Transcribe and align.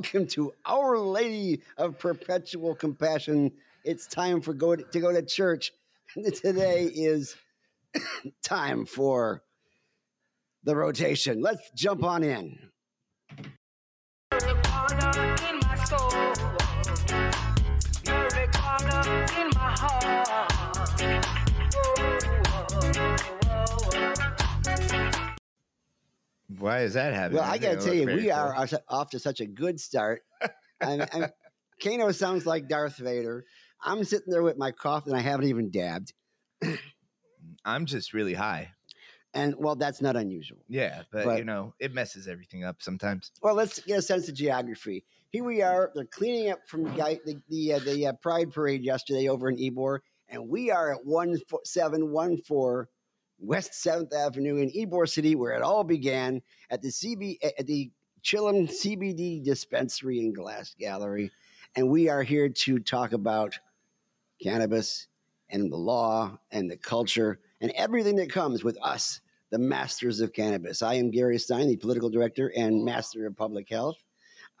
Welcome 0.00 0.28
to 0.28 0.54
Our 0.64 0.98
Lady 0.98 1.60
of 1.76 1.98
Perpetual 1.98 2.74
Compassion. 2.74 3.52
It's 3.84 4.06
time 4.06 4.40
for 4.40 4.54
go 4.54 4.74
to, 4.74 4.82
to 4.82 4.98
go 4.98 5.12
to 5.12 5.20
church. 5.20 5.72
Today 6.42 6.84
is 6.84 7.36
time 8.42 8.86
for 8.86 9.42
the 10.64 10.74
rotation. 10.74 11.42
Let's 11.42 11.70
jump 11.72 12.02
on 12.02 12.22
in. 12.24 12.58
Why 26.60 26.80
is 26.80 26.94
that 26.94 27.14
happening? 27.14 27.40
Well, 27.40 27.50
I 27.50 27.58
got 27.58 27.80
to 27.80 27.84
tell 27.84 27.94
you, 27.94 28.06
we 28.06 28.30
are 28.30 28.54
off- 28.88 29.10
to 29.10 29.18
such 29.18 29.40
a 29.40 29.46
good 29.46 29.80
start. 29.80 30.22
I'm, 30.80 31.02
I'm, 31.12 31.26
Cano 31.82 32.12
sounds 32.12 32.46
like 32.46 32.68
Darth 32.68 32.96
Vader. 32.96 33.44
I'm 33.82 34.04
sitting 34.04 34.30
there 34.30 34.42
with 34.42 34.58
my 34.58 34.70
coffee 34.70 35.10
and 35.10 35.18
I 35.18 35.22
haven't 35.22 35.46
even 35.46 35.70
dabbed. 35.70 36.12
I'm 37.64 37.86
just 37.86 38.12
really 38.12 38.34
high. 38.34 38.72
And 39.32 39.54
well, 39.58 39.76
that's 39.76 40.02
not 40.02 40.16
unusual. 40.16 40.58
Yeah, 40.68 41.02
but, 41.10 41.24
But- 41.24 41.38
you 41.38 41.44
know, 41.44 41.74
it 41.78 41.94
messes 41.94 42.28
everything 42.28 42.64
up 42.64 42.82
sometimes. 42.82 43.30
Well, 43.42 43.54
let's 43.54 43.78
get 43.80 43.98
a 43.98 44.02
sense 44.02 44.28
of 44.28 44.34
geography. 44.34 45.04
Here 45.30 45.44
we 45.44 45.62
are. 45.62 45.92
They're 45.94 46.04
cleaning 46.04 46.50
up 46.50 46.66
from 46.66 46.84
the 46.84 47.40
the 47.46 47.74
uh, 47.74 47.78
the 47.78 48.06
uh, 48.08 48.12
Pride 48.14 48.52
Parade 48.52 48.82
yesterday 48.82 49.28
over 49.28 49.48
in 49.48 49.56
Ybor, 49.58 50.00
and 50.28 50.48
we 50.48 50.72
are 50.72 50.92
at 50.92 51.06
one 51.06 51.36
seven 51.64 52.10
one 52.10 52.36
four 52.38 52.88
West 53.40 53.74
Seventh 53.74 54.12
Avenue 54.14 54.56
in 54.56 54.70
Ybor 54.70 55.08
City, 55.08 55.34
where 55.34 55.52
it 55.52 55.62
all 55.62 55.84
began 55.84 56.42
at 56.70 56.82
the 56.82 56.88
CB 56.88 57.38
at 57.58 57.66
the 57.66 57.90
Chillum 58.22 58.68
CBD 58.68 59.42
dispensary 59.42 60.20
and 60.20 60.34
glass 60.34 60.74
gallery, 60.78 61.30
and 61.74 61.88
we 61.88 62.08
are 62.08 62.22
here 62.22 62.48
to 62.48 62.78
talk 62.78 63.12
about 63.12 63.58
cannabis 64.42 65.06
and 65.48 65.72
the 65.72 65.76
law 65.76 66.38
and 66.50 66.70
the 66.70 66.76
culture 66.76 67.40
and 67.60 67.70
everything 67.72 68.16
that 68.16 68.32
comes 68.32 68.64
with 68.64 68.78
us, 68.82 69.20
the 69.50 69.58
masters 69.58 70.20
of 70.20 70.32
cannabis. 70.32 70.82
I 70.82 70.94
am 70.94 71.10
Gary 71.10 71.38
Stein, 71.38 71.68
the 71.68 71.76
political 71.76 72.10
director 72.10 72.52
and 72.56 72.84
master 72.84 73.26
of 73.26 73.36
public 73.36 73.68
health. 73.68 73.96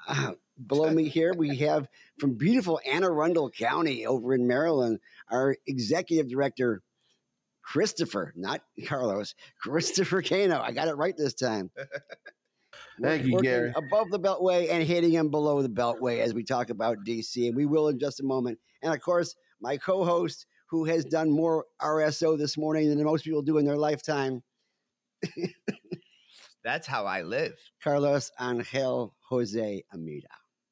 Uh, 0.06 0.32
below 0.66 0.90
me 0.90 1.08
here, 1.08 1.34
we 1.36 1.56
have 1.58 1.88
from 2.18 2.34
beautiful 2.34 2.80
Anne 2.90 3.04
Arundel 3.04 3.50
County 3.50 4.06
over 4.06 4.34
in 4.34 4.46
Maryland, 4.46 5.00
our 5.30 5.56
executive 5.66 6.28
director, 6.28 6.82
Christopher, 7.70 8.32
not 8.36 8.62
Carlos, 8.86 9.34
Christopher 9.60 10.22
Cano. 10.22 10.60
I 10.60 10.72
got 10.72 10.88
it 10.88 10.96
right 10.96 11.16
this 11.16 11.34
time. 11.34 11.70
Thank 13.02 13.24
you, 13.24 13.40
Gary. 13.40 13.72
Above 13.74 14.10
the 14.10 14.20
Beltway 14.20 14.70
and 14.70 14.82
hitting 14.82 15.10
him 15.10 15.30
below 15.30 15.62
the 15.62 15.68
Beltway 15.68 16.20
as 16.20 16.34
we 16.34 16.44
talk 16.44 16.70
about 16.70 16.98
DC, 17.06 17.46
and 17.46 17.56
we 17.56 17.66
will 17.66 17.88
in 17.88 17.98
just 17.98 18.20
a 18.20 18.24
moment. 18.24 18.58
And 18.82 18.92
of 18.92 19.00
course, 19.00 19.34
my 19.60 19.76
co-host, 19.76 20.46
who 20.68 20.84
has 20.84 21.04
done 21.04 21.30
more 21.30 21.64
RSO 21.80 22.38
this 22.38 22.56
morning 22.58 22.88
than 22.90 23.02
most 23.02 23.24
people 23.24 23.42
do 23.42 23.58
in 23.58 23.64
their 23.64 23.76
lifetime, 23.76 24.42
That's 26.64 26.86
how 26.86 27.06
I 27.06 27.22
live. 27.22 27.58
Carlos 27.82 28.30
Angel 28.40 29.14
Jose 29.28 29.84
Amida. 29.94 30.28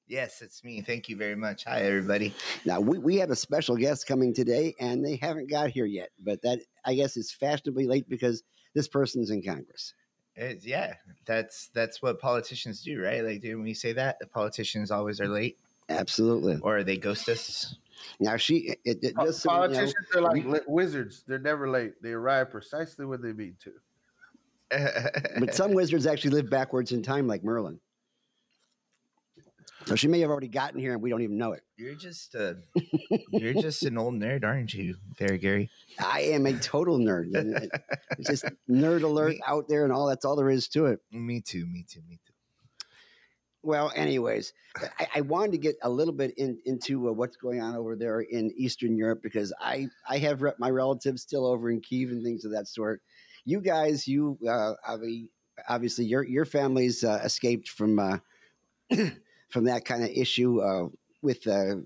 Yes, 0.09 0.41
it's 0.41 0.65
me. 0.65 0.81
Thank 0.81 1.11
you 1.11 1.17
very 1.17 1.37
much. 1.37 1.65
Hi, 1.65 1.81
everybody. 1.81 2.35
Now 2.65 2.81
we, 2.81 2.99
we 2.99 3.17
have 3.17 3.31
a 3.31 3.37
special 3.37 3.77
guest 3.77 4.07
coming 4.07 4.33
today, 4.33 4.75
and 4.81 5.05
they 5.05 5.17
haven't 5.17 5.51
got 5.51 5.69
here 5.69 5.85
yet. 5.85 6.09
But 6.19 6.41
that 6.43 6.61
I 6.87 6.95
guess 6.95 7.19
is 7.19 7.31
fashionably 7.31 7.87
late 7.87 8.09
because 8.09 8.43
this 8.75 8.89
person's 8.89 9.31
in 9.31 9.43
Congress. 9.43 9.93
It's, 10.35 10.65
yeah, 10.65 10.95
that's 11.27 11.69
that's 11.75 12.01
what 12.01 12.21
politicians 12.21 12.83
do, 12.83 13.03
right? 13.03 13.23
Like, 13.23 13.43
when 13.43 13.63
we 13.63 13.75
say 13.75 13.93
that, 13.93 14.19
the 14.19 14.27
politicians 14.27 14.91
always 14.91 15.21
are 15.21 15.29
late, 15.29 15.59
Absolutely. 15.91 16.59
or 16.63 16.79
are 16.79 16.85
they 16.85 16.97
ghost 16.97 17.29
us. 17.29 17.77
Now 18.19 18.37
she 18.37 18.77
it, 18.85 18.99
it 19.03 19.15
Po- 19.15 19.27
just 19.27 19.43
so 19.43 19.53
you 19.53 19.57
know, 19.59 19.75
Politicians 19.75 20.07
are 20.15 20.23
like 20.23 20.45
li- 20.47 20.61
wizards. 20.67 21.23
They're 21.27 21.39
never 21.39 21.69
late. 21.69 22.01
They 22.03 22.13
arrive 22.13 22.51
precisely 22.51 23.05
when 23.05 23.21
they 23.21 23.33
mean 23.33 23.57
to. 23.65 23.73
but 25.39 25.55
some 25.55 25.73
wizards 25.73 26.07
actually 26.07 26.31
live 26.31 26.49
backwards 26.49 26.93
in 26.93 27.03
time, 27.03 27.27
like 27.27 27.43
Merlin. 27.45 27.81
So 29.89 29.97
she 29.97 30.07
may 30.07 30.21
have 30.21 30.29
already 30.29 30.49
gotten 30.49 30.79
here, 30.79 30.93
and 30.93 31.01
we 31.01 31.09
don't 31.09 31.23
even 31.23 31.39
know 31.39 31.53
it. 31.53 31.63
you're 31.79 31.95
just 31.95 32.35
uh, 32.35 32.55
you're 33.31 33.55
just 33.55 33.85
an 33.85 33.97
old 33.97 34.15
nerd, 34.17 34.45
aren't 34.45 34.75
you, 34.75 34.97
there, 35.19 35.39
Gary? 35.39 35.71
I 35.99 36.21
am 36.21 36.45
a 36.45 36.53
total 36.53 36.99
nerd. 36.99 37.31
It's 38.19 38.29
just 38.29 38.45
nerd 38.69 39.03
alert 39.03 39.37
out 39.47 39.67
there, 39.67 39.85
and 39.85 39.93
all 39.93 40.07
that's 40.07 40.27
all 40.27 40.37
there 40.37 40.51
is 40.51 40.69
to 40.69 40.87
it. 40.87 41.01
Me 41.11 41.41
too. 41.41 41.65
Me 41.65 41.87
too. 41.89 42.01
Me 42.07 42.19
too. 42.27 42.33
Well, 43.63 43.91
anyways, 43.95 44.53
I, 44.99 45.09
I 45.17 45.21
wanted 45.23 45.53
to 45.53 45.59
get 45.59 45.77
a 45.83 45.89
little 45.89 46.13
bit 46.13 46.35
in, 46.37 46.59
into 46.67 47.09
uh, 47.09 47.13
what's 47.13 47.39
going 47.39 47.63
on 47.63 47.75
over 47.75 47.97
there 47.97 48.21
in 48.21 48.53
Eastern 48.57 48.95
Europe 48.95 49.21
because 49.23 49.55
I 49.59 49.89
I 50.07 50.19
have 50.19 50.43
re- 50.43 50.53
my 50.59 50.69
relatives 50.69 51.23
still 51.23 51.47
over 51.47 51.71
in 51.71 51.81
Kiev 51.81 52.11
and 52.11 52.23
things 52.23 52.45
of 52.45 52.53
that 52.53 52.69
sort. 52.69 53.01
You 53.47 53.63
guys, 53.63 54.07
you 54.07 54.39
uh, 54.47 54.75
obvi- 54.87 55.29
obviously 55.67 56.05
your 56.05 56.25
your 56.25 56.45
families 56.45 57.05
uh, 57.05 57.21
escaped 57.25 57.71
from 57.71 57.99
uh, 57.99 58.19
from 59.49 59.65
that 59.65 59.85
kind 59.85 60.03
of 60.03 60.11
issue 60.11 60.61
uh, 60.61 60.89
with 61.23 61.47
uh, 61.47 61.77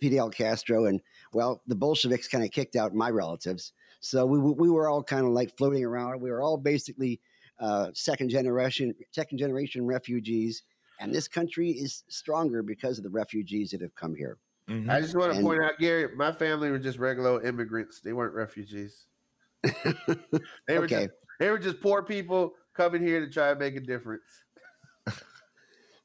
Fidel 0.00 0.30
Castro, 0.30 0.86
and 0.86 1.00
well, 1.32 1.62
the 1.66 1.74
Bolsheviks 1.74 2.28
kind 2.28 2.44
of 2.44 2.50
kicked 2.50 2.76
out 2.76 2.94
my 2.94 3.10
relatives. 3.10 3.72
So 4.00 4.26
we 4.26 4.38
we 4.38 4.70
were 4.70 4.88
all 4.88 5.02
kind 5.02 5.24
of 5.24 5.32
like 5.32 5.56
floating 5.56 5.84
around. 5.84 6.20
We 6.20 6.30
were 6.30 6.42
all 6.42 6.56
basically 6.56 7.20
uh, 7.60 7.90
second 7.94 8.28
generation 8.30 8.94
second 9.12 9.38
generation 9.38 9.86
refugees 9.86 10.62
and 11.00 11.12
this 11.12 11.26
country 11.26 11.70
is 11.70 12.04
stronger 12.08 12.62
because 12.62 12.98
of 12.98 13.04
the 13.04 13.10
refugees 13.10 13.70
that 13.70 13.80
have 13.80 13.94
come 13.96 14.14
here. 14.14 14.38
Mhm. 14.68 14.88
I 14.88 15.00
just 15.00 15.16
want 15.16 15.32
to 15.32 15.38
And- 15.38 15.46
point 15.46 15.60
out, 15.62 15.78
Gary, 15.78 16.14
my 16.16 16.30
family 16.32 16.70
were 16.70 16.78
just 16.78 16.98
regular 16.98 17.42
immigrants. 17.44 18.00
They 18.00 18.12
weren't 18.12 18.34
refugees. 18.34 19.06
They 20.66 20.78
were 20.78 20.84
okay. 20.84 21.06
just 21.06 21.10
they 21.40 21.50
were 21.50 21.58
just 21.58 21.80
poor 21.80 22.02
people 22.02 22.54
coming 22.74 23.02
here 23.02 23.20
to 23.24 23.30
try 23.30 23.50
and 23.50 23.58
make 23.58 23.76
a 23.76 23.80
difference. 23.80 24.22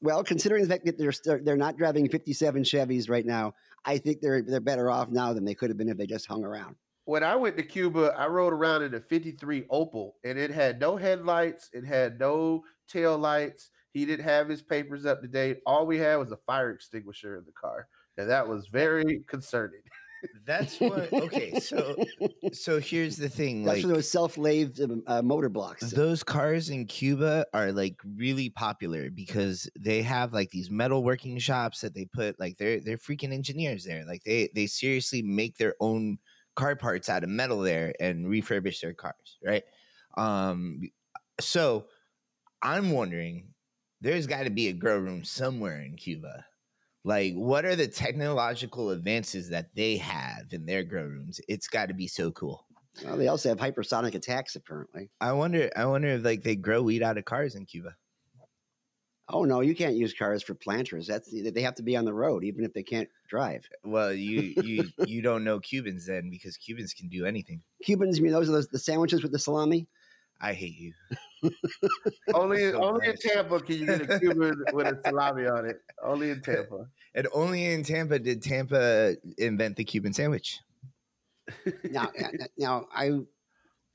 Well, 0.01 0.23
considering 0.23 0.63
the 0.63 0.69
fact 0.69 0.85
that 0.85 0.97
they're 0.97 1.39
they're 1.39 1.57
not 1.57 1.77
driving 1.77 2.07
57 2.07 2.63
Chevys 2.63 3.09
right 3.09 3.25
now, 3.25 3.53
I 3.85 3.97
think 3.97 4.21
they're 4.21 4.41
they're 4.41 4.59
better 4.59 4.89
off 4.89 5.09
now 5.09 5.33
than 5.33 5.45
they 5.45 5.53
could 5.55 5.69
have 5.69 5.77
been 5.77 5.89
if 5.89 5.97
they 5.97 6.07
just 6.07 6.25
hung 6.25 6.43
around. 6.43 6.75
When 7.05 7.23
I 7.23 7.35
went 7.35 7.57
to 7.57 7.63
Cuba, 7.63 8.13
I 8.15 8.27
rode 8.27 8.53
around 8.53 8.83
in 8.83 8.93
a 8.93 8.99
53 8.99 9.63
Opel 9.63 10.11
and 10.23 10.37
it 10.37 10.51
had 10.51 10.79
no 10.79 10.95
headlights, 10.95 11.69
it 11.73 11.83
had 11.83 12.19
no 12.19 12.63
tail 12.87 13.17
lights. 13.17 13.71
He 13.91 14.05
didn't 14.05 14.25
have 14.25 14.47
his 14.47 14.61
papers 14.61 15.05
up 15.05 15.21
to 15.21 15.27
date. 15.27 15.61
All 15.65 15.87
we 15.87 15.97
had 15.97 16.17
was 16.17 16.31
a 16.31 16.37
fire 16.37 16.69
extinguisher 16.71 17.37
in 17.37 17.45
the 17.45 17.51
car. 17.51 17.87
And 18.17 18.29
that 18.29 18.47
was 18.47 18.67
very 18.67 19.23
concerning. 19.27 19.81
That's 20.45 20.79
what. 20.79 21.11
Okay, 21.13 21.59
so 21.59 21.95
so 22.53 22.79
here's 22.79 23.17
the 23.17 23.29
thing. 23.29 23.63
That's 23.63 23.77
Like 23.77 23.81
for 23.83 23.87
those 23.87 24.09
self-lathed 24.09 24.81
um, 24.81 25.03
uh, 25.07 25.21
motor 25.21 25.49
blocks. 25.49 25.91
those 25.91 26.23
cars 26.23 26.69
in 26.69 26.85
Cuba 26.85 27.45
are 27.53 27.71
like 27.71 27.95
really 28.15 28.49
popular 28.49 29.09
because 29.09 29.69
they 29.79 30.01
have 30.01 30.33
like 30.33 30.49
these 30.49 30.69
metal 30.69 31.03
working 31.03 31.37
shops 31.37 31.81
that 31.81 31.93
they 31.93 32.05
put 32.05 32.39
like 32.39 32.57
they're 32.57 32.79
they're 32.79 32.97
freaking 32.97 33.33
engineers 33.33 33.83
there. 33.83 34.05
Like 34.05 34.23
they 34.23 34.49
they 34.53 34.67
seriously 34.67 35.21
make 35.21 35.57
their 35.57 35.75
own 35.79 36.17
car 36.55 36.75
parts 36.75 37.09
out 37.09 37.23
of 37.23 37.29
metal 37.29 37.59
there 37.59 37.93
and 37.99 38.25
refurbish 38.25 38.81
their 38.81 38.93
cars, 38.93 39.37
right? 39.45 39.63
Um 40.17 40.89
so 41.39 41.85
I'm 42.61 42.91
wondering 42.91 43.53
there's 44.01 44.27
got 44.27 44.43
to 44.43 44.49
be 44.49 44.67
a 44.69 44.73
grow 44.73 44.97
room 44.97 45.23
somewhere 45.23 45.81
in 45.81 45.95
Cuba. 45.95 46.45
Like 47.03 47.33
what 47.33 47.65
are 47.65 47.75
the 47.75 47.87
technological 47.87 48.89
advances 48.89 49.49
that 49.49 49.73
they 49.75 49.97
have 49.97 50.51
in 50.51 50.65
their 50.65 50.83
grow 50.83 51.05
rooms? 51.05 51.39
It's 51.47 51.67
got 51.67 51.87
to 51.87 51.93
be 51.93 52.07
so 52.07 52.31
cool. 52.31 52.65
Well, 53.05 53.17
they 53.17 53.27
also 53.27 53.49
have 53.49 53.57
hypersonic 53.57 54.15
attacks, 54.15 54.55
apparently. 54.55 55.09
I 55.21 55.31
wonder. 55.31 55.69
I 55.75 55.85
wonder 55.85 56.09
if 56.09 56.23
like 56.23 56.43
they 56.43 56.55
grow 56.55 56.81
weed 56.81 57.03
out 57.03 57.17
of 57.17 57.25
cars 57.25 57.55
in 57.55 57.65
Cuba. 57.65 57.95
Oh 59.31 59.43
no, 59.43 59.61
you 59.61 59.75
can't 59.75 59.95
use 59.95 60.13
cars 60.13 60.41
for 60.41 60.55
planters. 60.55 61.05
That's 61.05 61.31
they 61.31 61.61
have 61.61 61.75
to 61.75 61.83
be 61.83 61.95
on 61.95 62.03
the 62.03 62.13
road, 62.13 62.43
even 62.43 62.65
if 62.65 62.73
they 62.73 62.83
can't 62.83 63.07
drive. 63.29 63.63
Well, 63.83 64.11
you 64.11 64.53
you 64.63 64.89
you 65.05 65.21
don't 65.21 65.43
know 65.43 65.59
Cubans 65.59 66.07
then 66.07 66.29
because 66.29 66.57
Cubans 66.57 66.93
can 66.93 67.09
do 67.09 67.25
anything. 67.25 67.61
Cubans, 67.83 68.17
you 68.17 68.23
mean 68.23 68.33
those 68.33 68.49
are 68.49 68.53
those, 68.53 68.67
the 68.67 68.79
sandwiches 68.79 69.21
with 69.21 69.31
the 69.31 69.39
salami? 69.39 69.87
I 70.41 70.53
hate 70.53 70.77
you. 70.77 70.93
Only 72.33 72.71
So 72.71 72.83
only 72.83 73.07
in. 73.07 73.15
Tampa 73.17 73.59
can 73.59 73.75
you 73.75 73.85
get 73.85 74.01
a 74.01 74.19
Cuban 74.19 74.65
with 74.73 74.87
a 74.87 75.01
salami 75.03 75.47
on 75.47 75.65
it. 75.65 75.77
Only 76.03 76.31
in 76.31 76.41
Tampa. 76.41 76.85
And 77.15 77.27
only 77.33 77.65
in 77.65 77.83
Tampa 77.83 78.19
did 78.19 78.43
Tampa 78.43 79.15
invent 79.39 79.77
the 79.77 79.83
Cuban 79.83 80.13
sandwich. 80.13 80.59
Now, 81.85 82.11
uh, 82.23 82.27
now 82.55 82.85
I, 82.93 83.21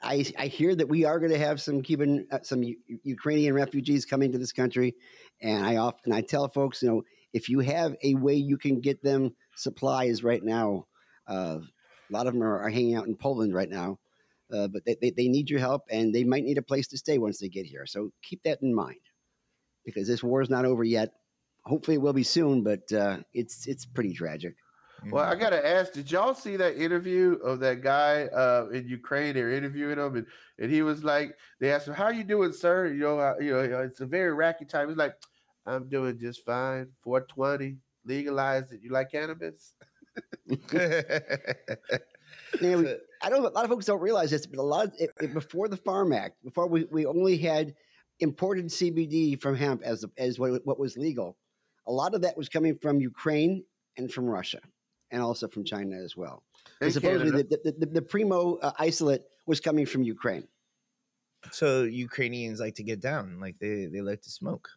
I, 0.03 0.25
I 0.37 0.47
hear 0.49 0.75
that 0.75 0.89
we 0.89 1.05
are 1.05 1.21
going 1.21 1.31
to 1.31 1.39
have 1.39 1.61
some 1.61 1.81
Cuban, 1.81 2.27
uh, 2.33 2.41
some 2.43 2.65
U- 2.65 2.77
Ukrainian 3.05 3.55
refugees 3.55 4.05
coming 4.05 4.33
to 4.33 4.39
this 4.39 4.53
country, 4.53 4.97
and 5.41 5.65
I 5.65 5.77
often 5.77 6.13
I 6.13 6.23
tell 6.23 6.49
folks, 6.49 6.83
you 6.83 6.89
know, 6.89 7.03
if 7.33 7.49
you 7.49 7.61
have 7.61 7.95
a 8.03 8.15
way 8.17 8.35
you 8.35 8.59
can 8.59 8.81
get 8.81 9.01
them 9.01 9.35
supplies 9.55 10.25
right 10.25 10.43
now, 10.43 10.87
uh, 11.29 11.59
a 11.61 12.13
lot 12.13 12.27
of 12.27 12.35
them 12.35 12.43
are, 12.43 12.59
are 12.61 12.71
hanging 12.71 12.97
out 12.97 13.07
in 13.07 13.15
Poland 13.17 13.55
right 13.55 13.71
now, 13.71 13.99
uh, 14.55 14.69
but 14.69 14.85
they, 14.85 14.97
they, 15.01 15.11
they 15.11 15.29
need 15.29 15.51
your 15.51 15.61
help, 15.61 15.83
and 15.91 16.15
they 16.15 16.25
might 16.25 16.45
need 16.45 16.59
a 16.59 16.63
place 16.63 16.87
to 16.89 16.99
stay 16.99 17.19
once 17.19 17.39
they 17.39 17.49
get 17.49 17.67
here. 17.67 17.87
So 17.87 18.11
keep 18.23 18.43
that 18.45 18.63
in 18.63 18.75
mind, 18.75 19.01
because 19.85 20.07
this 20.07 20.23
war 20.23 20.41
is 20.41 20.51
not 20.51 20.65
over 20.65 20.85
yet. 20.85 21.11
Hopefully, 21.65 21.97
it 21.97 22.01
will 22.01 22.13
be 22.13 22.23
soon, 22.23 22.63
but 22.63 22.91
uh, 22.93 23.19
it's 23.33 23.67
it's 23.67 23.87
pretty 23.87 24.13
tragic. 24.13 24.55
Well, 25.11 25.25
I 25.25 25.35
gotta 25.35 25.67
ask, 25.67 25.93
did 25.93 26.11
y'all 26.11 26.35
see 26.35 26.57
that 26.57 26.77
interview 26.77 27.33
of 27.45 27.61
that 27.61 27.83
guy 27.83 28.25
uh, 28.25 28.69
in 28.73 28.89
Ukraine? 28.89 29.35
They're 29.35 29.53
interviewing 29.53 29.99
him, 29.99 30.17
and, 30.17 30.27
and 30.59 30.71
he 30.71 30.83
was 30.83 31.05
like, 31.05 31.37
they 31.61 31.73
asked 31.73 31.89
him, 31.89 31.95
"How 31.95 32.09
you 32.09 32.25
doing, 32.25 32.53
sir?" 32.53 32.87
You 32.87 33.01
know, 33.01 33.19
uh, 33.19 33.35
you 33.41 33.53
know, 33.53 33.83
it's 33.83 34.01
a 34.01 34.07
very 34.07 34.35
racky 34.35 34.69
time. 34.69 34.89
He's 34.89 34.97
like, 34.97 35.15
"I'm 35.67 35.89
doing 35.89 36.19
just 36.19 36.45
fine. 36.45 36.89
420 37.03 37.77
legalized 38.07 38.73
it. 38.73 38.81
You 38.83 38.91
like 38.93 39.11
cannabis?" 39.11 39.75
We- 42.61 42.97
I 43.23 43.31
don't. 43.31 43.45
A 43.45 43.49
lot 43.49 43.65
of 43.65 43.71
folks 43.71 43.87
don't 43.87 44.01
realize 44.01 44.31
this, 44.31 44.45
but 44.47 44.59
a 44.59 44.63
lot 44.63 44.87
of, 44.87 44.93
it, 44.99 45.11
it- 45.21 45.33
before 45.35 45.69
the 45.69 45.77
Farm 45.79 46.13
Act, 46.13 46.43
before 46.45 46.67
we, 46.67 46.85
we 46.91 47.07
only 47.07 47.39
had 47.39 47.75
imported 48.21 48.67
CBD 48.67 49.41
from 49.41 49.57
hemp 49.57 49.83
as 49.83 50.05
as 50.19 50.39
what, 50.39 50.65
what 50.67 50.79
was 50.79 50.97
legal. 50.97 51.37
A 51.87 51.93
lot 51.93 52.15
of 52.15 52.23
that 52.23 52.37
was 52.37 52.49
coming 52.49 52.77
from 52.79 53.01
Ukraine 53.01 53.65
and 53.97 54.13
from 54.13 54.27
Russia, 54.27 54.61
and 55.11 55.23
also 55.23 55.49
from 55.49 55.65
China 55.65 55.97
as 55.97 56.17
well. 56.17 56.43
In 56.81 56.91
supposedly, 56.91 57.43
the, 57.43 57.61
the, 57.65 57.73
the, 57.79 57.87
the 57.87 58.03
primo 58.03 58.57
uh, 58.57 58.73
isolate 58.79 59.23
was 59.47 59.61
coming 59.61 59.87
from 59.87 60.03
Ukraine. 60.03 60.47
so 61.53 61.83
Ukrainians 61.85 62.61
like 62.61 62.75
to 62.77 62.83
get 62.83 63.01
down, 63.01 63.39
like 63.41 63.59
they 63.59 63.87
they 63.87 64.01
like 64.01 64.23
to 64.23 64.31
smoke. 64.31 64.69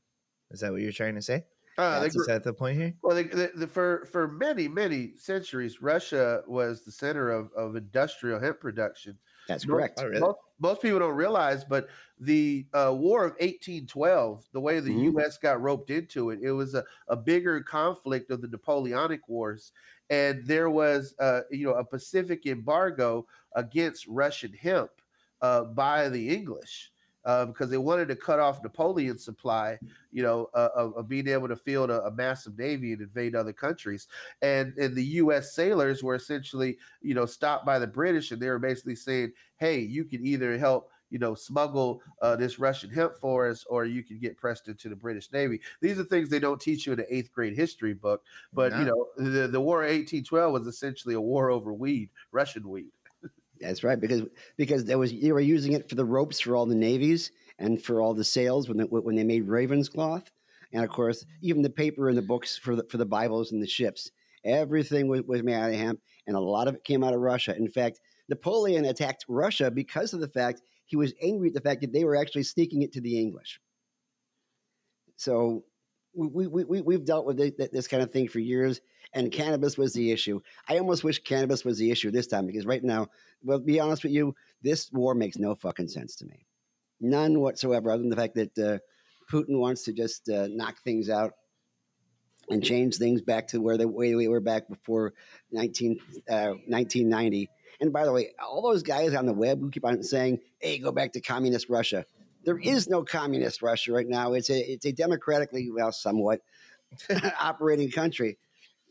Is 0.51 0.62
that 0.62 0.71
what 0.71 0.81
you're 0.81 0.91
trying 0.94 1.15
to 1.15 1.21
say? 1.21 1.45
Uh, 1.77 2.00
they 2.00 2.07
Is 2.07 2.15
gr- 2.15 2.24
that 2.25 2.44
the 2.44 2.53
point 2.53 2.77
here? 2.77 2.94
Well, 3.03 3.15
they, 3.15 3.24
the, 3.24 3.51
the, 3.56 3.68
for 3.68 4.06
for 4.06 4.27
many 4.27 4.68
many 4.68 5.15
centuries, 5.18 5.81
Russia 5.81 6.44
was 6.47 6.83
the 6.83 6.91
center 6.91 7.29
of, 7.29 7.51
of 7.53 7.75
industrial 7.75 8.39
hemp 8.39 8.59
production. 8.59 9.19
That's 9.47 9.65
Most- 9.65 9.77
correct. 9.77 10.00
Oh, 10.00 10.06
really? 10.07 10.19
Most, 10.19 10.39
most 10.59 10.81
people 10.81 11.00
don't 11.00 11.15
realize, 11.15 11.63
but 11.63 11.88
the 12.19 12.68
uh, 12.74 12.94
War 12.97 13.24
of 13.25 13.35
1812, 13.39 14.47
the 14.51 14.59
way 14.59 14.79
the 14.79 14.89
Mhm. 14.89 15.03
U.S. 15.03 15.38
got 15.38 15.62
roped 15.62 15.91
into 15.91 16.31
it, 16.31 16.39
it 16.41 16.51
was 16.51 16.74
a, 16.74 16.83
a 17.07 17.15
bigger 17.15 17.62
conflict 17.62 18.31
of 18.31 18.41
the 18.41 18.47
Napoleonic 18.47 19.27
Wars, 19.29 19.71
and 20.09 20.44
there 20.45 20.69
was, 20.71 21.13
uh, 21.19 21.41
you 21.51 21.65
know, 21.65 21.74
a 21.75 21.85
Pacific 21.85 22.45
embargo 22.47 23.27
against 23.53 24.07
Russian 24.07 24.51
hemp 24.53 24.91
uh, 25.41 25.63
by 25.65 26.09
the 26.09 26.29
English. 26.35 26.91
Uh, 27.27 27.45
because 27.45 27.69
they 27.69 27.77
wanted 27.77 28.07
to 28.07 28.15
cut 28.15 28.39
off 28.39 28.63
Napoleon's 28.63 29.21
supply, 29.21 29.77
you 30.13 30.24
know, 30.24 30.50
uh, 30.53 30.69
of, 30.74 30.95
of 30.95 31.09
being 31.09 31.27
able 31.27 31.50
to 31.50 31.57
field 31.57 31.89
a, 31.89 32.01
a 32.06 32.12
massive 32.12 32.57
navy 32.57 32.94
and 32.94 33.01
invade 33.01 33.35
other 33.35 33.51
countries, 33.51 34.07
and 34.41 34.74
and 34.77 34.95
the 34.95 35.03
U.S. 35.03 35.53
sailors 35.53 36.01
were 36.01 36.15
essentially, 36.15 36.77
you 37.01 37.13
know, 37.13 37.25
stopped 37.25 37.65
by 37.65 37.79
the 37.79 37.85
British, 37.85 38.31
and 38.31 38.41
they 38.41 38.50
were 38.50 38.59
basically 38.59 38.95
saying, 38.95 39.33
hey, 39.57 39.77
you 39.77 40.06
can 40.06 40.25
either 40.25 40.57
help, 40.57 40.89
you 41.09 41.19
know, 41.19 41.35
smuggle 41.35 42.01
uh, 42.21 42.38
this 42.38 42.59
Russian 42.59 42.89
hemp 42.89 43.18
for 43.19 43.50
us, 43.50 43.65
or 43.69 43.83
you 43.83 44.03
can 44.03 44.19
get 44.19 44.38
pressed 44.38 44.69
into 44.69 44.88
the 44.88 44.95
British 44.95 45.29
Navy. 45.33 45.59
These 45.81 46.00
are 46.00 46.06
things 46.06 46.29
they 46.29 46.39
don't 46.39 46.62
teach 46.62 46.85
you 46.85 46.94
in 46.94 47.00
the 47.00 47.13
eighth 47.13 47.33
grade 47.33 47.57
history 47.57 47.94
book. 47.94 48.24
But 48.53 48.71
you 48.79 48.85
know, 48.85 49.07
the, 49.18 49.50
the 49.50 49.59
War 49.59 49.83
of 49.83 49.89
1812 49.89 50.53
was 50.53 50.65
essentially 50.65 51.15
a 51.15 51.21
war 51.21 51.50
over 51.50 51.74
weed, 51.74 52.09
Russian 52.31 52.69
weed. 52.69 52.91
That's 53.62 53.83
right, 53.83 54.00
because 54.00 54.24
because 54.57 54.86
there 54.86 54.98
was 54.98 55.12
they 55.12 55.31
were 55.31 55.39
using 55.39 55.74
it 55.74 55.89
for 55.89 55.95
the 55.95 56.06
ropes 56.06 56.39
for 56.39 56.56
all 56.56 56.65
the 56.65 56.75
navies 56.75 57.31
and 57.59 57.81
for 57.81 58.01
all 58.01 58.13
the 58.13 58.24
sails 58.24 58.68
when 58.68 58.77
they, 58.77 58.83
when 58.83 59.15
they 59.15 59.24
made 59.24 59.48
ravens 59.48 59.89
cloth, 59.89 60.31
and 60.74 60.83
of 60.83 60.89
course 60.89 61.25
even 61.42 61.62
the 61.62 61.69
paper 61.69 62.09
and 62.09 62.18
the 62.18 62.21
books 62.21 62.57
for 62.57 62.75
the 62.75 62.83
for 62.89 62.98
the 62.98 63.06
Bibles 63.06 63.51
and 63.51 63.62
the 63.62 63.68
ships. 63.68 64.12
Everything 64.44 65.07
was, 65.07 65.24
was 65.24 65.44
made 65.44 65.56
out 65.56 65.71
of 65.71 65.75
hemp, 65.75 66.00
and 66.27 66.36
a 66.36 66.39
lot 66.39 66.68
of 66.68 66.75
it 66.75 66.83
came 66.83 67.04
out 67.04 67.13
of 67.13 67.19
Russia. 67.19 67.56
In 67.57 67.68
fact, 67.68 68.00
Napoleon 68.30 68.86
attacked 68.86 69.25
Russia 69.27 69.69
because 69.69 70.13
of 70.13 70.19
the 70.19 70.27
fact 70.27 70.62
he 70.86 70.95
was 70.95 71.13
angry 71.21 71.50
at 71.50 71.53
the 71.53 71.62
fact 71.62 71.81
that 71.81 71.92
they 71.92 72.06
were 72.06 72.15
actually 72.15 72.44
sneaking 72.44 72.81
it 72.81 72.94
to 72.94 73.01
the 73.01 73.19
English. 73.19 73.60
So 75.18 75.63
we, 76.13 76.48
we, 76.48 76.63
we, 76.63 76.81
we've 76.81 77.06
dealt 77.06 77.25
with 77.25 77.38
thi- 77.38 77.69
this 77.71 77.88
kind 77.88 78.04
of 78.04 78.12
thing 78.12 78.27
for 78.27 78.39
years, 78.39 78.81
and 79.13 79.31
cannabis 79.31 79.77
was 79.77 79.94
the 79.94 80.12
issue. 80.12 80.42
I 80.68 80.77
almost 80.77 81.04
wish 81.04 81.19
cannabis 81.24 81.63
was 81.63 81.77
the 81.77 81.92
issue 81.92 82.12
this 82.12 82.27
time 82.27 82.45
because 82.48 82.65
right 82.65 82.83
now, 82.83 83.07
well, 83.44 83.59
be 83.59 83.80
honest 83.80 84.04
with 84.04 84.13
you, 84.13 84.36
this 84.62 84.92
war 84.92 85.13
makes 85.13 85.38
no 85.38 85.56
fucking 85.56 85.88
sense 85.88 86.15
to 86.18 86.25
me. 86.25 86.45
None 87.00 87.39
whatsoever, 87.39 87.92
other 87.92 88.01
than 88.01 88.09
the 88.09 88.15
fact 88.15 88.36
that 88.36 88.57
uh, 88.57 88.80
Putin 89.31 89.59
wants 89.59 89.83
to 89.83 89.94
just 89.94 90.30
uh, 90.30 90.48
knock 90.50 90.81
things 90.83 91.09
out 91.09 91.33
and 92.50 92.63
change 92.63 92.95
things 92.95 93.21
back 93.21 93.48
to 93.50 93.62
where 93.62 93.77
the 93.77 93.88
way 93.88 94.15
we 94.15 94.27
were 94.27 94.39
back 94.39 94.68
before 94.68 95.13
19, 95.51 96.00
uh, 96.30 96.53
1990. 96.68 97.50
And 97.80 97.94
by 97.94 98.06
the 98.06 98.12
way, 98.12 98.30
all 98.44 98.62
those 98.62 98.83
guys 98.83 99.13
on 99.13 99.25
the 99.25 99.33
web 99.33 99.60
who 99.60 99.69
keep 99.69 99.86
on 99.86 100.01
saying, 100.01 100.39
"Hey, 100.60 100.80
go 100.80 100.92
back 100.92 101.12
to 101.13 101.21
communist 101.21 101.69
Russia." 101.69 102.06
There 102.48 102.58
is 102.58 102.88
no 102.88 103.04
communist 103.04 103.62
Russia 103.62 103.92
right 103.92 104.08
now. 104.08 104.32
It's 104.32 104.50
a 104.50 104.58
it's 104.58 104.86
a 104.86 104.94
democratically, 104.94 105.70
well, 105.70 105.92
somewhat 105.92 106.40
operating 107.42 107.92
country, 107.92 108.38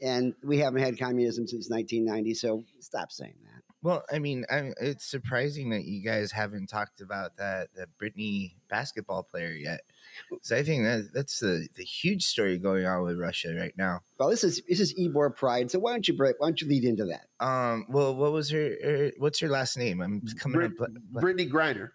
and 0.02 0.34
we 0.44 0.58
haven't 0.58 0.82
had 0.82 0.98
communism 0.98 1.46
since 1.46 1.70
1990. 1.70 2.34
So 2.34 2.64
stop 2.80 3.10
saying 3.10 3.36
that. 3.44 3.62
Well, 3.82 4.04
I 4.12 4.18
mean, 4.18 4.44
I, 4.50 4.72
it's 4.78 5.06
surprising 5.06 5.70
that 5.70 5.84
you 5.84 6.04
guys 6.04 6.32
haven't 6.32 6.66
talked 6.66 7.00
about 7.00 7.38
that 7.38 7.68
that 7.76 7.88
Brittney 7.98 8.56
basketball 8.68 9.22
player 9.22 9.52
yet. 9.52 9.80
So 10.42 10.54
I 10.54 10.62
think 10.62 10.84
that 10.84 11.14
that's 11.14 11.40
the 11.40 11.66
the 11.76 11.82
huge 11.82 12.24
story 12.24 12.58
going 12.58 12.84
on 12.84 13.04
with 13.04 13.18
Russia 13.18 13.54
right 13.58 13.74
now. 13.78 14.00
Well, 14.18 14.28
this 14.28 14.44
is 14.44 14.60
this 14.68 14.80
is 14.80 14.92
Ybor 15.00 15.34
Pride. 15.34 15.70
So 15.70 15.78
why 15.78 15.92
don't 15.92 16.06
you 16.06 16.14
break? 16.14 16.36
Why 16.40 16.48
don't 16.48 16.60
you 16.60 16.68
lead 16.68 16.84
into 16.84 17.06
that? 17.06 17.26
Um, 17.42 17.86
well, 17.88 18.14
what 18.14 18.32
was 18.32 18.50
her? 18.50 18.74
her 18.84 19.12
what's 19.16 19.40
her 19.40 19.48
last 19.48 19.78
name? 19.78 20.02
I'm 20.02 20.20
coming 20.38 20.58
Brit- 20.58 20.72
up. 20.72 20.76
but- 20.78 20.90
but- 21.10 21.24
Brittney 21.24 21.50
Griner. 21.50 21.92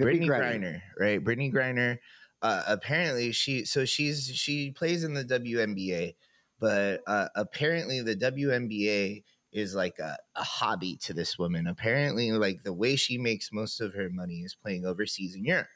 Brittney 0.00 0.28
Griner. 0.28 0.60
Griner, 0.60 0.82
right? 0.98 1.22
Brittney 1.22 1.52
Griner. 1.52 1.98
Uh, 2.42 2.62
apparently, 2.66 3.32
she 3.32 3.64
so 3.64 3.84
she's 3.84 4.28
she 4.28 4.70
plays 4.70 5.04
in 5.04 5.14
the 5.14 5.24
WNBA, 5.24 6.16
but 6.58 7.02
uh, 7.06 7.28
apparently 7.34 8.02
the 8.02 8.14
WNBA 8.16 9.24
is 9.52 9.74
like 9.74 9.98
a, 9.98 10.16
a 10.34 10.42
hobby 10.44 10.96
to 10.98 11.14
this 11.14 11.38
woman. 11.38 11.66
Apparently, 11.66 12.30
like 12.32 12.62
the 12.62 12.74
way 12.74 12.94
she 12.96 13.16
makes 13.18 13.50
most 13.52 13.80
of 13.80 13.94
her 13.94 14.10
money 14.10 14.40
is 14.40 14.54
playing 14.54 14.84
overseas 14.84 15.34
in 15.34 15.44
Europe. 15.44 15.68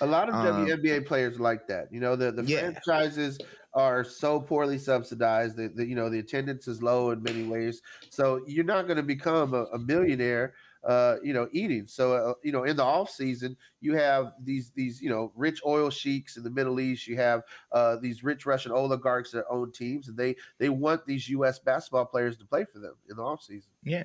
A 0.00 0.06
lot 0.06 0.28
of 0.28 0.34
Um, 0.34 0.66
WNBA 0.66 1.06
players 1.06 1.40
like 1.40 1.66
that. 1.68 1.92
You 1.92 2.00
know, 2.00 2.16
the, 2.16 2.30
the 2.32 2.44
Yeah. 2.44 2.60
franchises 2.60 3.38
are 3.72 4.04
so 4.04 4.40
poorly 4.40 4.78
subsidized 4.78 5.56
that 5.56 5.76
the, 5.76 5.86
you 5.86 5.94
know 5.94 6.08
the 6.10 6.18
attendance 6.18 6.68
is 6.68 6.82
low 6.82 7.10
in 7.10 7.22
many 7.22 7.44
ways. 7.44 7.80
So 8.10 8.42
you're 8.46 8.64
not 8.64 8.86
going 8.86 8.96
to 8.98 9.02
become 9.02 9.54
a, 9.54 9.64
a 9.72 9.78
millionaire, 9.78 10.54
uh, 10.86 11.16
you 11.22 11.32
know, 11.32 11.48
eating. 11.52 11.86
So 11.86 12.14
uh, 12.14 12.34
you 12.42 12.52
know, 12.52 12.64
in 12.64 12.76
the 12.76 12.84
off 12.84 13.10
season, 13.10 13.56
you 13.80 13.94
have 13.96 14.32
these 14.40 14.70
these 14.70 15.02
you 15.02 15.10
know 15.10 15.32
rich 15.34 15.60
oil 15.66 15.90
sheiks 15.90 16.36
in 16.36 16.44
the 16.44 16.50
Middle 16.50 16.80
East. 16.80 17.06
You 17.06 17.16
have 17.16 17.42
uh, 17.72 17.96
these 17.96 18.22
rich 18.22 18.46
Russian 18.46 18.72
oligarchs 18.72 19.32
that 19.32 19.44
own 19.50 19.72
teams, 19.72 20.08
and 20.08 20.16
they 20.16 20.36
they 20.58 20.68
want 20.68 21.04
these 21.06 21.28
U.S. 21.30 21.58
basketball 21.58 22.06
players 22.06 22.36
to 22.38 22.44
play 22.44 22.64
for 22.64 22.78
them 22.78 22.94
in 23.10 23.16
the 23.16 23.22
off 23.22 23.42
season. 23.42 23.70
Yeah, 23.82 24.04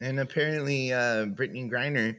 and 0.00 0.18
apparently, 0.18 0.92
uh, 0.92 1.26
Brittney 1.26 1.70
Griner 1.70 2.16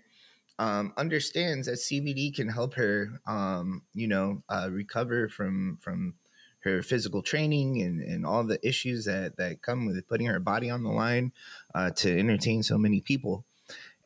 um, 0.59 0.93
understands 0.97 1.67
that 1.67 1.73
CBD 1.73 2.35
can 2.35 2.49
help 2.49 2.75
her, 2.75 3.19
um, 3.27 3.83
you 3.93 4.07
know, 4.07 4.43
uh, 4.49 4.69
recover 4.71 5.27
from 5.27 5.77
from 5.81 6.13
her 6.59 6.81
physical 6.81 7.21
training 7.21 7.81
and, 7.81 8.01
and 8.01 8.25
all 8.25 8.43
the 8.43 8.59
issues 8.67 9.05
that 9.05 9.37
that 9.37 9.61
come 9.61 9.85
with 9.85 10.07
putting 10.07 10.27
her 10.27 10.39
body 10.39 10.69
on 10.69 10.83
the 10.83 10.89
line 10.89 11.31
uh, 11.73 11.91
to 11.91 12.19
entertain 12.19 12.63
so 12.63 12.77
many 12.77 13.01
people. 13.01 13.45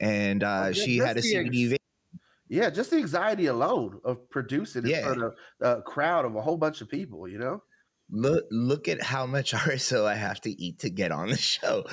And 0.01 0.43
uh, 0.43 0.65
Oh, 0.67 0.71
she 0.73 0.97
had 0.97 1.17
a 1.17 1.21
the 1.21 1.35
ex-. 1.35 2.19
Yeah, 2.49 2.69
just 2.69 2.89
the 2.89 2.97
anxiety 2.97 3.45
alone 3.45 4.01
of 4.03 4.29
producing 4.29 4.85
in 4.85 5.03
front 5.03 5.21
of 5.21 5.33
a 5.61 5.81
crowd 5.83 6.25
of 6.25 6.35
a 6.35 6.41
whole 6.41 6.57
bunch 6.57 6.81
of 6.81 6.89
people. 6.89 7.29
You 7.29 7.37
know. 7.37 7.63
Look, 8.13 8.45
look 8.51 8.89
at 8.89 9.01
how 9.01 9.25
much 9.25 9.53
RSO 9.53 10.05
I 10.05 10.15
have 10.15 10.41
to 10.41 10.49
eat 10.49 10.79
to 10.79 10.89
get 10.89 11.11
on 11.11 11.29
the 11.29 11.37
show. 11.37 11.85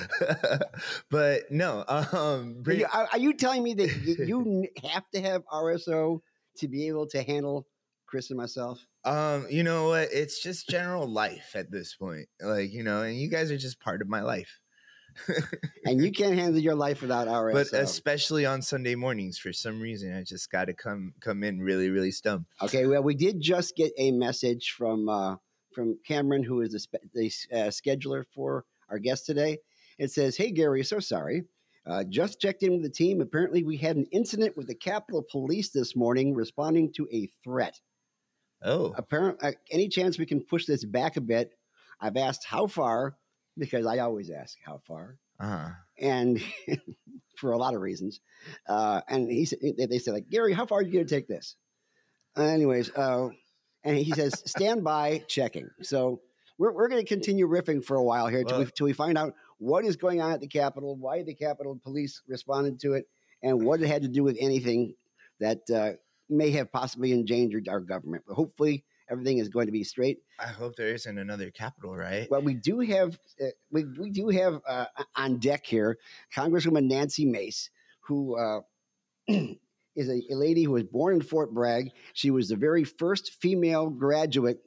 but 1.09 1.49
no, 1.49 1.85
um, 1.87 2.61
Are 2.67 2.73
you, 2.73 2.85
are, 2.91 3.07
are 3.13 3.17
you 3.17 3.33
telling 3.33 3.63
me 3.63 3.73
that 3.75 3.95
you, 4.03 4.25
you 4.25 4.67
have 4.91 5.09
to 5.11 5.21
have 5.21 5.43
RSO 5.45 6.19
to 6.57 6.67
be 6.67 6.87
able 6.87 7.07
to 7.07 7.23
handle 7.23 7.67
Chris 8.05 8.31
and 8.31 8.37
myself? 8.37 8.79
Um, 9.05 9.47
you 9.49 9.63
know 9.63 9.87
what? 9.87 10.09
It's 10.11 10.43
just 10.43 10.67
general 10.67 11.07
life 11.07 11.51
at 11.55 11.71
this 11.71 11.95
point. 11.95 12.27
Like, 12.41 12.73
you 12.73 12.83
know, 12.83 13.01
and 13.03 13.15
you 13.15 13.29
guys 13.29 13.49
are 13.49 13.57
just 13.57 13.79
part 13.79 14.01
of 14.01 14.09
my 14.09 14.21
life. 14.21 14.59
And 15.85 16.01
you 16.03 16.11
can't 16.11 16.35
handle 16.35 16.61
your 16.61 16.75
life 16.75 17.01
without 17.01 17.27
RSO. 17.27 17.53
but 17.71 17.79
especially 17.79 18.45
on 18.45 18.61
Sunday 18.61 18.95
mornings, 18.95 19.37
for 19.37 19.51
some 19.51 19.79
reason, 19.79 20.15
I 20.15 20.23
just 20.23 20.51
got 20.51 20.65
to 20.65 20.73
come 20.73 21.13
come 21.19 21.43
in 21.43 21.59
really, 21.59 21.89
really 21.89 22.11
stumped. 22.11 22.51
Okay, 22.61 22.85
well, 22.85 23.01
we 23.01 23.15
did 23.15 23.41
just 23.41 23.75
get 23.75 23.91
a 23.97 24.11
message 24.11 24.71
from 24.77 25.09
uh, 25.09 25.37
from 25.73 25.97
Cameron, 26.05 26.43
who 26.43 26.61
is 26.61 26.71
the, 26.71 26.79
spe- 26.79 27.11
the 27.13 27.31
uh, 27.51 27.69
scheduler 27.69 28.23
for 28.35 28.65
our 28.89 28.99
guest 28.99 29.25
today. 29.25 29.57
It 29.97 30.11
says, 30.11 30.37
"Hey 30.37 30.51
Gary, 30.51 30.83
so 30.83 30.99
sorry. 30.99 31.43
Uh, 31.85 32.03
just 32.03 32.39
checked 32.39 32.61
in 32.61 32.73
with 32.73 32.83
the 32.83 32.89
team. 32.89 33.21
Apparently, 33.21 33.63
we 33.63 33.77
had 33.77 33.95
an 33.95 34.05
incident 34.11 34.55
with 34.55 34.67
the 34.67 34.75
Capitol 34.75 35.25
Police 35.31 35.69
this 35.69 35.95
morning, 35.95 36.35
responding 36.35 36.91
to 36.93 37.07
a 37.11 37.27
threat. 37.43 37.79
Oh, 38.61 38.93
Apparently, 38.97 39.49
uh, 39.49 39.53
any 39.71 39.87
chance 39.87 40.19
we 40.19 40.25
can 40.25 40.41
push 40.41 40.65
this 40.65 40.83
back 40.83 41.17
a 41.17 41.21
bit? 41.21 41.53
I've 42.01 42.17
asked 42.17 42.45
how 42.45 42.67
far 42.67 43.17
because 43.59 43.85
I 43.85 43.99
always 43.99 44.29
ask 44.29 44.57
how 44.65 44.79
far, 44.87 45.17
uh 45.39 45.69
and 45.99 46.41
for 47.37 47.51
a 47.51 47.57
lot 47.57 47.75
of 47.75 47.81
reasons. 47.81 48.19
Uh, 48.67 49.01
and 49.07 49.29
he 49.29 49.45
said, 49.45 49.59
they- 49.77 49.85
they 49.85 49.99
said, 49.99 50.13
like, 50.13 50.29
Gary, 50.29 50.53
how 50.53 50.65
far 50.65 50.79
are 50.79 50.81
you 50.81 50.91
going 50.91 51.05
to 51.05 51.15
take 51.15 51.27
this? 51.27 51.55
Anyways, 52.37 52.91
uh, 52.95 53.29
and 53.83 53.97
he 53.97 54.11
says, 54.11 54.41
stand 54.49 54.83
by, 54.83 55.23
checking. 55.27 55.69
So 55.81 56.21
we're, 56.57 56.71
we're 56.71 56.87
going 56.89 57.01
to 57.01 57.07
continue 57.07 57.47
riffing 57.47 57.83
for 57.83 57.95
a 57.97 58.03
while 58.03 58.27
here 58.27 58.43
till 58.43 58.59
we, 58.59 58.65
till 58.75 58.85
we 58.85 58.93
find 58.93 59.17
out 59.17 59.33
what 59.57 59.85
is 59.85 59.95
going 59.95 60.21
on 60.21 60.31
at 60.31 60.41
the 60.41 60.47
Capitol, 60.47 60.95
why 60.95 61.23
the 61.23 61.33
Capitol 61.33 61.79
Police 61.83 62.21
responded 62.27 62.79
to 62.81 62.93
it, 62.93 63.05
and 63.43 63.65
what 63.65 63.81
it 63.81 63.87
had 63.87 64.01
to 64.03 64.07
do 64.07 64.23
with 64.23 64.37
anything 64.39 64.93
that 65.39 65.69
uh, 65.73 65.91
may 66.29 66.51
have 66.51 66.71
possibly 66.71 67.11
endangered 67.13 67.67
our 67.69 67.79
government. 67.79 68.23
But 68.27 68.35
hopefully, 68.35 68.83
everything 69.09 69.39
is 69.39 69.49
going 69.49 69.65
to 69.65 69.71
be 69.71 69.83
straight. 69.83 70.19
I 70.39 70.47
hope 70.47 70.75
there 70.75 70.93
isn't 70.93 71.17
another 71.17 71.51
capital, 71.51 71.95
right? 71.95 72.27
Well, 72.29 72.41
we 72.41 72.53
do 72.53 72.79
have 72.79 73.17
uh, 73.41 73.47
we, 73.71 73.85
we 73.97 74.09
do 74.11 74.29
have 74.29 74.61
uh, 74.67 74.85
on 75.15 75.37
deck 75.37 75.65
here 75.65 75.97
Congresswoman 76.35 76.87
Nancy 76.87 77.25
Mace, 77.25 77.69
who 78.01 78.37
uh, 78.37 78.61
is 79.27 80.09
a, 80.09 80.21
a 80.31 80.35
lady 80.35 80.63
who 80.63 80.71
was 80.71 80.83
born 80.83 81.15
in 81.15 81.21
Fort 81.21 81.53
Bragg. 81.53 81.91
She 82.13 82.31
was 82.31 82.49
the 82.49 82.55
very 82.55 82.83
first 82.83 83.33
female 83.41 83.89
graduate. 83.89 84.59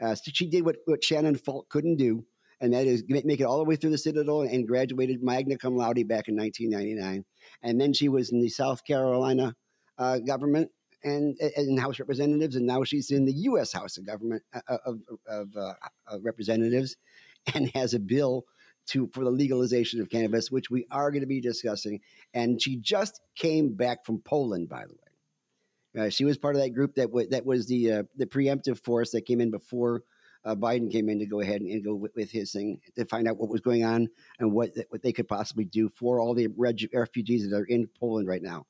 Uh, 0.00 0.14
she 0.14 0.46
did 0.46 0.64
what, 0.64 0.76
what 0.84 1.02
Shannon 1.02 1.36
Faulkner 1.36 1.66
couldn't 1.70 1.96
do, 1.96 2.24
and 2.60 2.74
that 2.74 2.86
is 2.86 3.02
make 3.08 3.40
it 3.40 3.44
all 3.44 3.58
the 3.58 3.64
way 3.64 3.76
through 3.76 3.90
the 3.90 3.98
Citadel 3.98 4.42
and 4.42 4.68
graduated 4.68 5.22
magna 5.22 5.56
cum 5.56 5.76
laude 5.76 6.06
back 6.06 6.28
in 6.28 6.36
1999. 6.36 7.24
And 7.62 7.80
then 7.80 7.92
she 7.92 8.08
was 8.08 8.30
in 8.30 8.40
the 8.40 8.50
South 8.50 8.84
Carolina 8.84 9.56
uh, 9.98 10.18
government 10.18 10.70
and 11.06 11.38
in 11.56 11.78
House 11.78 11.98
Representatives, 11.98 12.56
and 12.56 12.66
now 12.66 12.84
she's 12.84 13.10
in 13.10 13.24
the 13.24 13.32
U.S. 13.32 13.72
House 13.72 13.96
of 13.96 14.04
Government 14.04 14.42
uh, 14.52 14.78
of, 14.84 15.00
of, 15.26 15.56
uh, 15.56 15.74
of 16.06 16.24
Representatives, 16.24 16.96
and 17.54 17.70
has 17.74 17.94
a 17.94 17.98
bill 17.98 18.44
to 18.88 19.08
for 19.12 19.24
the 19.24 19.30
legalization 19.30 20.00
of 20.00 20.10
cannabis, 20.10 20.50
which 20.50 20.70
we 20.70 20.86
are 20.90 21.10
going 21.10 21.22
to 21.22 21.26
be 21.26 21.40
discussing. 21.40 22.00
And 22.34 22.60
she 22.60 22.76
just 22.76 23.20
came 23.36 23.74
back 23.74 24.04
from 24.04 24.20
Poland, 24.20 24.68
by 24.68 24.84
the 24.86 24.94
way. 24.94 26.06
Uh, 26.06 26.10
she 26.10 26.24
was 26.24 26.36
part 26.36 26.56
of 26.56 26.62
that 26.62 26.70
group 26.74 26.94
that 26.96 27.06
w- 27.06 27.28
that 27.30 27.46
was 27.46 27.66
the 27.66 27.92
uh, 27.92 28.02
the 28.16 28.26
preemptive 28.26 28.82
force 28.84 29.10
that 29.12 29.26
came 29.26 29.40
in 29.40 29.50
before 29.50 30.02
uh, 30.44 30.54
Biden 30.54 30.90
came 30.90 31.08
in 31.08 31.18
to 31.18 31.26
go 31.26 31.40
ahead 31.40 31.60
and, 31.60 31.70
and 31.70 31.84
go 31.84 31.94
with, 31.94 32.12
with 32.14 32.30
his 32.30 32.52
thing 32.52 32.80
to 32.96 33.04
find 33.06 33.26
out 33.26 33.36
what 33.36 33.48
was 33.48 33.60
going 33.60 33.84
on 33.84 34.08
and 34.38 34.52
what 34.52 34.70
what 34.90 35.02
they 35.02 35.12
could 35.12 35.28
possibly 35.28 35.64
do 35.64 35.88
for 35.88 36.20
all 36.20 36.34
the 36.34 36.48
reg- 36.56 36.88
refugees 36.92 37.48
that 37.48 37.56
are 37.56 37.64
in 37.64 37.88
Poland 37.98 38.28
right 38.28 38.42
now. 38.42 38.66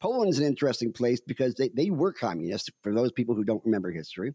Poland's 0.00 0.38
an 0.38 0.46
interesting 0.46 0.92
place 0.92 1.20
because 1.20 1.54
they, 1.54 1.68
they 1.70 1.90
were 1.90 2.12
communist 2.12 2.70
for 2.82 2.94
those 2.94 3.12
people 3.12 3.34
who 3.34 3.44
don't 3.44 3.64
remember 3.64 3.90
history. 3.90 4.34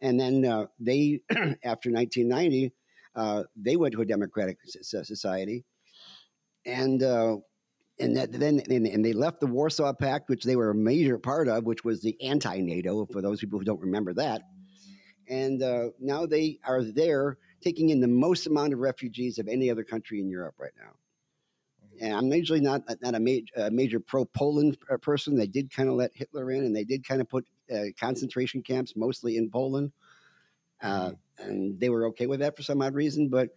And 0.00 0.18
then 0.18 0.44
uh, 0.44 0.66
they, 0.78 1.20
after 1.30 1.90
1990, 1.90 2.72
uh, 3.14 3.44
they 3.56 3.76
went 3.76 3.94
to 3.94 4.02
a 4.02 4.06
democratic 4.06 4.58
society. 4.64 5.64
And 6.66 7.02
uh, 7.02 7.36
and 8.00 8.16
that, 8.16 8.32
then 8.32 8.60
and, 8.70 8.86
and 8.86 9.04
they 9.04 9.12
left 9.12 9.40
the 9.40 9.46
Warsaw 9.46 9.92
Pact, 9.92 10.28
which 10.28 10.44
they 10.44 10.56
were 10.56 10.70
a 10.70 10.74
major 10.74 11.18
part 11.18 11.48
of, 11.48 11.64
which 11.64 11.84
was 11.84 12.00
the 12.00 12.16
anti-NATO. 12.22 13.06
For 13.06 13.20
those 13.20 13.40
people 13.40 13.58
who 13.58 13.64
don't 13.64 13.80
remember 13.80 14.14
that, 14.14 14.42
and 15.28 15.62
uh, 15.62 15.88
now 15.98 16.26
they 16.26 16.58
are 16.64 16.82
there 16.82 17.38
taking 17.60 17.90
in 17.90 18.00
the 18.00 18.08
most 18.08 18.46
amount 18.46 18.72
of 18.72 18.78
refugees 18.78 19.38
of 19.38 19.48
any 19.48 19.70
other 19.70 19.82
country 19.82 20.20
in 20.20 20.28
Europe 20.28 20.54
right 20.58 20.72
now. 20.78 20.92
And 22.00 22.14
I'm 22.14 22.32
usually 22.32 22.60
not 22.60 22.82
not 23.02 23.14
a 23.14 23.20
major, 23.20 23.52
a 23.56 23.70
major 23.70 24.00
pro 24.00 24.24
Poland 24.24 24.78
person. 25.02 25.36
They 25.36 25.46
did 25.46 25.72
kind 25.72 25.88
of 25.88 25.96
let 25.96 26.12
Hitler 26.14 26.50
in, 26.50 26.64
and 26.64 26.74
they 26.74 26.84
did 26.84 27.06
kind 27.06 27.20
of 27.20 27.28
put 27.28 27.46
uh, 27.72 27.84
concentration 27.98 28.62
camps 28.62 28.94
mostly 28.96 29.36
in 29.36 29.50
Poland, 29.50 29.92
uh, 30.82 31.12
and 31.38 31.78
they 31.80 31.88
were 31.88 32.06
okay 32.08 32.26
with 32.26 32.40
that 32.40 32.56
for 32.56 32.62
some 32.62 32.82
odd 32.82 32.94
reason. 32.94 33.28
But 33.28 33.50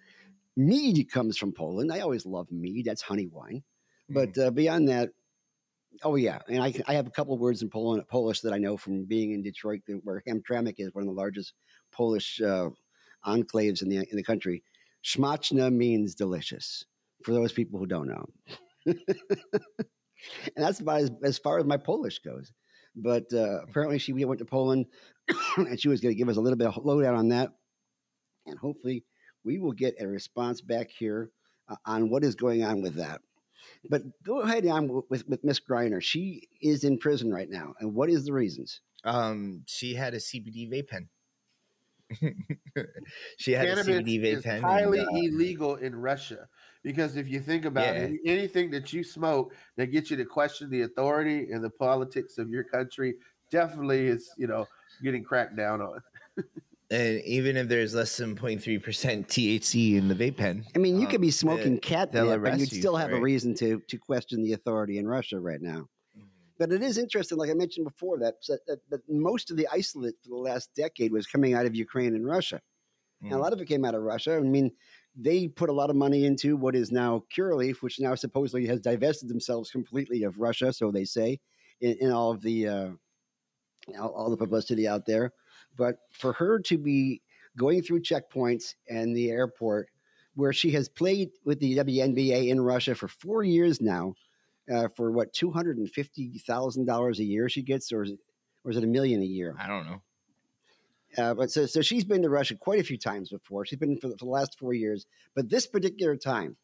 mead 0.56 1.10
comes 1.12 1.38
from 1.38 1.52
Poland. 1.52 1.92
I 1.92 2.00
always 2.00 2.26
love 2.26 2.52
mead. 2.52 2.86
That's 2.86 3.02
honey 3.02 3.28
wine. 3.28 3.64
But 4.10 4.38
uh, 4.38 4.52
beyond 4.52 4.90
that, 4.90 5.12
oh 6.04 6.16
yeah, 6.16 6.40
and 6.50 6.62
I, 6.62 6.74
I 6.88 6.94
have 6.94 7.08
a 7.08 7.12
couple 7.12 7.34
of 7.34 7.40
words 7.40 7.62
in 7.62 7.70
Poland, 7.70 8.06
Polish 8.08 8.42
that 8.42 8.54
I 8.54 8.58
know 8.58 8.76
from 8.76 9.06
being 9.06 9.32
in 9.32 9.42
Detroit, 9.42 9.82
where 10.04 10.22
Hamtramck 10.28 10.76
is 10.78 10.94
one 10.94 11.04
of 11.04 11.08
the 11.08 11.14
largest 11.14 11.54
Polish 11.92 12.42
uh, 12.42 12.70
enclaves 13.26 13.82
in 13.82 13.90
the 13.90 13.98
in 13.98 14.18
the 14.18 14.24
country. 14.24 14.64
Smaczna 15.04 15.74
means 15.74 16.14
delicious 16.14 16.86
for 17.24 17.32
those 17.34 17.52
people 17.52 17.80
who 17.80 17.86
don't 17.86 18.08
know. 18.08 18.26
and 18.86 18.98
that's 20.56 20.80
about 20.80 21.02
as, 21.02 21.12
as 21.24 21.38
far 21.38 21.60
as 21.60 21.66
my 21.66 21.78
Polish 21.78 22.20
goes. 22.20 22.52
But 22.96 23.32
uh, 23.34 23.62
apparently, 23.64 24.00
she 24.00 24.14
went 24.14 24.40
to 24.40 24.46
Poland, 24.46 24.88
and 25.58 25.80
she 25.80 25.88
was 25.88 26.02
going 26.02 26.14
to 26.14 26.18
give 26.18 26.30
us 26.30 26.38
a 26.38 26.42
little 26.42 26.58
bit 26.58 26.68
of 26.68 26.84
lowdown 26.84 27.16
on 27.16 27.30
that, 27.30 27.52
and 28.46 28.58
hopefully, 28.60 29.06
we 29.46 29.60
will 29.60 29.72
get 29.72 29.96
a 30.00 30.08
response 30.08 30.62
back 30.62 30.90
here 30.90 31.32
uh, 31.70 31.76
on 31.86 32.10
what 32.10 32.24
is 32.24 32.36
going 32.36 32.64
on 32.64 32.82
with 32.82 32.96
that. 32.96 33.22
But 33.90 34.02
go 34.26 34.42
ahead 34.42 34.66
on 34.68 34.88
with 34.90 35.06
with, 35.10 35.28
with 35.28 35.44
Miss 35.44 35.60
Griner. 35.60 36.02
She 36.02 36.50
is 36.62 36.84
in 36.84 36.98
prison 36.98 37.34
right 37.34 37.50
now, 37.50 37.76
and 37.80 37.94
what 37.96 38.10
is 38.10 38.26
the 38.26 38.34
reasons? 38.34 38.82
Um, 39.04 39.64
she 39.68 39.96
had 39.96 40.14
a 40.14 40.18
CBD 40.18 40.70
vape 40.70 40.90
pen. 40.90 41.10
she 43.38 43.52
had 43.52 43.68
Cannabis 43.68 43.88
a 43.88 43.92
CBD 43.92 44.22
vape 44.22 44.38
is 44.38 44.44
pen. 44.44 44.56
and, 44.58 44.66
highly 44.66 45.00
uh, 45.00 45.06
illegal 45.16 45.76
in 45.76 45.96
Russia 45.96 46.48
because 46.84 47.16
if 47.16 47.28
you 47.28 47.40
think 47.40 47.66
about 47.66 47.96
Yeah. 47.96 48.04
it, 48.04 48.20
anything 48.26 48.70
that 48.72 48.92
you 48.94 49.04
smoke 49.04 49.54
that 49.78 49.88
gets 49.88 50.12
you 50.12 50.18
to 50.18 50.26
question 50.26 50.70
the 50.70 50.82
authority 50.82 51.52
and 51.52 51.64
the 51.64 51.70
politics 51.70 52.38
of 52.38 52.50
your 52.50 52.64
country 52.64 53.16
definitely 53.52 54.08
is, 54.08 54.32
you 54.38 54.48
know, 54.48 54.68
getting 55.04 55.24
cracked 55.24 55.56
down 55.56 55.82
on. 55.82 56.00
and 56.92 57.22
even 57.22 57.58
if 57.58 57.68
there's 57.68 57.94
less 57.94 58.16
than 58.18 58.36
0.3% 58.36 58.82
THC 58.82 59.96
in 59.96 60.08
the 60.08 60.16
vape 60.16 60.38
pen, 60.38 60.66
I 60.76 60.80
mean, 60.80 61.00
you 61.00 61.08
could 61.08 61.16
um, 61.18 61.22
be 61.22 61.32
smoking 61.32 61.74
they'll 61.74 61.82
catnip, 61.82 62.46
and 62.46 62.60
you'd 62.60 62.70
still 62.72 62.96
for 62.96 63.00
have 63.00 63.14
a 63.14 63.22
reason 63.22 63.54
to 63.56 63.80
to 63.88 63.98
question 63.98 64.44
the 64.44 64.54
authority 64.54 64.98
in 64.98 65.08
Russia 65.08 65.40
right 65.40 65.62
now. 65.62 65.88
But 66.62 66.72
it 66.72 66.84
is 66.84 67.00
interesting, 67.00 67.40
like 67.40 67.50
I 67.50 67.56
mentioned 67.56 67.86
before, 67.86 68.20
that 68.20 68.36
that, 68.68 68.82
that, 68.92 69.02
most 69.10 69.50
of 69.50 69.58
the 69.58 69.68
isolate 69.72 70.14
for 70.22 70.30
the 70.30 70.36
last 70.36 70.70
decade 70.76 71.12
was 71.12 71.26
coming 71.26 71.56
out 71.56 71.66
of 71.66 71.74
Ukraine 71.74 72.14
and 72.14 72.24
Russia. 72.24 72.62
And 73.24 73.32
a 73.32 73.36
Mm. 73.36 73.42
lot 73.42 73.54
of 73.54 73.60
it 73.62 73.68
came 73.68 73.84
out 73.84 73.96
of 73.96 74.04
Russia. 74.04 74.36
I 74.36 74.42
mean, 74.42 74.72
they 75.16 75.48
put 75.48 75.70
a 75.70 75.74
lot 75.74 75.90
of 75.90 75.96
money 75.96 76.24
into 76.24 76.56
what 76.56 76.76
is 76.76 76.92
now 76.92 77.24
Curaleaf, 77.36 77.78
which 77.82 78.00
now 78.00 78.14
supposedly 78.14 78.68
has 78.68 78.80
divested 78.80 79.28
themselves 79.28 79.72
completely 79.72 80.22
of 80.22 80.38
Russia, 80.38 80.72
so 80.72 80.92
they 80.92 81.04
say, 81.04 81.40
in, 81.80 81.98
in 82.00 82.12
all 82.12 82.30
of 82.30 82.44
the 82.44 82.68
uh, 82.68 82.90
all, 84.00 84.10
all 84.10 84.30
the 84.30 84.38
publicity 84.38 84.88
out 84.88 85.08
there. 85.08 85.34
But 85.76 85.96
for 86.12 86.34
her 86.34 86.60
to 86.60 86.78
be 86.78 87.24
going 87.58 87.82
through 87.82 88.04
checkpoints 88.04 88.76
and 88.88 89.18
the 89.18 89.32
airport, 89.32 89.90
where 90.36 90.54
she 90.54 90.70
has 90.74 90.90
played 90.90 91.32
with 91.44 91.60
the 91.60 91.78
WNBA 91.78 92.50
in 92.50 92.62
Russia 92.62 92.94
for 92.94 93.08
four 93.08 93.42
years 93.44 93.82
now, 93.82 94.14
uh, 94.72 94.88
for 94.96 95.12
what 95.12 95.34
two 95.34 95.52
hundred 95.52 95.78
and 95.78 95.90
fifty 95.90 96.38
thousand 96.40 96.86
dollars 96.86 97.20
a 97.20 97.24
year 97.24 97.50
she 97.50 97.62
gets, 97.62 97.92
or 97.92 98.04
is 98.04 98.12
it, 98.12 98.20
or 98.64 98.72
is 98.72 98.78
it 98.78 98.84
a 98.84 98.88
million 98.88 99.22
a 99.22 99.26
year? 99.26 99.56
I 99.60 99.68
don't 99.68 99.86
know. 99.86 100.02
Uh, 101.18 101.34
but 101.34 101.52
so, 101.52 101.66
so 101.66 101.82
she's 101.82 102.06
been 102.06 102.22
to 102.22 102.30
Russia 102.30 102.56
quite 102.56 102.80
a 102.80 102.84
few 102.84 102.98
times 102.98 103.30
before. 103.30 103.66
She's 103.66 103.80
been 103.80 103.98
for 103.98 104.08
the, 104.08 104.18
for 104.18 104.26
the 104.26 104.32
last 104.32 104.58
four 104.58 104.74
years. 104.74 105.06
But 105.36 105.50
this 105.50 105.68
particular 105.68 106.16
time, 106.16 106.56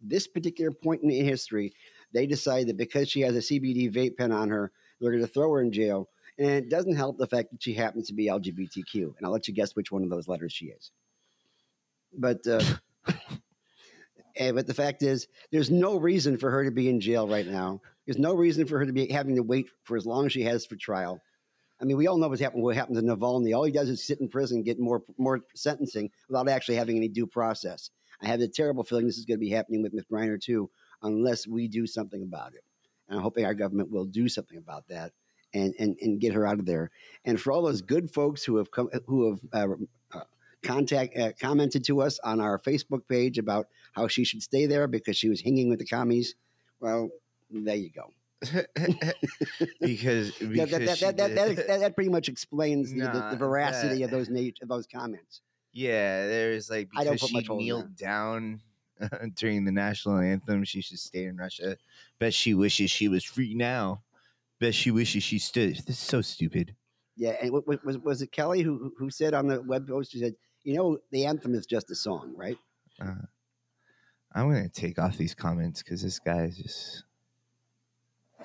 this 0.00 0.28
particular 0.28 0.70
point 0.70 1.02
in 1.02 1.10
history, 1.10 1.72
they 2.12 2.26
decide 2.26 2.68
that 2.68 2.76
because 2.76 3.08
she 3.08 3.22
has 3.22 3.34
a 3.34 3.40
CBD 3.40 3.92
vape 3.92 4.16
pen 4.16 4.30
on 4.30 4.50
her, 4.50 4.70
they're 5.00 5.10
going 5.10 5.24
to 5.24 5.30
throw 5.30 5.52
her 5.52 5.60
in 5.60 5.72
jail. 5.72 6.08
And 6.38 6.50
it 6.50 6.68
doesn't 6.68 6.96
help 6.96 7.18
the 7.18 7.26
fact 7.26 7.50
that 7.50 7.62
she 7.62 7.74
happens 7.74 8.08
to 8.08 8.14
be 8.14 8.26
LGBTQ. 8.26 8.94
And 8.94 9.24
I'll 9.24 9.32
let 9.32 9.48
you 9.48 9.54
guess 9.54 9.74
which 9.74 9.90
one 9.90 10.04
of 10.04 10.10
those 10.10 10.28
letters 10.28 10.52
she 10.52 10.66
is. 10.66 10.90
But 12.16 12.46
uh, 12.46 12.62
eh, 14.36 14.52
but 14.52 14.66
the 14.66 14.74
fact 14.74 15.02
is, 15.02 15.26
there's 15.50 15.70
no 15.70 15.98
reason 15.98 16.38
for 16.38 16.50
her 16.50 16.64
to 16.64 16.70
be 16.70 16.88
in 16.88 17.00
jail 17.00 17.28
right 17.28 17.46
now. 17.46 17.80
There's 18.06 18.18
no 18.18 18.34
reason 18.34 18.66
for 18.66 18.78
her 18.78 18.86
to 18.86 18.92
be 18.92 19.08
having 19.08 19.36
to 19.36 19.42
wait 19.42 19.68
for 19.84 19.96
as 19.96 20.06
long 20.06 20.26
as 20.26 20.32
she 20.32 20.42
has 20.42 20.64
for 20.64 20.76
trial. 20.76 21.20
I 21.80 21.84
mean, 21.84 21.96
we 21.96 22.06
all 22.06 22.16
know 22.16 22.28
what's 22.28 22.40
happened. 22.40 22.62
What 22.62 22.76
happened 22.76 22.96
to 22.96 23.02
Navalny? 23.02 23.54
All 23.54 23.64
he 23.64 23.72
does 23.72 23.88
is 23.88 24.06
sit 24.06 24.20
in 24.20 24.28
prison, 24.28 24.62
get 24.62 24.78
more 24.78 25.02
more 25.18 25.40
sentencing 25.54 26.10
without 26.28 26.48
actually 26.48 26.76
having 26.76 26.96
any 26.96 27.08
due 27.08 27.26
process. 27.26 27.90
I 28.22 28.28
have 28.28 28.40
a 28.40 28.48
terrible 28.48 28.84
feeling 28.84 29.06
this 29.06 29.18
is 29.18 29.26
going 29.26 29.38
to 29.38 29.44
be 29.44 29.50
happening 29.50 29.82
with 29.82 29.92
Ms. 29.92 30.04
Griner 30.10 30.40
too, 30.40 30.70
unless 31.02 31.46
we 31.46 31.68
do 31.68 31.86
something 31.86 32.22
about 32.22 32.54
it. 32.54 32.64
And 33.08 33.18
I'm 33.18 33.22
hoping 33.22 33.44
our 33.44 33.54
government 33.54 33.90
will 33.90 34.06
do 34.06 34.28
something 34.28 34.56
about 34.56 34.88
that 34.88 35.12
and 35.52 35.74
and 35.78 35.96
and 36.00 36.20
get 36.20 36.32
her 36.32 36.46
out 36.46 36.58
of 36.58 36.66
there. 36.66 36.90
And 37.24 37.40
for 37.40 37.52
all 37.52 37.62
those 37.62 37.82
good 37.82 38.10
folks 38.10 38.42
who 38.44 38.56
have 38.56 38.70
come 38.70 38.88
who 39.06 39.30
have 39.30 39.40
uh, 39.52 39.72
uh, 39.72 39.76
contact 40.66 41.16
uh, 41.16 41.32
commented 41.40 41.84
to 41.84 42.00
us 42.02 42.18
on 42.24 42.40
our 42.40 42.58
Facebook 42.58 43.02
page 43.08 43.38
about 43.38 43.66
how 43.92 44.08
she 44.08 44.24
should 44.24 44.42
stay 44.42 44.66
there 44.66 44.86
because 44.86 45.16
she 45.16 45.28
was 45.28 45.40
hanging 45.40 45.68
with 45.70 45.78
the 45.78 45.86
commies. 45.86 46.34
Well, 46.80 47.10
there 47.50 47.76
you 47.76 47.90
go. 47.90 48.10
because, 49.80 50.32
because 50.38 50.70
that, 50.70 51.00
that, 51.00 51.16
that, 51.16 51.34
that, 51.56 51.80
that, 51.80 51.94
pretty 51.94 52.10
much 52.10 52.28
explains 52.28 52.92
the, 52.92 53.00
the, 53.00 53.04
Nah, 53.06 53.30
the 53.30 53.36
veracity 53.36 53.98
that- 53.98 54.04
of 54.04 54.10
those 54.10 54.28
nat- 54.30 54.58
of 54.62 54.68
those 54.68 54.86
comments. 54.86 55.40
Yeah, 55.72 56.26
there's 56.26 56.70
like 56.70 56.88
I 56.96 57.04
don't 57.04 57.14
because 57.14 57.30
put 57.32 57.46
she 57.46 57.54
kneeled 57.54 57.96
down 57.96 58.62
during 59.34 59.66
the 59.66 59.72
national 59.72 60.18
anthem, 60.18 60.64
she 60.64 60.80
should 60.80 60.98
stay 60.98 61.24
in 61.24 61.36
Russia. 61.36 61.76
Bet 62.18 62.32
she 62.32 62.54
wishes 62.54 62.90
she 62.90 63.08
was 63.08 63.24
free 63.24 63.52
now. 63.54 64.00
Bet 64.58 64.74
she 64.74 64.90
wishes 64.90 65.22
she 65.22 65.38
stood. 65.38 65.76
This 65.76 65.90
is 65.90 65.98
so 65.98 66.22
stupid. 66.22 66.74
Yeah, 67.14 67.36
and 67.42 67.52
wa- 67.52 67.60
wa- 67.66 67.76
was 67.84 67.98
was 67.98 68.22
it 68.22 68.32
Kelly 68.32 68.62
who 68.62 68.92
who 68.98 69.10
said 69.10 69.34
on 69.34 69.48
the 69.48 69.60
web 69.60 69.86
post? 69.86 70.12
She 70.12 70.18
said, 70.18 70.34
"You 70.66 70.74
know, 70.76 70.98
the 71.12 71.26
anthem 71.26 71.54
is 71.54 71.64
just 71.66 71.90
a 71.90 71.94
song, 71.94 72.34
right?" 72.36 72.58
Uh, 73.00 73.26
I'm 74.34 74.48
gonna 74.48 74.68
take 74.68 74.98
off 74.98 75.16
these 75.16 75.34
comments 75.34 75.82
because 75.82 76.02
this 76.02 76.18
guy 76.18 76.44
is 76.44 76.56
just 76.58 77.04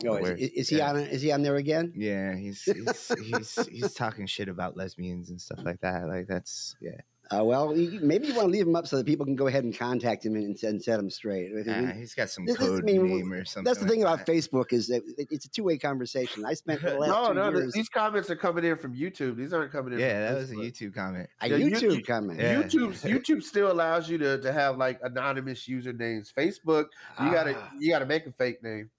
Oh, 0.06 0.16
is, 0.16 0.30
is, 0.40 0.50
is 0.52 0.70
he 0.70 0.78
yeah. 0.78 0.90
on? 0.90 0.98
Is 0.98 1.22
he 1.22 1.32
on 1.32 1.42
there 1.42 1.58
again? 1.58 1.94
yeah. 1.96 2.36
He's 2.36 2.64
he's 2.64 3.12
he's, 3.20 3.68
he's 3.68 3.94
talking 3.94 4.26
shit 4.26 4.50
about 4.50 4.78
lesbians 4.78 5.30
and 5.30 5.40
stuff 5.40 5.60
like 5.64 5.82
that. 5.82 6.08
Like 6.08 6.28
that's 6.28 6.76
yeah. 6.82 7.02
Uh, 7.34 7.44
well, 7.44 7.74
maybe 7.74 8.28
you 8.28 8.34
want 8.36 8.48
to 8.48 8.52
leave 8.52 8.68
him 8.68 8.76
up 8.76 8.86
so 8.86 8.98
that 8.98 9.06
people 9.06 9.26
can 9.26 9.36
go 9.36 9.48
ahead 9.48 9.64
and 9.64 9.78
contact 9.78 10.26
him 10.26 10.36
and, 10.36 10.62
and 10.64 10.84
set 10.84 11.00
him 11.00 11.10
straight. 11.10 11.54
Because 11.56 11.66
we- 11.82 11.88
Ah, 11.90 11.94
he's 11.94 12.14
got 12.14 12.30
some 12.30 12.46
this 12.46 12.56
is- 12.58 12.62
I 12.62 12.66
code 12.68 12.84
mean, 12.84 13.06
name 13.08 13.32
or 13.34 13.46
something. 13.46 13.64
That's 13.64 13.80
the 13.80 13.86
like 13.86 13.92
thing 13.94 14.02
about 14.02 14.26
that. 14.26 14.28
Facebook 14.28 14.74
is 14.74 14.88
that 14.88 15.02
it- 15.18 15.28
it's 15.32 15.46
a 15.46 15.50
two 15.50 15.64
way 15.64 15.78
conversation. 15.78 16.46
I 16.46 16.54
spent 16.56 16.82
the 16.82 16.94
last 17.00 17.10
No, 17.10 17.28
two 17.30 17.34
no, 17.36 17.50
years 17.60 17.74
these 17.74 17.90
comments 17.90 18.30
are 18.30 18.36
coming 18.36 18.66
in 18.66 18.76
from 18.78 18.96
YouTube. 18.96 19.38
These 19.38 19.54
aren't 19.54 19.72
coming 19.72 19.94
in. 19.94 20.00
Yeah, 20.00 20.28
from 20.28 20.36
that 20.36 20.42
was 20.42 20.52
a 20.52 20.56
YouTube 20.56 20.94
comment. 20.94 21.30
a 21.42 21.48
Yeah, 21.50 21.56
you- 21.56 21.72
YouTube 21.72 22.06
comment. 22.06 22.40
Yeah. 22.40 22.62
YouTube 22.64 22.94
YouTube 23.10 23.44
still 23.44 23.72
allows 23.72 24.10
you 24.10 24.18
to, 24.18 24.38
to 24.42 24.52
have 24.52 24.78
like 24.78 25.00
anonymous 25.04 25.68
usernames. 25.68 26.34
Facebook, 26.34 26.88
you 27.22 27.32
gotta 27.32 27.56
Ah. 27.58 27.72
you 27.80 27.90
gotta 27.92 28.06
make 28.06 28.26
a 28.26 28.32
fake 28.34 28.62
name. 28.62 28.90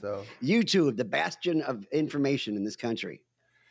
So 0.00 0.24
YouTube, 0.42 0.96
the 0.96 1.04
bastion 1.04 1.62
of 1.62 1.84
information 1.90 2.54
in 2.56 2.64
this 2.64 2.76
country. 2.76 3.20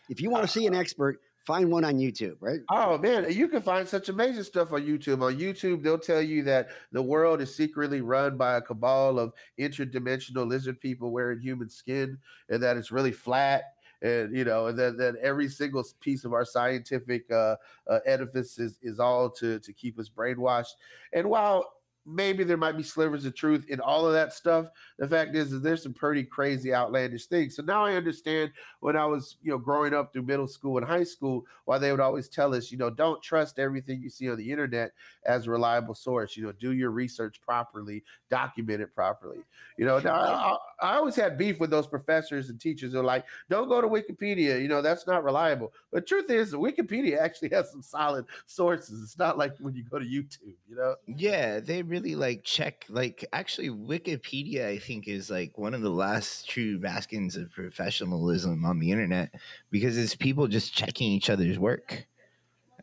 If 0.09 0.21
you 0.21 0.29
want 0.29 0.43
to 0.43 0.47
see 0.47 0.65
an 0.67 0.73
expert, 0.73 1.21
find 1.47 1.71
one 1.71 1.85
on 1.85 1.97
YouTube, 1.97 2.35
right? 2.41 2.59
Oh 2.69 2.97
man, 2.97 3.31
you 3.31 3.47
can 3.47 3.61
find 3.61 3.87
such 3.87 4.09
amazing 4.09 4.43
stuff 4.43 4.73
on 4.73 4.81
YouTube. 4.81 5.23
On 5.23 5.33
YouTube, 5.33 5.81
they'll 5.81 5.97
tell 5.97 6.21
you 6.21 6.43
that 6.43 6.67
the 6.91 7.01
world 7.01 7.41
is 7.41 7.55
secretly 7.55 8.01
run 8.01 8.35
by 8.35 8.57
a 8.57 8.61
cabal 8.61 9.17
of 9.17 9.31
interdimensional 9.57 10.45
lizard 10.45 10.81
people 10.81 11.11
wearing 11.11 11.39
human 11.39 11.69
skin, 11.69 12.17
and 12.49 12.61
that 12.61 12.75
it's 12.75 12.91
really 12.91 13.13
flat. 13.13 13.63
And 14.01 14.35
you 14.35 14.43
know, 14.43 14.67
and 14.67 14.77
that, 14.77 14.97
that 14.97 15.15
every 15.23 15.47
single 15.47 15.85
piece 16.01 16.25
of 16.25 16.33
our 16.33 16.43
scientific 16.43 17.31
uh, 17.31 17.55
uh, 17.89 17.99
edifice 18.05 18.59
is, 18.59 18.77
is 18.83 18.99
all 18.99 19.29
to 19.31 19.59
to 19.59 19.73
keep 19.73 19.97
us 19.97 20.09
brainwashed. 20.09 20.75
And 21.13 21.29
while 21.29 21.76
maybe 22.07 22.43
there 22.43 22.57
might 22.57 22.77
be 22.77 22.83
slivers 22.83 23.25
of 23.25 23.35
truth 23.35 23.65
in 23.67 23.81
all 23.81 24.07
of 24.07 24.13
that 24.13 24.31
stuff, 24.31 24.67
the 24.97 25.07
fact 25.07 25.35
is, 25.35 25.51
is 25.51 25.61
there's 25.61 25.83
some 25.83 25.93
pretty 25.93 26.23
crazy, 26.23 26.73
outlandish 26.73 27.25
things. 27.25 27.55
So 27.55 27.63
now 27.63 27.85
I 27.85 27.93
understand 27.95 28.51
when 28.79 28.95
I 28.95 29.05
was, 29.05 29.35
you 29.43 29.51
know, 29.51 29.57
growing 29.57 29.93
up 29.93 30.13
through 30.13 30.23
middle 30.23 30.47
school 30.47 30.77
and 30.77 30.87
high 30.87 31.03
school, 31.03 31.45
why 31.65 31.77
they 31.77 31.91
would 31.91 31.99
always 31.99 32.29
tell 32.29 32.55
us, 32.55 32.71
you 32.71 32.77
know, 32.77 32.89
don't 32.89 33.21
trust 33.21 33.59
everything 33.59 34.01
you 34.01 34.09
see 34.09 34.29
on 34.29 34.37
the 34.37 34.49
internet 34.49 34.93
as 35.25 35.47
a 35.47 35.51
reliable 35.51 35.93
source. 35.93 36.37
You 36.37 36.43
know, 36.43 36.53
do 36.53 36.71
your 36.71 36.91
research 36.91 37.41
properly, 37.41 38.03
document 38.29 38.81
it 38.81 38.95
properly. 38.95 39.39
You 39.77 39.85
know, 39.85 39.99
now, 39.99 40.15
I, 40.15 40.57
I, 40.85 40.93
I 40.93 40.95
always 40.95 41.15
had 41.15 41.37
beef 41.37 41.59
with 41.59 41.69
those 41.69 41.87
professors 41.87 42.49
and 42.49 42.59
teachers 42.59 42.93
who 42.93 42.99
are 42.99 43.03
like, 43.03 43.25
don't 43.49 43.67
go 43.67 43.81
to 43.81 43.87
Wikipedia. 43.87 44.61
You 44.61 44.67
know, 44.67 44.81
that's 44.81 45.07
not 45.07 45.23
reliable. 45.23 45.73
But 45.91 46.07
truth 46.07 46.29
is, 46.29 46.53
Wikipedia 46.53 47.17
actually 47.21 47.49
has 47.49 47.71
some 47.71 47.81
solid 47.81 48.25
sources. 48.45 49.03
It's 49.03 49.17
not 49.17 49.37
like 49.37 49.57
when 49.59 49.75
you 49.75 49.83
go 49.83 49.99
to 49.99 50.05
YouTube. 50.05 50.55
You 50.69 50.75
know. 50.77 50.95
Yeah, 51.05 51.59
they 51.59 51.81
really 51.81 51.96
like 52.15 52.43
check. 52.43 52.85
Like, 52.89 53.25
actually, 53.33 53.69
Wikipedia, 53.69 54.65
I 54.67 54.77
think, 54.79 55.07
is 55.07 55.29
like 55.29 55.57
one 55.57 55.73
of 55.73 55.81
the 55.81 55.89
last 55.89 56.49
true 56.49 56.79
baskins 56.79 57.35
of 57.35 57.51
professionalism 57.51 58.63
on 58.65 58.79
the 58.79 58.91
internet 58.91 59.33
because 59.71 59.97
it's 59.97 60.15
people 60.15 60.47
just 60.47 60.73
checking 60.73 61.11
each 61.11 61.29
other's 61.29 61.57
work. 61.59 62.05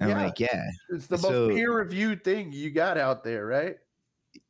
And 0.00 0.10
Yeah. 0.10 0.22
like, 0.24 0.40
yeah, 0.40 0.70
It's 0.90 1.06
the 1.06 1.18
So- 1.18 1.30
most 1.48 1.56
peer-reviewed 1.56 2.24
thing 2.24 2.52
you 2.52 2.70
got 2.70 2.98
out 2.98 3.22
there, 3.24 3.46
right? 3.46 3.76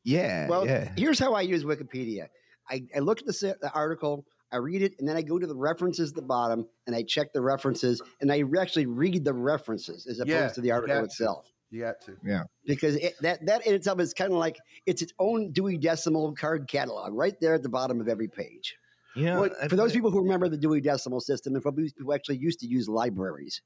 yeah, 0.03 0.49
Well, 0.49 0.67
yeah. 0.67 0.93
here's 0.97 1.19
how 1.19 1.35
I 1.35 1.43
use 1.43 1.65
Wikipedia. 1.65 2.29
I, 2.71 2.83
I 2.97 3.01
look 3.01 3.21
at 3.21 3.27
the, 3.27 3.57
the 3.61 3.71
article, 3.73 4.27
I 4.53 4.57
read 4.57 4.83
it, 4.83 4.95
and 4.99 5.07
then 5.09 5.17
I 5.17 5.23
go 5.23 5.39
to 5.39 5.47
the 5.47 5.55
references 5.55 6.11
at 6.11 6.17
the 6.17 6.23
bottom 6.23 6.67
and 6.87 6.95
I 6.97 7.03
check 7.03 7.33
the 7.33 7.43
references 7.43 8.01
and 8.21 8.33
I 8.33 8.43
actually 8.59 8.87
read 8.87 9.25
the 9.25 9.35
references 9.35 10.07
as 10.07 10.19
opposed 10.21 10.31
Yeah, 10.31 10.49
to 10.49 10.61
the 10.61 10.71
article 10.71 10.95
got 10.97 11.01
to. 11.01 11.05
itself. 11.07 11.53
You 11.71 11.83
got 11.83 12.01
to. 12.03 12.17
Yeah. 12.25 12.45
Because 12.67 12.97
it, 12.97 13.15
that, 13.21 13.45
that 13.47 13.67
in 13.67 13.75
itself 13.75 14.01
is 14.01 14.15
kind 14.15 14.33
of 14.33 14.39
like 14.39 14.59
it's 14.87 15.03
its 15.03 15.13
own 15.19 15.53
Dewey 15.53 15.77
Decimal 15.77 16.35
card 16.35 16.69
catalog 16.69 17.13
right 17.13 17.35
there 17.41 17.55
at 17.55 17.63
the 17.63 17.69
bottom 17.69 18.01
of 18.01 18.09
every 18.09 18.29
page. 18.29 18.77
You 19.17 19.25
know, 19.27 19.41
Well, 19.43 19.51
for 19.69 19.77
those 19.77 19.93
people 19.93 20.11
who 20.11 20.23
remember 20.23 20.49
the 20.49 20.57
Dewey 20.57 20.81
Decimal 20.81 21.21
System, 21.21 21.55
and 21.55 21.63
for 21.63 21.73
those 21.73 21.93
people 21.93 22.07
who 22.07 22.15
actually 22.15 22.39
used 22.39 22.61
to 22.61 22.67
use 22.67 22.89
libraries, 22.89 23.63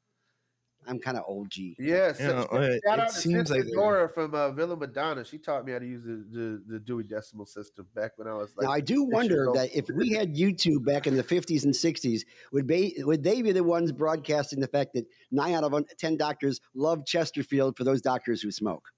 I'm 0.89 0.99
kind 0.99 1.17
of 1.17 1.25
old 1.27 1.51
G. 1.51 1.77
Yes. 1.79 2.19
You 2.21 2.29
know, 2.29 2.43
uh, 2.51 2.63
Shout 2.63 2.71
it 2.73 2.83
out 2.87 3.09
to 3.09 3.15
seems 3.15 3.49
Sister 3.49 3.55
like 3.55 3.65
they're- 3.65 3.75
Dora 3.75 4.09
from 4.09 4.35
uh, 4.35 4.51
Villa 4.53 4.77
Madonna. 4.77 5.25
She 5.25 5.39
taught 5.39 5.65
me 5.65 5.73
how 5.73 5.79
to 5.79 5.87
use 5.87 6.03
the, 6.05 6.25
the, 6.31 6.63
the 6.67 6.79
Dewey 6.79 7.05
Decimal 7.05 7.47
System 7.47 7.87
back 7.95 8.13
when 8.17 8.27
I 8.27 8.35
was 8.35 8.57
like. 8.57 8.65
now, 8.67 8.73
I 8.73 8.81
do 8.81 9.03
wonder 9.05 9.49
that 9.55 9.71
if 9.77 9.89
we 9.91 10.11
had 10.13 10.35
YouTube 10.35 10.85
back 10.85 11.07
in 11.07 11.17
the 11.17 11.23
50s 11.25 11.65
and 11.65 11.75
60s, 11.75 12.23
would 12.53 12.67
they, 12.67 12.95
would 12.99 13.23
they 13.23 13.43
be 13.43 13.53
the 13.53 13.65
ones 13.65 13.93
broadcasting 13.93 14.61
the 14.61 14.69
fact 14.69 14.95
that 14.95 15.05
nine 15.31 15.55
out 15.55 15.65
of 15.65 15.85
10 15.99 16.17
doctors 16.17 16.61
love 16.75 17.05
Chesterfield 17.07 17.77
for 17.77 17.85
those 17.85 18.01
doctors 18.01 18.41
who 18.43 18.51
smoke? 18.51 18.89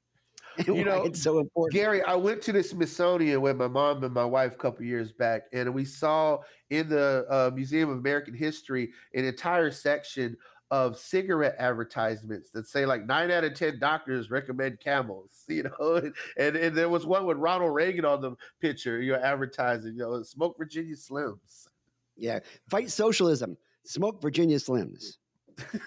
You 0.66 0.84
know, 0.84 1.04
it's 1.04 1.22
so 1.22 1.38
important. 1.38 1.72
Gary, 1.80 2.02
I 2.02 2.16
went 2.16 2.42
to 2.42 2.52
the 2.52 2.62
Smithsonian 2.62 3.40
with 3.40 3.56
my 3.56 3.68
mom 3.68 4.02
and 4.02 4.12
my 4.12 4.24
wife 4.24 4.54
a 4.54 4.56
couple 4.56 4.84
years 4.84 5.12
back, 5.12 5.42
and 5.52 5.72
we 5.72 5.84
saw 5.84 6.38
in 6.70 6.88
the 6.88 7.24
uh, 7.30 7.50
Museum 7.54 7.88
of 7.88 7.98
American 7.98 8.34
History 8.34 8.90
an 9.14 9.24
entire 9.24 9.70
section 9.70 10.36
of 10.70 10.96
cigarette 10.96 11.56
advertisements 11.58 12.50
that 12.50 12.66
say 12.66 12.86
like 12.86 13.04
nine 13.06 13.30
out 13.30 13.42
of 13.44 13.54
ten 13.54 13.78
doctors 13.78 14.30
recommend 14.30 14.78
camels, 14.80 15.30
you 15.48 15.64
know, 15.64 16.10
and 16.36 16.56
and 16.56 16.76
there 16.76 16.88
was 16.88 17.06
one 17.06 17.26
with 17.26 17.38
Ronald 17.38 17.74
Reagan 17.74 18.04
on 18.04 18.20
the 18.20 18.36
picture, 18.60 19.00
you 19.02 19.12
know, 19.12 19.18
advertising, 19.18 19.94
you 19.94 19.98
know, 20.00 20.22
smoke 20.22 20.56
Virginia 20.58 20.94
Slims. 20.94 21.66
yeah. 22.16 22.38
Fight 22.68 22.90
socialism. 22.90 23.56
Smoke 23.84 24.20
Virginia 24.22 24.58
Slims. 24.58 25.16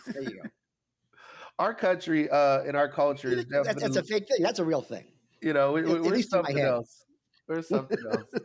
There 0.08 0.24
you 0.24 0.32
go. 0.32 0.50
Our 1.60 1.74
country 1.74 2.30
uh, 2.32 2.64
and 2.64 2.76
our 2.76 2.90
culture 2.90 3.30
is 3.30 3.46
that's, 3.46 3.68
definitely, 3.68 3.84
that's 3.84 3.96
a 3.98 4.04
fake 4.04 4.28
thing. 4.28 4.42
That's 4.42 4.58
a 4.58 4.66
real 4.66 4.82
thing. 4.82 5.06
you 5.40 5.54
know, 5.54 5.74
we, 5.74 5.82
At- 5.82 5.86
we, 5.88 5.94
at 5.94 6.02
we're 6.02 6.10
least 6.10 6.34
in 6.34 6.42
my 6.42 6.48
something 6.48 6.64
else. 6.64 7.06
We're 7.48 7.62
something 7.62 7.98
else. 8.12 8.44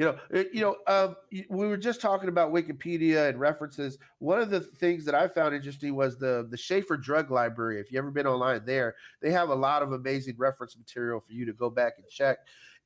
You 0.00 0.06
know, 0.06 0.18
it- 0.30 0.54
you 0.54 0.62
know, 0.62 0.78
um, 0.86 1.14
we 1.50 1.66
were 1.66 1.76
just 1.76 2.00
talking 2.00 2.30
about 2.30 2.54
Wikipedia 2.54 3.28
and 3.28 3.38
references. 3.38 3.98
One 4.18 4.40
of 4.40 4.48
the 4.48 4.62
things 4.62 5.04
that 5.04 5.14
I 5.14 5.28
found 5.28 5.54
interesting 5.54 5.94
was 5.94 6.16
the 6.16 6.48
the 6.50 6.56
Schaffer 6.56 6.96
Drug 6.96 7.30
Library. 7.30 7.78
If 7.80 7.92
you 7.92 7.98
ever 7.98 8.10
been 8.10 8.26
online 8.26 8.64
there, 8.64 8.96
they 9.20 9.30
have 9.30 9.50
a 9.50 9.54
lot 9.54 9.82
of 9.82 9.92
amazing 9.92 10.36
reference 10.38 10.74
material 10.74 11.20
for 11.20 11.34
you 11.34 11.44
to 11.44 11.52
go 11.52 11.68
back 11.68 11.98
and 11.98 12.08
check. 12.08 12.38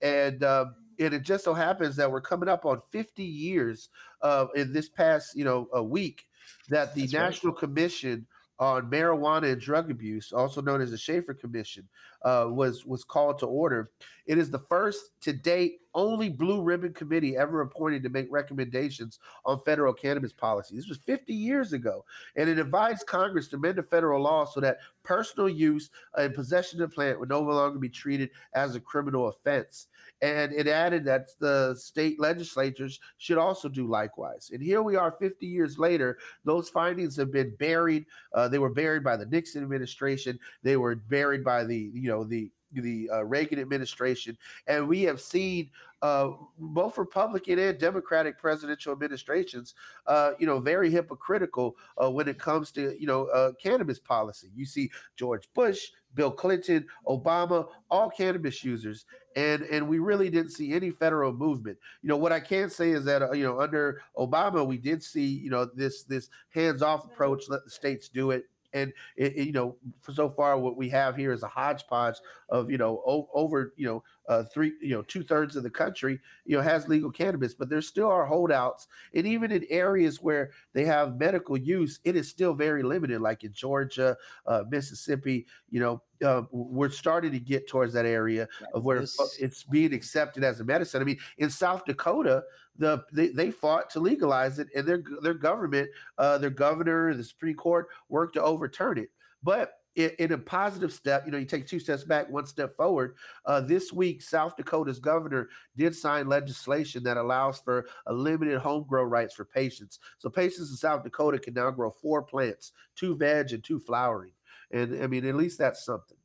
And 0.03 0.42
um, 0.42 0.74
and 0.98 1.14
it 1.14 1.22
just 1.22 1.44
so 1.44 1.55
happens 1.55 1.94
that 1.94 2.11
we're 2.11 2.20
coming 2.20 2.48
up 2.48 2.66
on 2.66 2.81
50 2.90 3.22
years 3.22 3.90
uh, 4.22 4.46
in 4.57 4.72
this 4.72 4.88
past, 4.88 5.37
you 5.37 5.44
know, 5.44 5.68
a 5.72 5.83
week 5.85 6.27
that 6.68 6.96
the 6.96 7.03
That's 7.03 7.14
right. 7.14 7.20
National 7.27 7.53
Commission 7.53 8.27
on 8.59 8.90
Marijuana 8.90 9.53
and 9.53 9.61
Drug 9.61 9.88
Abuse, 9.88 10.33
also 10.33 10.61
known 10.61 10.81
as 10.81 10.90
the 10.90 10.98
Shafer 10.98 11.35
Commission, 11.35 11.88
uh, 12.24 12.46
was 12.48 12.84
was 12.84 13.04
called 13.04 13.38
to 13.38 13.46
order. 13.46 13.90
It 14.26 14.38
is 14.38 14.50
the 14.50 14.58
first 14.58 15.10
to 15.22 15.32
date 15.32 15.80
only 15.94 16.28
blue 16.28 16.62
ribbon 16.62 16.92
committee 16.92 17.37
ever 17.37 17.60
appointed 17.60 18.02
to 18.02 18.08
make 18.08 18.26
recommendations 18.30 19.20
on 19.44 19.60
federal 19.64 19.92
cannabis 19.92 20.32
policy. 20.32 20.74
This 20.74 20.88
was 20.88 20.98
50 20.98 21.32
years 21.32 21.72
ago, 21.72 22.04
and 22.37 22.48
it 22.48 22.58
advised 22.58 23.06
Congress 23.06 23.48
to 23.48 23.56
amend 23.56 23.76
the 23.76 23.82
federal 23.82 24.22
law 24.22 24.44
so 24.44 24.60
that 24.60 24.78
personal 25.04 25.48
use 25.48 25.90
and 26.16 26.34
possession 26.34 26.82
of 26.82 26.92
plant 26.92 27.20
would 27.20 27.28
no 27.28 27.40
longer 27.40 27.78
be 27.78 27.88
treated 27.88 28.30
as 28.54 28.74
a 28.74 28.80
criminal 28.80 29.28
offense. 29.28 29.87
And 30.22 30.52
it 30.52 30.66
added 30.66 31.04
that 31.04 31.26
the 31.38 31.74
state 31.74 32.18
legislatures 32.18 32.98
should 33.18 33.37
also 33.37 33.68
do 33.68 33.87
likewise. 33.87 34.50
And 34.52 34.62
here 34.62 34.82
we 34.82 34.96
are 34.96 35.16
50 35.20 35.46
years 35.46 35.78
later. 35.78 36.18
Those 36.44 36.68
findings 36.68 37.16
have 37.16 37.30
been 37.30 37.54
buried. 37.56 38.06
Uh, 38.32 38.48
they 38.48 38.58
were 38.58 38.70
buried 38.70 39.04
by 39.04 39.16
the 39.16 39.26
Nixon 39.26 39.62
administration. 39.62 40.38
They 40.62 40.76
were 40.76 40.94
buried 40.94 41.44
by 41.44 41.64
the, 41.64 41.90
you 41.92 42.08
know, 42.08 42.13
the 42.22 42.50
the 42.83 43.09
uh, 43.12 43.24
Reagan 43.24 43.59
administration, 43.59 44.37
and 44.66 44.87
we 44.87 45.03
have 45.03 45.20
seen 45.20 45.70
uh, 46.03 46.33
both 46.59 46.98
Republican 46.98 47.59
and 47.59 47.79
Democratic 47.79 48.38
presidential 48.38 48.92
administrations, 48.92 49.74
uh, 50.07 50.33
you 50.38 50.46
know, 50.46 50.61
very 50.61 50.90
hypocritical 50.90 51.77
uh, 52.03 52.11
when 52.11 52.29
it 52.29 52.38
comes 52.38 52.70
to 52.72 52.94
you 53.00 53.07
know 53.07 53.24
uh, 53.27 53.53
cannabis 53.62 53.98
policy. 53.98 54.50
You 54.55 54.66
see 54.66 54.90
George 55.16 55.48
Bush, 55.55 55.90
Bill 56.14 56.31
Clinton, 56.31 56.87
Obama, 57.09 57.66
all 57.90 58.11
cannabis 58.11 58.62
users, 58.62 59.07
and 59.37 59.62
and 59.62 59.88
we 59.88 59.98
really 59.98 60.29
didn't 60.29 60.53
see 60.53 60.72
any 60.72 60.90
federal 60.90 61.33
movement. 61.33 61.79
You 62.03 62.09
know 62.11 62.18
what 62.18 62.33
I 62.33 62.40
can 62.40 62.68
say 62.68 62.90
is 62.90 63.05
that 63.07 63.22
uh, 63.22 63.33
you 63.33 63.44
know 63.44 63.61
under 63.61 64.03
Obama 64.18 64.66
we 64.66 64.77
did 64.77 65.03
see 65.03 65.27
you 65.27 65.50
know 65.50 65.64
this 65.64 66.05
this 66.05 66.29
hands 66.50 66.83
off 66.83 67.05
approach, 67.05 67.48
let 67.48 67.64
the 67.64 67.70
states 67.70 68.09
do 68.09 68.31
it 68.31 68.44
and 68.74 68.92
it, 69.16 69.37
it, 69.37 69.46
you 69.46 69.52
know, 69.52 69.76
so 70.12 70.28
far, 70.30 70.58
what 70.58 70.76
we 70.76 70.88
have 70.90 71.16
here 71.16 71.32
is 71.32 71.42
a 71.42 71.48
hodgepodge 71.48 72.16
of 72.48 72.70
you 72.70 72.78
know 72.78 73.02
o- 73.06 73.28
over 73.32 73.72
you 73.76 73.87
know 73.87 74.02
uh, 74.28 74.44
three 74.44 74.72
you 74.80 74.94
know 74.94 75.02
two 75.02 75.22
thirds 75.22 75.56
of 75.56 75.62
the 75.62 75.70
country 75.70 76.18
you 76.44 76.56
know 76.56 76.62
has 76.62 76.88
legal 76.88 77.10
cannabis, 77.10 77.54
but 77.54 77.68
there 77.68 77.82
still 77.82 78.08
are 78.08 78.24
holdouts, 78.24 78.88
and 79.14 79.26
even 79.26 79.52
in 79.52 79.64
areas 79.70 80.22
where 80.22 80.50
they 80.72 80.84
have 80.84 81.18
medical 81.18 81.56
use, 81.56 82.00
it 82.04 82.16
is 82.16 82.28
still 82.28 82.54
very 82.54 82.82
limited. 82.82 83.20
Like 83.20 83.44
in 83.44 83.52
Georgia, 83.52 84.16
uh, 84.46 84.64
Mississippi, 84.70 85.46
you 85.70 85.80
know, 85.80 86.02
uh, 86.24 86.42
we're 86.50 86.90
starting 86.90 87.32
to 87.32 87.40
get 87.40 87.68
towards 87.68 87.92
that 87.94 88.06
area 88.06 88.48
of 88.72 88.84
where 88.84 89.00
this... 89.00 89.18
it's 89.40 89.62
being 89.64 89.92
accepted 89.92 90.44
as 90.44 90.60
a 90.60 90.64
medicine. 90.64 91.00
I 91.00 91.04
mean, 91.04 91.18
in 91.38 91.50
South 91.50 91.84
Dakota, 91.84 92.42
the 92.76 93.04
they, 93.12 93.28
they 93.28 93.50
fought 93.50 93.90
to 93.90 94.00
legalize 94.00 94.58
it, 94.58 94.68
and 94.74 94.87
their 94.87 95.02
their 95.22 95.34
government, 95.34 95.88
uh, 96.18 96.38
their 96.38 96.50
governor, 96.50 97.14
the 97.14 97.24
Supreme 97.24 97.56
Court 97.56 97.88
worked 98.08 98.34
to 98.34 98.42
overturn 98.42 98.98
it. 98.98 99.10
But 99.42 99.74
in, 99.96 100.11
in 100.18 100.33
a 100.33 100.38
positive 100.38 100.92
step, 100.92 101.24
you 101.24 101.33
know, 101.33 101.38
you 101.38 101.44
take 101.44 101.66
two 101.66 101.78
steps 101.78 102.04
back, 102.04 102.28
one 102.30 102.46
step 102.46 102.76
forward. 102.76 103.16
Uh, 103.46 103.61
this 103.61 103.92
week, 103.92 104.22
South 104.22 104.57
Dakota's 104.57 104.98
governor 104.98 105.48
did 105.76 105.94
sign 105.94 106.28
legislation 106.28 107.02
that 107.04 107.16
allows 107.16 107.59
for 107.61 107.87
a 108.07 108.12
limited 108.12 108.59
home 108.59 108.85
grow 108.88 109.04
rights 109.04 109.35
for 109.35 109.44
patients. 109.44 109.98
So 110.18 110.28
patients 110.28 110.70
in 110.70 110.76
South 110.76 111.04
Dakota 111.04 111.38
can 111.38 111.54
now 111.54 111.70
grow 111.70 111.90
four 111.90 112.22
plants, 112.22 112.72
two 112.96 113.16
veg 113.16 113.52
and 113.52 113.62
two 113.62 113.78
flowering. 113.78 114.33
And 114.70 115.02
I 115.02 115.07
mean, 115.07 115.26
at 115.26 115.37
least 115.37 115.59
that's 115.59 115.85
something. 115.85 116.18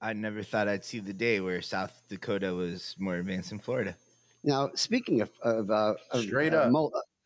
I 0.00 0.12
never 0.12 0.42
thought 0.42 0.68
I'd 0.68 0.84
see 0.84 1.00
the 1.00 1.14
day 1.14 1.40
where 1.40 1.62
South 1.62 1.92
Dakota 2.08 2.52
was 2.54 2.94
more 2.98 3.16
advanced 3.16 3.50
than 3.50 3.58
Florida. 3.58 3.96
Now, 4.42 4.70
speaking 4.74 5.22
of, 5.22 5.30
of, 5.42 5.70
uh, 5.70 5.94
of 6.10 6.22
straight 6.22 6.52
uh, 6.52 6.58
up. 6.58 6.72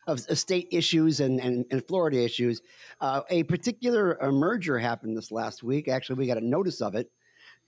Of 0.09 0.21
state 0.21 0.68
issues 0.73 1.21
and, 1.21 1.38
and, 1.38 1.66
and 1.71 1.87
Florida 1.87 2.25
issues, 2.25 2.62
uh, 3.01 3.21
a 3.29 3.42
particular 3.44 4.21
uh, 4.25 4.33
merger 4.33 4.79
happened 4.79 5.16
this 5.16 5.31
last 5.31 5.62
week. 5.62 5.87
Actually, 5.87 6.16
we 6.16 6.27
got 6.27 6.38
a 6.38 6.44
notice 6.44 6.81
of 6.81 6.94
it, 6.94 7.11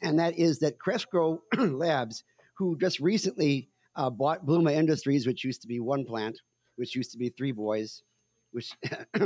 and 0.01 0.19
that 0.19 0.37
is 0.39 0.59
that 0.59 0.79
Cresco 0.79 1.43
Labs, 1.59 2.25
who 2.55 2.79
just 2.79 2.99
recently 2.99 3.69
uh, 3.95 4.09
bought 4.09 4.47
Bluma 4.47 4.73
Industries, 4.73 5.27
which 5.27 5.45
used 5.45 5.61
to 5.61 5.69
be 5.69 5.81
one 5.81 6.05
plant, 6.05 6.41
which 6.77 6.97
used 6.97 7.13
to 7.13 7.19
be 7.19 7.29
three 7.29 7.53
boys, 7.53 8.03
which 8.53 8.73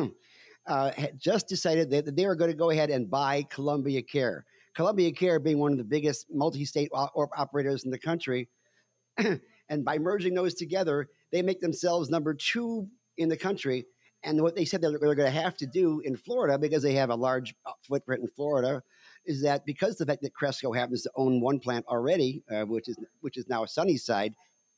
uh, 0.67 0.91
had 0.91 1.17
just 1.17 1.47
decided 1.47 1.91
that 1.91 2.17
they 2.17 2.27
were 2.27 2.35
going 2.35 2.51
to 2.51 2.57
go 2.57 2.71
ahead 2.71 2.91
and 2.91 3.09
buy 3.09 3.45
Columbia 3.49 4.03
Care. 4.03 4.45
Columbia 4.75 5.13
Care 5.13 5.39
being 5.39 5.61
one 5.61 5.71
of 5.71 5.79
the 5.79 5.85
biggest 5.85 6.27
multi-state 6.33 6.91
operators 6.93 7.85
in 7.85 7.93
the 7.93 7.99
country. 7.99 8.49
And 9.69 9.85
by 9.85 9.99
merging 9.99 10.35
those 10.35 10.55
together, 10.55 11.09
they 11.33 11.43
make 11.43 11.61
themselves 11.61 12.11
number 12.11 12.35
two 12.35 12.89
in 13.17 13.29
the 13.29 13.37
country. 13.37 13.87
And 14.23 14.41
what 14.41 14.57
they 14.57 14.65
said 14.65 14.81
they're, 14.81 14.99
they're 14.99 15.15
going 15.15 15.33
to 15.33 15.43
have 15.43 15.57
to 15.59 15.67
do 15.67 16.01
in 16.01 16.17
Florida, 16.17 16.59
because 16.59 16.83
they 16.83 16.95
have 16.95 17.11
a 17.11 17.15
large 17.15 17.55
uh, 17.67 17.73
footprint 17.87 18.23
in 18.23 18.29
Florida, 18.29 18.83
is 19.27 19.43
that 19.43 19.67
because 19.67 19.97
the 19.97 20.07
fact 20.07 20.23
that 20.23 20.35
Cresco 20.35 20.73
happens 20.73 21.03
to 21.03 21.11
own 21.17 21.41
one 21.41 21.59
plant 21.59 21.85
already, 21.89 22.43
uh, 22.51 22.63
which 22.63 22.89
is 22.89 22.97
which 23.21 23.37
is 23.37 23.49
now 23.49 23.67
Sunnyside, 23.67 24.35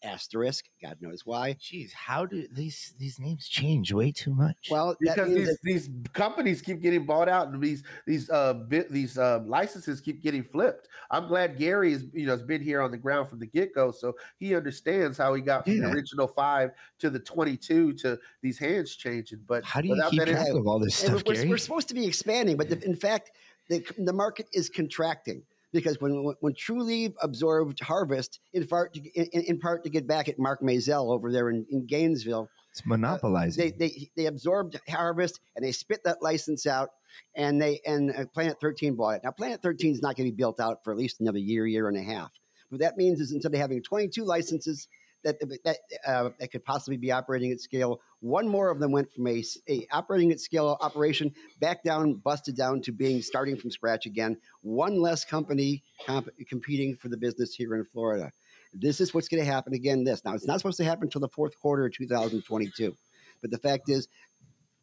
asterisk. 0.07 0.67
God 0.81 0.97
knows 1.01 1.27
why. 1.27 1.55
Jeez, 1.55 1.93
how 1.93 2.25
do 2.25 2.47
these 2.53 2.95
these 2.99 3.19
names 3.19 3.49
change 3.49 3.93
way 3.93 4.13
too 4.13 4.35
much? 4.35 4.69
Well, 4.71 4.97
because 5.01 5.35
these, 5.35 5.47
that- 5.47 5.59
these 5.63 5.91
companies 6.13 6.63
keep 6.63 6.81
getting 6.81 7.05
bought 7.05 7.29
out, 7.29 7.49
and 7.49 7.61
these 7.61 7.83
these 8.07 8.31
uh 8.31 8.55
bi- 8.55 8.87
these 8.89 9.19
uh, 9.19 9.41
licenses 9.47 10.01
keep 10.01 10.23
getting 10.23 10.45
flipped. 10.45 10.89
I'm 11.11 11.27
glad 11.27 11.59
Gary 11.59 11.93
is 11.93 12.07
you 12.13 12.27
know 12.27 12.33
has 12.33 12.43
been 12.43 12.63
here 12.63 12.81
on 12.81 12.91
the 12.91 12.97
ground 12.97 13.29
from 13.29 13.41
the 13.41 13.47
get 13.47 13.75
go, 13.75 13.91
so 13.91 14.15
he 14.39 14.55
understands 14.55 15.19
how 15.19 15.35
he 15.35 15.43
got 15.43 15.65
from 15.65 15.75
yeah. 15.75 15.89
the 15.89 15.93
original 15.93 16.29
five 16.29 16.71
to 17.01 17.11
the 17.11 17.19
22 17.19 17.93
to 17.95 18.19
these 18.43 18.59
hands 18.59 18.95
changing. 18.95 19.41
But 19.47 19.65
how 19.65 19.81
do 19.81 19.89
you 19.89 20.03
keep 20.11 20.23
track 20.23 20.49
of 20.49 20.67
all 20.67 20.79
this 20.79 20.97
stuff, 20.97 21.23
we're, 21.27 21.35
Gary? 21.35 21.49
We're 21.49 21.59
supposed 21.59 21.89
to 21.89 21.95
be 21.95 22.07
expanding, 22.07 22.57
but 22.57 22.69
the, 22.69 22.83
in 22.85 22.97
fact, 22.97 23.33
the, 23.69 23.85
the 23.99 24.13
market 24.13 24.49
is 24.53 24.69
contracting 24.69 25.43
because 25.83 26.01
when 26.01 26.35
when 26.41 26.55
Trulieve 26.55 27.15
absorbed 27.23 27.81
Harvest 27.81 28.41
in 28.53 28.67
part 28.67 28.95
to, 28.95 29.01
in, 29.01 29.43
in, 29.43 29.59
part 29.59 29.85
to 29.85 29.91
get 29.91 30.07
back 30.07 30.29
at 30.29 30.39
Mark 30.39 30.63
Mazel 30.63 31.13
over 31.13 31.31
there 31.33 31.51
in, 31.51 31.67
in 31.71 31.87
Gainesville, 31.87 32.49
it's 32.71 32.85
monopolizing. 32.87 33.63
Uh, 33.63 33.77
they, 33.79 33.89
they 33.89 34.11
they 34.17 34.27
absorbed 34.27 34.79
Harvest 34.89 35.41
and 35.55 35.65
they 35.65 35.73
spit 35.73 36.03
that 36.05 36.23
license 36.23 36.67
out, 36.67 36.91
and 37.35 37.61
they 37.61 37.81
and 37.87 38.11
uh, 38.11 38.25
Planet 38.33 38.59
Thirteen 38.61 38.95
bought 38.95 39.17
it. 39.17 39.21
Now 39.25 39.31
Planet 39.31 39.63
Thirteen 39.63 39.93
is 39.93 40.03
not 40.03 40.17
going 40.17 40.29
to 40.29 40.33
be 40.33 40.37
built 40.37 40.61
out 40.61 40.85
for 40.85 40.93
at 40.93 40.99
least 40.99 41.21
another 41.21 41.39
year, 41.39 41.67
year 41.67 41.89
and 41.89 41.97
a 41.97 42.03
half. 42.03 42.33
What 42.71 42.81
that 42.81 42.97
means 42.97 43.21
is 43.21 43.33
instead 43.33 43.55
of 43.55 43.61
having 43.61 43.83
22 43.83 44.25
licenses, 44.25 44.89
that 45.25 45.39
that 45.65 45.79
uh, 46.07 46.31
that 46.39 46.53
could 46.53 46.65
possibly 46.65 46.97
be 46.97 47.11
operating 47.11 47.53
at 47.53 47.61
scale. 47.61 48.01
One 48.21 48.49
more 48.49 48.71
of 48.71 48.79
them 48.79 48.93
went 48.93 49.11
from 49.13 49.27
a, 49.27 49.45
a, 49.69 49.87
operating 49.93 50.33
at 50.33 50.41
scale 50.41 50.79
operation 50.81 51.33
back 51.61 51.83
down, 51.83 52.15
busted 52.15 52.57
down 52.57 52.81
to 52.83 52.93
being 52.93 53.23
starting 53.23 53.57
from 53.57 53.71
scratch 53.71 54.07
again. 54.07 54.37
One 54.63 55.01
less 55.01 55.25
company 55.25 55.83
comp- 56.07 56.31
competing 56.49 56.97
for 56.97 57.09
the 57.09 57.17
business 57.17 57.55
here 57.55 57.75
in 57.75 57.85
Florida. 57.85 58.31
This 58.73 59.01
is 59.01 59.15
what's 59.15 59.29
going 59.29 59.45
to 59.45 59.51
happen 59.51 59.75
again. 59.75 60.05
This 60.05 60.25
now 60.25 60.35
it's 60.35 60.47
not 60.47 60.61
supposed 60.61 60.79
to 60.79 60.85
happen 60.85 61.05
until 61.05 61.21
the 61.21 61.29
fourth 61.29 61.59
quarter 61.61 61.87
of 61.87 61.95
2022, 61.95 62.95
but 63.41 63.51
the 63.51 63.59
fact 63.59 63.89
is 63.89 64.09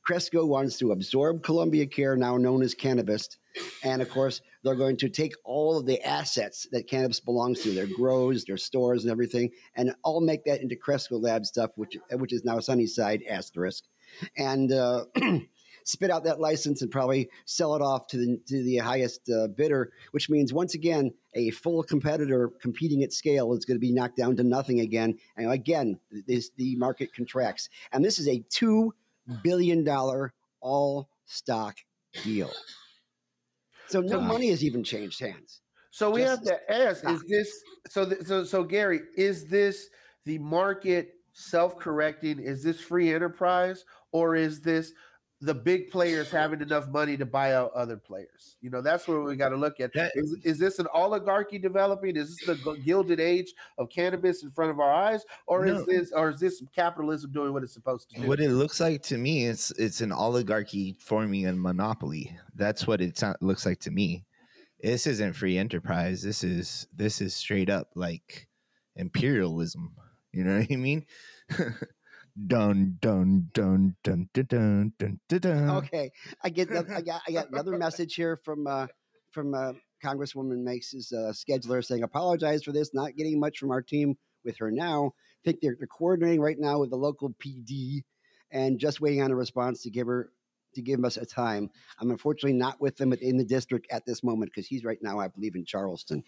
Cresco 0.04 0.46
wants 0.46 0.78
to 0.80 0.91
absorb 0.91 1.43
Columbia 1.43 1.86
Care, 1.86 2.17
now 2.17 2.38
known 2.38 2.62
as 2.62 2.76
Cannabist. 2.76 3.38
And 3.84 4.02
of 4.02 4.10
course, 4.10 4.42
they're 4.63 4.76
going 4.76 4.98
to 4.98 5.10
take 5.10 5.34
all 5.44 5.78
of 5.78 5.86
the 5.86 6.02
assets 6.06 6.68
that 6.72 6.88
cannabis 6.88 7.20
belongs 7.20 7.62
to, 7.62 7.74
their 7.74 7.88
grows, 7.88 8.46
their 8.46 8.58
stores, 8.58 9.04
and 9.04 9.12
everything, 9.12 9.52
and 9.76 9.96
all 10.04 10.22
make 10.22 10.46
that 10.46 10.62
into 10.62 10.76
Cresco 10.76 11.18
Lab 11.18 11.46
stuff, 11.46 11.72
which 11.76 11.98
which 12.12 12.34
is 12.34 12.44
now 12.44 12.60
Sunnyside 12.60 13.24
asterisk, 13.30 13.84
and 14.38 14.72
uh, 14.72 15.06
spit 15.84 16.10
out 16.10 16.24
that 16.24 16.39
license 16.39 16.82
and 16.82 16.92
probably 16.92 17.30
sell 17.46 17.76
it 17.76 17.82
off 17.82 18.08
to 18.08 18.18
the 18.18 18.39
to 18.48 18.63
the 18.63 18.78
highest 18.78 19.30
uh, 19.30 19.48
bidder. 19.48 19.92
Which 20.12 20.30
means 20.30 20.54
once 20.54 20.74
again, 20.74 21.13
a 21.34 21.52
full 21.52 21.84
competitor 21.84 22.52
competing 22.62 23.04
at 23.04 23.13
scale 23.13 23.54
is 23.54 23.66
going 23.66 23.76
to 23.76 23.86
be 23.86 23.94
knocked 23.94 24.18
down 24.18 24.36
to 24.38 24.44
nothing 24.44 24.80
again. 24.80 25.18
And 25.38 25.52
again, 25.52 26.00
this 26.28 26.52
the 26.58 26.76
market 26.76 27.13
contracts, 27.13 27.70
and 27.92 28.04
this 28.04 28.20
is 28.20 28.28
a 28.28 28.44
two 28.50 28.94
billion 29.44 29.84
dollar 29.84 30.34
all 30.62 31.10
stock 31.26 31.78
deal. 32.24 32.52
So 33.88 34.02
no 34.02 34.22
money 34.22 34.50
has 34.50 34.63
even 34.63 34.84
changed 34.84 35.19
hands. 35.19 35.62
So 35.91 36.10
we 36.10 36.22
Just 36.22 36.48
have 36.48 36.58
to 36.58 36.72
ask: 36.74 37.00
stock. 37.00 37.13
Is 37.13 37.24
this 37.28 37.63
so? 37.89 38.10
Th- 38.10 38.22
so 38.22 38.43
so 38.43 38.63
Gary, 38.63 39.02
is 39.15 39.46
this 39.46 39.89
the 40.26 40.39
market 40.39 41.10
self-correcting? 41.34 42.39
Is 42.39 42.63
this 42.63 42.80
free 42.80 43.13
enterprise, 43.13 43.84
or 44.12 44.36
is 44.36 44.62
this 44.62 44.93
the 45.43 45.53
big 45.53 45.91
players 45.91 46.32
having 46.32 46.62
enough 46.62 46.88
money 46.88 47.17
to 47.17 47.25
buy 47.25 47.53
out 47.53 47.71
other 47.73 47.97
players. 47.97 48.56
You 48.62 48.69
know, 48.69 48.82
that's 48.82 49.08
where 49.08 49.21
we 49.21 49.36
got 49.36 49.49
to 49.49 49.58
look 49.58 49.79
at. 49.79 49.91
Is, 50.15 50.38
is 50.43 50.58
this 50.58 50.79
an 50.79 50.88
oligarchy 50.93 51.60
developing? 51.60 52.15
Is 52.15 52.38
this 52.38 52.63
the 52.63 52.73
gilded 52.86 53.19
age 53.19 53.53
of 53.77 53.89
cannabis 53.89 54.43
in 54.43 54.51
front 54.51 54.71
of 54.71 54.79
our 54.79 54.91
eyes, 54.91 55.23
or 55.45 55.65
no. 55.65 55.75
is 55.75 55.86
this, 55.86 56.12
or 56.13 56.29
is 56.29 56.39
this 56.39 56.63
capitalism 56.73 57.32
doing 57.32 57.51
what 57.53 57.63
it's 57.63 57.73
supposed 57.73 58.10
to 58.12 58.21
do? 58.21 58.27
What 58.27 58.39
it 58.39 58.51
looks 58.51 58.79
like 58.79 59.03
to 59.03 59.17
me, 59.17 59.45
it's 59.45 59.71
it's 59.71 60.01
an 60.01 60.12
oligarchy 60.12 60.95
forming 60.99 61.45
a 61.47 61.53
monopoly. 61.53 62.36
That's 62.56 62.88
what 62.88 63.01
it 63.01 63.21
looks 63.41 63.65
like 63.65 63.79
to 63.82 63.91
me. 63.91 64.25
This 64.82 65.08
isn't 65.08 65.34
free 65.34 65.58
enterprise. 65.58 66.21
This 66.21 66.43
is 66.43 66.88
this 66.95 67.21
is 67.21 67.34
straight 67.34 67.69
up 67.69 67.89
like 67.95 68.47
imperialism. 68.95 69.95
You 70.32 70.43
know 70.45 70.60
what 70.60 70.71
I 70.71 70.75
mean? 70.75 71.06
Dun 72.36 72.98
dun 73.00 73.50
dun 73.54 73.96
dun 74.04 74.28
dun 74.34 74.48
dun 74.48 74.93
dun 74.98 75.19
dun. 75.30 75.39
dun. 75.39 75.69
Okay, 75.69 76.10
I 76.43 76.50
get 76.50 76.72
I 76.72 77.02
got 77.02 77.22
I 77.28 77.32
got 77.32 77.50
another 77.52 77.78
message 77.78 78.15
here 78.15 78.39
from 78.43 78.65
uh, 78.65 78.88
from 79.32 79.54
uh, 79.54 79.74
Congresswoman 80.04 80.63
Mace's 80.63 81.12
uh, 81.12 81.32
scheduler 81.32 81.84
saying 81.84 82.02
apologize 82.04 82.63
for 82.63 82.72
this, 82.72 82.93
not 82.93 83.15
getting 83.15 83.39
much 83.39 83.60
from 83.60 83.69
our 83.69 83.82
team 83.82 84.15
with 84.43 84.58
her 84.58 84.72
now. 84.72 85.08
I 85.08 85.41
think 85.46 85.60
they're, 85.62 85.76
they're 85.78 85.88
coordinating 85.88 86.41
right 86.41 86.58
now 86.60 86.80
with 86.80 86.89
the 86.89 86.96
local 86.96 87.34
PD 87.43 88.02
and 88.52 88.80
just 88.80 89.02
waiting 89.02 89.22
on 89.22 89.32
a 89.32 89.36
response 89.36 89.84
to 89.84 89.91
give 89.91 90.08
her 90.08 90.30
to 90.76 90.82
give 90.82 91.04
us 91.06 91.18
a 91.18 91.26
time. 91.26 91.70
I'm 92.00 92.12
unfortunately 92.12 92.58
not 92.58 92.80
with 92.82 92.98
them 92.98 93.14
in 93.14 93.38
the 93.38 93.46
district 93.46 93.88
at 93.92 94.06
this 94.06 94.24
moment 94.24 94.52
because 94.52 94.68
he's 94.68 94.84
right 94.84 95.00
now, 95.02 95.20
I 95.20 95.28
believe, 95.28 95.56
in 95.56 95.66
Charleston. 95.66 96.24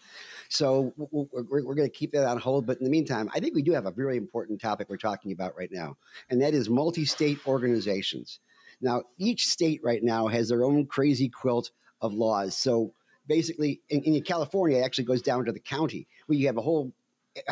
So 0.50 0.94
we're, 0.98 1.64
we're 1.64 1.76
going 1.76 1.90
to 1.90 1.96
keep 1.96 2.12
that 2.14 2.28
on 2.28 2.38
hold. 2.38 2.66
But 2.66 2.78
in 2.78 2.84
the 2.84 2.90
meantime, 2.90 3.30
I 3.34 3.40
think 3.40 3.56
we 3.56 3.62
do 3.62 3.74
have 3.74 3.86
a 3.86 3.92
very 3.92 4.18
important 4.18 4.62
topic 4.62 4.90
we're 4.90 4.98
talking 4.98 5.32
about 5.32 5.58
right 5.58 5.72
now, 5.72 5.98
and 6.30 6.42
that 6.42 6.54
is 6.54 6.70
multi 6.70 7.06
state 7.06 7.40
organizations. 7.48 8.40
Now, 8.82 9.04
each 9.18 9.48
state 9.48 9.82
right 9.84 10.04
now 10.04 10.28
has 10.28 10.50
their 10.50 10.64
own 10.64 10.86
crazy 10.86 11.30
quilt 11.30 11.72
of 12.02 12.14
laws. 12.14 12.58
So 12.58 12.94
basically, 13.28 13.82
in, 13.90 14.04
in 14.04 14.22
California, 14.24 14.78
it 14.78 14.84
actually 14.84 15.06
goes 15.06 15.22
down 15.22 15.46
to 15.46 15.52
the 15.52 15.60
county 15.60 16.08
where 16.26 16.38
you 16.38 16.48
have 16.48 16.58
a 16.58 16.62
whole 16.62 16.94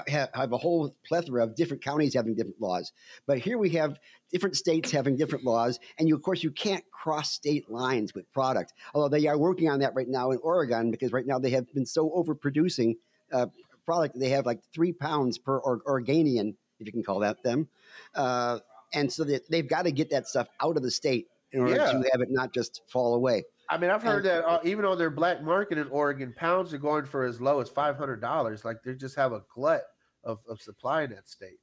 have, 0.07 0.29
have 0.33 0.51
a 0.53 0.57
whole 0.57 0.95
plethora 1.05 1.43
of 1.43 1.55
different 1.55 1.83
counties 1.83 2.13
having 2.13 2.35
different 2.35 2.61
laws. 2.61 2.91
But 3.25 3.39
here 3.39 3.57
we 3.57 3.69
have 3.71 3.99
different 4.31 4.55
states 4.55 4.91
having 4.91 5.15
different 5.15 5.45
laws, 5.45 5.79
and 5.97 6.07
you, 6.07 6.15
of 6.15 6.21
course, 6.21 6.43
you 6.43 6.51
can't 6.51 6.83
cross 6.91 7.31
state 7.31 7.69
lines 7.69 8.13
with 8.13 8.31
product. 8.33 8.73
Although 8.93 9.09
they 9.09 9.27
are 9.27 9.37
working 9.37 9.69
on 9.69 9.79
that 9.79 9.93
right 9.95 10.07
now 10.07 10.31
in 10.31 10.39
Oregon 10.43 10.91
because 10.91 11.11
right 11.11 11.25
now 11.25 11.39
they 11.39 11.51
have 11.51 11.71
been 11.73 11.85
so 11.85 12.09
overproducing 12.09 12.95
uh, 13.31 13.47
product. 13.85 14.17
They 14.19 14.29
have 14.29 14.45
like 14.45 14.61
three 14.73 14.93
pounds 14.93 15.37
per 15.37 15.57
or, 15.57 15.81
Organian, 15.81 16.55
if 16.79 16.87
you 16.87 16.91
can 16.91 17.03
call 17.03 17.19
that 17.19 17.43
them, 17.43 17.67
uh, 18.15 18.59
and 18.93 19.11
so 19.11 19.23
that 19.25 19.49
they've 19.49 19.67
got 19.67 19.83
to 19.83 19.91
get 19.91 20.09
that 20.11 20.27
stuff 20.27 20.47
out 20.61 20.77
of 20.77 20.83
the 20.83 20.91
state 20.91 21.27
in 21.51 21.61
order 21.61 21.75
yeah. 21.75 21.91
to 21.91 22.09
have 22.11 22.21
it 22.21 22.29
not 22.31 22.53
just 22.53 22.81
fall 22.87 23.15
away. 23.15 23.43
I 23.69 23.77
mean, 23.77 23.89
I've 23.89 24.03
heard 24.03 24.23
that 24.25 24.45
uh, 24.45 24.59
even 24.63 24.85
on 24.85 24.97
their 24.97 25.09
black 25.09 25.41
market 25.41 25.77
in 25.77 25.87
Oregon, 25.87 26.33
pounds 26.35 26.73
are 26.73 26.77
going 26.77 27.05
for 27.05 27.23
as 27.23 27.39
low 27.39 27.59
as 27.59 27.69
five 27.69 27.97
hundred 27.97 28.21
dollars. 28.21 28.65
Like 28.65 28.83
they 28.83 28.93
just 28.93 29.15
have 29.15 29.31
a 29.31 29.43
glut 29.53 29.83
of, 30.23 30.39
of 30.47 30.61
supply 30.61 31.03
in 31.03 31.11
that 31.11 31.27
state. 31.27 31.59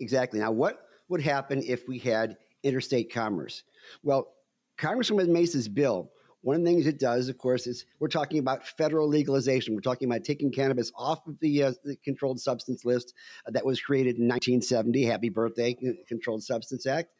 Exactly. 0.00 0.40
Now, 0.40 0.52
what 0.52 0.86
would 1.08 1.20
happen 1.20 1.62
if 1.66 1.88
we 1.88 1.98
had 1.98 2.36
interstate 2.62 3.12
commerce? 3.12 3.64
Well, 4.02 4.34
Congresswoman 4.78 5.28
Mace's 5.28 5.68
bill. 5.68 6.10
One 6.42 6.56
of 6.56 6.62
the 6.62 6.70
things 6.70 6.86
it 6.86 6.98
does, 6.98 7.28
of 7.28 7.36
course, 7.36 7.66
is 7.66 7.84
we're 7.98 8.08
talking 8.08 8.38
about 8.38 8.66
federal 8.66 9.06
legalization. 9.06 9.74
We're 9.74 9.82
talking 9.82 10.08
about 10.08 10.24
taking 10.24 10.50
cannabis 10.50 10.90
off 10.96 11.26
of 11.26 11.38
the, 11.40 11.64
uh, 11.64 11.72
the 11.84 11.96
controlled 11.96 12.40
substance 12.40 12.82
list 12.86 13.12
that 13.46 13.62
was 13.62 13.78
created 13.78 14.16
in 14.16 14.26
1970. 14.26 15.04
Happy 15.04 15.28
birthday, 15.28 15.76
Controlled 16.08 16.42
Substance 16.42 16.86
Act 16.86 17.10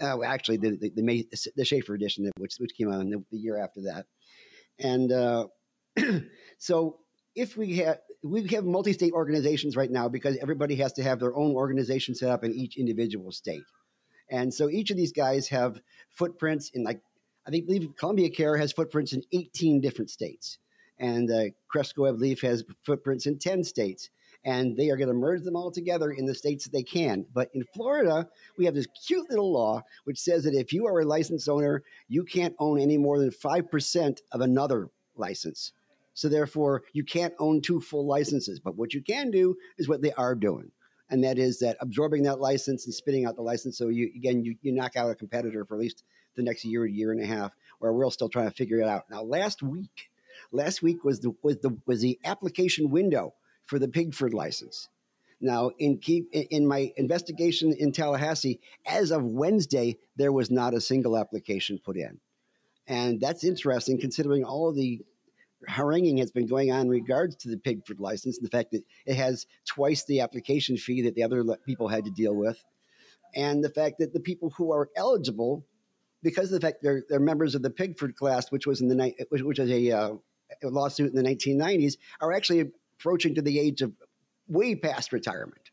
uh, 0.00 0.22
actually 0.22 0.58
the 0.58 0.76
the, 0.76 0.90
the, 0.94 1.52
the 1.56 1.64
Shafer 1.64 1.94
edition, 1.94 2.30
which 2.38 2.56
which 2.58 2.74
came 2.76 2.92
out 2.92 3.00
the, 3.00 3.24
the 3.30 3.38
year 3.38 3.58
after 3.62 3.82
that, 3.82 4.06
and 4.78 5.12
uh, 5.12 5.46
so 6.58 6.98
if 7.34 7.56
we 7.56 7.76
have 7.78 7.98
we 8.22 8.46
have 8.48 8.64
multi-state 8.64 9.12
organizations 9.12 9.76
right 9.76 9.90
now 9.90 10.08
because 10.08 10.36
everybody 10.42 10.76
has 10.76 10.92
to 10.94 11.02
have 11.02 11.20
their 11.20 11.34
own 11.34 11.52
organization 11.52 12.14
set 12.14 12.30
up 12.30 12.44
in 12.44 12.52
each 12.52 12.76
individual 12.76 13.32
state, 13.32 13.64
and 14.30 14.52
so 14.52 14.68
each 14.68 14.90
of 14.90 14.96
these 14.96 15.12
guys 15.12 15.48
have 15.48 15.80
footprints 16.10 16.70
in 16.74 16.84
like 16.84 17.00
I 17.46 17.50
think 17.50 17.66
believe 17.66 17.88
Columbia 17.96 18.30
Care 18.30 18.56
has 18.56 18.72
footprints 18.72 19.12
in 19.12 19.22
18 19.32 19.80
different 19.80 20.10
states, 20.10 20.58
and 20.98 21.30
uh, 21.30 21.44
Cresco 21.68 22.06
I 22.06 22.12
believe 22.12 22.40
has 22.42 22.64
footprints 22.84 23.26
in 23.26 23.38
10 23.38 23.64
states 23.64 24.10
and 24.44 24.76
they 24.76 24.90
are 24.90 24.96
going 24.96 25.08
to 25.08 25.14
merge 25.14 25.42
them 25.42 25.56
all 25.56 25.70
together 25.70 26.10
in 26.10 26.26
the 26.26 26.34
states 26.34 26.64
that 26.64 26.72
they 26.72 26.82
can. 26.82 27.26
But 27.32 27.50
in 27.54 27.64
Florida, 27.74 28.28
we 28.56 28.64
have 28.64 28.74
this 28.74 28.86
cute 29.06 29.28
little 29.28 29.52
law 29.52 29.82
which 30.04 30.18
says 30.18 30.44
that 30.44 30.54
if 30.54 30.72
you 30.72 30.86
are 30.86 31.00
a 31.00 31.04
license 31.04 31.48
owner, 31.48 31.82
you 32.08 32.24
can't 32.24 32.54
own 32.58 32.80
any 32.80 32.96
more 32.96 33.18
than 33.18 33.30
5% 33.30 34.18
of 34.32 34.40
another 34.40 34.88
license. 35.16 35.72
So 36.14 36.28
therefore, 36.28 36.82
you 36.92 37.04
can't 37.04 37.34
own 37.38 37.60
two 37.60 37.80
full 37.80 38.06
licenses. 38.06 38.60
But 38.60 38.76
what 38.76 38.94
you 38.94 39.02
can 39.02 39.30
do 39.30 39.56
is 39.78 39.88
what 39.88 40.02
they 40.02 40.12
are 40.12 40.34
doing. 40.34 40.70
And 41.10 41.24
that 41.24 41.38
is 41.38 41.58
that 41.58 41.76
absorbing 41.80 42.22
that 42.24 42.40
license 42.40 42.86
and 42.86 42.94
spitting 42.94 43.26
out 43.26 43.36
the 43.36 43.42
license. 43.42 43.76
So 43.76 43.88
you 43.88 44.10
again 44.14 44.44
you, 44.44 44.54
you 44.62 44.72
knock 44.72 44.96
out 44.96 45.10
a 45.10 45.14
competitor 45.14 45.64
for 45.64 45.74
at 45.74 45.80
least 45.80 46.04
the 46.36 46.42
next 46.42 46.64
year, 46.64 46.86
year 46.86 47.10
and 47.10 47.20
a 47.20 47.26
half, 47.26 47.52
where 47.80 47.92
we're 47.92 48.08
still 48.10 48.28
trying 48.28 48.48
to 48.48 48.54
figure 48.54 48.78
it 48.78 48.86
out. 48.86 49.10
Now, 49.10 49.22
last 49.22 49.62
week, 49.62 50.10
last 50.52 50.82
week 50.82 51.02
was 51.02 51.18
the 51.20 51.34
was 51.42 51.58
the 51.58 51.76
was 51.86 52.00
the 52.00 52.18
application 52.24 52.90
window 52.90 53.34
for 53.70 53.78
the 53.78 53.88
Pigford 53.88 54.34
license. 54.34 54.88
Now, 55.40 55.70
in 55.78 55.98
keep 55.98 56.28
in 56.34 56.66
my 56.66 56.92
investigation 56.96 57.72
in 57.72 57.92
Tallahassee, 57.92 58.60
as 58.84 59.12
of 59.12 59.24
Wednesday, 59.24 59.96
there 60.16 60.32
was 60.32 60.50
not 60.50 60.74
a 60.74 60.80
single 60.80 61.16
application 61.16 61.78
put 61.82 61.96
in, 61.96 62.18
and 62.88 63.20
that's 63.20 63.44
interesting 63.44 63.98
considering 63.98 64.44
all 64.44 64.72
the 64.72 65.00
haranguing 65.66 66.18
has 66.18 66.32
been 66.32 66.46
going 66.46 66.72
on 66.72 66.82
in 66.82 66.88
regards 66.88 67.36
to 67.36 67.48
the 67.48 67.56
Pigford 67.56 68.00
license 68.00 68.38
and 68.38 68.46
the 68.46 68.50
fact 68.50 68.72
that 68.72 68.82
it 69.06 69.14
has 69.14 69.46
twice 69.66 70.04
the 70.04 70.20
application 70.20 70.76
fee 70.76 71.02
that 71.02 71.14
the 71.14 71.22
other 71.22 71.44
people 71.64 71.88
had 71.88 72.04
to 72.04 72.10
deal 72.10 72.34
with, 72.34 72.62
and 73.34 73.64
the 73.64 73.70
fact 73.70 73.98
that 74.00 74.12
the 74.12 74.20
people 74.20 74.50
who 74.50 74.72
are 74.72 74.90
eligible, 74.96 75.64
because 76.22 76.52
of 76.52 76.60
the 76.60 76.66
fact 76.66 76.82
they're, 76.82 77.04
they're 77.08 77.20
members 77.20 77.54
of 77.54 77.62
the 77.62 77.70
Pigford 77.70 78.16
class, 78.16 78.50
which 78.50 78.66
was 78.66 78.82
in 78.82 78.88
the 78.88 78.96
night, 78.96 79.14
which, 79.30 79.42
which 79.42 79.58
was 79.58 79.70
a, 79.70 79.90
uh, 79.90 80.14
a 80.62 80.68
lawsuit 80.68 81.14
in 81.14 81.16
the 81.16 81.30
1990s, 81.30 81.94
are 82.20 82.32
actually 82.32 82.70
approaching 83.00 83.34
to 83.34 83.42
the 83.42 83.58
age 83.58 83.82
of 83.82 83.92
way 84.48 84.74
past 84.74 85.12
retirement. 85.12 85.70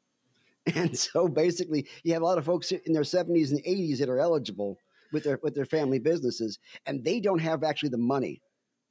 And 0.75 0.97
so 0.97 1.29
basically, 1.29 1.87
you 2.03 2.11
have 2.11 2.21
a 2.21 2.25
lot 2.25 2.37
of 2.37 2.43
folks 2.43 2.73
in 2.73 2.91
their 2.91 3.03
70s 3.03 3.51
and 3.51 3.63
80s 3.63 3.99
that 3.99 4.09
are 4.09 4.19
eligible 4.19 4.77
with 5.13 5.23
their 5.23 5.39
with 5.41 5.55
their 5.55 5.65
family 5.65 5.97
businesses, 5.97 6.59
and 6.85 7.05
they 7.05 7.21
don't 7.21 7.39
have 7.39 7.63
actually 7.63 7.87
the 7.87 7.97
money 7.97 8.41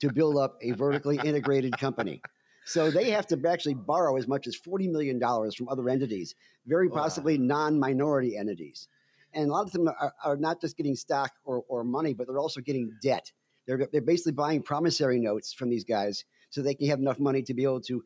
to 0.00 0.10
build 0.10 0.38
up 0.38 0.56
a 0.62 0.70
vertically 0.70 1.20
integrated 1.22 1.76
company. 1.78 2.22
So 2.64 2.90
they 2.90 3.10
have 3.10 3.26
to 3.28 3.40
actually 3.46 3.74
borrow 3.74 4.16
as 4.16 4.26
much 4.26 4.46
as 4.46 4.56
$40 4.56 4.90
million 4.90 5.20
from 5.20 5.68
other 5.68 5.88
entities, 5.88 6.34
very 6.66 6.88
possibly 6.88 7.38
wow. 7.38 7.44
non 7.44 7.78
minority 7.78 8.36
entities. 8.36 8.88
And 9.34 9.50
a 9.50 9.52
lot 9.52 9.66
of 9.66 9.72
them 9.72 9.86
are, 9.86 10.14
are, 10.24 10.36
not 10.36 10.60
just 10.60 10.76
getting 10.76 10.96
stock 10.96 11.30
or, 11.44 11.62
or 11.68 11.84
money, 11.84 12.14
but 12.14 12.26
they're 12.26 12.38
also 12.38 12.60
getting 12.60 12.90
debt. 13.02 13.30
They're, 13.66 13.86
they're 13.92 14.00
basically 14.00 14.32
buying 14.32 14.62
promissory 14.62 15.20
notes 15.20 15.52
from 15.52 15.68
these 15.68 15.84
guys 15.84 16.24
so 16.50 16.62
they 16.62 16.74
can 16.74 16.88
have 16.88 16.98
enough 16.98 17.20
money 17.20 17.42
to 17.42 17.54
be 17.54 17.62
able 17.64 17.82
to 17.82 18.02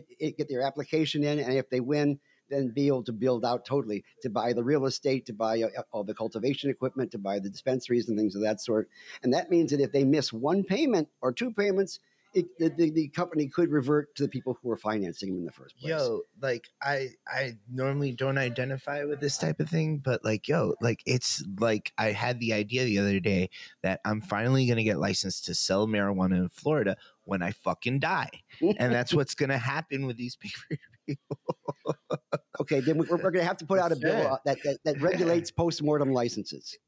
get 0.00 0.36
get 0.36 0.48
their 0.48 0.62
application 0.62 1.24
in, 1.24 1.38
and 1.38 1.54
if 1.54 1.68
they 1.70 1.80
win, 1.80 2.18
then 2.50 2.68
be 2.68 2.86
able 2.86 3.04
to 3.04 3.12
build 3.12 3.44
out 3.44 3.64
totally 3.64 4.04
to 4.22 4.30
buy 4.30 4.52
the 4.52 4.62
real 4.62 4.86
estate, 4.86 5.26
to 5.26 5.32
buy 5.32 5.62
uh, 5.62 5.82
all 5.92 6.04
the 6.04 6.14
cultivation 6.14 6.70
equipment, 6.70 7.10
to 7.12 7.18
buy 7.18 7.38
the 7.38 7.50
dispensaries 7.50 8.08
and 8.08 8.18
things 8.18 8.34
of 8.34 8.42
that 8.42 8.60
sort. 8.60 8.88
And 9.22 9.32
that 9.32 9.50
means 9.50 9.70
that 9.70 9.80
if 9.80 9.92
they 9.92 10.04
miss 10.04 10.32
one 10.32 10.62
payment 10.62 11.08
or 11.20 11.32
two 11.32 11.52
payments, 11.52 12.00
it, 12.34 12.46
the, 12.58 12.68
the, 12.68 12.90
the, 12.90 13.08
company 13.08 13.46
could 13.46 13.70
revert 13.70 14.14
to 14.16 14.24
the 14.24 14.28
people 14.28 14.58
who 14.60 14.68
were 14.68 14.76
financing 14.76 15.30
them 15.30 15.38
in 15.38 15.44
the 15.44 15.52
first 15.52 15.78
place. 15.78 15.90
Yo, 15.90 16.22
like 16.42 16.68
I 16.82 17.10
I 17.28 17.58
normally 17.72 18.10
don't 18.10 18.38
identify 18.38 19.04
with 19.04 19.20
this 19.20 19.38
type 19.38 19.60
of 19.60 19.70
thing, 19.70 19.98
but 19.98 20.24
like 20.24 20.48
yo, 20.48 20.74
like 20.80 21.00
it's 21.06 21.44
like 21.60 21.92
I 21.96 22.10
had 22.10 22.40
the 22.40 22.52
idea 22.52 22.84
the 22.84 22.98
other 22.98 23.20
day 23.20 23.50
that 23.82 24.00
I'm 24.04 24.20
finally 24.20 24.66
gonna 24.66 24.82
get 24.82 24.98
licensed 24.98 25.44
to 25.46 25.54
sell 25.54 25.86
marijuana 25.86 26.38
in 26.38 26.48
Florida 26.48 26.96
when 27.24 27.42
I 27.42 27.52
fucking 27.52 28.00
die, 28.00 28.30
and 28.60 28.92
that's 28.92 29.14
what's 29.14 29.34
gonna 29.34 29.58
happen 29.58 30.06
with 30.06 30.16
these 30.16 30.36
people. 30.36 30.60
okay, 32.60 32.80
then 32.80 32.98
we're, 32.98 33.06
we're 33.10 33.30
going 33.30 33.34
to 33.34 33.44
have 33.44 33.56
to 33.58 33.66
put 33.66 33.78
out 33.78 33.92
a 33.92 33.96
bill 33.96 34.26
uh, 34.26 34.38
that, 34.44 34.58
that, 34.64 34.78
that 34.84 35.00
regulates 35.00 35.50
post-mortem 35.56 36.12
licenses. 36.12 36.78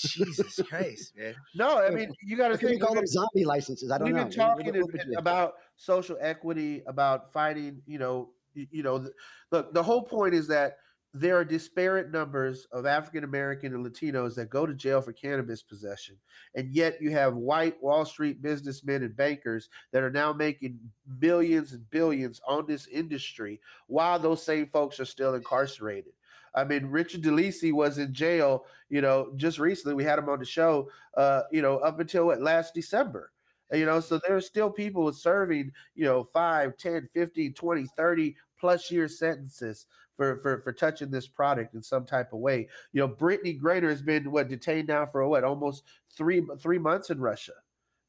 Jesus 0.00 0.60
Christ, 0.68 1.12
man! 1.16 1.34
No, 1.54 1.78
I 1.78 1.90
mean 1.90 2.12
you 2.22 2.36
got 2.36 2.48
to 2.48 2.56
think. 2.56 2.80
Call 2.80 2.94
them 2.94 3.06
zombie 3.06 3.44
licenses. 3.44 3.90
I 3.90 3.98
don't 3.98 4.06
we've 4.06 4.14
know. 4.14 4.24
We've 4.56 4.62
been 4.66 4.76
talking 4.78 5.16
about 5.16 5.54
social 5.76 6.16
equity, 6.20 6.82
about 6.86 7.32
fighting. 7.32 7.82
You 7.86 7.98
know, 7.98 8.30
you, 8.54 8.66
you 8.70 8.82
know, 8.82 8.98
the, 8.98 9.12
look. 9.50 9.74
The 9.74 9.82
whole 9.82 10.02
point 10.02 10.34
is 10.34 10.46
that 10.48 10.76
there 11.12 11.36
are 11.36 11.44
disparate 11.44 12.12
numbers 12.12 12.66
of 12.72 12.86
African 12.86 13.24
American 13.24 13.74
and 13.74 13.84
Latinos 13.84 14.34
that 14.36 14.48
go 14.48 14.64
to 14.64 14.74
jail 14.74 15.00
for 15.00 15.12
cannabis 15.12 15.62
possession. 15.62 16.16
And 16.54 16.72
yet 16.72 17.00
you 17.00 17.10
have 17.10 17.34
white 17.34 17.82
Wall 17.82 18.04
Street 18.04 18.40
businessmen 18.40 19.02
and 19.02 19.16
bankers 19.16 19.68
that 19.92 20.04
are 20.04 20.10
now 20.10 20.32
making 20.32 20.78
millions 21.20 21.72
and 21.72 21.88
billions 21.90 22.40
on 22.46 22.66
this 22.66 22.86
industry 22.86 23.60
while 23.88 24.18
those 24.18 24.44
same 24.44 24.66
folks 24.68 25.00
are 25.00 25.04
still 25.04 25.34
incarcerated. 25.34 26.12
I 26.54 26.64
mean, 26.64 26.86
Richard 26.86 27.22
DeLisi 27.22 27.72
was 27.72 27.98
in 27.98 28.12
jail, 28.12 28.64
you 28.88 29.00
know, 29.00 29.32
just 29.36 29.58
recently. 29.58 29.94
We 29.94 30.04
had 30.04 30.18
him 30.18 30.28
on 30.28 30.38
the 30.38 30.44
show, 30.44 30.90
uh, 31.16 31.42
you 31.50 31.62
know, 31.62 31.78
up 31.78 31.98
until 32.00 32.26
what, 32.26 32.40
last 32.40 32.74
December. 32.74 33.32
You 33.72 33.86
know, 33.86 34.00
so 34.00 34.20
there's 34.26 34.46
still 34.46 34.68
people 34.68 35.12
serving, 35.12 35.70
you 35.94 36.04
know, 36.04 36.24
5, 36.24 36.76
10, 36.76 37.08
15, 37.14 37.54
20, 37.54 37.86
30 37.96 38.36
plus 38.58 38.90
year 38.90 39.06
sentences 39.06 39.86
for, 40.20 40.36
for 40.42 40.60
for 40.60 40.72
touching 40.74 41.10
this 41.10 41.26
product 41.26 41.74
in 41.74 41.82
some 41.82 42.04
type 42.04 42.34
of 42.34 42.40
way. 42.40 42.68
You 42.92 43.00
know, 43.00 43.08
Brittney 43.08 43.58
Griner 43.58 43.88
has 43.88 44.02
been 44.02 44.30
what 44.30 44.50
detained 44.50 44.88
now 44.88 45.06
for 45.06 45.26
what 45.26 45.44
almost 45.44 45.84
three 46.14 46.46
three 46.58 46.76
months 46.76 47.08
in 47.08 47.18
Russia. 47.18 47.54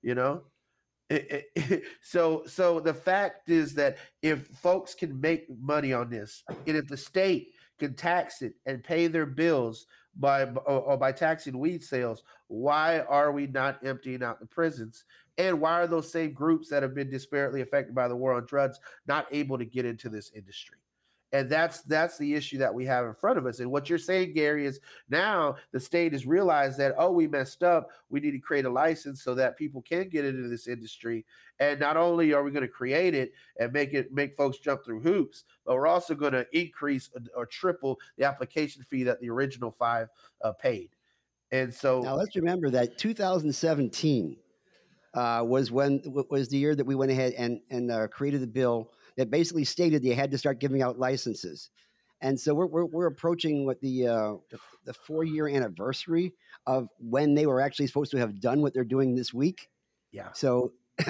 You 0.02 0.16
know, 0.16 0.42
so 2.02 2.44
so 2.46 2.82
the 2.82 2.94
fact 2.94 3.48
is 3.48 3.74
that 3.76 3.98
if 4.22 4.48
folks 4.48 4.94
can 4.94 5.22
make 5.22 5.46
money 5.62 5.94
on 5.94 6.10
this, 6.10 6.44
and 6.68 6.76
if 6.76 6.86
the 6.90 6.98
state 6.98 7.54
can 7.80 7.94
tax 7.94 8.42
it 8.42 8.56
and 8.66 8.84
pay 8.84 9.08
their 9.08 9.26
bills 9.26 9.86
by 10.18 10.44
or 10.44 10.98
by 10.98 11.14
taxing 11.14 11.58
weed 11.58 11.82
sales, 11.82 12.24
why 12.50 13.00
are 13.00 13.32
we 13.32 13.48
not 13.48 13.86
emptying 13.86 14.22
out 14.22 14.42
the 14.42 14.46
prisons? 14.46 15.06
And 15.38 15.62
why 15.62 15.80
are 15.80 15.88
those 15.88 16.12
same 16.12 16.34
groups 16.34 16.68
that 16.68 16.84
have 16.84 16.94
been 16.94 17.10
disparately 17.10 17.62
affected 17.62 17.96
by 17.96 18.10
the 18.10 18.18
war 18.18 18.34
on 18.34 18.46
drugs 18.46 18.82
not 19.08 19.28
able 19.32 19.58
to 19.58 19.64
get 19.64 19.86
into 19.86 20.10
this 20.10 20.30
industry? 20.36 20.81
And 21.34 21.50
that's 21.50 21.82
that's 21.84 22.18
the 22.18 22.34
issue 22.34 22.58
that 22.58 22.74
we 22.74 22.86
have 22.86 23.06
in 23.06 23.14
front 23.14 23.38
of 23.38 23.46
us. 23.46 23.60
And 23.60 23.72
what 23.72 23.90
you're 23.90 23.98
saying 23.98 24.34
gary 24.34 24.66
is 24.66 24.80
now 25.10 25.56
the 25.72 25.80
state 25.80 26.12
has 26.12 26.26
realized 26.26 26.78
that 26.80 26.96
oh 26.98 27.12
we 27.12 27.28
messed 27.28 27.64
up. 27.64 27.90
We 28.10 28.20
need 28.20 28.32
to 28.32 28.40
create 28.40 28.66
a 28.66 28.70
license 28.70 29.24
so 29.24 29.34
that 29.36 29.58
people 29.58 29.82
can 29.82 30.10
get 30.10 30.26
into 30.26 30.48
this 30.48 30.68
industry. 30.68 31.26
And 31.60 31.80
not 31.80 31.96
only 31.96 32.34
are 32.34 32.44
we 32.44 32.52
going 32.52 32.64
to 32.64 32.68
create 32.68 33.14
it 33.14 33.32
and 33.60 33.72
make 33.72 33.94
it 33.94 34.12
make 34.14 34.36
folks 34.36 34.58
jump 34.58 34.84
through 34.84 35.02
hoops 35.02 35.44
but 35.66 35.76
we're 35.76 35.88
also 35.88 36.16
going 36.16 36.34
to 36.34 36.46
increase 36.52 37.10
or 37.36 37.46
triple 37.46 38.00
the 38.18 38.26
application 38.26 38.84
fee 38.84 39.04
that 39.04 39.20
the 39.22 39.30
original 39.30 39.72
five 39.72 40.10
uh, 40.44 40.52
paid. 40.54 40.90
And 41.52 41.74
so 41.74 42.02
now 42.02 42.16
let's 42.16 42.36
remember 42.36 42.70
that 42.72 42.98
2017 42.98 44.38
uh, 45.14 45.44
was 45.46 45.72
when 45.72 46.02
was 46.30 46.50
the 46.50 46.58
year 46.58 46.76
that 46.76 46.86
we 46.86 46.96
went 46.96 47.12
ahead 47.12 47.34
and 47.38 47.62
and 47.70 47.92
uh, 47.92 48.08
created 48.08 48.42
the 48.42 48.48
bill 48.48 48.92
that 49.18 49.30
basically 49.30 49.64
stated 49.64 50.04
they 50.04 50.14
had 50.14 50.32
to 50.32 50.38
start 50.38 50.60
giving 50.60 50.82
out 50.82 51.00
licenses. 51.00 51.70
And 52.22 52.40
so 52.40 52.54
we're, 52.54 52.68
we're, 52.68 52.86
we're 52.86 53.08
approaching 53.08 53.66
what 53.66 53.82
the, 53.82 54.08
uh, 54.08 54.34
the, 54.52 54.60
the 54.86 54.94
four 54.94 55.24
year 55.24 55.48
anniversary 55.48 56.34
of 56.68 56.88
when 57.00 57.34
they 57.34 57.48
were 57.48 57.60
actually 57.60 57.88
supposed 57.88 58.12
to 58.12 58.18
have 58.18 58.40
done 58.40 58.62
what 58.62 58.74
they're 58.74 58.84
doing 58.84 59.16
this 59.16 59.34
week. 59.34 59.70
Yeah. 60.12 60.30
So, 60.34 60.74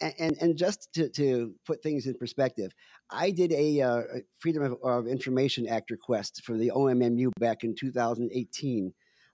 and, 0.00 0.36
and, 0.40 0.56
just 0.56 0.92
to, 0.94 1.08
to 1.10 1.54
put 1.64 1.82
things 1.82 2.06
in 2.06 2.14
perspective, 2.14 2.72
I 3.10 3.30
did 3.30 3.52
a, 3.52 3.80
uh, 3.80 4.02
Freedom 4.40 4.64
of, 4.64 4.78
of 4.82 5.06
Information 5.06 5.68
Act 5.68 5.90
request 5.92 6.42
for 6.44 6.58
the 6.58 6.72
OMMU 6.74 7.30
back 7.38 7.62
in 7.62 7.76
2018 7.76 8.92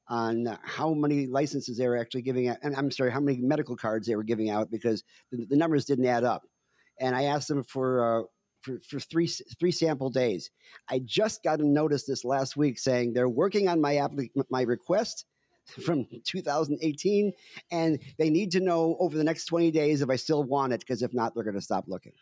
on 0.08 0.58
how 0.62 0.92
many 0.94 1.26
licenses 1.26 1.78
they 1.78 1.86
were 1.86 1.96
actually 1.96 2.22
giving 2.22 2.48
out. 2.48 2.58
And 2.62 2.74
I'm 2.76 2.90
sorry, 2.90 3.10
how 3.10 3.20
many 3.20 3.38
medical 3.38 3.76
cards 3.76 4.06
they 4.06 4.16
were 4.16 4.24
giving 4.24 4.50
out 4.50 4.70
because 4.70 5.04
the, 5.30 5.46
the 5.46 5.56
numbers 5.56 5.84
didn't 5.84 6.06
add 6.06 6.24
up. 6.24 6.42
And 7.00 7.14
I 7.14 7.24
asked 7.24 7.48
them 7.48 7.62
for, 7.62 8.20
uh, 8.20 8.22
for, 8.62 8.80
for 8.80 9.00
three, 9.00 9.26
three 9.58 9.72
sample 9.72 10.10
days. 10.10 10.50
I 10.88 11.00
just 11.04 11.42
got 11.42 11.60
a 11.60 11.66
notice 11.66 12.04
this 12.04 12.24
last 12.24 12.56
week 12.56 12.78
saying 12.78 13.12
they're 13.12 13.28
working 13.28 13.68
on 13.68 13.80
my, 13.80 13.94
applic- 13.94 14.30
my 14.50 14.62
request 14.62 15.26
from 15.84 16.06
2018 16.24 17.32
and 17.70 17.98
they 18.18 18.30
need 18.30 18.50
to 18.52 18.60
know 18.60 18.96
over 19.00 19.16
the 19.16 19.24
next 19.24 19.44
20 19.46 19.70
days 19.70 20.00
if 20.00 20.08
I 20.10 20.16
still 20.16 20.44
want 20.44 20.72
it 20.72 20.80
because 20.80 21.02
if 21.02 21.12
not, 21.12 21.34
they're 21.34 21.44
going 21.44 21.54
to 21.56 21.60
stop 21.60 21.84
looking. 21.88 22.12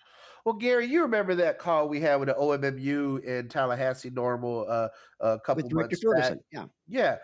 Well, 0.45 0.55
Gary, 0.55 0.87
you 0.87 1.03
remember 1.03 1.35
that 1.35 1.59
call 1.59 1.89
we 1.89 2.01
had 2.01 2.17
with 2.17 2.29
the 2.29 2.35
OMMU 2.35 3.25
in 3.25 3.49
Tallahassee 3.49 4.11
NORML 4.11 4.71
uh, 4.71 4.89
a 5.19 5.41
couple 5.41 5.65
With 5.65 5.73
months 5.73 6.01
Ferguson, 6.01 6.35
back? 6.35 6.45
yeah. 6.53 6.65
Yeah. 6.89 7.17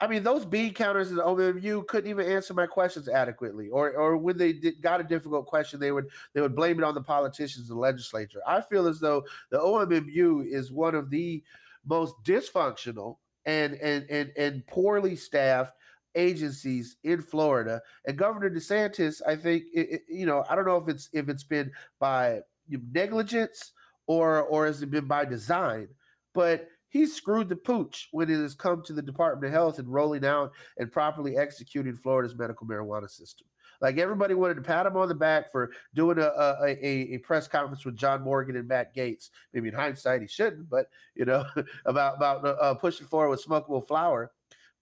I 0.00 0.06
mean, 0.06 0.22
those 0.22 0.46
bean 0.46 0.72
counters 0.72 1.10
in 1.10 1.16
the 1.16 1.22
OMMU 1.22 1.86
couldn't 1.86 2.08
even 2.08 2.26
answer 2.26 2.54
my 2.54 2.66
questions 2.66 3.08
adequately, 3.08 3.68
or 3.68 3.92
or 3.92 4.16
when 4.16 4.38
they 4.38 4.52
did, 4.54 4.80
got 4.80 5.00
a 5.00 5.04
difficult 5.04 5.46
question, 5.46 5.78
they 5.78 5.92
would 5.92 6.08
they 6.32 6.40
would 6.40 6.56
blame 6.56 6.78
it 6.78 6.84
on 6.84 6.94
the 6.94 7.02
politicians 7.02 7.68
and 7.70 7.78
legislature. 7.78 8.40
I 8.46 8.62
feel 8.62 8.86
as 8.86 8.98
though 9.00 9.24
the 9.50 9.58
OMMU 9.58 10.46
is 10.46 10.72
one 10.72 10.94
of 10.94 11.10
the 11.10 11.42
most 11.84 12.14
dysfunctional 12.24 13.18
and 13.44 13.74
and 13.74 14.06
and 14.10 14.32
and 14.36 14.66
poorly 14.66 15.16
staffed 15.16 15.74
agencies 16.14 16.96
in 17.04 17.20
Florida. 17.20 17.80
And 18.06 18.16
Governor 18.16 18.50
DeSantis, 18.50 19.20
I 19.26 19.36
think, 19.36 19.64
it, 19.74 19.90
it- 19.90 20.02
you 20.08 20.26
know, 20.26 20.44
I 20.48 20.54
don't 20.54 20.66
know 20.66 20.76
if 20.78 20.88
it's 20.88 21.08
if 21.12 21.28
it's 21.28 21.44
been 21.44 21.72
by 21.98 22.40
negligence 22.68 23.72
or 24.06 24.42
or 24.42 24.66
has 24.66 24.82
it 24.82 24.90
been 24.90 25.06
by 25.06 25.24
design, 25.24 25.88
but 26.34 26.68
he's 26.90 27.14
screwed 27.14 27.48
the 27.48 27.56
pooch 27.56 28.08
when 28.12 28.28
it 28.28 28.38
has 28.38 28.54
come 28.54 28.82
to 28.82 28.92
the 28.92 29.02
Department 29.02 29.46
of 29.46 29.52
Health 29.52 29.78
and 29.78 29.88
rolling 29.88 30.24
out 30.24 30.52
and 30.76 30.92
properly 30.92 31.36
executing 31.36 31.96
Florida's 31.96 32.36
medical 32.36 32.66
marijuana 32.66 33.08
system. 33.08 33.46
Like 33.80 33.96
everybody 33.96 34.34
wanted 34.34 34.56
to 34.56 34.62
pat 34.62 34.84
him 34.84 34.96
on 34.96 35.08
the 35.08 35.14
back 35.14 35.50
for 35.50 35.70
doing 35.94 36.18
a 36.18 36.30
a, 36.62 37.14
a, 37.14 37.18
press 37.18 37.48
conference 37.48 37.84
with 37.86 37.96
John 37.96 38.22
Morgan 38.22 38.56
and 38.56 38.68
Matt 38.68 38.94
Gaetz. 38.94 39.30
Maybe 39.54 39.68
in 39.68 39.74
hindsight 39.74 40.20
he 40.20 40.28
shouldn't, 40.28 40.68
but 40.68 40.86
you 41.14 41.24
know 41.24 41.44
about 41.86 42.16
about 42.16 42.44
uh, 42.44 42.74
pushing 42.74 43.06
forward 43.06 43.30
with 43.30 43.44
smokable 43.44 43.86
flower. 43.86 44.32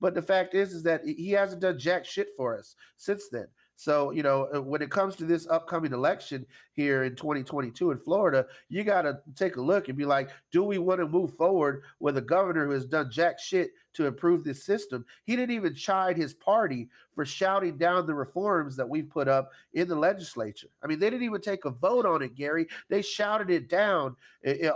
But 0.00 0.14
the 0.14 0.22
fact 0.22 0.54
is, 0.54 0.72
is 0.72 0.82
that 0.84 1.04
he 1.04 1.30
hasn't 1.30 1.62
done 1.62 1.78
jack 1.78 2.04
shit 2.04 2.28
for 2.36 2.58
us 2.58 2.74
since 2.96 3.28
then. 3.28 3.46
So, 3.78 4.10
you 4.10 4.24
know, 4.24 4.48
uh, 4.52 4.60
when 4.60 4.82
it 4.82 4.90
comes 4.90 5.14
to 5.16 5.24
this 5.24 5.46
upcoming 5.46 5.92
election 5.92 6.44
here 6.72 7.04
in 7.04 7.14
2022 7.14 7.92
in 7.92 7.98
Florida, 7.98 8.44
you 8.68 8.82
got 8.82 9.02
to 9.02 9.20
take 9.36 9.54
a 9.54 9.60
look 9.60 9.88
and 9.88 9.96
be 9.96 10.04
like, 10.04 10.30
do 10.50 10.64
we 10.64 10.78
want 10.78 10.98
to 10.98 11.06
move 11.06 11.36
forward 11.36 11.84
with 12.00 12.16
a 12.16 12.20
governor 12.20 12.66
who 12.66 12.72
has 12.72 12.86
done 12.86 13.08
jack 13.08 13.38
shit 13.38 13.70
to 13.94 14.06
improve 14.06 14.42
this 14.42 14.64
system? 14.64 15.06
He 15.26 15.36
didn't 15.36 15.54
even 15.54 15.76
chide 15.76 16.16
his 16.16 16.34
party 16.34 16.88
for 17.18 17.24
shouting 17.26 17.76
down 17.76 18.06
the 18.06 18.14
reforms 18.14 18.76
that 18.76 18.88
we've 18.88 19.10
put 19.10 19.26
up 19.26 19.50
in 19.74 19.88
the 19.88 19.96
legislature. 19.96 20.68
I 20.84 20.86
mean, 20.86 21.00
they 21.00 21.10
didn't 21.10 21.24
even 21.24 21.40
take 21.40 21.64
a 21.64 21.70
vote 21.70 22.06
on 22.06 22.22
it, 22.22 22.36
Gary. 22.36 22.68
They 22.88 23.02
shouted 23.02 23.50
it 23.50 23.68
down 23.68 24.14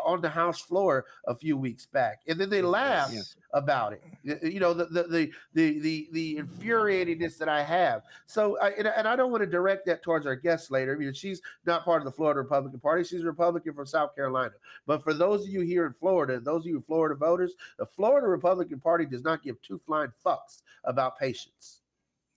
on 0.05 0.21
the 0.21 0.29
House 0.29 0.61
floor 0.61 1.05
a 1.29 1.37
few 1.37 1.57
weeks 1.57 1.87
back. 1.87 2.23
And 2.27 2.41
then 2.41 2.51
they 2.51 2.61
laughed 2.61 3.15
Yes. 3.15 3.37
about 3.55 3.93
it. 3.93 4.03
You 4.43 4.59
know, 4.59 4.75
the 4.75 4.87
the 4.87 5.03
the 5.05 5.33
the 5.55 5.79
the, 5.79 6.09
the 6.11 6.37
infuriatingness 6.43 7.39
that 7.39 7.49
I 7.49 7.63
have. 7.63 8.03
So, 8.27 8.59
I, 8.59 8.71
and, 8.71 8.89
and 8.89 9.07
I 9.07 9.15
don't 9.15 9.31
want 9.31 9.45
to 9.45 9.49
direct 9.49 9.87
that 9.87 10.03
towards 10.03 10.27
our 10.27 10.35
guest 10.35 10.73
later. 10.73 10.97
I 10.97 10.99
mean, 10.99 11.13
she's 11.13 11.41
not 11.65 11.85
part 11.85 12.03
of 12.03 12.07
the 12.07 12.11
Florida 12.13 12.41
Republican 12.41 12.81
Party. 12.81 13.05
She's 13.05 13.23
a 13.23 13.27
Republican 13.27 13.73
from 13.73 13.87
South 13.87 14.17
Carolina. 14.17 14.55
But 14.85 15.05
for 15.05 15.15
those 15.15 15.43
of 15.45 15.51
you 15.51 15.61
here 15.61 15.87
in 15.87 15.93
Florida, 15.93 16.41
those 16.41 16.63
of 16.63 16.67
you 16.67 16.83
Florida 16.89 17.15
voters, 17.15 17.53
the 17.79 17.87
Florida 17.87 18.27
Republican 18.27 18.81
Party 18.81 19.07
does 19.07 19.23
not 19.23 19.45
give 19.45 19.63
two 19.63 19.81
flying 19.87 20.11
fucks 20.27 20.63
about 20.83 21.17
patients. 21.21 21.82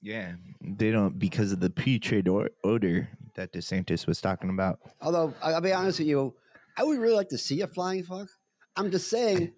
Yeah, 0.06 0.34
they 0.62 0.92
don't 0.92 1.18
because 1.18 1.52
of 1.52 1.60
the 1.60 1.70
putrid 1.72 2.28
or- 2.28 2.52
odor 2.64 3.10
that 3.34 3.52
DeSantis 3.52 4.06
was 4.06 4.22
talking 4.22 4.50
about. 4.52 4.80
Although 5.02 5.34
I- 5.42 5.54
I'll 5.54 5.62
be 5.62 5.74
honest 5.74 5.98
with 6.00 6.08
you, 6.08 6.36
I 6.78 6.84
would 6.84 7.00
really 7.00 7.16
like 7.16 7.30
to 7.30 7.38
see 7.40 7.62
a 7.62 7.68
flying 7.68 8.04
fuck. 8.04 8.28
I'm 8.76 8.92
just 8.92 9.10
saying 9.10 9.54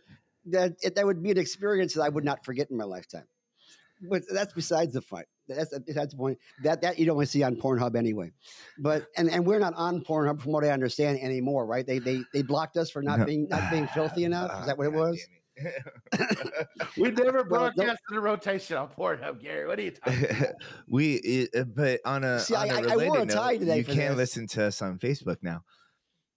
that 0.45 0.77
it, 0.81 0.95
that 0.95 1.05
would 1.05 1.21
be 1.21 1.31
an 1.31 1.37
experience 1.37 1.95
that 1.95 2.03
I 2.03 2.09
would 2.09 2.23
not 2.23 2.45
forget 2.45 2.71
in 2.71 2.77
my 2.77 2.85
lifetime. 2.85 3.25
But 4.09 4.23
that's 4.31 4.53
besides 4.53 4.93
the 4.93 5.01
point. 5.01 5.25
That's 5.49 5.77
besides 5.79 6.11
the 6.11 6.17
point. 6.17 6.37
That 6.63 6.81
that 6.81 6.97
you 6.99 7.05
don't 7.05 7.15
want 7.17 7.27
to 7.27 7.31
see 7.31 7.43
on 7.43 7.55
Pornhub 7.55 7.95
anyway. 7.95 8.31
But 8.77 9.07
and, 9.17 9.29
and 9.29 9.45
we're 9.45 9.59
not 9.59 9.73
on 9.75 10.01
Pornhub 10.01 10.39
from 10.41 10.51
what 10.53 10.63
I 10.63 10.69
understand 10.69 11.19
anymore, 11.19 11.65
right? 11.65 11.85
They 11.85 11.99
they 11.99 12.21
they 12.33 12.41
blocked 12.43 12.77
us 12.77 12.89
for 12.91 13.01
not 13.01 13.19
No. 13.19 13.25
being 13.25 13.47
not 13.49 13.69
being 13.71 13.87
filthy 13.87 14.23
enough. 14.23 14.61
Is 14.61 14.67
that 14.67 14.77
what 14.77 14.87
it 14.87 14.93
God 14.93 14.99
was? 15.09 15.27
Damn 15.61 15.71
it. 16.19 16.67
We 16.97 17.11
never 17.11 17.43
Well, 17.43 17.65
don't- 17.65 17.75
broadcasted 17.75 18.15
a 18.17 18.19
rotation 18.19 18.77
on 18.77 18.89
Pornhub, 18.89 19.41
Gary. 19.41 19.67
What 19.67 19.79
are 19.79 19.81
you 19.83 19.91
talking 19.91 20.25
about? 20.29 20.53
we, 20.87 21.15
it, 21.15 21.49
uh, 21.55 21.63
but 21.63 21.99
on 22.05 22.23
a, 22.23 22.39
See, 22.39 22.55
on 22.55 22.69
I- 22.69 22.73
a 22.73 22.87
I- 22.87 22.91
I 22.93 22.95
wore 22.95 23.03
a 23.17 23.21
related 23.21 23.29
tie 23.29 23.51
note, 23.53 23.59
today 23.59 23.77
you 23.79 23.83
can't 23.85 23.97
this. 24.09 24.17
listen 24.17 24.47
to 24.47 24.63
us 24.65 24.81
on 24.81 24.99
Facebook 24.99 25.37
now, 25.41 25.63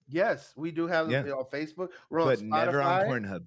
yes, 0.08 0.52
we 0.56 0.70
do 0.70 0.86
have 0.86 1.10
Yeah. 1.10 1.20
it 1.24 1.30
on 1.32 1.44
Facebook. 1.52 1.88
We're 2.10 2.20
on 2.20 2.26
but 2.28 2.42
never 2.42 2.82
on 2.82 3.02
Spotify. 3.06 3.08
Pornhub. 3.08 3.44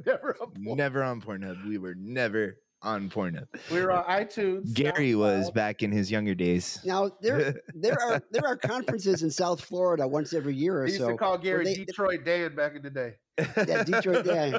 never 0.06 0.36
on 0.40 0.50
Pornhub. 0.52 0.76
Never 0.76 1.02
on 1.04 1.20
Pornhub. 1.22 1.66
We 1.66 1.78
were 1.78 1.94
never 1.94 2.58
on 2.82 3.10
Pornhub. 3.10 3.46
We 3.72 3.80
were 3.82 3.90
on 3.92 4.04
iTunes. 4.04 4.72
Gary 4.72 5.14
was 5.16 5.50
back 5.50 5.82
in 5.82 5.90
his 5.90 6.10
younger 6.12 6.34
days. 6.34 6.78
Now 6.84 7.10
there 7.20 7.54
there 7.74 7.96
are 8.00 8.22
there 8.30 8.46
are 8.46 8.56
conferences 8.56 9.22
in 9.24 9.30
South 9.30 9.60
Florida 9.64 10.06
once 10.06 10.32
every 10.32 10.54
year 10.54 10.82
or 10.82 10.86
They 10.86 10.92
used 10.92 11.02
so. 11.04 11.10
to 11.10 11.16
call 11.16 11.38
Gary 11.38 11.64
they- 11.64 11.74
Detroit 11.84 12.24
Dan 12.24 12.54
back 12.54 12.74
in 12.76 12.82
the 12.82 12.90
day. 12.90 13.14
Yeah, 13.38 13.84
Detroit 13.84 14.24
Dan. 14.24 14.58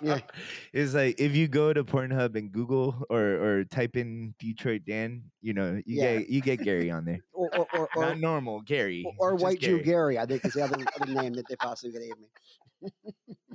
Yeah. 0.00 0.20
It's 0.72 0.94
like 0.94 1.20
if 1.20 1.34
you 1.34 1.48
go 1.48 1.72
to 1.72 1.82
Pornhub 1.84 2.36
and 2.36 2.52
Google 2.52 3.02
or 3.10 3.20
or 3.20 3.64
type 3.64 3.96
in 3.96 4.34
Detroit 4.38 4.82
Dan, 4.86 5.24
you 5.42 5.52
know, 5.54 5.80
you 5.84 6.00
Yeah. 6.02 6.18
get 6.18 6.28
you 6.28 6.40
get 6.40 6.56
Gary 6.62 6.90
on 6.90 7.04
there. 7.04 7.20
or 7.32 7.50
or, 7.56 7.66
or, 7.74 7.88
or, 7.96 8.02
Not 8.06 8.18
normal 8.20 8.60
Gary. 8.62 9.04
or 9.18 9.34
White 9.34 9.60
Jew 9.60 9.78
Gary. 9.82 10.14
Gary, 10.14 10.18
I 10.18 10.26
think 10.26 10.44
is 10.44 10.52
the 10.54 10.62
other, 10.64 10.76
other 11.00 11.12
name 11.12 11.32
that 11.34 11.46
they 11.48 11.56
possibly 11.56 11.98
gave 11.98 12.14
me. 12.18 12.90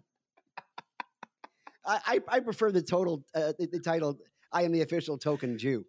I, 1.86 2.00
I 2.06 2.20
I 2.28 2.40
prefer 2.42 2.72
the 2.72 2.82
total 2.82 3.24
uh, 3.34 3.54
the, 3.58 3.68
the 3.68 3.80
title. 3.80 4.20
I 4.52 4.64
am 4.64 4.72
the 4.72 4.82
official 4.82 5.18
token 5.18 5.58
Jew. 5.58 5.86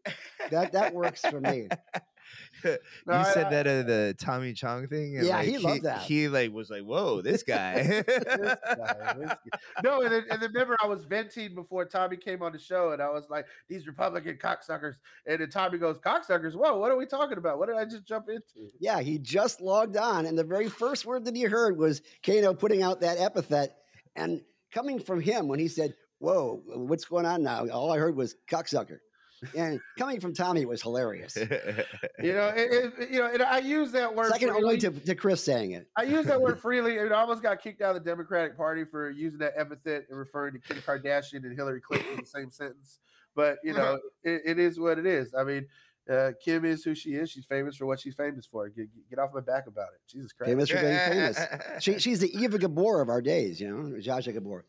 That 0.50 0.72
that 0.72 0.94
works 0.94 1.20
for 1.22 1.40
me. 1.40 1.68
you 2.64 2.76
No, 3.06 3.22
said 3.32 3.46
I- 3.46 3.50
that 3.50 3.66
of 3.66 3.86
the 3.86 4.14
Tommy 4.18 4.52
Chong 4.52 4.86
thing. 4.88 5.16
and, 5.18 5.26
Yeah, 5.26 5.36
like, 5.38 5.48
he 5.48 5.58
loved 5.58 5.82
that. 5.82 6.02
He 6.02 6.28
like 6.28 6.52
was 6.52 6.70
like, 6.70 6.82
"Whoa, 6.82 7.20
this 7.22 7.42
guy." 7.54 7.82
This 7.82 8.02
guy, 8.06 9.14
this 9.18 9.32
no, 9.84 10.02
and 10.02 10.12
then, 10.12 10.24
and 10.30 10.40
then 10.42 10.50
remember 10.52 10.76
I 10.82 10.86
was 10.86 11.04
venting 11.04 11.54
before 11.54 11.84
Tommy 11.84 12.16
came 12.16 12.42
on 12.42 12.52
the 12.52 12.58
show, 12.58 12.92
and 12.92 13.02
I 13.02 13.08
was 13.10 13.28
like, 13.30 13.46
"These 13.68 13.86
Republican 13.86 14.36
cocksuckers," 14.36 14.94
and 15.26 15.40
then 15.40 15.50
Tommy 15.50 15.78
goes, 15.78 15.98
"Cocksuckers? 15.98 16.54
Whoa, 16.54 16.78
what 16.78 16.90
are 16.90 16.96
we 16.96 17.06
talking 17.06 17.38
about? 17.38 17.58
What 17.58 17.68
did 17.68 17.76
I 17.76 17.84
just 17.84 18.04
jump 18.06 18.28
into?" 18.28 18.42
Mm-hmm. 18.58 18.66
Yeah, 18.80 19.00
he 19.00 19.18
just 19.18 19.60
logged 19.60 19.96
on, 19.96 20.26
and 20.26 20.38
the 20.38 20.44
very 20.44 20.68
first 20.68 21.04
word 21.06 21.24
that 21.24 21.36
he 21.36 21.42
heard 21.42 21.76
was 21.76 22.02
Cano 22.24 22.54
putting 22.54 22.82
out 22.82 23.00
that 23.00 23.18
epithet, 23.18 23.74
and 24.16 24.42
coming 24.72 24.98
from 25.00 25.20
him 25.20 25.48
when 25.48 25.58
he 25.58 25.68
said, 25.68 25.94
"Whoa, 26.18 26.62
what's 26.66 27.04
going 27.04 27.26
on 27.26 27.42
now?" 27.42 27.66
All 27.68 27.92
I 27.92 27.98
heard 27.98 28.16
was 28.16 28.36
cocksucker, 28.50 28.98
and 29.56 29.80
coming 29.98 30.20
from 30.20 30.34
Tommy 30.34 30.62
it 30.62 30.68
was 30.68 30.82
hilarious. 30.82 31.36
You 32.22 32.34
know, 32.34 32.48
it, 32.54 32.92
it- 32.98 33.10
you 33.10 33.18
know, 33.18 33.26
and 33.26 33.42
I 33.42 33.58
use 33.58 33.90
that 33.92 34.14
word. 34.14 34.30
Second 34.30 34.50
freely. 34.50 34.62
only 34.64 34.78
to, 34.78 34.90
to 34.90 35.14
Chris 35.14 35.42
saying 35.42 35.72
it. 35.72 35.88
I 35.96 36.02
use 36.04 36.26
that 36.26 36.40
word 36.40 36.60
freely. 36.62 36.98
and 36.98 37.12
I 37.12 37.20
almost 37.20 37.42
got 37.42 37.60
kicked 37.62 37.80
out 37.82 37.96
of 37.96 38.04
the 38.04 38.08
Democratic 38.10 38.56
Party 38.56 38.84
for 38.84 39.10
using 39.10 39.38
that 39.40 39.54
epithet 39.56 40.04
and 40.08 40.18
referring 40.18 40.52
to 40.54 40.58
Kim 40.60 40.76
Kardashian 40.78 41.44
and 41.44 41.56
Hillary 41.56 41.80
Clinton 41.80 42.12
in 42.12 42.20
the 42.20 42.26
same 42.26 42.50
sentence. 42.50 42.98
But 43.34 43.58
you 43.64 43.72
know, 43.72 43.98
it, 44.22 44.42
it 44.44 44.58
is 44.58 44.78
what 44.78 44.98
it 44.98 45.06
is. 45.06 45.34
I 45.34 45.42
mean, 45.44 45.66
uh, 46.10 46.32
Kim 46.44 46.64
is 46.64 46.84
who 46.84 46.94
she 46.94 47.10
is. 47.10 47.30
She's 47.30 47.44
famous 47.46 47.76
for 47.76 47.86
what 47.86 47.98
she's 48.00 48.14
famous 48.14 48.46
for. 48.46 48.68
Get, 48.68 48.88
get 49.08 49.18
off 49.18 49.30
my 49.34 49.40
back 49.40 49.66
about 49.66 49.88
it. 49.94 50.00
Jesus 50.08 50.32
Christ. 50.32 50.50
Famous 50.50 50.68
for 50.70 50.80
being 50.80 50.98
famous. 50.98 51.40
She, 51.80 51.98
she's 51.98 52.18
the 52.20 52.32
Eva 52.36 52.58
Gabor 52.58 53.00
of 53.00 53.08
our 53.08 53.22
days, 53.22 53.60
you 53.60 53.68
know, 53.68 53.98
Zsa 54.00 54.18
Zsa 54.22 54.32
Gabor. 54.32 54.64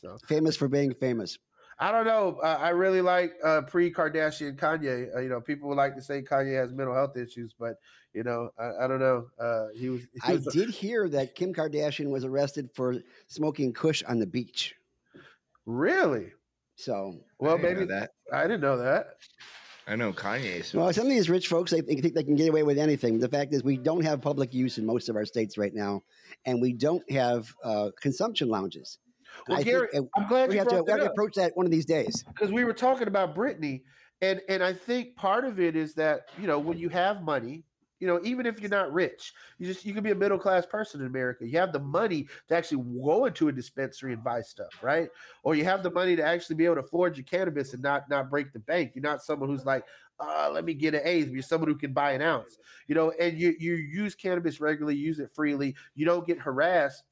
So 0.00 0.16
Famous 0.26 0.56
for 0.56 0.66
being 0.68 0.92
famous. 0.94 1.38
I 1.78 1.92
don't 1.92 2.06
know. 2.06 2.38
I, 2.42 2.54
I 2.54 2.68
really 2.70 3.02
like 3.02 3.34
uh, 3.44 3.62
pre-Kardashian 3.62 4.56
Kanye. 4.56 5.14
Uh, 5.14 5.20
you 5.20 5.28
know, 5.28 5.40
people 5.40 5.68
would 5.68 5.76
like 5.76 5.94
to 5.94 6.02
say 6.02 6.22
Kanye 6.22 6.58
has 6.58 6.72
mental 6.72 6.94
health 6.94 7.16
issues, 7.16 7.54
but 7.58 7.76
you 8.14 8.22
know, 8.22 8.48
I, 8.58 8.84
I 8.84 8.88
don't 8.88 9.00
know. 9.00 9.26
Uh, 9.38 9.66
he 9.74 9.90
was. 9.90 10.00
He 10.00 10.20
I 10.24 10.32
was 10.32 10.46
did 10.46 10.70
hear 10.70 11.08
that 11.10 11.34
Kim 11.34 11.52
Kardashian 11.52 12.10
was 12.10 12.24
arrested 12.24 12.70
for 12.74 12.96
smoking 13.26 13.74
Kush 13.74 14.02
on 14.04 14.18
the 14.18 14.26
beach. 14.26 14.74
really 15.66 16.32
So 16.76 17.18
well. 17.38 17.58
I 17.58 17.58
Maybe 17.58 17.84
that. 17.84 18.12
I 18.32 18.42
didn't 18.42 18.62
know 18.62 18.78
that. 18.78 19.16
I 19.88 19.94
know 19.94 20.12
Kanye's. 20.12 20.74
Well, 20.74 20.92
some 20.92 21.04
of 21.04 21.10
these 21.10 21.30
rich 21.30 21.46
folks, 21.46 21.70
they 21.70 21.80
think 21.80 22.02
they 22.14 22.24
can 22.24 22.34
get 22.34 22.48
away 22.48 22.64
with 22.64 22.76
anything. 22.76 23.20
The 23.20 23.28
fact 23.28 23.54
is, 23.54 23.62
we 23.62 23.76
don't 23.76 24.02
have 24.02 24.20
public 24.20 24.52
use 24.52 24.78
in 24.78 24.86
most 24.86 25.08
of 25.08 25.14
our 25.14 25.24
states 25.24 25.56
right 25.56 25.72
now, 25.72 26.02
and 26.44 26.60
we 26.60 26.72
don't 26.72 27.08
have 27.12 27.54
uh, 27.62 27.90
consumption 28.00 28.48
lounges. 28.48 28.98
Well, 29.46 29.58
I 29.58 29.62
Gary, 29.62 29.88
think, 29.92 30.08
I'm 30.16 30.26
glad 30.26 30.50
we 30.50 30.54
you 30.54 30.58
have 30.60 30.68
to, 30.68 30.82
we 30.82 30.90
have 30.92 31.00
to 31.00 31.06
up 31.06 31.12
approach 31.12 31.34
that 31.34 31.56
one 31.56 31.66
of 31.66 31.72
these 31.72 31.86
days. 31.86 32.24
because 32.34 32.52
we 32.52 32.64
were 32.64 32.72
talking 32.72 33.08
about 33.08 33.34
Brittney, 33.34 33.82
and 34.22 34.40
and 34.48 34.62
I 34.62 34.72
think 34.72 35.16
part 35.16 35.44
of 35.44 35.60
it 35.60 35.76
is 35.76 35.94
that 35.94 36.28
you 36.38 36.46
know 36.46 36.58
when 36.58 36.78
you 36.78 36.88
have 36.90 37.22
money, 37.22 37.64
you 38.00 38.06
know 38.06 38.20
even 38.24 38.46
if 38.46 38.60
you're 38.60 38.70
not 38.70 38.92
rich, 38.92 39.32
you 39.58 39.66
just 39.66 39.84
you 39.84 39.94
can 39.94 40.02
be 40.02 40.10
a 40.10 40.14
middle 40.14 40.38
class 40.38 40.66
person 40.66 41.00
in 41.00 41.06
America. 41.06 41.46
You 41.46 41.58
have 41.58 41.72
the 41.72 41.80
money 41.80 42.28
to 42.48 42.56
actually 42.56 42.82
go 43.04 43.26
into 43.26 43.48
a 43.48 43.52
dispensary 43.52 44.12
and 44.12 44.22
buy 44.24 44.42
stuff, 44.42 44.82
right? 44.82 45.08
Or 45.42 45.54
you 45.54 45.64
have 45.64 45.82
the 45.82 45.90
money 45.90 46.16
to 46.16 46.22
actually 46.24 46.56
be 46.56 46.64
able 46.64 46.76
to 46.76 46.80
afford 46.82 47.16
your 47.16 47.24
cannabis 47.24 47.72
and 47.74 47.82
not 47.82 48.08
not 48.08 48.30
break 48.30 48.52
the 48.52 48.60
bank. 48.60 48.92
You're 48.94 49.02
not 49.02 49.22
someone 49.22 49.48
who's 49.48 49.66
like, 49.66 49.84
uh, 50.20 50.50
let 50.52 50.64
me 50.64 50.74
get 50.74 50.94
an 50.94 51.02
eighth. 51.04 51.30
You're 51.30 51.42
someone 51.42 51.68
who 51.68 51.76
can 51.76 51.92
buy 51.92 52.12
an 52.12 52.22
ounce, 52.22 52.58
you 52.88 52.94
know, 52.94 53.12
and 53.20 53.38
you 53.38 53.54
you 53.58 53.74
use 53.74 54.14
cannabis 54.14 54.60
regularly, 54.60 54.96
use 54.96 55.18
it 55.18 55.30
freely. 55.34 55.74
You 55.94 56.06
don't 56.06 56.26
get 56.26 56.38
harassed. 56.38 57.04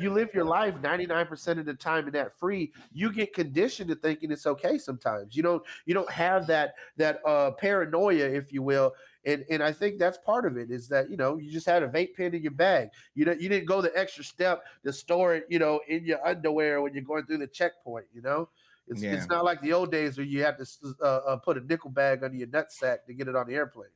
You 0.00 0.12
live 0.12 0.32
your 0.34 0.44
life 0.44 0.74
99% 0.76 1.58
of 1.58 1.66
the 1.66 1.74
time 1.74 2.06
in 2.06 2.12
that 2.14 2.38
free. 2.38 2.72
You 2.92 3.12
get 3.12 3.32
conditioned 3.34 3.88
to 3.90 3.94
thinking 3.96 4.30
it's 4.30 4.46
okay 4.46 4.78
sometimes. 4.78 5.36
You 5.36 5.42
don't 5.42 5.62
you 5.86 5.94
don't 5.94 6.10
have 6.10 6.46
that 6.48 6.74
that 6.96 7.20
uh 7.26 7.52
paranoia, 7.52 8.24
if 8.26 8.52
you 8.52 8.62
will. 8.62 8.92
And 9.24 9.44
and 9.50 9.62
I 9.62 9.72
think 9.72 9.98
that's 9.98 10.18
part 10.18 10.46
of 10.46 10.56
it 10.56 10.70
is 10.70 10.88
that 10.88 11.10
you 11.10 11.16
know 11.16 11.36
you 11.36 11.50
just 11.50 11.66
had 11.66 11.82
a 11.82 11.88
vape 11.88 12.14
pen 12.16 12.34
in 12.34 12.42
your 12.42 12.52
bag. 12.52 12.88
You 13.14 13.24
know 13.26 13.32
you 13.32 13.48
didn't 13.48 13.66
go 13.66 13.82
the 13.82 13.96
extra 13.96 14.24
step 14.24 14.64
to 14.84 14.92
store 14.92 15.34
it, 15.34 15.44
you 15.48 15.58
know, 15.58 15.80
in 15.88 16.04
your 16.04 16.26
underwear 16.26 16.80
when 16.80 16.94
you're 16.94 17.02
going 17.02 17.26
through 17.26 17.38
the 17.38 17.46
checkpoint. 17.46 18.06
You 18.12 18.22
know, 18.22 18.48
it's 18.86 19.02
Yeah. 19.02 19.12
it's 19.14 19.28
not 19.28 19.44
like 19.44 19.60
the 19.60 19.72
old 19.72 19.90
days 19.92 20.16
where 20.16 20.26
you 20.26 20.42
had 20.42 20.56
to 20.58 20.66
uh, 21.02 21.04
uh, 21.04 21.36
put 21.36 21.58
a 21.58 21.60
nickel 21.60 21.90
bag 21.90 22.24
under 22.24 22.36
your 22.36 22.48
nutsack 22.48 23.04
to 23.06 23.14
get 23.14 23.28
it 23.28 23.36
on 23.36 23.46
the 23.46 23.54
airplane. 23.54 23.90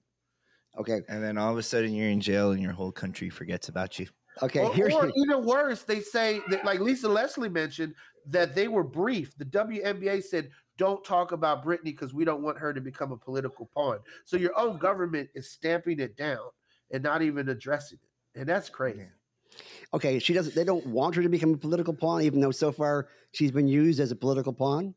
Okay, 0.76 1.02
And 1.08 1.22
then 1.22 1.38
all 1.38 1.52
of 1.52 1.58
a 1.58 1.62
sudden 1.62 1.94
you're 1.94 2.08
in 2.08 2.20
jail 2.20 2.50
and 2.50 2.60
your 2.60 2.72
whole 2.72 2.90
country 2.90 3.30
forgets 3.30 3.68
about 3.68 3.98
you. 3.98 4.08
Okay. 4.42 4.60
Or, 4.60 4.74
here's 4.74 4.92
or 4.92 5.12
even 5.16 5.44
worse, 5.44 5.82
they 5.82 6.00
say 6.00 6.40
that, 6.48 6.64
like 6.64 6.80
Lisa 6.80 7.08
Leslie 7.08 7.48
mentioned, 7.48 7.94
that 8.26 8.54
they 8.54 8.68
were 8.68 8.82
briefed. 8.82 9.38
The 9.38 9.44
WNBA 9.44 10.22
said, 10.24 10.50
"Don't 10.76 11.04
talk 11.04 11.32
about 11.32 11.64
Brittney 11.64 11.84
because 11.84 12.12
we 12.14 12.24
don't 12.24 12.42
want 12.42 12.58
her 12.58 12.72
to 12.72 12.80
become 12.80 13.12
a 13.12 13.16
political 13.16 13.70
pawn." 13.74 13.98
So 14.24 14.36
your 14.36 14.58
own 14.58 14.78
government 14.78 15.30
is 15.34 15.50
stamping 15.50 16.00
it 16.00 16.16
down 16.16 16.48
and 16.90 17.02
not 17.02 17.22
even 17.22 17.48
addressing 17.48 17.98
it, 18.02 18.40
and 18.40 18.48
that's 18.48 18.68
crazy. 18.68 19.06
okay. 19.92 20.18
She 20.18 20.32
doesn't. 20.32 20.54
They 20.54 20.64
don't 20.64 20.86
want 20.86 21.14
her 21.14 21.22
to 21.22 21.28
become 21.28 21.54
a 21.54 21.56
political 21.56 21.94
pawn, 21.94 22.22
even 22.22 22.40
though 22.40 22.50
so 22.50 22.72
far 22.72 23.08
she's 23.32 23.52
been 23.52 23.68
used 23.68 24.00
as 24.00 24.10
a 24.10 24.16
political 24.16 24.52
pawn. 24.52 24.94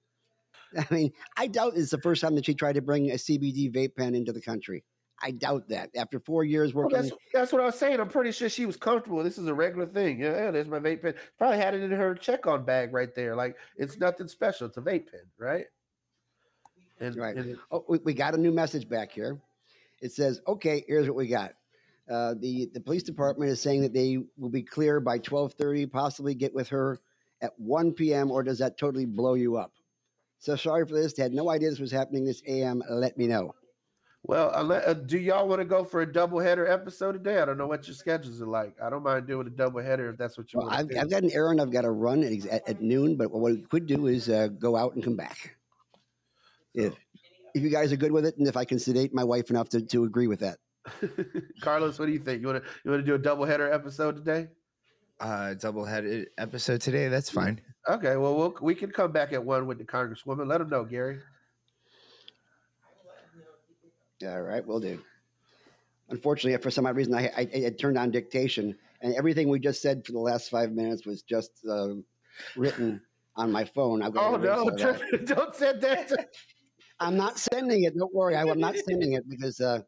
I 0.77 0.85
mean, 0.89 1.11
I 1.37 1.47
doubt 1.47 1.73
it's 1.75 1.91
the 1.91 2.01
first 2.01 2.21
time 2.21 2.35
that 2.35 2.45
she 2.45 2.53
tried 2.53 2.73
to 2.73 2.81
bring 2.81 3.11
a 3.11 3.15
CBD 3.15 3.71
vape 3.73 3.95
pen 3.95 4.15
into 4.15 4.33
the 4.33 4.41
country. 4.41 4.83
I 5.21 5.31
doubt 5.31 5.67
that. 5.69 5.89
After 5.95 6.19
four 6.19 6.43
years 6.43 6.73
Well, 6.73 6.85
working, 6.85 7.01
that's 7.01 7.11
that's 7.33 7.51
what 7.51 7.61
I 7.61 7.65
was 7.65 7.77
saying. 7.77 7.99
I'm 7.99 8.09
pretty 8.09 8.31
sure 8.31 8.49
she 8.49 8.65
was 8.65 8.77
comfortable. 8.77 9.23
This 9.23 9.37
is 9.37 9.47
a 9.47 9.53
regular 9.53 9.87
thing. 9.87 10.19
Yeah, 10.19 10.35
yeah, 10.45 10.51
there's 10.51 10.67
my 10.67 10.79
vape 10.79 11.01
pen. 11.01 11.15
Probably 11.37 11.57
had 11.57 11.73
it 11.73 11.81
in 11.81 11.91
her 11.91 12.13
check-on 12.13 12.65
bag 12.65 12.93
right 12.93 13.13
there. 13.15 13.35
Like 13.35 13.57
it's 13.77 13.97
nothing 13.97 14.27
special. 14.27 14.67
It's 14.67 14.77
a 14.77 14.81
vape 14.81 15.09
pen, 15.11 15.21
right? 15.39 15.65
And, 16.99 17.15
Right. 17.15 17.35
and 17.35 17.51
it- 17.51 17.57
Oh, 17.71 17.85
we, 17.87 17.97
we 17.99 18.13
got 18.13 18.33
a 18.35 18.37
new 18.37 18.51
message 18.51 18.87
back 18.89 19.11
here. 19.11 19.39
It 20.01 20.11
says, 20.11 20.39
"Okay, 20.47 20.83
here's 20.87 21.07
what 21.07 21.15
we 21.15 21.27
got. 21.27 21.53
Uh, 22.09 22.35
the 22.39 22.69
the 22.73 22.79
police 22.79 23.03
department 23.03 23.49
is 23.51 23.59
saying 23.59 23.81
that 23.81 23.93
they 23.93 24.19
will 24.37 24.49
be 24.49 24.63
clear 24.63 24.99
by 24.99 25.17
12:30. 25.19 25.91
Possibly 25.91 26.35
get 26.35 26.53
with 26.53 26.67
her 26.69 26.99
at 27.41 27.59
1 27.59 27.93
p.m. 27.93 28.29
Or 28.31 28.43
does 28.43 28.59
that 28.59 28.77
totally 28.77 29.05
blow 29.05 29.33
you 29.33 29.57
up? 29.57 29.73
So 30.39 30.55
sorry 30.55 30.85
for 30.85 30.93
this. 30.93 31.17
Had 31.17 31.33
no 31.33 31.49
idea 31.49 31.69
this 31.71 31.79
was 31.79 31.91
happening 31.91 32.23
this 32.23 32.43
a.m. 32.47 32.83
Let 32.89 33.17
me 33.17 33.25
know. 33.27 33.55
Well, 34.27 34.51
unle- 34.51 34.85
uh, 34.85 34.93
do 34.93 35.17
y'all 35.17 35.47
want 35.47 35.61
to 35.61 35.65
go 35.65 35.85
for 35.85 36.01
a 36.01 36.11
double 36.11 36.39
header 36.39 36.67
episode 36.67 37.13
today? 37.13 37.39
I 37.41 37.45
don't 37.45 37.57
know 37.57 37.65
what 37.65 37.87
your 37.87 37.95
schedules 37.95 38.41
are 38.41 38.45
like. 38.45 38.75
I 38.81 38.89
don't 38.89 39.01
mind 39.01 39.25
doing 39.25 39.47
a 39.47 39.49
double 39.49 39.81
header 39.81 40.09
if 40.09 40.17
that's 40.17 40.37
what 40.37 40.51
you 40.51 40.59
Well, 40.59 40.67
want 40.67 40.79
I've, 40.79 40.87
to 40.89 40.93
do. 40.95 40.99
I've 40.99 41.09
got 41.09 41.23
an 41.23 41.31
errand 41.31 41.61
I've 41.61 41.71
got 41.71 41.83
to 41.83 41.91
run 41.91 42.23
at, 42.23 42.45
at, 42.47 42.67
at 42.67 42.81
noon, 42.81 43.15
but 43.15 43.31
what 43.31 43.41
we 43.41 43.61
could 43.61 43.87
do 43.87 44.07
is 44.07 44.27
uh, 44.27 44.47
go 44.47 44.75
out 44.75 44.95
and 44.95 45.03
come 45.03 45.15
back. 45.15 45.55
If 46.73 46.93
if 47.55 47.63
you 47.63 47.69
guys 47.69 47.91
are 47.93 47.97
good 47.97 48.11
with 48.11 48.25
it, 48.25 48.37
and 48.37 48.47
if 48.47 48.57
I 48.57 48.65
can 48.65 48.77
sedate 48.77 49.13
my 49.13 49.23
wife 49.23 49.49
enough 49.49 49.69
to, 49.69 49.81
to 49.81 50.03
agree 50.03 50.27
with 50.27 50.41
that. 50.41 50.57
Carlos, 51.61 51.97
what 51.97 52.05
do 52.05 52.11
you 52.11 52.19
think? 52.19 52.41
You 52.41 52.47
want 52.47 52.63
to 52.63 52.69
you 52.83 52.91
want 52.91 53.01
to 53.01 53.05
do 53.05 53.15
a 53.15 53.17
double 53.17 53.45
header 53.45 53.71
episode 53.71 54.17
today? 54.17 54.49
Uh, 55.19 55.53
double 55.55 55.85
headed 55.85 56.27
episode 56.37 56.81
today. 56.81 57.07
That's 57.07 57.29
fine. 57.29 57.61
Okay, 57.89 58.17
well, 58.17 58.35
we'll 58.35 58.55
we 58.61 58.75
can 58.75 58.91
come 58.91 59.11
back 59.13 59.31
at 59.31 59.43
one 59.43 59.65
with 59.65 59.77
the 59.77 59.85
congresswoman. 59.85 60.47
Let 60.47 60.59
them 60.59 60.69
know, 60.69 60.83
Gary. 60.83 61.19
All 64.25 64.41
right, 64.41 64.65
we'll 64.65 64.79
do. 64.79 64.99
Unfortunately, 66.09 66.57
for 66.61 66.71
some 66.71 66.85
odd 66.85 66.95
reason, 66.95 67.13
I, 67.13 67.29
I, 67.37 67.49
I 67.53 67.57
had 67.59 67.77
turned 67.77 67.97
on 67.97 68.11
dictation, 68.11 68.75
and 69.01 69.13
everything 69.15 69.49
we 69.49 69.59
just 69.59 69.81
said 69.81 70.05
for 70.05 70.13
the 70.13 70.19
last 70.19 70.49
five 70.49 70.71
minutes 70.71 71.05
was 71.05 71.21
just 71.21 71.51
uh, 71.69 71.89
written 72.55 73.01
on 73.35 73.51
my 73.51 73.65
phone. 73.65 74.01
I've 74.01 74.13
got 74.13 74.33
oh, 74.33 74.37
no, 74.37 74.69
that. 74.71 75.25
don't 75.25 75.53
send 75.53 75.81
that. 75.81 76.07
To- 76.09 76.27
I'm 76.99 77.15
not 77.15 77.37
sending 77.37 77.83
it. 77.83 77.95
Don't 77.95 78.13
worry, 78.13 78.35
I, 78.35 78.43
am 78.43 78.59
not 78.59 78.75
sending 78.75 79.13
it 79.13 79.29
because 79.29 79.61
uh, 79.61 79.81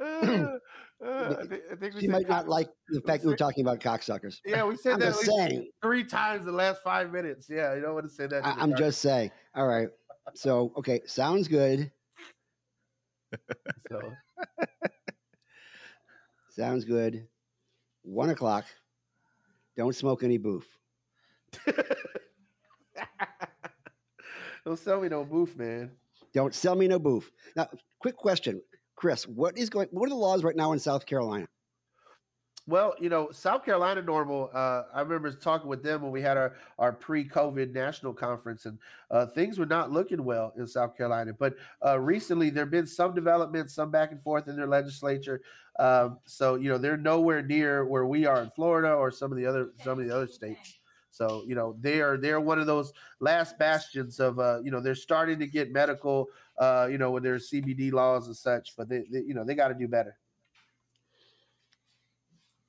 Uh, 0.00 0.04
uh, 1.04 1.34
I, 1.40 1.46
thi- 1.46 1.60
I 1.70 1.74
think 1.76 1.94
we 1.94 2.00
she 2.02 2.08
might 2.08 2.28
not 2.28 2.48
like 2.48 2.68
the 2.88 3.00
fact 3.02 3.22
that 3.22 3.28
we're 3.28 3.36
talking 3.36 3.62
about 3.62 3.80
cocksuckers. 3.80 4.38
Yeah, 4.46 4.64
we 4.64 4.76
said 4.76 4.94
I'm 4.94 5.00
that 5.00 5.14
saying. 5.16 5.70
three 5.82 6.04
times 6.04 6.46
the 6.46 6.52
last 6.52 6.82
five 6.82 7.12
minutes. 7.12 7.48
Yeah, 7.50 7.74
you 7.74 7.82
don't 7.82 7.94
want 7.94 8.06
to 8.06 8.12
say 8.14 8.26
that. 8.26 8.46
I, 8.46 8.50
I'm 8.50 8.58
congress- 8.58 8.80
just 8.80 9.00
saying. 9.02 9.30
All 9.54 9.66
right. 9.66 9.88
So, 10.34 10.72
okay, 10.78 11.00
sounds 11.04 11.48
good. 11.48 11.90
So, 13.90 14.00
Sounds 16.54 16.84
good. 16.84 17.26
One 18.02 18.30
o'clock. 18.30 18.64
Don't 19.76 19.94
smoke 19.94 20.22
any 20.22 20.38
boof. 20.38 20.64
don't 24.64 24.78
sell 24.78 25.00
me 25.00 25.08
no 25.08 25.24
booth, 25.24 25.56
man. 25.56 25.90
Don't 26.32 26.54
sell 26.54 26.76
me 26.76 26.86
no 26.86 27.00
boof. 27.00 27.32
Now, 27.56 27.68
quick 27.98 28.16
question, 28.16 28.62
Chris. 28.94 29.26
What 29.26 29.58
is 29.58 29.68
going? 29.68 29.88
What 29.90 30.06
are 30.06 30.10
the 30.10 30.14
laws 30.14 30.44
right 30.44 30.54
now 30.54 30.70
in 30.72 30.78
South 30.78 31.06
Carolina? 31.06 31.48
Well, 32.66 32.94
you 32.98 33.10
know, 33.10 33.30
South 33.30 33.62
Carolina 33.62 34.02
NORML. 34.02 34.54
Uh, 34.54 34.84
I 34.94 35.02
remember 35.02 35.30
talking 35.32 35.68
with 35.68 35.82
them 35.82 36.00
when 36.00 36.10
we 36.10 36.22
had 36.22 36.38
our, 36.38 36.54
our 36.78 36.92
pre-COVID 36.92 37.74
national 37.74 38.14
conference, 38.14 38.64
and 38.64 38.78
uh, 39.10 39.26
things 39.26 39.58
were 39.58 39.66
not 39.66 39.92
looking 39.92 40.24
well 40.24 40.54
in 40.56 40.66
South 40.66 40.96
Carolina. 40.96 41.34
But 41.38 41.56
uh, 41.84 42.00
recently, 42.00 42.48
there 42.48 42.64
have 42.64 42.70
been 42.70 42.86
some 42.86 43.14
developments, 43.14 43.74
some 43.74 43.90
back 43.90 44.12
and 44.12 44.22
forth 44.22 44.48
in 44.48 44.56
their 44.56 44.66
legislature. 44.66 45.42
Um, 45.78 46.18
so, 46.24 46.54
you 46.54 46.70
know, 46.70 46.78
they're 46.78 46.96
nowhere 46.96 47.42
near 47.42 47.84
where 47.84 48.06
we 48.06 48.24
are 48.24 48.40
in 48.40 48.48
Florida 48.48 48.94
or 48.94 49.10
some 49.10 49.30
of 49.30 49.36
the 49.36 49.44
other 49.44 49.72
some 49.82 49.98
of 49.98 50.06
the 50.06 50.14
other 50.14 50.28
states. 50.28 50.78
So, 51.10 51.44
you 51.46 51.54
know, 51.54 51.76
they 51.80 52.00
are 52.00 52.16
they're 52.16 52.40
one 52.40 52.58
of 52.58 52.66
those 52.66 52.94
last 53.20 53.58
bastions 53.58 54.20
of, 54.20 54.38
uh, 54.38 54.60
you 54.64 54.70
know, 54.70 54.80
they're 54.80 54.94
starting 54.94 55.38
to 55.38 55.46
get 55.46 55.70
medical, 55.70 56.28
uh, 56.58 56.88
you 56.90 56.96
know, 56.96 57.10
with 57.10 57.24
their 57.24 57.36
CBD 57.36 57.92
laws 57.92 58.26
and 58.26 58.36
such. 58.36 58.74
But 58.74 58.88
they, 58.88 59.04
they 59.10 59.20
you 59.20 59.34
know, 59.34 59.44
they 59.44 59.54
got 59.54 59.68
to 59.68 59.74
do 59.74 59.86
better. 59.86 60.16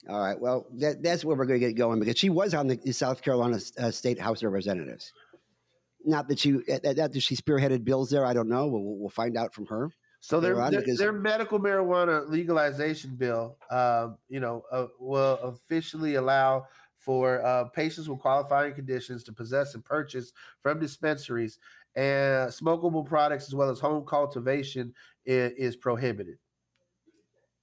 All 0.07 0.19
right. 0.19 0.39
Well, 0.39 0.67
that, 0.75 1.01
that's 1.01 1.25
where 1.25 1.35
we're 1.35 1.45
going 1.45 1.59
to 1.59 1.65
get 1.65 1.75
going 1.75 1.99
because 1.99 2.17
she 2.17 2.29
was 2.29 2.53
on 2.53 2.67
the 2.67 2.91
South 2.91 3.21
Carolina 3.21 3.59
uh, 3.79 3.91
State 3.91 4.19
House 4.19 4.43
of 4.43 4.51
Representatives. 4.51 5.11
Not 6.03 6.27
that 6.27 6.39
she 6.39 6.55
uh, 6.55 6.79
that, 6.83 6.95
that 6.95 7.21
she 7.21 7.35
spearheaded 7.35 7.83
bills 7.83 8.11
there. 8.11 8.25
I 8.25 8.33
don't 8.33 8.47
know. 8.49 8.67
We'll, 8.67 8.83
we'll 8.83 9.09
find 9.09 9.35
out 9.35 9.53
from 9.53 9.65
her. 9.65 9.89
So 10.19 10.39
their 10.39 10.55
their, 10.69 10.81
because- 10.81 10.99
their 10.99 11.11
medical 11.11 11.59
marijuana 11.59 12.29
legalization 12.29 13.15
bill, 13.15 13.57
um, 13.71 14.17
you 14.27 14.39
know, 14.39 14.63
uh, 14.71 14.87
will 14.99 15.39
officially 15.43 16.15
allow 16.15 16.67
for 16.97 17.45
uh, 17.45 17.65
patients 17.65 18.09
with 18.09 18.19
qualifying 18.19 18.73
conditions 18.73 19.23
to 19.23 19.31
possess 19.31 19.75
and 19.75 19.85
purchase 19.85 20.33
from 20.61 20.79
dispensaries 20.79 21.59
and 21.95 22.51
smokable 22.51 23.05
products 23.05 23.47
as 23.47 23.53
well 23.53 23.69
as 23.69 23.79
home 23.79 24.03
cultivation 24.05 24.93
is, 25.25 25.51
is 25.57 25.75
prohibited. 25.75 26.37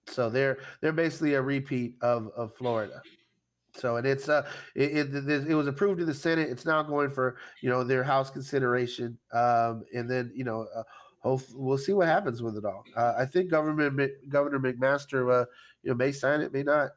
So 0.09 0.29
they're 0.29 0.59
they're 0.81 0.93
basically 0.93 1.35
a 1.35 1.43
repeat 1.43 1.97
of 2.01 2.29
of 2.37 2.55
Florida. 2.55 3.03
So 3.75 3.97
and 3.97 4.07
it's 4.07 4.29
uh 4.29 4.47
it, 4.75 5.15
it, 5.15 5.49
it 5.49 5.55
was 5.55 5.67
approved 5.67 6.01
in 6.01 6.07
the 6.07 6.15
Senate. 6.15 6.51
It's 6.51 6.67
now 6.67 6.83
going 6.83 7.11
for 7.11 7.37
you 7.61 7.71
know 7.71 7.85
their 7.85 8.05
House 8.05 8.31
consideration, 8.31 9.19
um, 9.33 9.85
and 9.95 10.11
then 10.11 10.33
you 10.35 10.45
know 10.45 10.67
uh, 10.75 10.83
hope 11.21 11.43
we'll 11.55 11.79
see 11.79 11.93
what 11.93 12.09
happens 12.09 12.43
with 12.43 12.57
it 12.57 12.65
all. 12.65 12.85
Uh, 12.97 13.15
I 13.17 13.25
think 13.25 13.51
government 13.51 14.11
Governor 14.29 14.59
McMaster, 14.59 15.43
uh, 15.43 15.47
you 15.83 15.91
know, 15.91 15.95
may 15.95 16.13
sign 16.13 16.41
it, 16.41 16.53
may 16.53 16.63
not. 16.63 16.91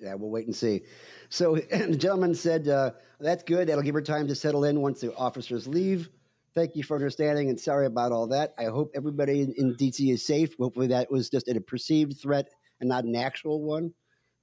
Yeah, 0.00 0.14
we'll 0.14 0.30
wait 0.30 0.46
and 0.46 0.54
see. 0.54 0.82
So 1.30 1.56
the 1.70 1.96
gentleman 1.96 2.34
said, 2.34 2.68
uh, 2.68 2.90
"That's 3.20 3.42
good. 3.42 3.68
That'll 3.68 3.82
give 3.82 3.94
her 3.94 4.02
time 4.02 4.28
to 4.28 4.34
settle 4.34 4.64
in 4.64 4.80
once 4.80 5.00
the 5.00 5.14
officers 5.16 5.66
leave." 5.66 6.10
Thank 6.54 6.76
you 6.76 6.84
for 6.84 6.94
understanding 6.96 7.48
and 7.50 7.58
sorry 7.58 7.86
about 7.86 8.12
all 8.12 8.28
that. 8.28 8.54
I 8.58 8.64
hope 8.66 8.92
everybody 8.94 9.42
in, 9.42 9.52
in 9.54 9.74
DC 9.74 10.12
is 10.12 10.24
safe. 10.24 10.54
Hopefully, 10.58 10.86
that 10.88 11.10
was 11.10 11.28
just 11.28 11.48
a 11.48 11.60
perceived 11.60 12.20
threat 12.20 12.48
and 12.80 12.88
not 12.88 13.04
an 13.04 13.16
actual 13.16 13.60
one. 13.62 13.92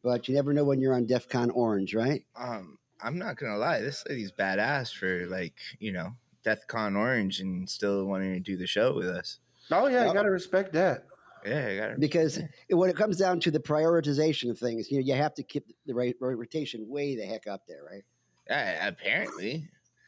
But 0.04 0.28
you 0.28 0.36
never 0.36 0.52
know 0.52 0.64
when 0.66 0.82
you're 0.82 0.94
on 0.96 1.06
DEFCON 1.06 1.52
Orange, 1.54 1.94
right? 1.96 2.26
Um, 2.36 2.78
I'm 3.02 3.18
not 3.18 3.38
gonna 3.38 3.58
lie, 3.58 3.80
this 3.82 4.04
lady's 4.10 4.32
badass 4.32 4.94
for 4.94 5.28
like 5.28 5.54
you 5.80 5.92
know 5.94 6.12
DEFCON 6.46 6.98
Orange 6.98 7.40
and 7.40 7.70
still 7.70 8.06
wanting 8.06 8.34
to 8.34 8.40
do 8.40 8.58
the 8.58 8.68
show 8.68 8.94
with 8.94 9.08
us. 9.08 9.40
Oh 9.72 9.88
yeah, 9.88 10.00
Well- 10.00 10.08
you 10.10 10.14
got 10.16 10.24
to 10.24 10.32
respect 10.32 10.74
that. 10.74 11.06
Yeah, 11.46 11.68
I 11.68 11.76
gotta 11.78 11.96
because 11.98 12.38
it- 12.38 12.76
when 12.76 12.90
it 12.90 12.96
comes 12.98 13.18
down 13.18 13.40
to 13.42 13.52
the 13.52 13.60
prioritization 13.60 14.50
of 14.52 14.60
things, 14.60 14.92
you 14.92 14.98
know, 15.00 15.06
you 15.06 15.14
have 15.16 15.34
to 15.36 15.44
keep 15.44 15.66
the 15.86 15.94
right 15.96 16.16
rotation 16.20 16.88
way 16.90 17.16
the 17.16 17.26
heck 17.26 17.48
up 17.48 17.62
there, 17.68 17.84
right? 17.90 18.04
Yeah, 18.50 18.88
apparently, 18.88 19.68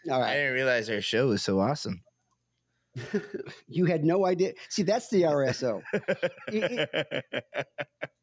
All 0.09 0.21
I 0.21 0.33
didn't 0.35 0.53
realize 0.53 0.89
our 0.89 1.01
show 1.01 1.27
was 1.27 1.41
so 1.41 1.59
awesome. 1.59 2.03
you 3.67 3.85
had 3.85 4.03
no 4.03 4.25
idea. 4.25 4.53
See, 4.69 4.83
that's 4.83 5.09
the 5.09 5.23
RSO. 5.23 5.81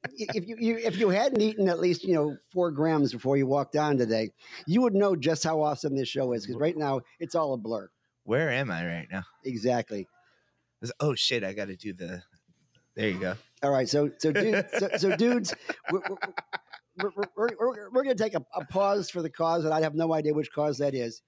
if 0.05 0.47
you, 0.47 0.57
you 0.59 0.77
if 0.77 0.99
you 0.99 1.09
hadn't 1.09 1.41
eaten 1.41 1.69
at 1.69 1.81
least 1.81 2.05
you 2.05 2.15
know 2.15 2.37
four 2.53 2.71
grams 2.71 3.13
before 3.13 3.37
you 3.37 3.47
walked 3.47 3.77
on 3.77 3.99
today, 3.99 4.31
you 4.67 4.83
would 4.83 4.95
know 4.95 5.17
just 5.17 5.43
how 5.43 5.61
awesome 5.61 5.97
this 5.97 6.09
show 6.09 6.33
is. 6.33 6.47
Because 6.47 6.61
right 6.61 6.77
now 6.77 7.01
it's 7.19 7.35
all 7.35 7.55
a 7.55 7.57
blur. 7.57 7.89
Where 8.25 8.51
am 8.51 8.71
I 8.71 8.87
right 8.87 9.09
now? 9.11 9.25
Exactly. 9.45 10.07
Oh 11.01 11.15
shit! 11.15 11.43
I 11.43 11.53
got 11.53 11.67
to 11.67 11.77
do 11.77 11.93
the. 11.93 12.23
There 12.95 13.09
you 13.09 13.19
go. 13.19 13.35
All 13.63 13.71
right, 13.71 13.89
so 13.89 14.11
so 14.19 14.33
dude, 14.33 14.67
so, 14.79 14.89
so 14.97 15.17
dudes, 15.17 15.55
we're, 15.91 16.01
we're, 16.09 16.17
we're, 16.97 17.27
we're, 17.37 17.49
we're, 17.59 17.91
we're 17.91 18.03
going 18.05 18.17
to 18.17 18.23
take 18.23 18.35
a, 18.35 18.43
a 18.55 18.65
pause 18.65 19.11
for 19.11 19.21
the 19.21 19.31
cause, 19.31 19.65
and 19.65 19.75
I 19.75 19.83
have 19.83 19.95
no 19.95 20.15
idea 20.15 20.33
which 20.33 20.51
cause 20.53 20.79
that 20.79 20.95
is. 20.95 21.23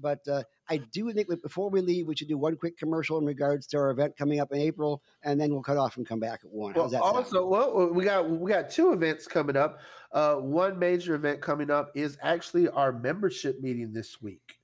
But 0.00 0.26
uh, 0.28 0.42
I 0.68 0.78
do 0.78 1.12
think 1.12 1.28
that 1.28 1.42
before 1.42 1.70
we 1.70 1.80
leave, 1.80 2.06
we 2.06 2.14
should 2.16 2.28
do 2.28 2.38
one 2.38 2.56
quick 2.56 2.78
commercial 2.78 3.18
in 3.18 3.24
regards 3.24 3.66
to 3.68 3.78
our 3.78 3.90
event 3.90 4.16
coming 4.16 4.40
up 4.40 4.52
in 4.52 4.58
April, 4.58 5.02
and 5.22 5.40
then 5.40 5.50
we'll 5.52 5.62
cut 5.62 5.76
off 5.76 5.96
and 5.96 6.06
come 6.06 6.20
back 6.20 6.40
at 6.44 6.50
one. 6.50 6.74
Well, 6.74 6.88
that 6.88 7.00
sound? 7.02 7.16
also, 7.16 7.46
well, 7.46 7.88
we 7.92 8.04
got 8.04 8.28
we 8.30 8.50
got 8.50 8.70
two 8.70 8.92
events 8.92 9.26
coming 9.26 9.56
up. 9.56 9.80
Uh, 10.12 10.36
one 10.36 10.78
major 10.78 11.14
event 11.14 11.40
coming 11.40 11.70
up 11.70 11.90
is 11.94 12.16
actually 12.22 12.68
our 12.68 12.92
membership 12.92 13.60
meeting 13.60 13.92
this 13.92 14.20
week. 14.22 14.58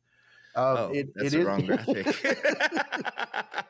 Um, 0.56 0.64
oh, 0.78 0.90
it, 0.92 1.12
that's 1.14 1.28
it 1.28 1.30
the 1.32 1.38
is- 1.40 1.46
wrong 1.46 1.66
graphic. 1.66 2.06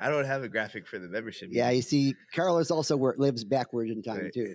I 0.00 0.10
don't 0.10 0.24
have 0.24 0.42
a 0.42 0.48
graphic 0.48 0.86
for 0.86 0.98
the 0.98 1.08
membership. 1.08 1.48
Yeah, 1.52 1.64
meeting. 1.66 1.76
you 1.76 1.82
see, 1.82 2.14
Carlos 2.34 2.70
also 2.70 2.96
wor- 2.96 3.14
lives 3.18 3.44
backwards 3.44 3.90
in 3.90 4.02
time 4.02 4.24
Right. 4.24 4.32
too. 4.32 4.54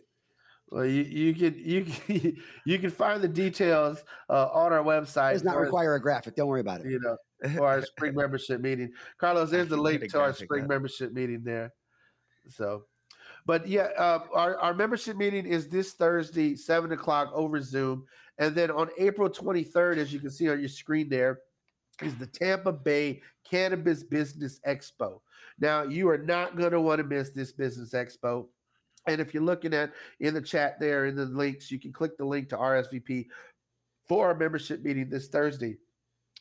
Well, 0.70 0.86
you, 0.86 1.04
you 1.04 1.34
can 1.34 1.56
you 1.58 1.86
can, 1.86 2.38
you 2.66 2.80
can 2.80 2.90
find 2.90 3.22
the 3.22 3.28
details 3.28 4.04
uh, 4.30 4.48
on 4.48 4.74
our 4.74 4.84
website. 4.84 5.34
Does 5.34 5.44
not 5.44 5.58
require 5.58 5.96
a 5.96 6.02
graphic. 6.02 6.36
Don't 6.36 6.48
worry 6.48 6.62
about 6.62 6.82
it. 6.82 6.88
you 6.88 7.00
know 7.00 7.18
for 7.56 7.68
our 7.68 7.82
spring 7.84 8.16
membership 8.16 8.62
meeting. 8.62 8.92
Carlos, 9.20 9.52
there's 9.52 9.70
the 9.70 9.78
link 9.78 10.10
to 10.12 10.20
our 10.20 10.34
spring 10.34 10.64
up. 10.64 10.70
membership 10.70 11.14
meeting 11.14 11.42
there. 11.44 11.72
So, 12.50 12.84
but 13.46 13.68
yeah, 13.68 13.90
uh, 13.98 14.20
our 14.34 14.58
our 14.58 14.74
membership 14.74 15.18
meeting 15.18 15.46
is 15.46 15.68
this 15.68 15.94
Thursday, 15.94 16.56
seven 16.56 16.92
o'clock 16.92 17.32
over 17.34 17.62
Zoom, 17.62 18.06
and 18.40 18.56
then 18.56 18.72
on 18.72 18.90
April 18.98 19.30
23rd, 19.30 19.98
as 19.98 20.12
you 20.12 20.20
can 20.20 20.32
see 20.32 20.50
on 20.50 20.60
your 20.60 20.70
screen 20.70 21.10
there, 21.10 21.40
is 22.02 22.16
the 22.16 22.28
Tampa 22.28 22.74
Bay 22.74 23.22
Cannabis 23.50 24.04
Business 24.04 24.60
Expo. 24.68 25.20
Now, 25.60 25.84
you 25.84 26.10
are 26.10 26.18
not 26.18 26.58
going 26.58 26.72
to 26.72 26.82
want 26.82 27.00
to 27.00 27.04
miss 27.04 27.32
this 27.32 27.52
business 27.52 27.94
expo. 27.94 28.48
And 29.08 29.22
if 29.22 29.34
you're 29.34 29.44
looking 29.44 29.74
at 29.74 29.92
in 30.20 30.34
the 30.34 30.42
chat 30.42 30.80
there 30.80 31.06
in 31.06 31.16
the 31.16 31.26
links, 31.26 31.72
you 31.72 31.80
can 31.80 31.94
click 31.94 32.18
the 32.18 32.26
link 32.26 32.50
to 32.50 32.58
RSVP 32.58 33.28
for 34.08 34.28
our 34.28 34.36
membership 34.36 34.84
meeting 34.84 35.10
this 35.10 35.28
Thursday. 35.28 35.78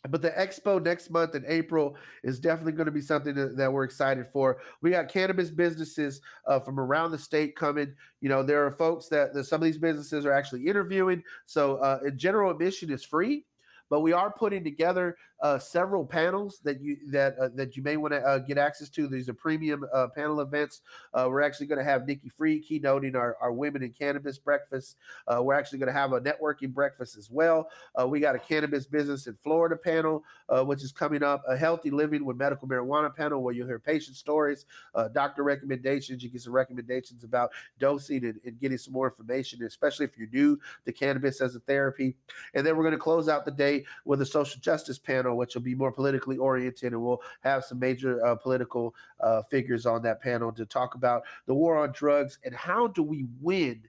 But 0.09 0.23
the 0.23 0.31
expo 0.31 0.83
next 0.83 1.11
month 1.11 1.35
in 1.35 1.45
April 1.49 1.97
is 2.23 2.39
definitely 2.39 2.73
going 2.73 2.87
to 2.87 2.93
be 2.93 3.01
something 3.01 3.35
that, 3.35 3.73
we're 3.73 3.85
excited 3.85 4.27
for. 4.33 4.59
We 4.83 4.91
got 4.91 5.09
cannabis 5.09 5.51
businesses 5.51 6.21
uh, 6.47 6.61
from 6.61 6.79
around 6.79 7.11
the 7.11 7.19
state 7.19 7.57
coming. 7.57 7.93
You 8.21 8.29
know, 8.29 8.43
there 8.43 8.64
are 8.64 8.71
folks 8.71 9.09
that, 9.09 9.35
that 9.35 9.45
some 9.45 9.61
of 9.61 9.64
these 9.64 9.79
businesses 9.79 10.25
are 10.25 10.33
actually 10.33 10.67
interviewing. 10.67 11.23
So, 11.47 11.77
uh, 11.77 12.01
in 12.07 12.19
general, 12.19 12.51
admission 12.51 12.93
is 12.93 13.05
free, 13.05 13.45
but 13.89 14.01
we 14.01 14.12
are 14.12 14.30
putting 14.30 14.64
together 14.64 15.16
uh, 15.41 15.59
several 15.59 16.05
panels 16.05 16.61
that 16.64 16.80
you 16.80 16.97
that 17.11 17.39
uh, 17.39 17.49
that 17.55 17.76
you 17.76 17.82
may 17.82 17.97
want 17.97 18.12
to 18.12 18.20
uh, 18.20 18.39
get 18.39 18.57
access 18.57 18.89
to. 18.89 19.07
These 19.07 19.28
are 19.28 19.34
premium 19.34 19.84
uh, 19.93 20.09
panel 20.14 20.41
events. 20.41 20.80
Uh, 21.12 21.26
we're 21.28 21.43
actually 21.43 21.66
going 21.66 21.78
to 21.78 21.84
have 21.84 22.07
Nikki 22.07 22.30
Fried 22.30 22.64
keynoting 22.64 23.14
our, 23.14 23.37
our 23.41 23.53
Women 23.53 23.82
in 23.82 23.91
Cannabis 23.91 24.39
breakfast. 24.39 24.97
We're 25.28 25.55
actually 25.55 25.78
going 25.78 25.93
to 25.93 25.99
have 25.99 26.12
a 26.12 26.20
networking 26.20 26.72
breakfast 26.72 27.16
as 27.16 27.30
well. 27.30 27.68
We 28.07 28.20
got 28.20 28.34
a 28.34 28.39
cannabis 28.39 28.87
business 28.87 29.26
in 29.26 29.37
Florida 29.43 29.76
panel, 29.76 30.24
which 30.64 30.82
is 30.82 30.93
coming 30.93 31.22
up. 31.22 31.43
A 31.49 31.57
healthy 31.57 31.91
living 31.91 32.24
with 32.24 32.37
medical 32.37 32.66
marijuana 32.66 33.14
panel, 33.14 33.43
where 33.43 33.55
you'll 33.55 33.66
hear 33.66 33.78
patient 33.78 34.16
stories, 34.16 34.64
doctor 35.12 35.43
recommendations. 35.43 36.22
You 36.22 36.30
get 36.30 36.41
some 36.41 36.53
recommendations 36.53 37.24
about 37.24 37.51
dosing 37.78 38.24
and, 38.24 38.41
and 38.45 38.59
getting 38.59 38.78
some 38.78 38.95
more 38.95 39.09
information, 39.09 39.62
especially 39.64 40.07
if 40.07 40.16
you're 40.16 40.28
new 40.32 40.59
to 40.87 40.93
cannabis 40.93 41.41
as 41.41 41.55
a 41.57 41.61
therapy. 41.61 42.16
And 42.55 42.66
then 42.66 42.76
we're 42.76 42.84
going 42.84 42.93
to 42.93 42.99
close 42.99 43.28
out 43.28 43.45
the 43.45 43.51
day 43.51 43.76
with 44.05 44.22
a 44.22 44.27
social 44.27 44.61
justice 44.61 44.99
panel, 44.99 45.37
which 45.37 45.55
will 45.55 45.62
be 45.62 45.74
more 45.74 45.93
politically 45.93 46.37
oriented, 46.37 46.93
and 46.93 47.03
we'll 47.03 47.22
have 47.41 47.64
some 47.64 47.79
major 47.79 48.24
uh, 48.24 48.35
political 48.35 48.95
uh, 49.20 49.43
figures 49.43 49.87
on 49.87 50.03
that 50.03 50.22
panel 50.22 50.53
to 50.53 50.64
talk 50.64 50.95
about 50.95 51.22
the 51.47 51.55
war 51.55 51.79
on 51.79 51.93
drugs 51.93 52.39
and 52.45 52.55
how 52.55 52.87
do 52.87 53.03
we 53.03 53.27
win 53.41 53.83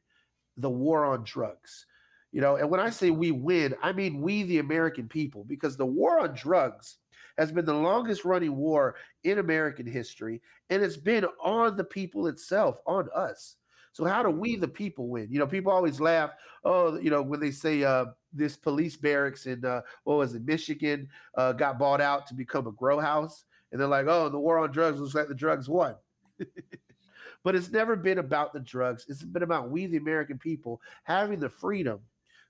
the 0.57 0.69
war 0.69 1.05
on 1.05 1.23
drugs. 1.23 1.85
You 2.31 2.41
know, 2.41 2.57
and 2.57 2.69
when 2.69 2.79
I 2.79 2.89
say 2.89 3.09
we 3.09 3.31
win, 3.31 3.73
I 3.81 3.91
mean 3.93 4.21
we, 4.21 4.43
the 4.43 4.59
American 4.59 5.07
people, 5.07 5.43
because 5.45 5.77
the 5.77 5.85
war 5.85 6.19
on 6.19 6.35
drugs 6.35 6.97
has 7.37 7.51
been 7.51 7.65
the 7.65 7.73
longest 7.73 8.25
running 8.25 8.55
war 8.55 8.95
in 9.23 9.37
American 9.37 9.85
history, 9.85 10.41
and 10.69 10.83
it's 10.83 10.97
been 10.97 11.25
on 11.41 11.77
the 11.77 11.83
people 11.83 12.27
itself, 12.27 12.79
on 12.85 13.07
us. 13.15 13.55
So 13.97 14.05
how 14.05 14.21
do 14.21 14.29
we, 14.29 14.55
the 14.55 14.67
people, 14.67 15.07
win? 15.07 15.27
You 15.31 15.39
know, 15.39 15.47
people 15.47 15.71
always 15.71 15.99
laugh. 15.99 16.29
Oh, 16.63 16.99
you 16.99 17.09
know, 17.09 17.23
when 17.23 17.39
they 17.39 17.49
say 17.49 17.83
uh, 17.83 18.05
this 18.31 18.55
police 18.55 18.95
barracks 18.95 19.47
in 19.47 19.65
uh, 19.65 19.81
what 20.03 20.19
was 20.19 20.35
it, 20.35 20.45
Michigan, 20.45 21.09
uh, 21.35 21.53
got 21.53 21.79
bought 21.79 21.99
out 21.99 22.27
to 22.27 22.35
become 22.35 22.67
a 22.67 22.71
grow 22.71 22.99
house, 22.99 23.45
and 23.71 23.81
they're 23.81 23.87
like, 23.87 24.05
oh, 24.05 24.29
the 24.29 24.37
war 24.37 24.59
on 24.59 24.71
drugs 24.71 24.99
looks 24.99 25.15
like 25.15 25.27
the 25.27 25.33
drugs 25.33 25.67
won. 25.67 25.95
but 27.43 27.55
it's 27.55 27.71
never 27.71 27.95
been 27.95 28.19
about 28.19 28.53
the 28.53 28.59
drugs. 28.59 29.07
It's 29.09 29.23
been 29.23 29.41
about 29.41 29.71
we, 29.71 29.87
the 29.87 29.97
American 29.97 30.37
people, 30.37 30.79
having 31.03 31.39
the 31.39 31.49
freedom 31.49 31.99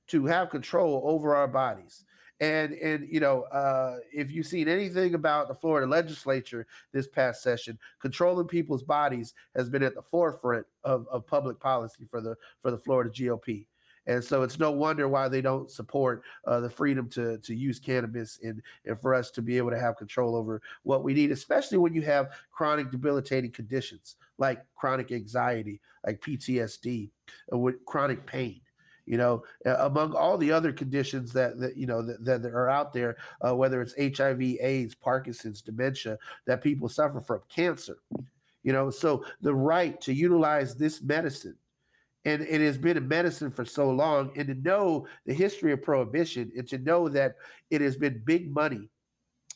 to 0.08 0.26
have 0.26 0.50
control 0.50 1.02
over 1.06 1.34
our 1.34 1.48
bodies. 1.48 2.04
And 2.40 2.74
and 2.74 3.08
you 3.10 3.20
know, 3.20 3.44
uh, 3.44 3.98
if 4.14 4.32
you've 4.32 4.46
seen 4.46 4.68
anything 4.68 5.16
about 5.16 5.48
the 5.48 5.56
Florida 5.56 5.88
legislature 5.88 6.68
this 6.92 7.08
past 7.08 7.42
session, 7.42 7.80
controlling 8.00 8.48
people's 8.48 8.84
bodies 8.84 9.34
has 9.56 9.70
been 9.70 9.84
at 9.84 9.96
the 9.96 10.02
forefront 10.02 10.66
of, 10.84 11.08
of 11.12 11.26
public 11.26 11.60
policy 11.60 12.06
for 12.10 12.22
the 12.22 12.36
for 12.62 12.72
the 12.72 12.78
Florida 12.78 13.10
GOP. 13.10 13.66
And 14.06 14.24
so 14.24 14.42
it's 14.44 14.58
no 14.58 14.72
wonder 14.72 15.10
why 15.10 15.28
they 15.28 15.42
don't 15.42 15.70
support 15.70 16.24
uh, 16.46 16.60
the 16.60 16.70
freedom 16.70 17.10
to 17.10 17.40
to 17.40 17.56
use 17.56 17.80
cannabis 17.80 18.40
and 18.44 18.62
and 18.86 19.00
for 19.00 19.14
us 19.14 19.32
to 19.32 19.42
be 19.42 19.58
able 19.58 19.72
to 19.72 19.80
have 19.80 19.98
control 19.98 20.36
over 20.36 20.62
what 20.84 21.04
we 21.04 21.14
need, 21.14 21.32
especially 21.32 21.78
when 21.78 21.94
you 21.94 22.04
have 22.04 22.32
chronic 22.52 22.90
debilitating 22.92 23.52
conditions 23.52 24.16
like 24.38 24.64
chronic 24.76 25.12
anxiety, 25.12 25.82
like 26.06 26.22
PTSD, 26.22 27.10
uh, 27.52 27.58
with 27.58 27.84
chronic 27.86 28.26
pain. 28.26 28.62
You 29.08 29.18
know, 29.18 29.44
among 29.66 30.14
all 30.14 30.38
the 30.38 30.52
other 30.52 30.72
conditions 30.72 31.34
that 31.34 31.60
that 31.60 31.78
you 31.78 31.88
know 31.88 32.02
that, 32.02 32.44
that 32.44 32.46
are 32.46 32.70
out 32.70 32.94
there, 32.94 33.18
uh, 33.46 33.56
whether 33.56 33.82
it's 33.82 33.96
HIV, 33.98 34.42
AIDS, 34.42 34.96
Parkinson's, 34.96 35.62
dementia, 35.62 36.18
that 36.46 36.62
people 36.62 36.90
suffer 36.90 37.22
from, 37.22 37.42
cancer. 37.50 37.98
You 38.64 38.74
know, 38.74 38.90
so 38.90 39.24
the 39.42 39.56
right 39.56 40.00
to 40.02 40.14
utilize 40.14 40.76
this 40.76 41.02
medicine 41.02 41.56
and 42.28 42.42
it 42.42 42.60
has 42.60 42.78
been 42.78 42.98
a 42.98 43.02
medicine 43.02 43.50
for 43.50 43.64
so 43.64 43.90
long 43.90 44.32
and 44.36 44.48
to 44.48 44.56
know 44.56 45.08
the 45.26 45.34
history 45.34 45.72
of 45.72 45.82
prohibition 45.82 46.52
and 46.58 46.68
to 46.68 46.78
know 46.80 47.08
that 47.08 47.36
it 47.70 47.80
has 47.80 47.96
been 47.96 48.22
big 48.26 48.54
money 48.54 48.90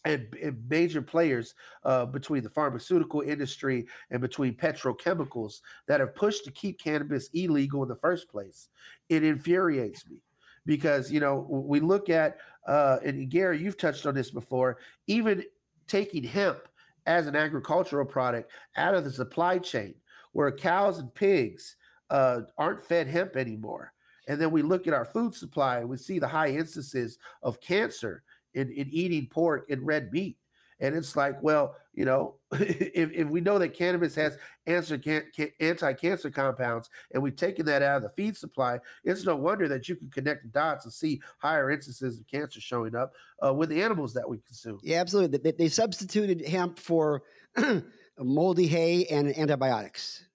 and, 0.06 0.28
and 0.42 0.58
major 0.70 1.02
players 1.02 1.54
uh, 1.84 2.06
between 2.06 2.44
the 2.44 2.50
pharmaceutical 2.50 3.22
industry 3.22 3.86
and 4.10 4.22
between 4.22 4.56
petrochemicals 4.56 5.62
that 5.88 6.00
have 6.00 6.16
pushed 6.16 6.44
to 6.46 6.52
keep 6.52 6.80
cannabis 6.80 7.30
illegal 7.34 7.84
in 7.84 7.90
the 7.90 7.96
first 7.96 8.30
place 8.30 8.70
it 9.10 9.24
infuriates 9.24 10.08
me 10.10 10.18
because 10.66 11.12
you 11.12 11.20
know 11.20 11.46
we 11.50 11.80
look 11.80 12.10
at 12.10 12.38
uh, 12.68 12.98
and 13.04 13.30
Gary 13.30 13.62
you've 13.62 13.78
touched 13.78 14.06
on 14.06 14.16
this 14.16 14.32
before 14.32 14.78
even 15.08 15.44
taking 15.88 16.24
hemp 16.24 16.68
as 17.06 17.28
an 17.28 17.36
agricultural 17.36 18.06
product 18.06 18.52
out 18.78 18.94
of 18.94 19.04
the 19.04 19.12
supply 19.12 19.58
chain 19.58 19.94
where 20.34 20.52
cows 20.52 21.00
and 21.00 21.14
pigs 21.14 21.76
uh, 22.10 22.42
aren't 22.58 22.84
fed 22.84 23.08
hemp 23.08 23.36
anymore. 23.36 23.94
And 24.28 24.40
then 24.40 24.52
we 24.52 24.62
look 24.62 24.88
at 24.88 24.94
our 24.94 25.06
food 25.06 25.34
supply 25.34 25.80
and 25.80 25.90
we 25.90 25.98
see 25.98 26.20
the 26.20 26.28
high 26.28 26.50
instances 26.50 27.18
of 27.42 27.60
cancer 27.60 28.24
in, 28.54 28.72
in 28.72 28.90
eating 28.90 29.28
pork 29.28 29.70
and 29.70 29.86
red 29.86 30.12
meat. 30.12 30.38
And 30.80 30.96
it's 30.96 31.16
like, 31.16 31.42
well, 31.44 31.76
you 31.94 32.06
know, 32.06 32.36
if, 32.52 33.12
if 33.12 33.28
we 33.28 33.40
know 33.40 33.60
that 33.60 33.76
cannabis 33.76 34.16
has 34.16 34.38
answer 34.66 34.98
can, 34.98 35.24
can, 35.36 35.50
anti-cancer 35.60 36.32
compounds 36.32 36.90
and 37.14 37.22
we've 37.22 37.36
taken 37.36 37.66
that 37.68 37.84
out 37.84 37.98
of 37.98 38.04
the 38.04 38.10
feed 38.10 38.36
supply, 38.36 38.80
it's 39.04 39.24
no 39.24 39.36
wonder 39.36 39.68
that 39.68 39.88
you 39.88 39.96
can 39.96 40.10
connect 40.10 40.44
the 40.44 40.50
dots 40.50 40.86
and 40.86 40.94
see 40.94 41.22
higher 41.38 41.70
instances 41.70 42.20
of 42.20 42.28
cancer 42.28 42.60
showing 42.60 42.96
up 42.96 43.14
uh, 43.46 43.54
with 43.54 43.70
the 43.70 43.82
animals 43.82 44.14
that 44.14 44.28
we 44.28 44.40
consume. 44.40 44.80
Yeah, 44.82 45.02
absolutely. 45.02 45.38
They, 45.38 45.52
they 45.52 45.70
substituted 45.70 46.46
hemp 46.48 46.80
for 46.80 47.24
moldy 48.18 48.68
hay 48.68 49.06
and 49.06 49.38
antibiotics. 49.38 50.26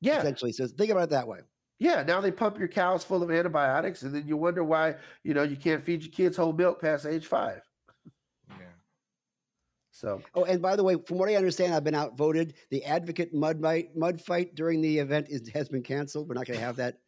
Yeah, 0.00 0.18
essentially. 0.18 0.52
So 0.52 0.66
think 0.66 0.90
about 0.90 1.04
it 1.04 1.10
that 1.10 1.26
way. 1.26 1.40
Yeah, 1.78 2.02
now 2.02 2.20
they 2.20 2.32
pump 2.32 2.58
your 2.58 2.68
cows 2.68 3.04
full 3.04 3.22
of 3.22 3.30
antibiotics, 3.30 4.02
and 4.02 4.14
then 4.14 4.26
you 4.26 4.36
wonder 4.36 4.64
why 4.64 4.96
you 5.22 5.32
know 5.34 5.44
you 5.44 5.56
can't 5.56 5.82
feed 5.82 6.02
your 6.02 6.10
kids 6.10 6.36
whole 6.36 6.52
milk 6.52 6.80
past 6.80 7.06
age 7.06 7.26
five. 7.26 7.62
Yeah. 8.50 8.66
So, 9.92 10.20
Oh, 10.34 10.44
and 10.44 10.60
by 10.60 10.74
the 10.74 10.82
way, 10.82 10.96
from 11.06 11.18
what 11.18 11.28
I 11.28 11.36
understand, 11.36 11.74
I've 11.74 11.84
been 11.84 11.94
outvoted. 11.94 12.54
The 12.70 12.84
advocate 12.84 13.32
mud 13.32 13.60
fight, 13.62 13.96
mud 13.96 14.20
fight 14.20 14.54
during 14.54 14.80
the 14.80 14.98
event 14.98 15.28
is, 15.30 15.48
has 15.50 15.68
been 15.68 15.82
canceled. 15.82 16.28
We're 16.28 16.34
not 16.34 16.46
going 16.46 16.58
to 16.58 16.64
have 16.64 16.76
that. 16.76 16.98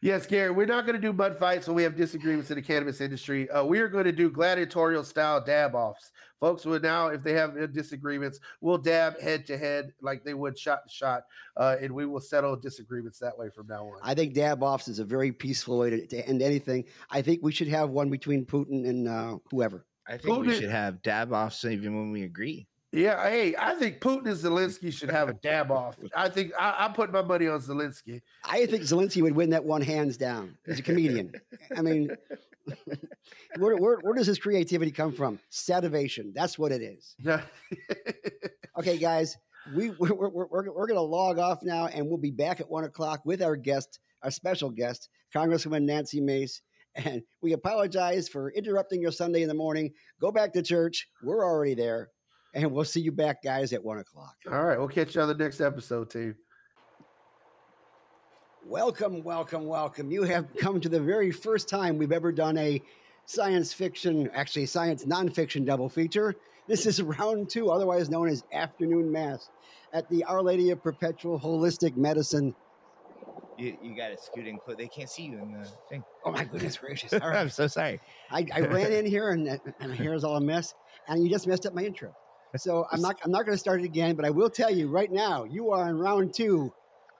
Yes, 0.00 0.26
Gary, 0.26 0.50
we're 0.50 0.66
not 0.66 0.86
going 0.86 0.96
to 0.96 1.00
do 1.00 1.12
mud 1.12 1.38
fights 1.38 1.66
when 1.66 1.76
we 1.76 1.82
have 1.82 1.96
disagreements 1.96 2.50
in 2.50 2.56
the 2.56 2.62
cannabis 2.62 3.00
industry. 3.00 3.50
Uh, 3.50 3.64
we 3.64 3.80
are 3.80 3.88
going 3.88 4.04
to 4.04 4.12
do 4.12 4.30
gladiatorial 4.30 5.04
style 5.04 5.42
dab 5.42 5.74
offs. 5.74 6.12
Folks 6.40 6.64
would 6.64 6.82
now, 6.82 7.08
if 7.08 7.22
they 7.22 7.34
have 7.34 7.56
uh, 7.56 7.66
disagreements, 7.66 8.40
we'll 8.60 8.78
dab 8.78 9.20
head 9.20 9.46
to 9.46 9.58
head 9.58 9.92
like 10.00 10.24
they 10.24 10.34
would 10.34 10.58
shot 10.58 10.80
to 10.86 10.92
shot, 10.92 11.24
uh, 11.56 11.76
and 11.80 11.92
we 11.92 12.06
will 12.06 12.20
settle 12.20 12.56
disagreements 12.56 13.18
that 13.18 13.36
way 13.36 13.50
from 13.50 13.66
now 13.66 13.84
on. 13.84 13.98
I 14.02 14.14
think 14.14 14.34
dab 14.34 14.62
offs 14.62 14.88
is 14.88 14.98
a 14.98 15.04
very 15.04 15.32
peaceful 15.32 15.78
way 15.78 15.90
to, 15.90 16.06
to 16.06 16.26
end 16.26 16.40
anything. 16.40 16.84
I 17.10 17.20
think 17.20 17.40
we 17.42 17.52
should 17.52 17.68
have 17.68 17.90
one 17.90 18.08
between 18.08 18.46
Putin 18.46 18.88
and 18.88 19.08
uh, 19.08 19.36
whoever. 19.50 19.84
I 20.08 20.16
think 20.16 20.34
Who 20.34 20.40
we 20.40 20.54
should 20.54 20.70
have 20.70 21.02
dab 21.02 21.32
offs 21.32 21.64
even 21.64 21.94
when 21.96 22.10
we 22.10 22.22
agree. 22.22 22.66
Yeah, 22.92 23.22
hey, 23.28 23.54
I 23.56 23.74
think 23.76 24.00
Putin 24.00 24.26
and 24.26 24.36
Zelensky 24.36 24.92
should 24.92 25.10
have 25.10 25.28
a 25.28 25.34
dab 25.34 25.70
off. 25.70 25.96
I 26.14 26.28
think 26.28 26.52
I, 26.58 26.86
I 26.86 26.88
put 26.88 27.12
my 27.12 27.22
money 27.22 27.46
on 27.46 27.60
Zelensky. 27.60 28.20
I 28.44 28.66
think 28.66 28.82
Zelensky 28.82 29.22
would 29.22 29.36
win 29.36 29.50
that 29.50 29.64
one 29.64 29.80
hands 29.80 30.16
down. 30.16 30.56
He's 30.66 30.80
a 30.80 30.82
comedian. 30.82 31.32
I 31.76 31.82
mean, 31.82 32.10
where, 33.58 33.76
where, 33.76 33.98
where 33.98 34.14
does 34.14 34.26
his 34.26 34.40
creativity 34.40 34.90
come 34.90 35.12
from? 35.12 35.38
Sativation. 35.52 36.34
That's 36.34 36.58
what 36.58 36.72
it 36.72 36.82
is. 36.82 37.14
Okay, 38.78 38.96
guys, 38.98 39.36
we 39.74 39.90
we're, 39.90 40.14
we're, 40.14 40.28
we're, 40.28 40.46
we're 40.48 40.86
going 40.86 40.94
to 40.94 41.00
log 41.00 41.38
off 41.38 41.62
now, 41.62 41.88
and 41.88 42.06
we'll 42.06 42.18
be 42.18 42.30
back 42.30 42.60
at 42.60 42.70
one 42.70 42.84
o'clock 42.84 43.20
with 43.26 43.42
our 43.42 43.56
guest, 43.56 43.98
our 44.22 44.30
special 44.30 44.70
guest, 44.70 45.08
Congresswoman 45.34 45.82
Nancy 45.82 46.20
Mace. 46.20 46.62
And 46.94 47.22
we 47.42 47.52
apologize 47.52 48.28
for 48.28 48.50
interrupting 48.52 49.02
your 49.02 49.12
Sunday 49.12 49.42
in 49.42 49.48
the 49.48 49.54
morning. 49.54 49.92
Go 50.20 50.32
back 50.32 50.52
to 50.54 50.62
church. 50.62 51.08
We're 51.22 51.44
already 51.44 51.74
there, 51.74 52.10
and 52.54 52.70
we'll 52.70 52.84
see 52.84 53.00
you 53.00 53.12
back, 53.12 53.42
guys, 53.42 53.72
at 53.72 53.82
one 53.82 53.98
o'clock. 53.98 54.36
All 54.50 54.64
right, 54.64 54.78
we'll 54.78 54.88
catch 54.88 55.14
you 55.14 55.20
on 55.20 55.28
the 55.28 55.34
next 55.34 55.60
episode, 55.60 56.10
team. 56.10 56.34
Welcome, 58.66 59.22
welcome, 59.22 59.66
welcome. 59.66 60.10
You 60.10 60.22
have 60.24 60.46
come 60.56 60.80
to 60.80 60.88
the 60.88 61.00
very 61.00 61.30
first 61.30 61.68
time 61.68 61.96
we've 61.96 62.12
ever 62.12 62.30
done 62.30 62.58
a 62.58 62.82
science 63.24 63.72
fiction, 63.72 64.28
actually 64.34 64.66
science 64.66 65.04
nonfiction 65.04 65.64
double 65.64 65.88
feature. 65.88 66.34
This 66.66 66.86
is 66.86 67.02
round 67.02 67.48
two, 67.48 67.70
otherwise 67.70 68.10
known 68.10 68.28
as 68.28 68.44
afternoon 68.52 69.10
mass, 69.10 69.48
at 69.92 70.08
the 70.08 70.24
Our 70.24 70.42
Lady 70.42 70.70
of 70.70 70.82
Perpetual 70.82 71.38
Holistic 71.40 71.96
Medicine. 71.96 72.54
You, 73.56 73.76
you 73.82 73.96
got 73.96 74.08
to 74.08 74.18
scoot 74.18 74.46
in 74.46 74.58
close. 74.58 74.76
They 74.76 74.88
can't 74.88 75.08
see 75.08 75.24
you 75.24 75.38
in 75.38 75.52
the 75.52 75.68
thing. 75.88 76.02
Oh 76.24 76.30
my 76.30 76.44
goodness 76.44 76.76
gracious! 76.76 77.12
All 77.20 77.28
right, 77.28 77.38
I'm 77.38 77.50
so 77.50 77.66
sorry. 77.66 78.00
I, 78.30 78.46
I 78.54 78.60
ran 78.60 78.92
in 78.92 79.04
here 79.04 79.30
and, 79.30 79.48
and 79.48 79.90
my 79.90 79.94
hair 79.94 80.14
is 80.14 80.24
all 80.24 80.36
a 80.36 80.40
mess, 80.40 80.74
and 81.08 81.22
you 81.22 81.30
just 81.30 81.46
messed 81.46 81.66
up 81.66 81.74
my 81.74 81.82
intro. 81.82 82.14
So 82.56 82.86
I'm 82.90 83.00
not 83.00 83.16
I'm 83.24 83.30
not 83.30 83.46
going 83.46 83.54
to 83.54 83.58
start 83.58 83.80
it 83.80 83.84
again, 83.84 84.16
but 84.16 84.24
I 84.24 84.30
will 84.30 84.50
tell 84.50 84.70
you 84.70 84.88
right 84.88 85.10
now, 85.10 85.44
you 85.44 85.70
are 85.70 85.88
in 85.88 85.96
round 85.98 86.34
two 86.34 86.72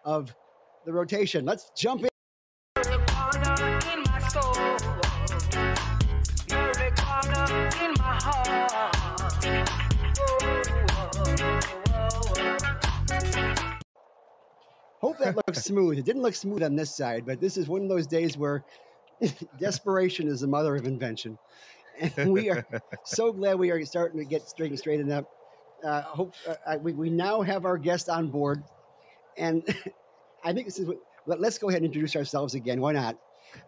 of 0.05 0.35
the 0.85 0.93
rotation. 0.93 1.45
Let's 1.45 1.71
jump 1.77 2.03
in. 2.03 2.09
Every 2.77 2.97
corner 3.07 3.79
in 3.93 4.03
my 4.03 4.29
soul, 4.29 4.57
every 6.51 6.91
corner 6.97 7.69
in 7.81 7.95
my 7.99 8.19
heart. 8.21 8.71
Hope 15.01 15.19
that 15.19 15.37
looks 15.37 15.63
smooth. 15.65 15.97
It 15.99 16.05
didn't 16.05 16.23
look 16.23 16.35
smooth 16.35 16.65
on 16.65 16.75
this 16.75 16.93
side, 16.95 17.25
but 17.25 17.41
this 17.41 17.57
is 17.57 17.69
one 17.69 17.83
of 17.83 17.89
those 17.89 18.09
days 18.09 18.37
where 18.37 18.65
desperation 19.61 20.27
is 20.27 20.41
the 20.41 20.49
mother 20.49 20.75
of 20.75 20.87
invention. 20.87 21.39
And 22.01 22.13
we 22.33 22.51
are 22.51 22.67
so 23.05 23.33
glad 23.33 23.59
we 23.59 23.71
are 23.71 23.85
starting 23.85 24.19
to 24.19 24.25
get 24.25 24.43
straight 24.49 24.77
straightened 24.79 25.13
up. 25.13 25.27
Uh, 25.85 26.03
hope 26.03 26.35
uh, 26.67 26.77
we, 26.81 26.93
we 26.93 27.11
now 27.11 27.41
have 27.43 27.65
our 27.65 27.79
guest 27.79 28.09
on 28.09 28.29
board, 28.29 28.63
and 29.37 29.63
I 30.45 30.53
think 30.53 30.67
this 30.67 30.79
is. 30.79 30.87
What, 30.87 30.99
let, 31.27 31.41
us 31.43 31.59
go 31.59 31.69
ahead 31.69 31.83
and 31.83 31.87
introduce 31.87 32.17
ourselves 32.17 32.55
again. 32.55 32.81
Why 32.81 32.93
not? 32.93 33.19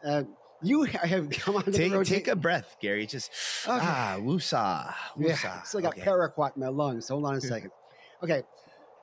Uh, 0.04 0.22
you 0.62 0.82
have 0.84 1.28
come 1.30 1.56
on 1.56 1.64
to 1.64 1.70
the 1.70 1.78
Take, 1.78 1.92
road. 1.92 2.06
take 2.06 2.28
a 2.28 2.36
breath, 2.36 2.76
Gary. 2.80 3.06
Just 3.06 3.30
Okay. 3.66 3.78
ah, 3.80 4.16
woosah, 4.18 4.94
Yeah, 5.18 5.32
woosah. 5.34 5.66
still 5.66 5.80
got 5.80 5.92
Okay. 5.98 6.02
paraquat 6.02 6.56
in 6.56 6.62
my 6.62 6.68
lungs. 6.68 7.08
Hold 7.08 7.24
on 7.26 7.34
a 7.36 7.40
second. 7.40 7.70
Okay, 8.22 8.42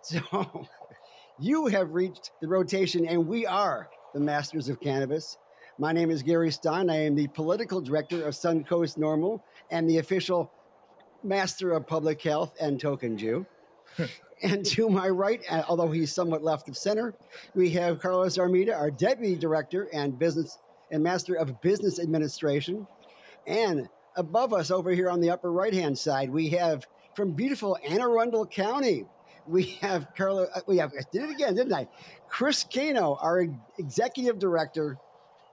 so 0.01 0.65
you 1.37 1.67
have 1.67 1.93
reached 1.93 2.31
the 2.41 2.47
rotation, 2.47 3.05
and 3.05 3.27
we 3.27 3.45
are 3.45 3.89
the 4.13 4.19
masters 4.21 4.69
of 4.69 4.79
cannabis. 4.79 5.37
My 5.81 5.93
name 5.93 6.11
is 6.11 6.23
Gary 6.23 6.51
Stein. 6.51 6.89
I 6.89 7.05
am 7.05 7.15
the 7.15 7.27
political 7.27 7.79
director 7.79 8.25
of 8.25 8.33
Suncoast 8.33 8.97
NORML 8.97 9.41
and 9.71 9.89
the 9.89 9.99
official 9.99 10.51
master 11.23 11.71
of 11.71 11.87
public 11.87 12.21
health 12.21 12.53
and 12.59 12.77
token 12.77 13.17
Jew. 13.17 13.45
and 14.43 14.65
to 14.65 14.89
my 14.89 15.07
right, 15.07 15.41
uh, 15.49 15.63
although 15.69 15.89
he's 15.89 16.13
somewhat 16.13 16.43
left 16.43 16.67
of 16.67 16.75
center, 16.75 17.13
we 17.55 17.69
have 17.69 18.01
Carlos 18.01 18.37
Armida, 18.37 18.75
our 18.75 18.91
deputy 18.91 19.37
director 19.37 19.87
and 19.93 20.19
business 20.19 20.57
and 20.91 21.01
master 21.01 21.35
of 21.35 21.61
business 21.61 21.97
administration. 21.97 22.85
And 23.47 23.87
above 24.17 24.51
us 24.51 24.71
over 24.71 24.91
here 24.91 25.09
on 25.09 25.21
the 25.21 25.29
upper 25.29 25.49
right 25.49 25.73
hand 25.73 25.97
side, 25.97 26.29
we 26.29 26.49
have 26.49 26.85
from 27.15 27.31
beautiful 27.31 27.77
Anne 27.87 28.01
Arundel 28.01 28.45
County. 28.45 29.05
We 29.47 29.63
have 29.81 30.07
Carla. 30.13 30.47
uh, 30.53 30.59
We 30.67 30.79
have 30.79 30.91
I 30.91 31.03
did 31.13 31.23
it 31.23 31.29
again, 31.29 31.55
didn't 31.55 31.71
I? 31.71 31.87
Chris 32.27 32.65
Cano, 32.65 33.17
our 33.21 33.47
executive 33.77 34.39
director 34.39 34.97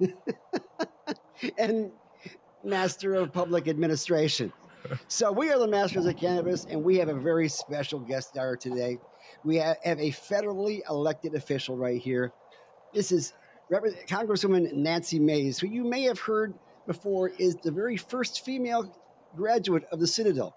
and 1.58 1.90
master 2.64 3.14
of 3.14 3.32
public 3.32 3.68
administration. 3.68 4.52
So 5.08 5.32
we 5.32 5.50
are 5.50 5.58
the 5.58 5.66
masters 5.66 6.06
of 6.06 6.16
cannabis, 6.16 6.64
and 6.64 6.82
we 6.82 6.96
have 6.98 7.08
a 7.08 7.14
very 7.14 7.48
special 7.48 7.98
guest 7.98 8.28
star 8.28 8.56
today. 8.56 8.98
We 9.44 9.56
have 9.56 9.78
a 9.84 10.10
federally 10.12 10.80
elected 10.88 11.34
official 11.34 11.76
right 11.76 12.00
here. 12.00 12.32
This 12.94 13.12
is 13.12 13.32
Congresswoman 13.70 14.72
Nancy 14.72 15.18
Mace, 15.18 15.58
who 15.58 15.66
you 15.66 15.84
may 15.84 16.02
have 16.02 16.20
heard 16.20 16.54
before 16.86 17.28
is 17.28 17.56
the 17.56 17.70
very 17.70 17.96
first 17.96 18.44
female 18.44 18.96
graduate 19.34 19.84
of 19.90 19.98
the 19.98 20.06
Citadel, 20.06 20.54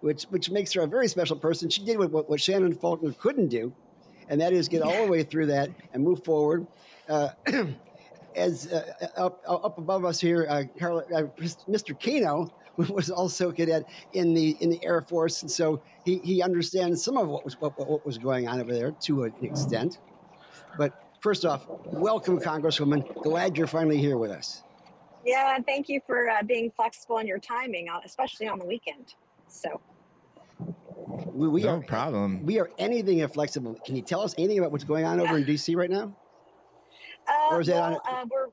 which 0.00 0.24
which 0.24 0.50
makes 0.50 0.72
her 0.74 0.82
a 0.82 0.86
very 0.86 1.08
special 1.08 1.36
person. 1.36 1.70
She 1.70 1.84
did 1.84 1.98
what, 1.98 2.28
what, 2.28 2.40
Shannon 2.40 2.74
Faulkner 2.74 3.12
couldn't 3.12 3.48
do, 3.48 3.72
and 4.28 4.40
that 4.40 4.52
is 4.52 4.68
get 4.68 4.82
all 4.82 5.04
the 5.04 5.10
way 5.10 5.22
through 5.22 5.46
that 5.46 5.70
and 5.92 6.02
move 6.02 6.22
forward. 6.22 6.66
Uh, 7.08 7.30
as 8.36 8.72
uh, 8.72 9.08
up, 9.16 9.42
up 9.46 9.78
above 9.78 10.04
us 10.04 10.20
here, 10.20 10.46
uh, 10.48 10.64
Carla, 10.78 11.02
uh, 11.14 11.22
Mr. 11.68 11.98
Cano 11.98 12.52
was 12.76 13.10
also 13.10 13.50
a 13.50 13.52
cadet 13.52 13.84
in 14.12 14.34
the 14.34 14.56
in 14.60 14.70
the 14.70 14.82
Air 14.84 15.02
Force, 15.02 15.42
and 15.42 15.50
so 15.50 15.82
he, 16.04 16.18
he 16.18 16.42
understands 16.42 17.02
some 17.02 17.16
of 17.16 17.28
what 17.28 17.44
was 17.44 17.60
what, 17.60 17.78
what 17.78 18.04
was 18.06 18.18
going 18.18 18.48
on 18.48 18.60
over 18.60 18.72
there 18.72 18.92
to 18.92 19.24
an 19.24 19.34
extent. 19.42 19.98
But 20.78 20.92
first 21.20 21.44
off, 21.44 21.66
welcome, 21.86 22.38
Congresswoman. 22.40 23.22
Glad 23.22 23.56
you're 23.56 23.66
finally 23.66 23.98
here 23.98 24.16
with 24.16 24.30
us. 24.30 24.62
Yeah, 25.24 25.54
and 25.54 25.66
thank 25.66 25.88
you 25.88 26.00
for 26.06 26.30
uh, 26.30 26.42
being 26.42 26.70
flexible 26.70 27.18
in 27.18 27.26
your 27.26 27.38
timing, 27.38 27.88
uh, 27.88 28.00
especially 28.04 28.48
on 28.48 28.58
the 28.58 28.64
weekend. 28.64 29.14
So, 29.48 29.80
We, 31.26 31.48
we 31.48 31.62
no 31.62 31.70
are 31.70 31.80
problem. 31.82 32.44
we 32.46 32.58
are 32.58 32.70
anything 32.78 33.18
if 33.18 33.34
flexible. 33.34 33.74
Can 33.84 33.96
you 33.96 34.02
tell 34.02 34.22
us 34.22 34.34
anything 34.38 34.58
about 34.60 34.72
what's 34.72 34.84
going 34.84 35.04
on 35.04 35.20
over 35.20 35.36
in 35.36 35.44
DC 35.44 35.76
right 35.76 35.90
now? 35.90 36.16
Uh, 37.28 37.54
Or 37.54 37.60
is 37.60 37.66
that 37.68 37.82
on 37.82 37.92
well, 37.92 38.02
uh, 38.08 38.24
we're 38.30 38.46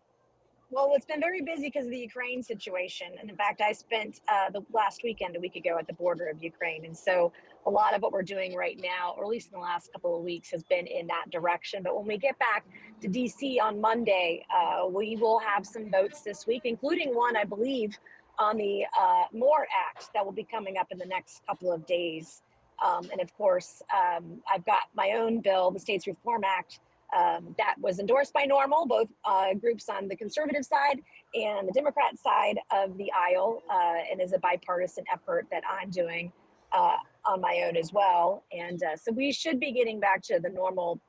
well. 0.69 0.91
It's 0.95 1.05
been 1.05 1.21
very 1.21 1.41
busy 1.41 1.67
because 1.67 1.85
of 1.85 1.91
the 1.91 1.99
Ukraine 1.99 2.43
situation, 2.43 3.07
and 3.19 3.29
in 3.29 3.35
fact, 3.35 3.61
I 3.61 3.71
spent 3.71 4.21
uh, 4.27 4.49
the 4.49 4.61
last 4.73 5.01
weekend, 5.03 5.35
a 5.35 5.39
week 5.39 5.55
ago, 5.55 5.77
at 5.79 5.87
the 5.87 5.93
border 5.93 6.27
of 6.27 6.43
Ukraine, 6.43 6.85
and 6.85 6.95
so 6.95 7.31
a 7.65 7.69
lot 7.69 7.93
of 7.93 8.01
what 8.01 8.11
we're 8.11 8.23
doing 8.23 8.55
right 8.55 8.79
now, 8.81 9.13
or 9.17 9.23
at 9.23 9.29
least 9.29 9.51
in 9.51 9.59
the 9.59 9.63
last 9.63 9.91
couple 9.91 10.17
of 10.17 10.23
weeks, 10.23 10.49
has 10.51 10.63
been 10.63 10.87
in 10.87 11.07
that 11.07 11.25
direction. 11.31 11.83
But 11.83 11.97
when 11.97 12.07
we 12.07 12.17
get 12.17 12.37
back 12.39 12.65
to 13.01 13.07
DC 13.07 13.61
on 13.61 13.79
Monday, 13.79 14.45
uh, 14.53 14.87
we 14.87 15.17
will 15.17 15.39
have 15.39 15.65
some 15.65 15.89
votes 15.91 16.21
this 16.21 16.47
week, 16.47 16.61
including 16.65 17.15
one, 17.15 17.35
I 17.35 17.43
believe, 17.43 17.97
on 18.39 18.57
the 18.57 18.85
uh, 18.99 19.23
MORE 19.33 19.67
Act 19.89 20.09
that 20.13 20.23
will 20.23 20.31
be 20.31 20.43
coming 20.43 20.77
up 20.77 20.87
in 20.91 20.97
the 20.97 21.05
next 21.05 21.41
couple 21.47 21.71
of 21.71 21.85
days. 21.85 22.41
Um, 22.85 23.09
and 23.11 23.19
of 23.19 23.35
course, 23.35 23.81
um, 23.91 24.41
I've 24.51 24.65
got 24.65 24.83
my 24.95 25.13
own 25.17 25.41
bill, 25.41 25.71
the 25.71 25.79
States 25.79 26.07
Reform 26.07 26.43
Act, 26.45 26.79
um, 27.15 27.55
that 27.57 27.75
was 27.79 27.99
endorsed 27.99 28.33
by 28.33 28.45
NORML, 28.45 28.87
both 28.87 29.07
uh, 29.25 29.53
groups 29.53 29.89
on 29.89 30.07
the 30.07 30.15
conservative 30.15 30.65
side 30.65 31.01
and 31.33 31.67
the 31.67 31.71
Democrat 31.73 32.17
side 32.17 32.59
of 32.71 32.97
the 32.97 33.11
aisle, 33.11 33.63
uh, 33.69 34.11
and 34.11 34.21
is 34.21 34.33
a 34.33 34.39
bipartisan 34.39 35.05
effort 35.11 35.45
that 35.51 35.63
I'm 35.69 35.89
doing 35.89 36.31
uh, 36.73 36.97
on 37.25 37.41
my 37.41 37.63
own 37.67 37.77
as 37.77 37.93
well. 37.93 38.43
And 38.51 38.81
uh, 38.83 38.95
so 38.95 39.11
we 39.11 39.31
should 39.31 39.59
be 39.59 39.71
getting 39.71 39.99
back 39.99 40.21
to 40.23 40.39
the 40.39 40.49
normal 40.49 40.99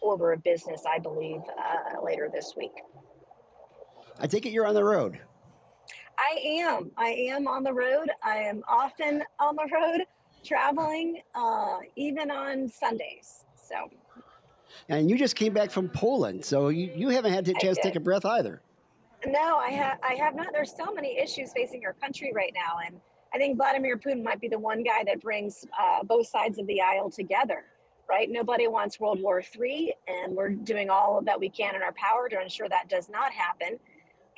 order 0.00 0.32
of 0.32 0.42
business, 0.42 0.82
I 0.88 0.98
believe, 0.98 1.40
uh, 1.40 2.04
later 2.04 2.30
this 2.32 2.54
week. 2.56 2.72
I 4.20 4.26
take 4.26 4.46
it 4.46 4.50
you're 4.50 4.66
on 4.66 4.74
the 4.74 4.84
road. 4.84 5.18
I 6.18 6.38
am. 6.62 6.90
I 6.96 7.10
am 7.30 7.46
on 7.46 7.62
the 7.62 7.72
road. 7.72 8.10
I 8.24 8.38
am 8.38 8.62
often 8.68 9.22
on 9.38 9.54
the 9.54 9.68
road, 9.72 10.04
traveling, 10.44 11.22
uh, 11.34 11.78
even 11.94 12.30
on 12.30 12.68
Sundays. 12.68 13.44
So 13.54 13.88
And 14.88 15.10
you 15.10 15.18
just 15.18 15.36
came 15.36 15.52
back 15.52 15.70
from 15.70 15.88
Poland, 15.88 16.44
so 16.44 16.68
you, 16.68 16.90
you 16.94 17.08
haven't 17.08 17.32
had 17.32 17.48
a 17.48 17.54
chance 17.54 17.76
to 17.78 17.82
take 17.82 17.96
a 17.96 18.00
breath 18.00 18.24
either. 18.24 18.62
no, 19.26 19.56
I 19.56 19.70
have. 19.70 19.98
I 20.02 20.14
have 20.14 20.34
not. 20.34 20.48
There's 20.52 20.74
so 20.76 20.92
many 20.92 21.18
issues 21.18 21.52
facing 21.52 21.84
our 21.84 21.92
country 21.92 22.32
right 22.34 22.52
now, 22.54 22.78
and 22.86 23.00
I 23.34 23.38
think 23.38 23.56
Vladimir 23.56 23.96
Putin 23.96 24.22
might 24.22 24.40
be 24.40 24.48
the 24.48 24.58
one 24.58 24.82
guy 24.82 25.04
that 25.06 25.20
brings 25.20 25.66
uh, 25.78 26.02
both 26.02 26.28
sides 26.28 26.58
of 26.58 26.66
the 26.66 26.80
aisle 26.80 27.10
together, 27.10 27.64
right? 28.08 28.28
Nobody 28.30 28.68
wants 28.68 28.98
World 28.98 29.20
War 29.20 29.42
III, 29.42 29.94
and 30.06 30.34
we're 30.34 30.50
doing 30.50 30.88
all 30.88 31.20
that 31.22 31.38
we 31.38 31.48
can 31.48 31.74
in 31.74 31.82
our 31.82 31.92
power 31.92 32.28
to 32.28 32.40
ensure 32.40 32.68
that 32.68 32.88
does 32.88 33.08
not 33.08 33.32
happen. 33.32 33.78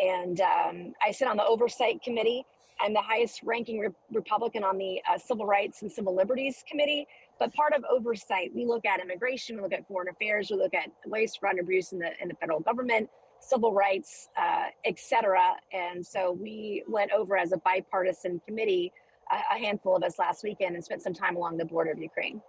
And 0.01 0.41
um, 0.41 0.93
I 1.03 1.13
sit 1.13 1.29
on 1.29 1.37
the 1.37 1.45
Oversight 1.45 2.03
Committee. 2.03 2.45
I'm 2.81 2.95
the 2.95 3.03
highest 3.03 3.43
ranking 3.45 3.79
re- 3.79 3.89
Republican 4.13 4.65
on 4.65 4.79
the 4.79 5.01
uh, 5.09 5.19
Civil 5.19 5.47
Rights 5.47 5.83
and 5.83 5.93
Civil 5.93 6.15
Liberties 6.17 6.65
Committee. 6.69 7.07
But 7.41 7.55
part 7.55 7.73
of 7.73 7.83
oversight, 7.91 8.53
we 8.55 8.67
look 8.67 8.85
at 8.85 9.01
immigration, 9.01 9.57
we 9.57 9.63
look 9.63 9.73
at 9.73 9.89
foreign 9.89 10.09
affairs, 10.09 10.51
we 10.51 10.59
look 10.59 10.75
at 10.75 10.91
waste, 11.07 11.41
fraud, 11.41 11.53
and 11.53 11.61
abuse 11.61 11.91
in 11.93 11.99
the, 11.99 12.11
in 12.21 12.29
the 12.29 12.35
federal 12.35 12.61
government, 12.61 13.09
civil 13.41 13.73
rights, 13.73 14.29
uh, 14.37 14.67
et 14.85 14.99
cetera. 14.99 15.55
And 15.73 16.07
so 16.07 16.33
we 16.33 16.85
went 16.87 17.11
over 17.13 17.39
as 17.39 17.53
a 17.53 17.57
bipartisan 17.57 18.43
committee, 18.47 18.93
a, 19.33 19.57
a 19.57 19.59
handful 19.59 19.97
of 19.97 20.03
us 20.03 20.19
last 20.19 20.45
weekend, 20.45 20.75
and 20.75 20.85
spent 20.85 21.03
some 21.03 21.15
time 21.15 21.35
along 21.35 21.57
the 21.57 21.65
border 21.65 21.91
of 21.93 21.99
Ukraine. 21.99 22.43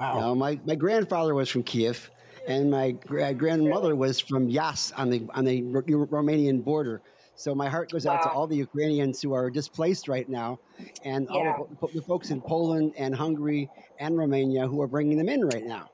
You 0.00 0.06
know, 0.20 0.34
my, 0.34 0.58
my 0.66 0.74
grandfather 0.74 1.32
was 1.34 1.48
from 1.48 1.62
Kiev, 1.62 2.10
and 2.48 2.68
my 2.68 2.90
gra- 2.90 3.32
grandmother 3.32 3.94
was 3.94 4.18
from 4.18 4.50
Iași 4.50 4.92
on 4.96 5.08
the 5.08 5.22
on 5.34 5.44
the 5.44 5.62
Ro- 5.62 6.06
Romanian 6.06 6.64
border. 6.64 7.00
So 7.36 7.54
my 7.54 7.68
heart 7.68 7.90
goes 7.90 8.06
out 8.06 8.22
to 8.22 8.30
all 8.30 8.46
the 8.46 8.56
Ukrainians 8.56 9.20
who 9.20 9.32
are 9.34 9.50
displaced 9.50 10.08
right 10.08 10.28
now, 10.28 10.58
and 11.04 11.28
all 11.28 11.68
the, 11.80 11.88
the 11.94 12.02
folks 12.02 12.30
in 12.30 12.40
Poland 12.40 12.92
and 12.96 13.14
Hungary 13.14 13.68
and 13.98 14.16
Romania 14.16 14.66
who 14.66 14.80
are 14.82 14.86
bringing 14.86 15.18
them 15.18 15.28
in 15.28 15.44
right 15.44 15.64
now. 15.64 15.90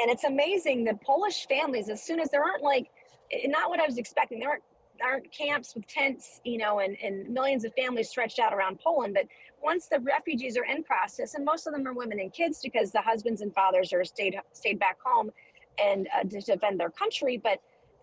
and 0.00 0.10
it's 0.10 0.24
amazing 0.24 0.84
the 0.84 0.94
Polish 1.04 1.46
families 1.48 1.88
as 1.88 2.02
soon 2.02 2.20
as 2.20 2.30
there 2.30 2.42
aren't 2.44 2.62
like 2.62 2.90
eh, 3.32 3.46
not 3.48 3.70
what 3.70 3.80
I 3.80 3.86
was 3.86 3.98
expecting 3.98 4.40
there 4.40 4.50
aren't 4.50 4.62
aren't 5.02 5.30
camps 5.30 5.74
with 5.74 5.86
tents 5.86 6.40
you 6.44 6.58
know 6.58 6.78
and, 6.80 6.96
and 7.02 7.28
millions 7.28 7.64
of 7.64 7.72
families 7.74 8.08
stretched 8.08 8.38
out 8.38 8.52
around 8.54 8.78
Poland 8.78 9.14
but 9.14 9.26
once 9.62 9.88
the 9.88 10.00
refugees 10.00 10.56
are 10.56 10.64
in 10.64 10.82
process 10.82 11.34
and 11.34 11.44
most 11.44 11.66
of 11.66 11.72
them 11.74 11.86
are 11.86 11.92
women 11.92 12.18
and 12.20 12.32
kids 12.32 12.60
because 12.62 12.92
the 12.92 13.00
husbands 13.00 13.40
and 13.42 13.52
fathers 13.54 13.92
are 13.92 14.04
stayed 14.04 14.34
stayed 14.52 14.78
back 14.78 14.98
home 15.04 15.30
and 15.78 16.08
uh, 16.14 16.22
to 16.22 16.40
defend 16.40 16.78
their 16.80 16.90
country 16.90 17.36
but 17.42 17.58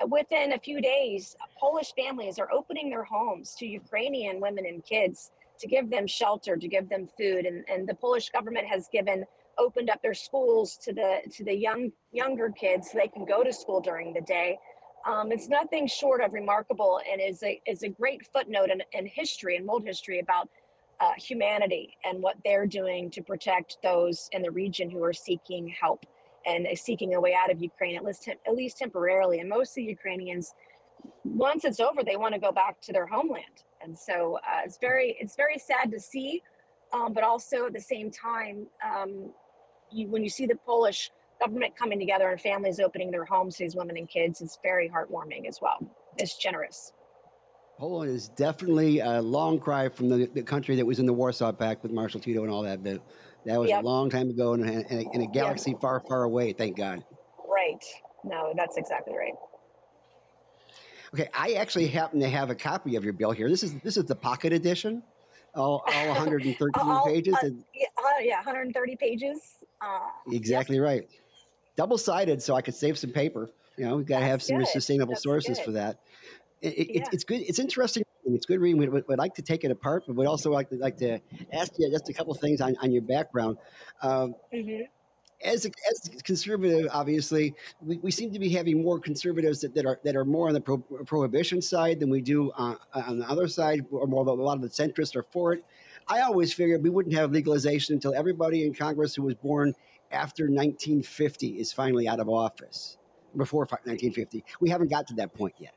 within 0.10 0.54
a 0.54 0.60
few 0.60 0.82
days 0.82 1.36
Polish 1.60 1.94
families 1.96 2.40
are 2.40 2.52
opening 2.52 2.90
their 2.90 3.04
homes 3.04 3.56
to 3.60 3.66
Ukrainian 3.66 4.40
women 4.40 4.66
and 4.66 4.84
kids 4.84 5.32
to 5.60 5.68
give 5.68 5.90
them 5.90 6.08
shelter 6.08 6.58
to 6.58 6.68
give 6.68 6.90
them 6.90 7.08
food 7.18 7.46
and, 7.46 7.64
and 7.70 7.88
the 7.88 7.96
Polish 7.96 8.30
government 8.30 8.68
has 8.68 8.88
given 8.92 9.26
opened 9.58 9.90
up 9.90 10.02
their 10.02 10.14
schools 10.14 10.78
to 10.78 10.94
the 10.94 11.20
to 11.32 11.44
the 11.44 11.54
young 11.54 11.92
younger 12.12 12.50
kids 12.50 12.92
so 12.92 12.98
they 12.98 13.08
can 13.08 13.26
go 13.26 13.44
to 13.44 13.54
school 13.54 13.80
during 13.80 14.14
the 14.14 14.22
day. 14.22 14.58
Um, 15.08 15.32
it's 15.32 15.50
nothing 15.50 15.86
short 15.86 16.22
of 16.22 16.34
remarkable 16.34 17.02
and 17.12 17.22
is 17.22 17.44
a 17.44 17.62
is 17.66 17.84
a 17.84 17.90
great 17.90 18.26
footnote 18.34 18.70
in, 18.70 18.82
in 18.94 19.06
history 19.06 19.58
and 19.58 19.66
world 19.66 19.84
history 19.86 20.20
about 20.20 20.50
uh, 21.00 21.12
humanity 21.18 21.98
and 22.06 22.22
what 22.22 22.38
they're 22.46 22.68
doing 22.68 23.10
to 23.12 23.22
protect 23.22 23.78
those 23.84 24.30
in 24.32 24.42
the 24.42 24.52
region 24.52 24.90
who 24.90 25.04
are 25.04 25.14
seeking 25.14 25.68
help 25.68 26.06
and 26.46 26.68
uh, 26.68 26.76
seeking 26.76 27.16
a 27.16 27.22
way 27.22 27.34
out 27.34 27.52
of 27.52 27.62
Ukraine 27.62 27.96
at 27.96 28.04
least 28.04 28.28
at 28.28 28.54
least 28.54 28.78
temporarily. 28.78 29.40
And 29.40 29.50
most 29.50 29.70
of 29.72 29.76
the 29.76 29.84
Ukrainians, 29.84 30.54
once 31.24 31.66
it's 31.66 31.80
over, 31.80 32.04
they 32.04 32.16
want 32.16 32.34
to 32.34 32.40
go 32.40 32.52
back 32.52 32.82
to 32.82 32.94
their 32.94 33.08
homeland. 33.08 33.64
And 33.82 33.98
so 33.98 34.38
uh, 34.38 34.62
it's 34.66 34.78
very 34.78 35.18
it's 35.20 35.36
very 35.36 35.58
sad 35.58 35.92
to 35.92 36.00
see, 36.00 36.42
um, 36.92 37.14
but 37.14 37.24
also 37.24 37.66
at 37.66 37.74
the 37.74 37.82
same 37.82 38.12
time, 38.12 38.68
um, 38.84 39.32
you, 39.92 40.08
when 40.08 40.24
you 40.24 40.30
see 40.30 40.46
the 40.46 40.56
Polish 40.66 41.12
government 41.42 41.76
coming 41.76 42.00
together 42.00 42.30
and 42.30 42.40
families 42.40 42.80
opening 42.80 43.12
their 43.12 43.26
homes 43.26 43.58
to 43.58 43.64
these 43.64 43.76
women 43.76 43.98
and 43.98 44.08
kids, 44.08 44.42
it's 44.42 44.58
very 44.64 44.90
heartwarming 44.90 45.48
as 45.48 45.60
well. 45.62 45.78
It's 46.18 46.38
generous. 46.38 46.94
Poland 47.78 48.12
is 48.12 48.30
definitely 48.30 49.00
a 49.00 49.22
long 49.22 49.60
cry 49.60 49.90
from 49.90 50.08
the, 50.08 50.28
the 50.28 50.44
country 50.44 50.76
that 50.76 50.86
was 50.86 51.00
in 51.00 51.06
the 51.06 51.14
Warsaw 51.14 51.52
Pact 51.52 51.84
with 51.84 51.92
Marshal 51.92 52.20
Tito 52.20 52.44
and 52.44 52.52
all 52.52 52.62
that. 52.62 52.84
But 52.84 53.02
that 53.46 53.60
was 53.60 53.70
Yep. 53.70 53.84
a 53.84 53.86
long 53.86 54.10
time 54.10 54.30
ago 54.30 54.54
in 54.54 54.68
a, 54.68 54.72
in 54.72 55.00
a, 55.00 55.16
in 55.16 55.22
a 55.22 55.28
galaxy 55.28 55.76
far, 55.82 56.00
far 56.08 56.24
away. 56.24 56.54
Thank 56.54 56.78
God. 56.78 57.04
Right. 57.48 57.84
No, 58.24 58.54
that's 58.56 58.78
exactly 58.78 59.16
right. 59.16 59.34
Okay, 61.14 61.30
I 61.34 61.54
actually 61.54 61.88
happen 61.88 62.20
to 62.22 62.30
have 62.30 62.50
a 62.50 62.56
copy 62.56 62.96
of 62.96 63.04
your 63.04 63.14
bill 63.14 63.32
here. 63.32 63.48
This 63.50 63.62
is 63.62 63.74
this 63.82 63.98
is 63.98 64.06
the 64.06 64.16
pocket 64.16 64.52
edition, 64.52 65.04
all, 65.54 65.84
all 65.86 66.08
113 66.08 66.70
All- 66.76 67.06
pages. 67.06 67.36
uh, 67.36 67.50
Yeah, 67.76 67.86
uh, 67.98 68.20
yeah 68.22 68.38
130 68.38 68.96
pages. 68.96 69.40
Uh, 69.80 70.00
exactly 70.32 70.80
right. 70.80 71.08
Double 71.76 71.98
sided, 71.98 72.42
so 72.42 72.56
I 72.56 72.62
could 72.62 72.74
save 72.76 72.98
some 72.98 73.12
paper. 73.12 73.50
You 73.78 73.86
know, 73.86 73.98
we've 73.98 74.06
got 74.08 74.20
to 74.20 74.26
have 74.26 74.42
some 74.42 74.58
good. 74.58 74.68
sources 75.20 75.58
good. 75.58 75.66
for 75.66 75.72
that. 75.74 76.00
It, 76.64 76.68
it, 76.68 76.88
Yeah. 76.90 77.02
it's, 77.02 77.10
it's 77.14 77.24
good. 77.26 77.42
It's 77.42 77.60
interesting. 77.60 78.04
It's 78.26 78.46
good 78.46 78.60
reading. 78.62 78.80
We'd, 78.80 78.90
we'd 78.90 79.18
like 79.18 79.36
to 79.36 79.42
take 79.42 79.64
it 79.66 79.72
apart, 79.72 80.06
but 80.08 80.16
we'd 80.16 80.26
also 80.28 80.50
like 80.50 80.70
to, 80.70 80.78
like 80.78 80.98
to 80.98 81.20
ask 81.52 81.74
you 81.78 81.92
just 81.92 82.10
a 82.10 82.14
couple 82.14 82.34
things 82.34 82.62
on, 82.62 82.76
on 82.82 82.92
your 82.92 83.02
background. 83.02 83.58
Um, 84.02 84.36
mhm. 84.54 84.88
as 85.44 85.66
a, 85.66 85.72
as 85.92 86.10
a 86.18 86.24
conservative, 86.24 86.88
obviously, 86.92 87.54
we, 87.82 87.98
we 87.98 88.12
seem 88.12 88.32
to 88.32 88.40
be 88.40 88.50
having 88.50 88.82
more 88.82 88.98
conservatives 88.98 89.60
that, 89.62 89.76
that 89.76 89.86
are 89.86 90.00
that 90.06 90.16
are 90.16 90.24
more 90.24 90.48
on 90.48 90.54
the 90.54 90.62
pro, 90.62 90.78
prohibition 90.78 91.62
side 91.62 92.00
than 92.00 92.10
we 92.10 92.22
do 92.22 92.52
on, 92.56 92.78
on 92.94 93.20
the 93.20 93.30
other 93.30 93.48
side, 93.50 93.82
or 93.92 94.08
more 94.08 94.26
a 94.26 94.32
lot 94.32 94.56
of 94.56 94.62
the 94.62 94.70
centrists 94.70 95.18
are 95.18 95.24
for 95.24 95.54
it. 95.54 95.66
I 96.08 96.22
always 96.22 96.54
figured 96.54 96.82
we 96.82 96.90
wouldn't 96.90 97.16
have 97.16 97.32
legalization 97.32 97.94
until 97.94 98.16
everybody 98.16 98.66
in 98.66 98.74
Congress 98.74 99.16
who 99.16 99.24
was 99.24 99.36
born 99.36 99.74
after 100.12 100.46
1950 100.46 101.60
is 101.60 101.74
finally 101.74 102.08
out 102.08 102.20
of 102.22 102.30
office. 102.30 102.98
Before 103.36 103.62
1950, 103.64 104.46
we 104.62 104.70
haven't 104.70 104.92
got 104.92 105.08
to 105.08 105.16
that 105.16 105.34
point 105.34 105.56
yet. 105.58 105.74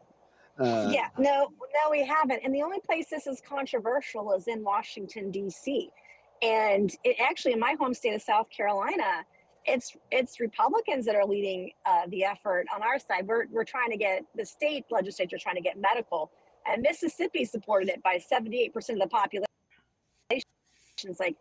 Uh, 0.59 0.89
yeah, 0.91 1.09
no, 1.19 1.51
no, 1.51 1.91
we 1.91 2.05
haven't. 2.05 2.41
And 2.45 2.55
the 2.55 2.63
only 2.63 2.81
place 2.81 3.09
this 3.11 3.27
is 3.27 3.43
controversial 3.47 4.33
is 4.33 4.49
in 4.49 4.63
Washington 4.65 5.31
D.C. 5.31 5.91
And 6.43 6.95
it 7.05 7.17
actually, 7.21 7.53
in 7.53 7.61
my 7.61 7.77
home 7.79 7.93
state 7.95 8.15
of 8.15 8.23
South 8.23 8.49
Carolina, 8.51 9.25
it's 9.67 9.97
it's 10.11 10.41
Republicans 10.41 11.05
that 11.07 11.15
are 11.15 11.27
leading 11.27 11.73
uh, 11.85 12.03
the 12.09 12.25
effort 12.25 12.67
on 12.75 12.83
our 12.83 12.99
side. 12.99 13.27
We're 13.27 13.47
we're 13.51 13.65
trying 13.65 13.91
to 13.91 13.97
get 13.97 14.25
the 14.35 14.47
state 14.47 14.85
legislature 14.91 15.37
trying 15.39 15.57
to 15.57 15.63
get 15.63 15.79
medical, 15.79 16.31
and 16.67 16.83
Mississippi 16.83 17.45
supported 17.45 17.89
it 17.89 18.03
by 18.03 18.19
seventy 18.19 18.63
eight 18.63 18.73
percent 18.73 19.03
of 19.03 19.09
the 19.09 19.15
population. 19.15 19.47
It's 20.31 21.21
like, 21.21 21.37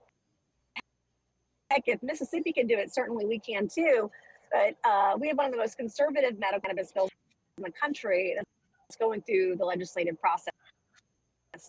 heck, 1.71 1.83
if 1.87 2.03
Mississippi 2.03 2.51
can 2.51 2.67
do 2.67 2.77
it, 2.77 2.93
certainly 2.93 3.25
we 3.25 3.39
can 3.39 3.67
too. 3.67 4.11
But 4.51 4.75
uh, 4.89 5.17
we 5.17 5.29
have 5.29 5.37
one 5.37 5.47
of 5.47 5.51
the 5.53 5.57
most 5.57 5.77
conservative 5.77 6.37
medical 6.37 6.61
cannabis 6.61 6.91
bills 6.91 7.09
in 7.57 7.63
the 7.63 7.71
country. 7.71 8.35
It's 8.87 8.97
going 8.97 9.21
through 9.21 9.55
the 9.57 9.65
legislative 9.65 10.19
process 10.19 10.53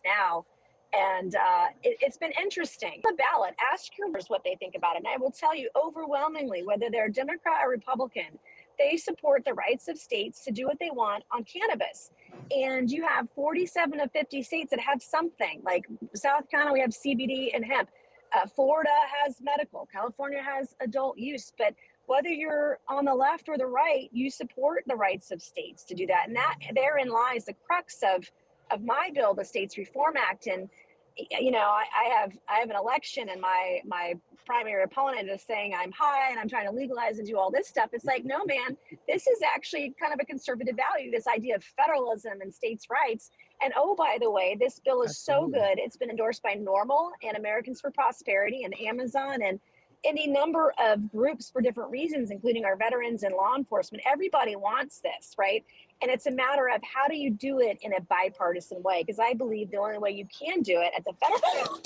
now. 0.04 0.44
And 0.92 1.34
uh, 1.34 1.66
it, 1.82 1.98
it's 2.00 2.16
been 2.16 2.32
interesting. 2.40 3.00
The 3.04 3.16
ballot, 3.16 3.54
ask 3.72 3.96
your 3.98 4.08
voters 4.08 4.26
what 4.28 4.42
they 4.44 4.56
think 4.58 4.74
about 4.76 4.96
it. 4.96 4.98
And 4.98 5.08
I 5.08 5.16
will 5.16 5.30
tell 5.30 5.54
you 5.54 5.68
overwhelmingly, 5.76 6.62
whether 6.62 6.86
they're 6.90 7.08
Democrat 7.08 7.58
or 7.64 7.70
Republican, 7.70 8.38
they 8.78 8.96
support 8.96 9.44
the 9.44 9.54
rights 9.54 9.88
of 9.88 9.98
states 9.98 10.44
to 10.44 10.50
do 10.50 10.66
what 10.66 10.78
they 10.78 10.90
want 10.90 11.24
on 11.32 11.44
cannabis. 11.44 12.10
And 12.50 12.90
you 12.90 13.06
have 13.06 13.28
47 13.34 14.00
of 14.00 14.12
50 14.12 14.42
states 14.42 14.70
that 14.70 14.80
have 14.80 15.02
something. 15.02 15.60
Like 15.64 15.86
South 16.14 16.48
Carolina, 16.50 16.72
we 16.72 16.80
have 16.80 16.90
CBD 16.90 17.54
and 17.54 17.64
hemp. 17.64 17.88
Uh, 18.34 18.46
Florida 18.46 18.90
has 19.22 19.36
medical. 19.40 19.88
California 19.92 20.42
has 20.42 20.74
adult 20.80 21.18
use. 21.18 21.52
But 21.56 21.74
whether 22.06 22.28
you're 22.28 22.78
on 22.88 23.04
the 23.04 23.14
left 23.14 23.48
or 23.48 23.58
the 23.58 23.66
right, 23.66 24.08
you 24.12 24.30
support 24.30 24.84
the 24.86 24.96
rights 24.96 25.30
of 25.30 25.42
states 25.42 25.84
to 25.84 25.94
do 25.94 26.06
that. 26.06 26.28
And 26.28 26.36
that 26.36 26.56
therein 26.74 27.08
lies 27.08 27.44
the 27.44 27.54
crux 27.66 28.02
of 28.02 28.30
of 28.70 28.82
my 28.82 29.10
bill, 29.14 29.32
the 29.34 29.44
States 29.44 29.78
Reform 29.78 30.14
Act. 30.16 30.48
And 30.48 30.68
you 31.16 31.50
know, 31.50 31.58
I, 31.58 31.84
I 31.94 32.08
have 32.20 32.32
I 32.48 32.58
have 32.58 32.70
an 32.70 32.76
election, 32.76 33.28
and 33.28 33.40
my 33.40 33.80
my 33.86 34.14
primary 34.44 34.84
opponent 34.84 35.28
is 35.28 35.42
saying 35.42 35.74
I'm 35.76 35.90
high 35.90 36.30
and 36.30 36.38
I'm 36.38 36.48
trying 36.48 36.66
to 36.66 36.72
legalize 36.72 37.18
and 37.18 37.26
do 37.26 37.36
all 37.36 37.50
this 37.50 37.66
stuff. 37.66 37.90
It's 37.92 38.04
like, 38.04 38.24
no, 38.24 38.44
man, 38.44 38.76
this 39.08 39.26
is 39.26 39.40
actually 39.42 39.92
kind 40.00 40.14
of 40.14 40.20
a 40.22 40.24
conservative 40.24 40.76
value. 40.76 41.10
This 41.10 41.26
idea 41.26 41.56
of 41.56 41.64
federalism 41.64 42.40
and 42.40 42.54
states' 42.54 42.86
rights. 42.88 43.30
And 43.60 43.72
oh, 43.76 43.96
by 43.96 44.18
the 44.20 44.30
way, 44.30 44.56
this 44.58 44.80
bill 44.84 45.02
is 45.02 45.18
so 45.18 45.48
good. 45.48 45.78
It's 45.78 45.96
been 45.96 46.10
endorsed 46.10 46.42
by 46.42 46.54
NORML 46.54 47.10
and 47.24 47.36
Americans 47.36 47.80
for 47.80 47.90
Prosperity 47.90 48.62
and 48.62 48.80
Amazon 48.80 49.42
and 49.42 49.58
any 50.04 50.26
number 50.26 50.72
of 50.78 51.10
groups 51.10 51.50
for 51.50 51.60
different 51.60 51.90
reasons, 51.90 52.30
including 52.30 52.64
our 52.64 52.76
veterans 52.76 53.22
and 53.22 53.34
law 53.34 53.56
enforcement. 53.56 54.02
Everybody 54.10 54.56
wants 54.56 55.00
this, 55.00 55.34
right? 55.38 55.64
And 56.02 56.10
it's 56.10 56.26
a 56.26 56.30
matter 56.30 56.68
of 56.68 56.80
how 56.82 57.08
do 57.08 57.16
you 57.16 57.30
do 57.30 57.60
it 57.60 57.78
in 57.82 57.92
a 57.94 58.00
bipartisan 58.02 58.82
way? 58.82 59.02
Because 59.02 59.18
I 59.18 59.34
believe 59.34 59.70
the 59.70 59.78
only 59.78 59.98
way 59.98 60.10
you 60.10 60.26
can 60.26 60.62
do 60.62 60.80
it 60.80 60.92
at 60.96 61.04
the 61.04 61.12
federal 61.14 61.80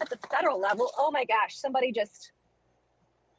at 0.00 0.10
the 0.10 0.18
federal 0.28 0.60
level. 0.60 0.90
Oh 0.98 1.10
my 1.10 1.24
gosh, 1.24 1.56
somebody 1.56 1.92
just 1.92 2.32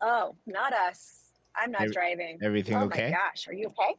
oh, 0.02 0.36
not 0.46 0.74
us. 0.74 1.32
I'm 1.56 1.72
not 1.72 1.84
Every- 1.84 1.94
driving. 1.94 2.40
Everything 2.42 2.76
oh 2.76 2.84
okay? 2.86 3.06
my 3.06 3.12
gosh, 3.12 3.48
are 3.48 3.54
you 3.54 3.68
okay? 3.68 3.96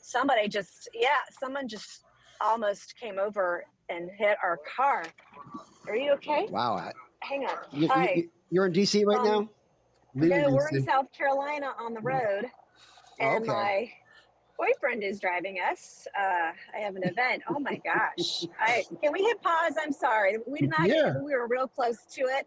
Somebody 0.00 0.48
just 0.48 0.88
yeah, 0.94 1.08
someone 1.40 1.68
just 1.68 2.04
almost 2.40 2.94
came 3.00 3.18
over 3.18 3.64
and 3.88 4.10
hit 4.16 4.36
our 4.42 4.58
car. 4.76 5.04
Are 5.88 5.96
you 5.96 6.12
okay? 6.12 6.46
Wow. 6.50 6.90
Hang 7.24 7.46
on. 7.46 7.56
You, 7.72 7.88
Hi. 7.88 8.24
you, 8.50 8.60
are 8.60 8.66
in 8.66 8.72
DC 8.72 9.04
right 9.06 9.18
Um, 9.18 9.24
now? 9.24 9.48
No, 10.14 10.50
we're 10.50 10.68
in 10.68 10.84
South 10.84 11.10
Carolina 11.12 11.72
on 11.80 11.94
the 11.94 12.00
road, 12.00 12.44
and 13.18 13.42
Okay. 13.42 13.46
my 13.46 13.90
boyfriend 14.58 15.02
is 15.02 15.18
driving 15.18 15.56
us. 15.58 16.06
Uh, 16.16 16.52
I 16.72 16.78
have 16.80 16.94
an 16.96 17.02
event. 17.02 17.42
Oh 17.48 17.58
my 17.58 17.80
gosh! 17.84 18.46
I 18.60 18.84
can 19.02 19.12
we 19.12 19.24
hit 19.24 19.42
pause? 19.42 19.74
I'm 19.80 19.92
sorry, 19.92 20.36
we 20.46 20.60
did 20.60 20.70
not. 20.70 20.86
Yeah. 20.86 21.14
We 21.20 21.34
were 21.34 21.48
real 21.48 21.66
close 21.66 22.04
to 22.12 22.22
it. 22.22 22.46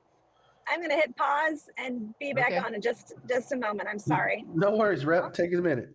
I'm 0.70 0.82
gonna 0.82 0.96
hit 0.96 1.14
pause 1.18 1.70
and 1.78 2.14
be 2.20 2.32
back 2.34 2.48
Okay. 2.54 2.58
on 2.58 2.74
in 2.74 2.82
just 2.82 3.16
just 3.28 3.52
a 3.52 3.58
moment. 3.58 3.90
I'm 3.92 4.00
sorry. 4.00 4.46
No 4.54 4.76
worries, 4.78 5.04
Rep. 5.04 5.34
Take 5.34 5.54
a 5.54 5.58
minute. 5.58 5.94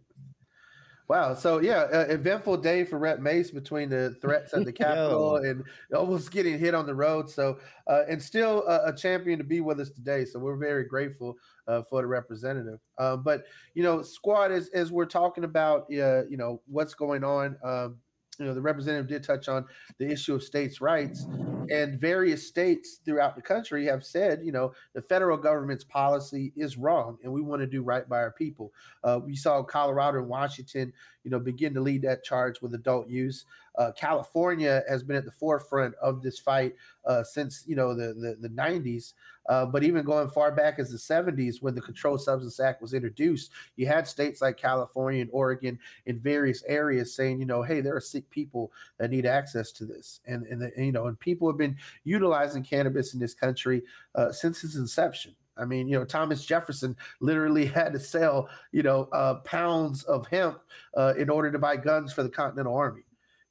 Wow. 1.13 1.35
So 1.35 1.59
yeah, 1.59 1.89
uh, 1.93 2.07
eventful 2.09 2.57
day 2.57 2.85
for 2.85 2.99
Rep 2.99 3.21
Mace 3.21 3.51
between 3.51 3.91
the 3.91 4.17
threats 4.23 4.55
at 4.55 4.65
the 4.65 4.73
Capitol 4.73 5.37
and 5.37 5.63
almost 5.95 6.31
getting 6.31 6.59
hit 6.59 6.75
on 6.75 6.87
the 6.87 6.95
road. 6.95 7.29
So 7.29 7.59
uh, 7.87 8.05
and 8.09 8.21
still 8.23 8.67
a, 8.67 8.87
a 8.87 8.97
champion 8.97 9.37
to 9.37 9.45
be 9.45 9.61
with 9.61 9.79
us 9.79 9.91
today. 9.91 10.25
So 10.25 10.39
we're 10.39 10.57
very 10.57 10.85
grateful 10.85 11.37
uh, 11.69 11.83
for 11.83 12.01
the 12.01 12.07
representative. 12.07 12.79
Uh, 12.97 13.19
but 13.19 13.45
you 13.75 13.83
know, 13.83 14.01
squad, 14.01 14.53
as 14.53 14.71
as 14.71 14.91
we're 14.91 15.05
talking 15.05 15.45
about, 15.45 15.83
uh, 15.93 16.25
you 16.31 16.39
know, 16.39 16.63
what's 16.67 16.95
going 16.95 17.25
on. 17.25 17.59
Um, 17.63 17.99
you 18.39 18.47
know, 18.47 18.55
the 18.55 18.63
representative 18.63 19.09
did 19.09 19.23
touch 19.23 19.49
on 19.49 19.67
the 19.99 20.11
issue 20.11 20.35
of 20.35 20.43
states' 20.43 20.81
rights, 20.81 21.27
and 21.71 22.01
various 22.01 22.47
states 22.47 23.01
throughout 23.05 23.37
the 23.37 23.43
country 23.43 23.87
have 23.87 24.05
said, 24.05 24.41
you 24.45 24.53
know, 24.53 24.73
the 24.95 25.03
federal 25.03 25.37
government's 25.37 25.85
policy 25.85 26.53
is 26.57 26.77
wrong, 26.77 27.19
and 27.23 27.33
we 27.33 27.41
want 27.41 27.61
to 27.61 27.67
do 27.67 27.83
right 27.83 28.09
by 28.09 28.19
our 28.19 28.33
people. 28.33 28.73
Uh, 29.05 29.21
we 29.25 29.37
saw 29.37 29.63
Colorado 29.63 30.19
and 30.19 30.29
Washington, 30.29 30.93
you 31.25 31.31
know, 31.31 31.39
begin 31.39 31.75
to 31.75 31.81
lead 31.81 32.03
that 32.03 32.25
charge 32.25 32.61
with 32.61 32.75
adult 32.75 33.09
use. 33.09 33.45
Uh, 33.77 33.93
California 33.93 34.83
has 34.89 35.03
been 35.03 35.17
at 35.17 35.25
the 35.25 35.31
forefront 35.31 35.95
of 35.97 36.23
this 36.23 36.39
fight 36.39 36.75
uh, 37.05 37.23
since 37.23 37.65
you 37.67 37.77
know 37.77 37.95
the 37.95 38.15
the, 38.15 38.37
the 38.41 38.49
90s. 38.49 39.15
Uh, 39.49 39.67
but 39.67 39.83
even 39.83 40.05
going 40.05 40.29
far 40.29 40.53
back 40.53 40.79
as 40.79 40.91
the 40.91 40.97
70s, 40.97 41.61
when 41.61 41.75
the 41.75 41.81
Controlled 41.81 42.21
Substance 42.21 42.61
Act 42.61 42.81
was 42.81 42.95
introduced, 42.95 43.51
you 43.75 43.87
had 43.87 44.07
states 44.07 44.41
like 44.41 44.57
California 44.57 45.21
and 45.21 45.31
Oregon 45.33 45.77
in 46.07 46.21
various 46.21 46.63
areas 46.69 47.13
saying, 47.13 47.41
you 47.41 47.47
know, 47.47 47.61
hey, 47.61 47.81
there 47.81 47.97
are 47.97 48.01
sick 48.01 48.31
people 48.31 48.71
that 48.99 49.11
need 49.11 49.27
access 49.27 49.73
to 49.73 49.85
this, 49.85 50.21
and 50.27 50.47
and, 50.47 50.63
the, 50.63 50.73
and, 50.77 50.87
you 50.87 50.93
know, 50.93 51.07
and 51.07 51.19
people 51.19 51.49
have 51.49 51.59
been 51.59 51.77
utilizing 52.05 52.63
cannabis 52.63 53.15
in 53.15 53.21
this 53.21 53.35
country 53.35 53.83
uh, 54.15 54.31
since 54.31 54.63
its 54.63 54.77
inception. 54.77 55.35
I 55.57 55.65
mean, 55.65 55.89
you 55.89 55.99
know, 55.99 56.05
Thomas 56.05 56.45
Jefferson 56.45 56.97
literally 57.21 57.67
had 57.81 57.93
to 57.93 58.01
sell, 58.01 58.49
you 58.73 58.83
know, 58.83 59.09
uh, 59.13 59.37
pounds 59.37 60.05
of 60.05 60.27
hemp 60.29 60.61
uh, 60.97 61.15
in 61.19 61.29
order 61.31 61.51
to 61.51 61.59
buy 61.59 61.77
guns 61.77 62.13
for 62.13 62.23
the 62.23 62.31
Continental 62.31 62.75
Army. 62.75 63.03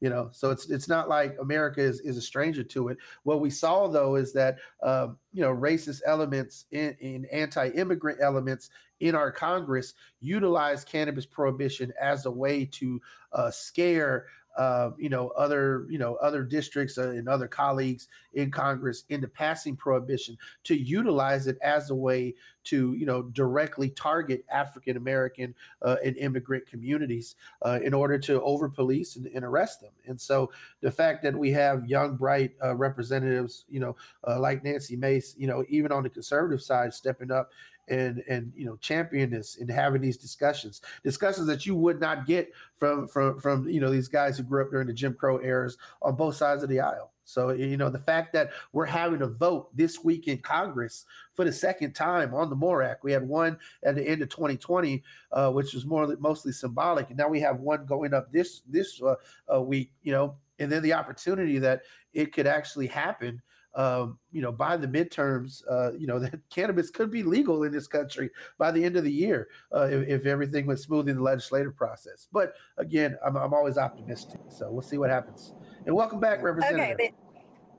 You 0.01 0.09
know, 0.09 0.29
so 0.31 0.49
it's 0.49 0.69
it's 0.71 0.87
not 0.87 1.09
like 1.09 1.37
America 1.39 1.79
is, 1.79 1.99
is 1.99 2.17
a 2.17 2.21
stranger 2.21 2.63
to 2.63 2.87
it. 2.87 2.97
What 3.21 3.39
we 3.39 3.51
saw 3.51 3.87
though 3.87 4.15
is 4.15 4.33
that 4.33 4.57
um, 4.81 5.17
you 5.31 5.41
know 5.41 5.55
racist 5.55 6.01
elements 6.07 6.65
in, 6.71 6.97
in 6.99 7.25
anti-immigrant 7.31 8.17
elements 8.19 8.71
in 8.99 9.13
our 9.13 9.31
Congress 9.31 9.93
utilize 10.19 10.83
cannabis 10.83 11.27
prohibition 11.27 11.93
as 12.01 12.25
a 12.25 12.31
way 12.31 12.65
to 12.65 12.99
uh, 13.33 13.51
scare 13.51 14.25
uh, 14.57 14.91
you 14.97 15.09
know 15.09 15.29
other 15.29 15.85
you 15.89 15.97
know 15.97 16.15
other 16.15 16.43
districts 16.43 16.97
uh, 16.97 17.09
and 17.09 17.27
other 17.27 17.47
colleagues 17.47 18.07
in 18.33 18.51
Congress 18.51 19.03
into 19.09 19.27
passing 19.27 19.75
prohibition 19.75 20.37
to 20.63 20.75
utilize 20.75 21.47
it 21.47 21.57
as 21.61 21.89
a 21.89 21.95
way 21.95 22.33
to 22.63 22.93
you 22.93 23.05
know 23.05 23.23
directly 23.23 23.89
target 23.89 24.45
African 24.51 24.97
American 24.97 25.55
uh, 25.81 25.97
and 26.03 26.17
immigrant 26.17 26.65
communities 26.67 27.35
uh, 27.65 27.79
in 27.83 27.93
order 27.93 28.17
to 28.19 28.41
over 28.41 28.69
police 28.69 29.15
and, 29.15 29.27
and 29.27 29.43
arrest 29.43 29.81
them. 29.81 29.91
And 30.05 30.19
so 30.19 30.51
the 30.81 30.91
fact 30.91 31.23
that 31.23 31.35
we 31.35 31.51
have 31.51 31.87
young, 31.87 32.15
bright 32.15 32.53
uh, 32.63 32.75
representatives, 32.75 33.65
you 33.69 33.79
know, 33.79 33.95
uh, 34.27 34.39
like 34.39 34.63
Nancy 34.63 34.95
Mace, 34.95 35.35
you 35.37 35.47
know, 35.47 35.63
even 35.69 35.91
on 35.91 36.03
the 36.03 36.09
conservative 36.09 36.61
side, 36.61 36.93
stepping 36.93 37.31
up 37.31 37.51
and 37.91 38.23
and 38.27 38.51
you 38.55 38.65
know 38.65 38.77
champion 38.77 39.29
this 39.29 39.57
and 39.57 39.69
having 39.69 40.01
these 40.01 40.17
discussions, 40.17 40.81
discussions 41.03 41.45
that 41.47 41.65
you 41.65 41.75
would 41.75 41.99
not 41.99 42.25
get 42.25 42.51
from 42.75 43.07
from 43.07 43.39
from 43.39 43.69
you 43.69 43.79
know 43.79 43.91
these 43.91 44.07
guys 44.07 44.37
who 44.37 44.43
grew 44.43 44.63
up 44.63 44.71
during 44.71 44.87
the 44.87 44.93
Jim 44.93 45.13
Crow 45.13 45.39
eras 45.41 45.77
on 46.01 46.15
both 46.15 46.35
sides 46.35 46.63
of 46.63 46.69
the 46.69 46.79
aisle. 46.79 47.11
So 47.23 47.51
you 47.51 47.77
know 47.77 47.89
the 47.89 47.99
fact 47.99 48.33
that 48.33 48.51
we're 48.73 48.85
having 48.85 49.21
a 49.21 49.27
vote 49.27 49.75
this 49.75 50.03
week 50.03 50.27
in 50.27 50.39
Congress 50.39 51.05
for 51.33 51.45
the 51.45 51.51
second 51.51 51.93
time 51.93 52.33
on 52.33 52.49
the 52.49 52.55
MORE 52.55 52.81
Act. 52.81 53.03
We 53.03 53.11
had 53.11 53.27
one 53.27 53.57
at 53.83 53.95
the 53.95 54.03
end 54.03 54.21
of 54.21 54.29
2020, 54.29 55.03
uh, 55.31 55.51
which 55.51 55.73
was 55.73 55.85
more 55.85 56.15
mostly 56.19 56.51
symbolic, 56.51 57.09
and 57.09 57.17
now 57.17 57.29
we 57.29 57.39
have 57.41 57.59
one 57.59 57.85
going 57.85 58.13
up 58.13 58.31
this 58.31 58.61
this 58.67 59.01
uh, 59.01 59.15
uh, 59.53 59.61
week. 59.61 59.91
You 60.03 60.13
know, 60.13 60.35
and 60.59 60.71
then 60.71 60.81
the 60.81 60.93
opportunity 60.93 61.59
that 61.59 61.81
it 62.13 62.33
could 62.33 62.47
actually 62.47 62.87
happen. 62.87 63.41
Um, 63.73 64.19
you 64.31 64.41
know, 64.41 64.51
by 64.51 64.75
the 64.75 64.87
midterms, 64.87 65.63
uh, 65.69 65.93
you 65.93 66.05
know, 66.07 66.19
that 66.19 66.39
cannabis 66.49 66.89
could 66.89 67.09
be 67.09 67.23
legal 67.23 67.63
in 67.63 67.71
this 67.71 67.87
country 67.87 68.29
by 68.57 68.71
the 68.71 68.83
end 68.83 68.97
of 68.97 69.03
the 69.03 69.11
year 69.11 69.47
uh, 69.75 69.87
if, 69.89 70.07
if 70.07 70.25
everything 70.25 70.65
went 70.65 70.79
smooth 70.79 71.07
in 71.07 71.15
the 71.15 71.21
legislative 71.23 71.75
process. 71.75 72.27
But 72.31 72.53
again, 72.77 73.17
I'm, 73.25 73.37
I'm 73.37 73.53
always 73.53 73.77
optimistic. 73.77 74.41
So 74.49 74.71
we'll 74.71 74.81
see 74.81 74.97
what 74.97 75.09
happens. 75.09 75.53
And 75.85 75.95
welcome 75.95 76.19
back, 76.19 76.43
Representative. 76.43 76.95
Okay. 76.95 77.13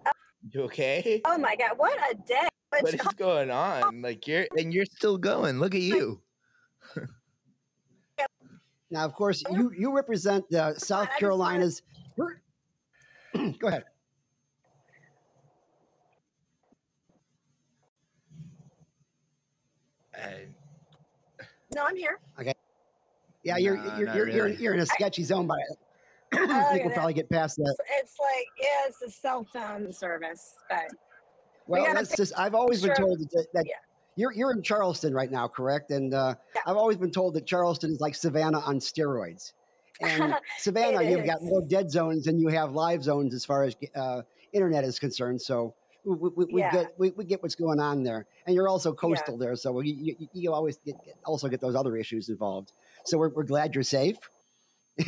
they- 0.05 0.11
You 0.51 0.63
okay? 0.63 1.21
oh 1.27 1.39
my 1.39 1.55
God! 1.57 1.73
What 1.77 1.99
a 2.11 2.15
day! 2.15 2.49
What 2.81 2.95
is 2.95 3.01
going 3.17 3.51
on? 3.51 4.01
Like 4.01 4.27
you're 4.27 4.47
and 4.57 4.73
you're 4.73 4.87
still 4.87 5.19
going. 5.19 5.59
Look 5.61 5.75
at 5.75 5.83
you. 5.83 6.23
Now, 8.91 9.05
of 9.05 9.15
course, 9.15 9.43
you 9.51 9.73
you 9.77 9.95
represent 9.95 10.53
uh, 10.55 10.75
South 10.79 11.09
Carolina's. 11.19 11.83
Go 13.59 13.69
ahead. 13.69 13.85
No, 21.75 21.85
I'm 21.87 21.97
here. 21.97 22.19
Okay. 22.41 22.55
Yeah, 23.45 23.57
you're 23.57 23.77
Nah, 23.77 23.99
you're 23.99 24.15
you're, 24.15 24.29
you're, 24.29 24.49
you're 24.49 24.75
in 24.75 24.81
a 24.81 24.87
sketchy 24.87 25.25
zone, 25.25 25.47
but 25.47 25.59
I 26.33 26.37
think 26.37 26.49
yeah, 26.51 26.73
we'll 26.75 26.85
that- 26.85 26.95
probably 26.95 27.15
get 27.15 27.29
past 27.29 27.57
that. 27.57 27.75
It's, 27.81 28.03
it's 28.03 28.17
like 28.21 28.47
yeah, 28.61 28.89
it's 28.89 29.03
a 29.03 29.11
cell 29.11 29.47
phone 29.53 29.93
service, 29.93 30.55
but 30.69 30.87
Well, 31.67 31.85
gotta 31.85 31.95
that's 31.99 32.17
just. 32.17 32.33
I've 32.39 32.55
always 32.55 32.83
been 32.83 32.95
told 32.95 33.19
that, 33.21 33.47
that 33.55 33.65
yeah. 33.67 33.75
you're 34.17 34.33
you're 34.33 34.53
in 34.53 34.63
Charleston 34.63 35.13
right 35.15 35.31
now, 35.31 35.49
correct? 35.49 35.91
And 35.91 36.15
uh, 36.15 36.35
Yeah. 36.55 36.63
I've 36.67 36.77
always 36.77 36.97
been 36.99 37.11
told 37.11 37.35
that 37.35 37.47
Charleston 37.47 37.91
is 37.91 38.01
like 38.01 38.15
Savannah 38.15 38.61
on 38.61 38.79
steroids. 38.79 39.53
And 40.01 40.35
Savannah, 40.59 41.03
you've 41.03 41.27
got 41.27 41.43
more 41.43 41.63
dead 41.69 41.91
zones 41.91 42.25
than 42.25 42.39
you 42.39 42.49
have 42.49 42.73
live 42.73 43.03
zones 43.03 43.35
as 43.35 43.45
far 43.45 43.65
as 43.65 43.77
uh, 43.97 44.23
internet 44.53 44.85
is 44.85 44.99
concerned. 44.99 45.41
So 45.43 45.75
we, 46.05 46.15
we, 46.15 46.45
we 46.53 46.61
Yeah. 46.61 46.73
get 46.73 46.95
we, 46.99 47.11
we 47.11 47.25
get 47.25 47.43
what's 47.43 47.55
going 47.55 47.81
on 47.81 48.03
there, 48.03 48.27
and 48.47 48.55
you're 48.55 48.69
also 48.69 48.93
coastal 48.93 49.37
there, 49.37 49.57
so 49.57 49.81
you, 49.81 50.17
you, 50.19 50.29
you 50.33 50.53
always 50.53 50.79
get, 50.79 50.97
also 51.25 51.49
get 51.49 51.61
those 51.61 51.75
other 51.75 51.97
issues 51.97 52.29
involved. 52.29 52.73
So 53.05 53.19
we're, 53.19 53.31
we're 53.31 53.45
glad 53.45 53.75
you're 53.75 53.85
safe. 53.85 54.19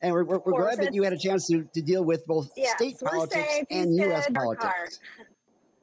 and 0.00 0.14
we're, 0.14 0.24
we're, 0.24 0.38
we're 0.38 0.62
glad 0.62 0.78
that 0.80 0.94
you 0.94 1.02
had 1.02 1.12
a 1.12 1.18
chance 1.18 1.46
to, 1.48 1.64
to 1.74 1.82
deal 1.82 2.02
with 2.04 2.26
both 2.26 2.50
Yes, 2.56 2.72
state 2.76 2.96
we're 3.02 3.10
politics 3.10 3.52
safe, 3.52 3.64
and 3.70 3.94
U.S. 3.96 4.28
politics. 4.32 4.64
hard. 4.64 4.88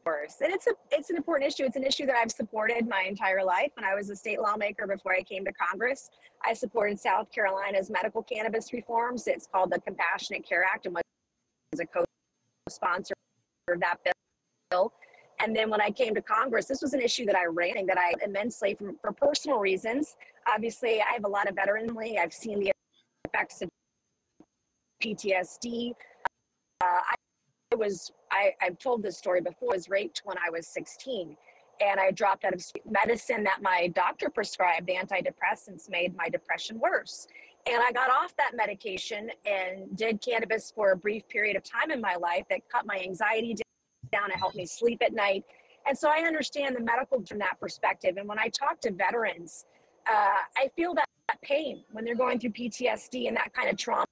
course. 0.04 0.38
And 0.42 0.52
it's 0.52 0.68
a 0.68 0.72
it's 0.92 1.10
an 1.10 1.18
important 1.18 1.52
issue. 1.52 1.64
It's 1.64 1.76
an 1.76 1.84
issue 1.84 2.06
that 2.08 2.16
I've 2.16 2.32
supported 2.32 2.88
my 2.88 3.04
entire 3.08 3.44
life. 3.44 3.72
When 3.76 3.86
I 3.86 3.94
was 3.94 4.10
a 4.10 4.16
state 4.16 4.42
lawmaker 4.42 4.88
before 4.88 5.14
I 5.14 5.22
came 5.22 5.46
to 5.46 5.52
Congress, 5.54 6.10
I 6.44 6.54
supported 6.54 7.00
South 7.00 7.32
Carolina's 7.32 7.90
medical 7.90 8.24
cannabis 8.24 8.74
reforms. 8.74 9.28
It's 9.28 9.48
called 9.48 9.72
the 9.72 9.80
Compassionate 9.82 10.48
Care 10.48 10.64
Act 10.64 10.88
and 10.88 10.96
was 10.96 11.80
a 11.80 11.86
co-sponsor 11.86 13.14
of 13.72 13.80
that 13.80 14.04
bill. 14.04 14.14
And 15.40 15.56
then 15.56 15.70
when 15.70 15.82
I 15.82 15.90
came 15.90 16.14
to 16.16 16.22
Congress, 16.22 16.68
this 16.68 16.82
was 16.82 16.94
an 16.94 17.02
issue 17.02 17.26
that 17.26 17.36
I 17.36 17.46
ran 17.46 17.86
that 17.88 17.98
I 17.98 18.14
immensely 18.24 18.76
for, 18.76 18.94
for 19.02 19.12
personal 19.12 19.60
reasons. 19.60 20.16
Obviously, 20.54 21.02
I 21.02 21.14
have 21.14 21.26
a 21.26 21.28
lot 21.28 21.50
of 21.50 21.56
veteranly. 21.56 22.18
I've 22.18 22.34
seen 22.34 22.60
the 22.60 22.72
effects 23.26 23.62
of 23.62 23.70
PTSD. 25.04 25.92
Uh, 26.82 26.86
I 26.86 27.76
was 27.76 28.12
I, 28.32 28.52
I've 28.62 28.78
told 28.78 29.04
this 29.04 29.18
story 29.18 29.42
before. 29.42 29.74
I 29.74 29.76
was 29.76 29.90
raped 29.90 30.22
when 30.26 30.38
I 30.38 30.50
was 30.50 30.68
16, 30.68 31.36
and 31.82 32.00
I 32.00 32.12
dropped 32.12 32.46
out 32.46 32.54
of 32.54 32.64
medicine 32.90 33.44
that 33.44 33.62
my 33.62 33.88
doctor 33.96 34.30
prescribed. 34.30 34.88
The 34.88 34.96
antidepressants 34.96 35.90
made 35.90 36.16
my 36.16 36.30
depression 36.30 36.80
worse, 36.80 37.28
and 37.66 37.82
I 37.82 37.92
got 37.92 38.10
off 38.10 38.36
that 38.38 38.52
medication 38.56 39.30
and 39.46 39.96
did 39.98 40.22
cannabis 40.22 40.72
for 40.76 40.92
a 40.92 40.98
brief 40.98 41.28
period 41.28 41.56
of 41.56 41.64
time 41.64 41.92
in 41.92 42.00
my 42.00 42.16
life 42.16 42.44
that 42.50 42.62
cut 42.70 42.86
my 42.86 43.00
anxiety 43.00 43.56
down 44.14 44.32
and 44.32 44.40
helped 44.40 44.56
me 44.56 44.66
sleep 44.66 45.02
at 45.04 45.14
night. 45.14 45.44
And 45.86 45.98
so 45.98 46.10
I 46.10 46.22
understand 46.26 46.76
the 46.76 46.82
medical 46.82 47.26
from 47.26 47.40
that 47.40 47.60
perspective. 47.60 48.16
And 48.18 48.28
when 48.28 48.40
I 48.40 48.48
talk 48.48 48.80
to 48.82 48.92
veterans, 48.92 49.66
uh, 50.10 50.38
I 50.58 50.70
feel 50.76 50.94
that, 50.96 51.10
that 51.28 51.42
pain 51.42 51.84
when 51.92 52.06
they're 52.06 52.16
going 52.16 52.40
through 52.40 52.52
PTSD 52.52 53.28
and 53.28 53.36
that 53.36 53.54
kind 53.54 53.70
of 53.70 53.78
trauma 53.78 54.06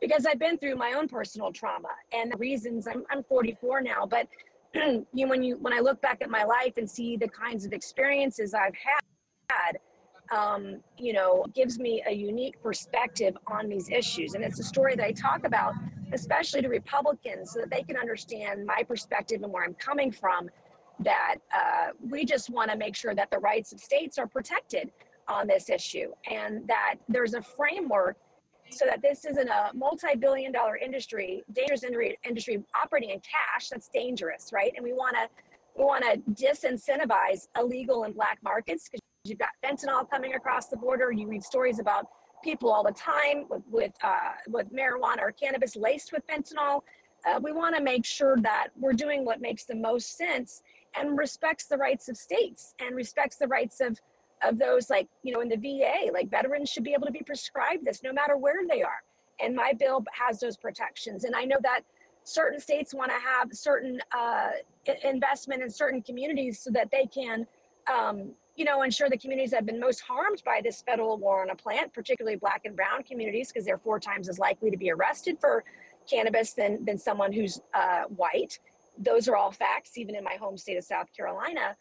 because 0.00 0.26
I've 0.26 0.38
been 0.38 0.58
through 0.58 0.76
my 0.76 0.92
own 0.92 1.08
personal 1.08 1.52
trauma 1.52 1.88
and 2.12 2.32
the 2.32 2.36
reasons 2.36 2.86
I'm, 2.86 3.04
I'm 3.10 3.22
44 3.22 3.82
now, 3.82 4.04
but 4.04 4.26
you 4.74 5.06
know, 5.14 5.28
when 5.28 5.42
you 5.42 5.56
when 5.58 5.72
I 5.72 5.80
look 5.80 6.00
back 6.00 6.18
at 6.22 6.30
my 6.30 6.44
life 6.44 6.74
and 6.76 6.90
see 6.90 7.16
the 7.16 7.28
kinds 7.28 7.64
of 7.64 7.72
experiences 7.72 8.54
I've 8.54 8.74
had, 8.74 9.78
um, 10.36 10.80
you 10.98 11.12
know, 11.12 11.44
gives 11.54 11.78
me 11.78 12.02
a 12.06 12.12
unique 12.12 12.60
perspective 12.62 13.36
on 13.46 13.68
these 13.68 13.90
issues. 13.90 14.34
And 14.34 14.42
it's 14.42 14.58
a 14.60 14.64
story 14.64 14.96
that 14.96 15.04
I 15.04 15.12
talk 15.12 15.44
about, 15.44 15.74
especially 16.12 16.62
to 16.62 16.68
Republicans, 16.68 17.52
so 17.52 17.60
that 17.60 17.70
they 17.70 17.82
can 17.82 17.96
understand 17.96 18.64
my 18.66 18.82
perspective 18.82 19.42
and 19.42 19.52
where 19.52 19.64
I'm 19.64 19.74
coming 19.74 20.10
from. 20.10 20.48
That 21.00 21.36
uh, 21.52 21.88
we 22.00 22.24
just 22.24 22.50
want 22.50 22.70
to 22.70 22.76
make 22.76 22.94
sure 22.94 23.14
that 23.14 23.30
the 23.30 23.38
rights 23.38 23.72
of 23.72 23.80
states 23.80 24.18
are 24.18 24.26
protected 24.26 24.92
on 25.28 25.46
this 25.46 25.70
issue 25.70 26.12
and 26.30 26.66
that 26.68 26.96
there's 27.08 27.34
a 27.34 27.42
framework 27.42 28.16
so 28.70 28.84
that 28.86 29.02
this 29.02 29.24
isn't 29.24 29.48
a 29.48 29.70
multi-billion 29.74 30.52
dollar 30.52 30.76
industry, 30.76 31.42
dangerous 31.52 31.84
industry, 31.84 32.18
industry 32.26 32.62
operating 32.80 33.10
in 33.10 33.20
cash. 33.20 33.68
That's 33.68 33.88
dangerous, 33.88 34.50
right? 34.52 34.72
And 34.76 34.84
we 34.84 34.92
want 34.92 35.16
to 35.16 35.28
we 35.76 35.84
want 35.84 36.04
to 36.04 36.18
disincentivize 36.32 37.48
illegal 37.58 38.04
and 38.04 38.14
black 38.14 38.38
markets 38.42 38.88
because 38.90 39.00
you've 39.24 39.38
got 39.38 39.48
fentanyl 39.64 40.08
coming 40.10 40.34
across 40.34 40.66
the 40.66 40.76
border. 40.76 41.10
You 41.10 41.26
read 41.28 41.42
stories 41.42 41.78
about 41.78 42.06
people 42.42 42.70
all 42.70 42.82
the 42.84 42.92
time 42.92 43.46
with 43.48 43.62
with 43.70 43.92
uh, 44.02 44.32
with 44.48 44.72
marijuana 44.72 45.20
or 45.20 45.32
cannabis 45.32 45.76
laced 45.76 46.12
with 46.12 46.26
fentanyl. 46.26 46.82
Uh, 47.26 47.38
we 47.40 47.52
want 47.52 47.74
to 47.76 47.82
make 47.82 48.04
sure 48.04 48.36
that 48.38 48.68
we're 48.76 48.92
doing 48.92 49.24
what 49.24 49.40
makes 49.40 49.64
the 49.64 49.74
most 49.74 50.16
sense 50.16 50.62
and 50.96 51.16
respects 51.16 51.66
the 51.66 51.76
rights 51.76 52.08
of 52.08 52.16
states 52.16 52.74
and 52.80 52.96
respects 52.96 53.36
the 53.36 53.46
rights 53.46 53.80
of 53.80 54.00
of 54.42 54.58
those 54.58 54.90
like 54.90 55.08
you 55.22 55.32
know 55.32 55.40
in 55.40 55.48
the 55.48 55.56
VA 55.56 56.10
like 56.12 56.28
veterans 56.28 56.68
should 56.68 56.84
be 56.84 56.92
able 56.92 57.06
to 57.06 57.12
be 57.12 57.22
prescribed 57.22 57.84
this 57.84 58.02
no 58.02 58.12
matter 58.12 58.36
where 58.36 58.66
they 58.68 58.82
are 58.82 59.02
and 59.40 59.54
my 59.54 59.72
bill 59.72 60.04
has 60.12 60.40
those 60.40 60.56
protections 60.56 61.24
and 61.24 61.34
I 61.34 61.44
know 61.44 61.58
that 61.62 61.82
certain 62.24 62.60
states 62.60 62.94
want 62.94 63.10
to 63.10 63.18
have 63.18 63.48
certain 63.52 64.00
uh, 64.16 64.50
investment 65.04 65.62
in 65.62 65.70
certain 65.70 66.02
communities 66.02 66.58
so 66.58 66.70
that 66.70 66.90
they 66.90 67.06
can 67.06 67.46
um, 67.90 68.32
you 68.56 68.64
know 68.64 68.82
ensure 68.82 69.08
the 69.08 69.16
communities 69.16 69.50
that 69.50 69.58
have 69.58 69.66
been 69.66 69.80
most 69.80 70.00
harmed 70.00 70.42
by 70.44 70.60
this 70.62 70.82
federal 70.82 71.16
war 71.16 71.42
on 71.42 71.50
a 71.50 71.56
plant 71.56 71.92
particularly 71.92 72.36
black 72.36 72.62
and 72.64 72.76
brown 72.76 73.02
communities 73.02 73.48
because 73.48 73.64
they're 73.64 73.78
four 73.78 73.98
times 73.98 74.28
as 74.28 74.38
likely 74.38 74.70
to 74.70 74.76
be 74.76 74.90
arrested 74.90 75.38
for 75.40 75.64
cannabis 76.08 76.52
than 76.52 76.84
than 76.84 76.98
someone 76.98 77.32
who's 77.32 77.60
uh, 77.74 78.02
white 78.16 78.58
those 78.98 79.26
are 79.28 79.36
all 79.36 79.50
facts 79.50 79.96
even 79.96 80.14
in 80.14 80.22
my 80.22 80.34
home 80.34 80.58
state 80.58 80.76
of 80.76 80.84
south 80.84 81.06
carolina 81.16 81.76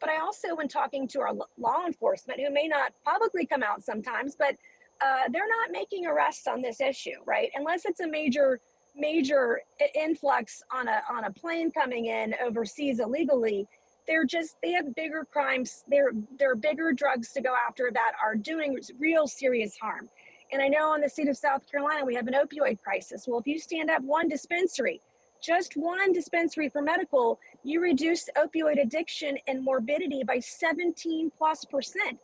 but 0.00 0.08
I 0.08 0.18
also, 0.20 0.56
when 0.56 0.66
talking 0.66 1.06
to 1.08 1.20
our 1.20 1.34
law 1.58 1.84
enforcement, 1.86 2.40
who 2.40 2.50
may 2.50 2.66
not 2.66 2.92
publicly 3.04 3.46
come 3.46 3.62
out 3.62 3.84
sometimes, 3.84 4.34
but 4.34 4.56
uh, 5.00 5.28
they're 5.30 5.48
not 5.48 5.70
making 5.70 6.06
arrests 6.06 6.46
on 6.46 6.62
this 6.62 6.80
issue, 6.80 7.20
right? 7.26 7.50
Unless 7.54 7.84
it's 7.84 8.00
a 8.00 8.08
major, 8.08 8.60
major 8.96 9.60
influx 9.94 10.62
on 10.72 10.88
a 10.88 11.02
on 11.10 11.24
a 11.24 11.30
plane 11.30 11.70
coming 11.70 12.06
in 12.06 12.34
overseas 12.42 12.98
illegally. 12.98 13.66
They're 14.10 14.24
just 14.24 14.56
they 14.60 14.72
have 14.72 14.92
bigger 14.96 15.24
crimes. 15.24 15.84
They're 15.88 16.10
they're 16.36 16.56
bigger 16.56 16.92
drugs 16.92 17.32
to 17.34 17.40
go 17.40 17.54
after 17.68 17.92
that 17.94 18.12
are 18.20 18.34
doing 18.34 18.76
real 18.98 19.28
serious 19.28 19.76
harm. 19.80 20.08
And 20.50 20.60
I 20.60 20.66
know 20.66 20.94
in 20.94 21.00
the 21.00 21.08
state 21.08 21.28
of 21.28 21.36
South 21.36 21.62
Carolina 21.70 22.04
we 22.04 22.16
have 22.16 22.26
an 22.26 22.34
opioid 22.34 22.80
crisis. 22.82 23.26
Well, 23.28 23.38
if 23.38 23.46
you 23.46 23.60
stand 23.60 23.88
up 23.88 24.02
one 24.02 24.28
dispensary, 24.28 25.00
just 25.40 25.74
one 25.76 26.12
dispensary 26.12 26.68
for 26.68 26.82
medical, 26.82 27.38
you 27.62 27.80
reduce 27.80 28.28
opioid 28.36 28.82
addiction 28.82 29.38
and 29.46 29.62
morbidity 29.62 30.24
by 30.26 30.40
17 30.40 31.30
plus 31.38 31.64
percent. 31.64 32.18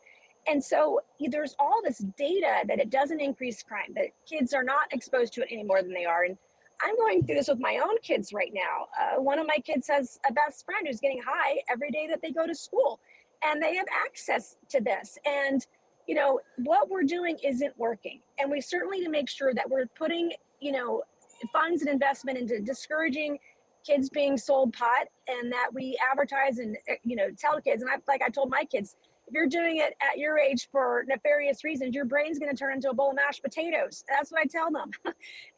And 0.45 0.61
so 0.61 0.99
there's 1.29 1.55
all 1.57 1.81
this 1.83 1.99
data 2.17 2.63
that 2.67 2.79
it 2.79 2.89
doesn't 2.89 3.21
increase 3.21 3.63
crime, 3.63 3.93
that 3.95 4.07
kids 4.29 4.53
are 4.53 4.63
not 4.63 4.91
exposed 4.91 5.31
to 5.33 5.41
it 5.41 5.47
any 5.51 5.63
more 5.63 5.81
than 5.81 5.93
they 5.93 6.05
are. 6.05 6.23
And 6.23 6.37
I'm 6.81 6.95
going 6.95 7.25
through 7.25 7.35
this 7.35 7.47
with 7.47 7.59
my 7.59 7.79
own 7.83 7.97
kids 8.01 8.33
right 8.33 8.51
now. 8.53 8.87
Uh, 8.99 9.21
one 9.21 9.39
of 9.39 9.47
my 9.47 9.57
kids 9.57 9.87
has 9.87 10.19
a 10.29 10.33
best 10.33 10.65
friend 10.65 10.85
who's 10.87 10.99
getting 10.99 11.21
high 11.25 11.57
every 11.69 11.89
day 11.91 12.07
that 12.07 12.21
they 12.21 12.31
go 12.31 12.45
to 12.45 12.53
school, 12.55 12.99
and 13.43 13.61
they 13.61 13.75
have 13.75 13.87
access 14.05 14.57
to 14.69 14.81
this. 14.81 15.17
And, 15.25 15.65
you 16.07 16.15
know, 16.15 16.39
what 16.57 16.89
we're 16.89 17.03
doing 17.03 17.37
isn't 17.43 17.77
working. 17.77 18.19
And 18.39 18.51
we 18.51 18.61
certainly 18.61 18.99
need 18.99 19.05
to 19.05 19.11
make 19.11 19.29
sure 19.29 19.53
that 19.53 19.69
we're 19.69 19.87
putting, 19.97 20.31
you 20.59 20.71
know, 20.71 21.03
funds 21.51 21.81
and 21.81 21.89
investment 21.89 22.37
into 22.37 22.59
discouraging 22.59 23.39
kids 23.85 24.09
being 24.09 24.37
sold 24.37 24.73
pot 24.73 25.07
and 25.27 25.51
that 25.51 25.69
we 25.73 25.97
advertise 26.11 26.57
and 26.59 26.77
eh, 26.89 26.95
you 27.05 27.15
know 27.15 27.29
tell 27.37 27.61
kids 27.61 27.81
and 27.81 27.89
I 27.89 27.95
like 28.07 28.21
I 28.21 28.27
told 28.27 28.49
my 28.49 28.65
kids 28.65 28.97
if 29.27 29.33
you're 29.33 29.47
doing 29.47 29.77
it 29.77 29.95
at 30.01 30.17
your 30.17 30.37
age 30.37 30.69
for 30.71 31.03
nefarious 31.07 31.63
reasons 31.63 31.93
your 31.93 32.05
brain's 32.05 32.39
going 32.39 32.51
to 32.51 32.57
turn 32.57 32.73
into 32.73 32.89
a 32.89 32.93
bowl 32.93 33.09
of 33.09 33.15
mashed 33.15 33.43
potatoes. 33.43 34.03
That's 34.07 34.31
what 34.31 34.41
I 34.41 34.45
tell 34.45 34.71
them. 34.71 34.91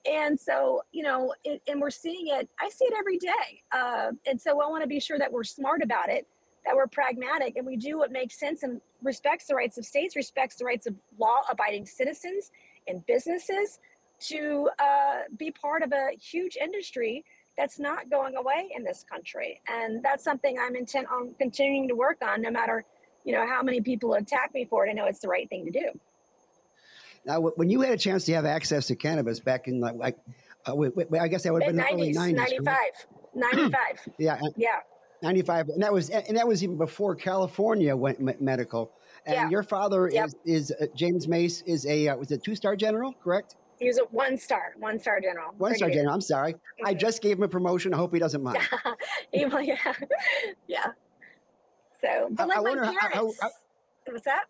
And 0.10 0.40
so 0.40 0.82
you 0.92 1.04
know 1.04 1.34
it, 1.44 1.62
and 1.68 1.80
we're 1.80 1.90
seeing 1.90 2.28
it 2.28 2.50
I 2.60 2.70
see 2.70 2.86
it 2.86 2.94
every 2.98 3.18
day. 3.18 3.62
Uh, 3.72 4.12
and 4.26 4.40
so 4.40 4.62
I 4.62 4.68
want 4.68 4.82
to 4.82 4.88
be 4.88 5.00
sure 5.00 5.20
that 5.20 5.32
we're 5.32 5.44
smart 5.44 5.82
about 5.84 6.10
it 6.10 6.26
that 6.66 6.76
we're 6.76 6.88
pragmatic 6.88 7.56
and 7.56 7.66
we 7.66 7.76
do 7.76 7.98
what 7.98 8.12
makes 8.12 8.40
sense 8.40 8.64
and 8.64 8.82
respects 9.02 9.46
the 9.48 9.56
rights 9.56 9.78
of 9.78 9.86
states 9.86 10.16
respects 10.16 10.56
the 10.56 10.66
rights 10.66 10.88
of 10.88 10.96
law 11.18 11.42
abiding 11.50 11.86
citizens 11.86 12.52
and 12.88 13.06
businesses 13.06 13.80
to 14.20 14.70
uh, 14.80 15.22
be 15.38 15.52
part 15.52 15.84
of 15.84 15.92
a 15.92 16.12
huge 16.20 16.58
industry 16.62 17.24
that's 17.58 17.80
not 17.80 18.10
going 18.10 18.36
away 18.38 18.70
in 18.76 18.84
this 18.84 19.06
country. 19.10 19.62
And 19.68 20.02
that's 20.02 20.24
something 20.24 20.58
I'm 20.58 20.76
intent 20.76 21.08
on 21.12 21.34
continuing 21.38 21.90
to 21.90 21.96
work 21.96 22.18
on, 22.22 22.42
no 22.42 22.52
matter 22.52 22.86
you 23.30 23.36
know 23.36 23.46
how 23.48 23.62
many 23.62 23.80
people 23.80 24.16
attack 24.16 24.50
me 24.56 24.66
for 24.66 24.88
it. 24.88 24.90
I 24.90 24.94
know 24.94 25.06
it's 25.06 25.20
the 25.20 25.28
right 25.28 25.48
thing 25.48 25.64
to 25.66 25.72
do. 25.72 25.86
Now, 27.26 27.40
when 27.42 27.70
you 27.70 27.82
had 27.82 27.94
a 27.94 27.98
chance 27.98 28.26
to 28.26 28.34
have 28.34 28.44
access 28.46 28.88
to 28.88 28.96
cannabis 28.96 29.40
back 29.40 29.68
in 29.68 29.80
like, 29.82 30.18
uh, 30.66 30.74
I 31.22 31.28
guess 31.28 31.44
that 31.44 31.54
would 31.54 31.62
have 31.62 31.76
been 31.76 31.86
the 31.86 31.94
early 31.94 32.12
90s. 32.12 32.34
95. 32.36 32.76
95. 33.36 33.74
yeah. 34.18 34.40
Yeah. 34.58 34.68
95 35.22 35.68
and 35.70 35.84
that 35.84 35.92
was 35.94 36.10
and 36.10 36.38
that 36.38 36.48
was 36.48 36.64
even 36.64 36.78
before 36.78 37.14
california 37.14 37.94
went 37.94 38.22
medical 38.42 38.90
and 39.26 39.36
Yeah. 39.36 39.50
your 39.50 39.64
father 39.64 40.10
Yep. 40.10 40.28
is 40.28 40.36
is 40.46 40.72
uh, 40.80 40.86
james 40.96 41.28
mace 41.28 41.62
is 41.64 41.86
a 41.88 42.08
uh, 42.08 42.16
was 42.16 42.32
a 42.32 42.38
two-star 42.38 42.78
general 42.78 43.12
correct 43.22 43.58
He 43.80 43.88
was 43.88 43.98
a 43.98 44.06
one 44.12 44.38
star, 44.38 44.76
one 44.80 44.98
star 44.98 45.20
general. 45.20 45.54
one 45.58 45.76
star 45.76 45.90
general 45.90 46.14
i'm 46.14 46.22
sorry 46.22 46.56
i 46.86 46.94
Mhm. 46.94 47.00
just 47.02 47.22
gave 47.22 47.36
him 47.36 47.44
a 47.44 47.50
promotion 47.50 47.94
i 47.94 47.98
hope 47.98 48.14
he 48.14 48.20
doesn't 48.20 48.42
mind 48.42 48.60
He- 49.34 49.44
well, 49.46 49.62
yeah, 49.62 49.76
yeah. 50.68 50.92
So, 52.02 52.30
but 52.32 52.44
I- 52.44 52.46
like 52.46 52.58
I 52.58 52.62
my 52.62 52.70
wonder 52.70 52.86
how- 52.86 53.10
how- 53.42 53.52
what's 54.06 54.26
that? 54.26 54.44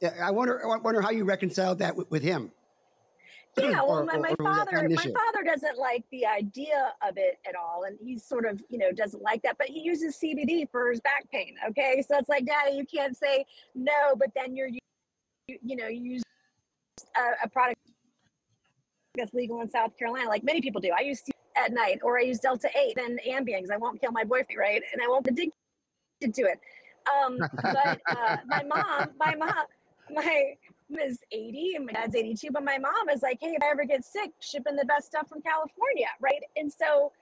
Yeah, 0.00 0.14
i 0.20 0.30
wonder 0.30 0.62
i 0.62 0.76
wonder 0.76 1.00
how 1.00 1.08
you 1.08 1.24
reconciled 1.24 1.78
that 1.78 1.96
with, 1.96 2.10
with 2.10 2.22
him 2.22 2.52
Yeah, 3.58 3.70
well, 3.82 4.00
Or- 4.00 4.04
my, 4.04 4.18
my 4.18 4.34
or 4.38 4.44
father, 4.44 4.86
my 4.86 4.94
father 4.96 5.42
doesn't 5.42 5.78
like 5.78 6.04
the 6.10 6.26
idea 6.26 6.92
of 7.02 7.16
it 7.16 7.38
at 7.48 7.54
all, 7.56 7.84
and 7.84 7.96
he's 7.98 8.22
sort 8.22 8.44
of, 8.44 8.62
you 8.68 8.76
know, 8.76 8.92
doesn't 8.92 9.22
like 9.22 9.40
that. 9.44 9.56
But 9.56 9.68
he 9.68 9.80
uses 9.80 10.18
CBD 10.22 10.70
for 10.70 10.90
his 10.90 11.00
back 11.00 11.24
pain. 11.32 11.54
Okay, 11.70 12.04
so 12.06 12.18
it's 12.18 12.28
like, 12.28 12.44
Daddy, 12.44 12.76
you 12.76 12.84
can't 12.84 13.16
say 13.16 13.46
no, 13.74 14.14
but 14.18 14.28
then 14.36 14.54
you're, 14.54 14.68
you, 14.68 14.78
you 15.62 15.74
know, 15.74 15.86
you 15.88 16.02
use 16.16 16.22
a, 17.16 17.46
a 17.46 17.48
product 17.48 17.80
that's 19.16 19.32
legal 19.32 19.62
in 19.62 19.70
South 19.70 19.96
Carolina, 19.96 20.28
like 20.28 20.44
many 20.44 20.60
people 20.60 20.82
do. 20.82 20.90
I 20.94 21.00
use 21.00 21.22
at 21.56 21.72
night, 21.72 22.00
or 22.02 22.18
I 22.18 22.22
use 22.24 22.38
Delta 22.40 22.68
Eight 22.78 22.98
and 22.98 23.18
Ambien 23.26 23.56
because 23.56 23.70
I 23.70 23.78
won't 23.78 23.98
kill 24.02 24.12
my 24.12 24.24
boyfriend, 24.24 24.58
right? 24.58 24.82
And 24.92 25.00
I 25.00 25.08
won't 25.08 25.24
be 25.34 25.50
to 26.20 26.42
it. 26.42 26.60
Um, 27.06 27.38
but 27.62 28.00
uh, 28.08 28.36
my 28.46 28.62
mom, 28.64 29.08
my 29.18 29.34
mom, 29.34 29.66
my 30.10 30.54
mom 30.90 30.98
is 31.00 31.18
80 31.32 31.74
and 31.76 31.86
my 31.86 31.92
dad's 31.92 32.14
82, 32.14 32.48
but 32.52 32.64
my 32.64 32.78
mom 32.78 33.08
is 33.12 33.22
like, 33.22 33.38
hey, 33.40 33.54
if 33.56 33.62
I 33.62 33.70
ever 33.70 33.84
get 33.84 34.04
sick, 34.04 34.30
shipping 34.40 34.76
the 34.76 34.84
best 34.84 35.06
stuff 35.06 35.28
from 35.28 35.42
California, 35.42 36.06
right? 36.20 36.42
And 36.56 36.72
so 36.72 37.12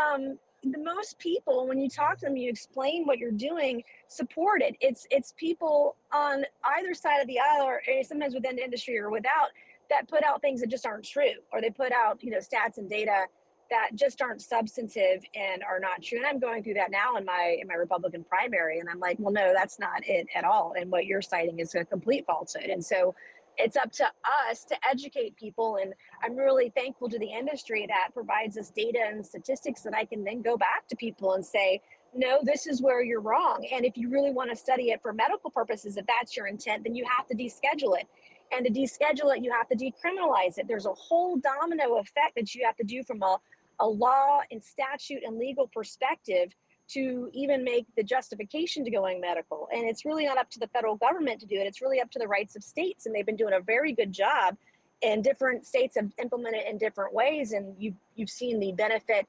um, 0.00 0.38
the 0.62 0.78
most 0.78 1.18
people, 1.18 1.66
when 1.66 1.78
you 1.78 1.88
talk 1.88 2.18
to 2.18 2.26
them, 2.26 2.36
you 2.36 2.50
explain 2.50 3.04
what 3.04 3.18
you're 3.18 3.30
doing, 3.30 3.82
support 4.08 4.62
it. 4.62 4.76
It's 4.80 5.06
it's 5.10 5.34
people 5.36 5.96
on 6.12 6.44
either 6.76 6.94
side 6.94 7.20
of 7.20 7.26
the 7.26 7.38
aisle, 7.38 7.64
or 7.64 7.82
eh, 7.88 8.02
sometimes 8.02 8.34
within 8.34 8.56
the 8.56 8.64
industry 8.64 8.98
or 8.98 9.10
without, 9.10 9.48
that 9.90 10.08
put 10.08 10.24
out 10.24 10.40
things 10.40 10.60
that 10.60 10.70
just 10.70 10.86
aren't 10.86 11.04
true, 11.04 11.34
or 11.52 11.60
they 11.60 11.70
put 11.70 11.92
out 11.92 12.22
you 12.22 12.30
know 12.30 12.38
stats 12.38 12.78
and 12.78 12.88
data 12.88 13.26
that 13.70 13.90
just 13.94 14.20
aren't 14.20 14.42
substantive 14.42 15.22
and 15.34 15.62
are 15.62 15.80
not 15.80 16.02
true. 16.02 16.18
And 16.18 16.26
I'm 16.26 16.38
going 16.38 16.62
through 16.62 16.74
that 16.74 16.90
now 16.90 17.16
in 17.16 17.24
my 17.24 17.56
in 17.60 17.66
my 17.66 17.74
Republican 17.74 18.24
primary, 18.24 18.78
and 18.80 18.88
I'm 18.88 19.00
like, 19.00 19.16
well, 19.18 19.32
no, 19.32 19.52
that's 19.54 19.78
not 19.78 20.06
it 20.06 20.26
at 20.34 20.44
all. 20.44 20.74
And 20.78 20.90
what 20.90 21.06
you're 21.06 21.22
citing 21.22 21.58
is 21.58 21.74
a 21.74 21.84
complete 21.84 22.26
falsehood. 22.26 22.70
And 22.70 22.84
so 22.84 23.14
it's 23.56 23.76
up 23.76 23.92
to 23.92 24.04
us 24.50 24.64
to 24.64 24.76
educate 24.88 25.36
people. 25.36 25.78
And 25.80 25.94
I'm 26.22 26.36
really 26.36 26.72
thankful 26.76 27.08
to 27.08 27.18
the 27.18 27.32
industry 27.32 27.86
that 27.88 28.08
provides 28.12 28.58
us 28.58 28.70
data 28.70 28.98
and 29.06 29.24
statistics 29.24 29.82
that 29.82 29.94
I 29.94 30.04
can 30.04 30.24
then 30.24 30.42
go 30.42 30.56
back 30.56 30.88
to 30.88 30.96
people 30.96 31.34
and 31.34 31.44
say, 31.44 31.80
no, 32.14 32.40
this 32.42 32.66
is 32.66 32.82
where 32.82 33.02
you're 33.02 33.20
wrong. 33.20 33.66
And 33.72 33.84
if 33.84 33.96
you 33.96 34.08
really 34.10 34.30
want 34.30 34.50
to 34.50 34.56
study 34.56 34.90
it 34.90 35.02
for 35.02 35.12
medical 35.12 35.50
purposes, 35.50 35.96
if 35.96 36.06
that's 36.06 36.36
your 36.36 36.46
intent, 36.46 36.84
then 36.84 36.94
you 36.94 37.04
have 37.16 37.26
to 37.28 37.34
deschedule 37.34 37.98
it. 37.98 38.06
And 38.52 38.66
to 38.66 38.72
deschedule 38.72 39.36
it, 39.36 39.42
you 39.42 39.52
have 39.52 39.68
to 39.68 39.76
decriminalize 39.76 40.58
it. 40.58 40.66
There's 40.68 40.86
a 40.86 40.92
whole 40.92 41.36
domino 41.36 41.98
effect 41.98 42.34
that 42.36 42.54
you 42.54 42.64
have 42.64 42.76
to 42.76 42.84
do 42.84 43.02
from 43.02 43.22
a, 43.22 43.38
a 43.80 43.86
law 43.86 44.40
and 44.50 44.62
statute 44.62 45.22
and 45.24 45.38
legal 45.38 45.68
perspective 45.68 46.52
to 46.86 47.30
even 47.32 47.64
make 47.64 47.86
the 47.96 48.02
justification 48.02 48.84
to 48.84 48.90
going 48.90 49.20
medical. 49.20 49.68
And 49.72 49.88
it's 49.88 50.04
really 50.04 50.26
not 50.26 50.38
up 50.38 50.50
to 50.50 50.58
the 50.58 50.66
federal 50.68 50.96
government 50.96 51.40
to 51.40 51.46
do 51.46 51.56
it. 51.56 51.66
It's 51.66 51.80
really 51.80 52.00
up 52.00 52.10
to 52.10 52.18
the 52.18 52.28
rights 52.28 52.56
of 52.56 52.62
states. 52.62 53.06
And 53.06 53.14
they've 53.14 53.24
been 53.24 53.36
doing 53.36 53.54
a 53.54 53.60
very 53.60 53.92
good 53.92 54.12
job. 54.12 54.56
And 55.02 55.24
different 55.24 55.66
states 55.66 55.96
have 55.96 56.10
implemented 56.20 56.62
it 56.62 56.70
in 56.70 56.78
different 56.78 57.14
ways. 57.14 57.52
And 57.52 57.74
you've, 57.78 57.94
you've 58.16 58.30
seen 58.30 58.60
the 58.60 58.72
benefit 58.72 59.26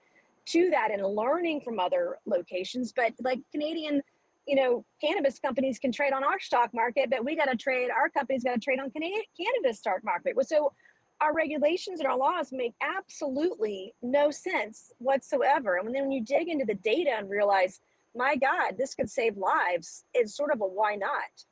to 0.47 0.69
that 0.69 0.91
and 0.91 1.05
learning 1.05 1.61
from 1.61 1.79
other 1.79 2.17
locations. 2.25 2.91
But 2.91 3.13
like 3.23 3.39
Canadian, 3.51 4.01
you 4.45 4.55
know, 4.55 4.85
cannabis 5.01 5.39
companies 5.39 5.79
can 5.79 5.91
trade 5.91 6.13
on 6.13 6.23
our 6.23 6.39
stock 6.39 6.73
market, 6.73 7.09
but 7.09 7.25
we 7.25 7.35
got 7.35 7.45
to 7.45 7.57
trade, 7.57 7.89
our 7.89 8.09
company's 8.09 8.43
got 8.43 8.53
to 8.53 8.59
trade 8.59 8.79
on 8.79 8.91
Canadian 8.91 9.23
cannabis 9.39 9.79
stock 9.79 10.03
market. 10.03 10.35
So 10.47 10.71
our 11.25 11.33
regulations 11.33 11.99
and 11.99 12.07
our 12.07 12.17
laws 12.17 12.51
make 12.51 12.73
absolutely 12.81 13.93
no 14.03 14.29
sense 14.29 14.93
whatsoever. 14.99 15.77
And 15.77 15.93
then 15.93 16.03
when 16.03 16.11
you 16.11 16.23
dig 16.23 16.47
into 16.49 16.65
the 16.65 16.75
data 16.75 17.11
and 17.17 17.29
realize, 17.29 17.81
my 18.15 18.35
God, 18.35 18.75
this 18.77 18.93
could 18.93 19.09
save 19.09 19.35
lives, 19.35 20.05
it's 20.13 20.35
sort 20.37 20.51
of 20.53 20.61
a 20.61 20.65
why 20.65 20.95
not? 20.95 21.45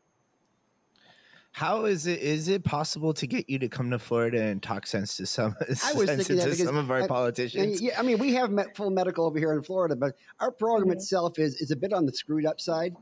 How 1.51 1.85
is 1.85 2.07
it? 2.07 2.19
Is 2.19 2.47
it 2.47 2.63
possible 2.63 3.13
to 3.13 3.27
get 3.27 3.47
you 3.47 3.59
to 3.59 3.69
come 3.69 3.91
to 3.91 3.99
Florida 3.99 4.41
and 4.41 4.61
talk 4.61 4.87
sense 4.87 5.17
to 5.17 5.25
some 5.27 5.55
I 5.61 5.65
was 5.67 5.75
sense 5.75 6.27
thinking 6.27 6.37
that 6.37 6.43
into 6.45 6.49
because 6.51 6.65
some 6.65 6.77
of 6.77 6.89
our 6.89 6.97
I- 6.97 6.99
And 7.01 7.09
politicians? 7.09 7.79
yeah, 7.81 7.99
I 7.99 8.01
mean, 8.03 8.17
we 8.17 8.33
have 8.33 8.49
met 8.51 8.75
full 8.75 8.89
medical 8.89 9.25
over 9.25 9.37
here 9.37 9.53
in 9.53 9.61
Florida, 9.61 9.95
but 9.95 10.15
our 10.39 10.51
program 10.51 10.89
Mhm. 10.89 10.93
itself 10.93 11.37
is, 11.37 11.55
is 11.61 11.69
a 11.71 11.75
bit 11.75 11.93
on 11.93 12.05
the 12.07 12.11
screwed 12.13 12.45
up 12.47 12.59
side. 12.59 12.95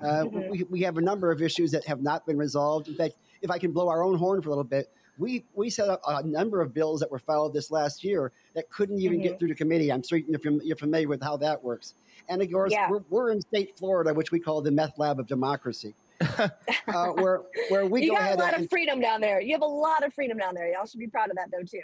Uh, 0.00 0.24
Mhm. 0.24 0.50
we, 0.50 0.62
we 0.64 0.80
have 0.82 0.98
a 0.98 1.00
number 1.00 1.32
of 1.32 1.42
issues 1.42 1.70
that 1.72 1.84
have 1.84 2.00
not 2.00 2.24
been 2.26 2.36
resolved. 2.36 2.86
In 2.88 2.94
fact, 2.94 3.14
if 3.42 3.50
I 3.50 3.58
can 3.58 3.72
blow 3.72 3.88
our 3.88 4.04
own 4.04 4.16
horn 4.16 4.40
for 4.40 4.50
a 4.50 4.52
little 4.52 4.62
bit, 4.64 4.86
we, 5.18 5.44
we 5.54 5.70
set 5.70 5.88
up 5.88 6.00
a 6.06 6.22
number 6.22 6.60
of 6.60 6.74
bills 6.74 7.00
that 7.00 7.10
were 7.10 7.18
filed 7.18 7.54
this 7.54 7.70
last 7.70 8.04
year 8.04 8.32
that 8.54 8.68
couldn't 8.70 9.00
even 9.00 9.20
get 9.20 9.38
through 9.38 9.48
the 9.48 9.54
committee. 9.54 9.90
I'm 9.90 10.02
certain 10.02 10.34
if 10.34 10.44
you're, 10.44 10.62
you're 10.62 10.76
familiar 10.76 11.08
with 11.08 11.22
how 11.22 11.36
that 11.38 11.62
works. 11.62 11.94
And 12.28 12.42
of 12.42 12.50
course, 12.50 12.72
Yeah. 12.72 12.90
we're, 12.90 13.02
we're 13.08 13.30
in 13.30 13.40
state 13.40 13.76
Florida, 13.78 14.12
which 14.12 14.32
we 14.32 14.40
call 14.40 14.60
the 14.60 14.70
meth 14.70 14.98
lab 14.98 15.20
of 15.20 15.26
democracy, 15.26 15.94
uh, 16.38 16.48
where, 17.14 17.42
where 17.68 17.86
we 17.86 18.04
you 18.04 18.10
go 18.10 18.18
got 18.18 18.32
a 18.32 18.36
lot 18.36 18.54
and 18.54 18.64
of 18.64 18.70
freedom 18.70 19.00
down 19.00 19.20
there. 19.20 19.40
You 19.40 19.52
have 19.52 19.62
a 19.62 19.66
lot 19.66 20.04
of 20.04 20.12
freedom 20.12 20.38
down 20.38 20.54
there. 20.54 20.70
Y'all 20.72 20.86
should 20.86 21.00
be 21.00 21.06
proud 21.06 21.30
of 21.30 21.36
that 21.36 21.50
though 21.50 21.62
too. 21.62 21.82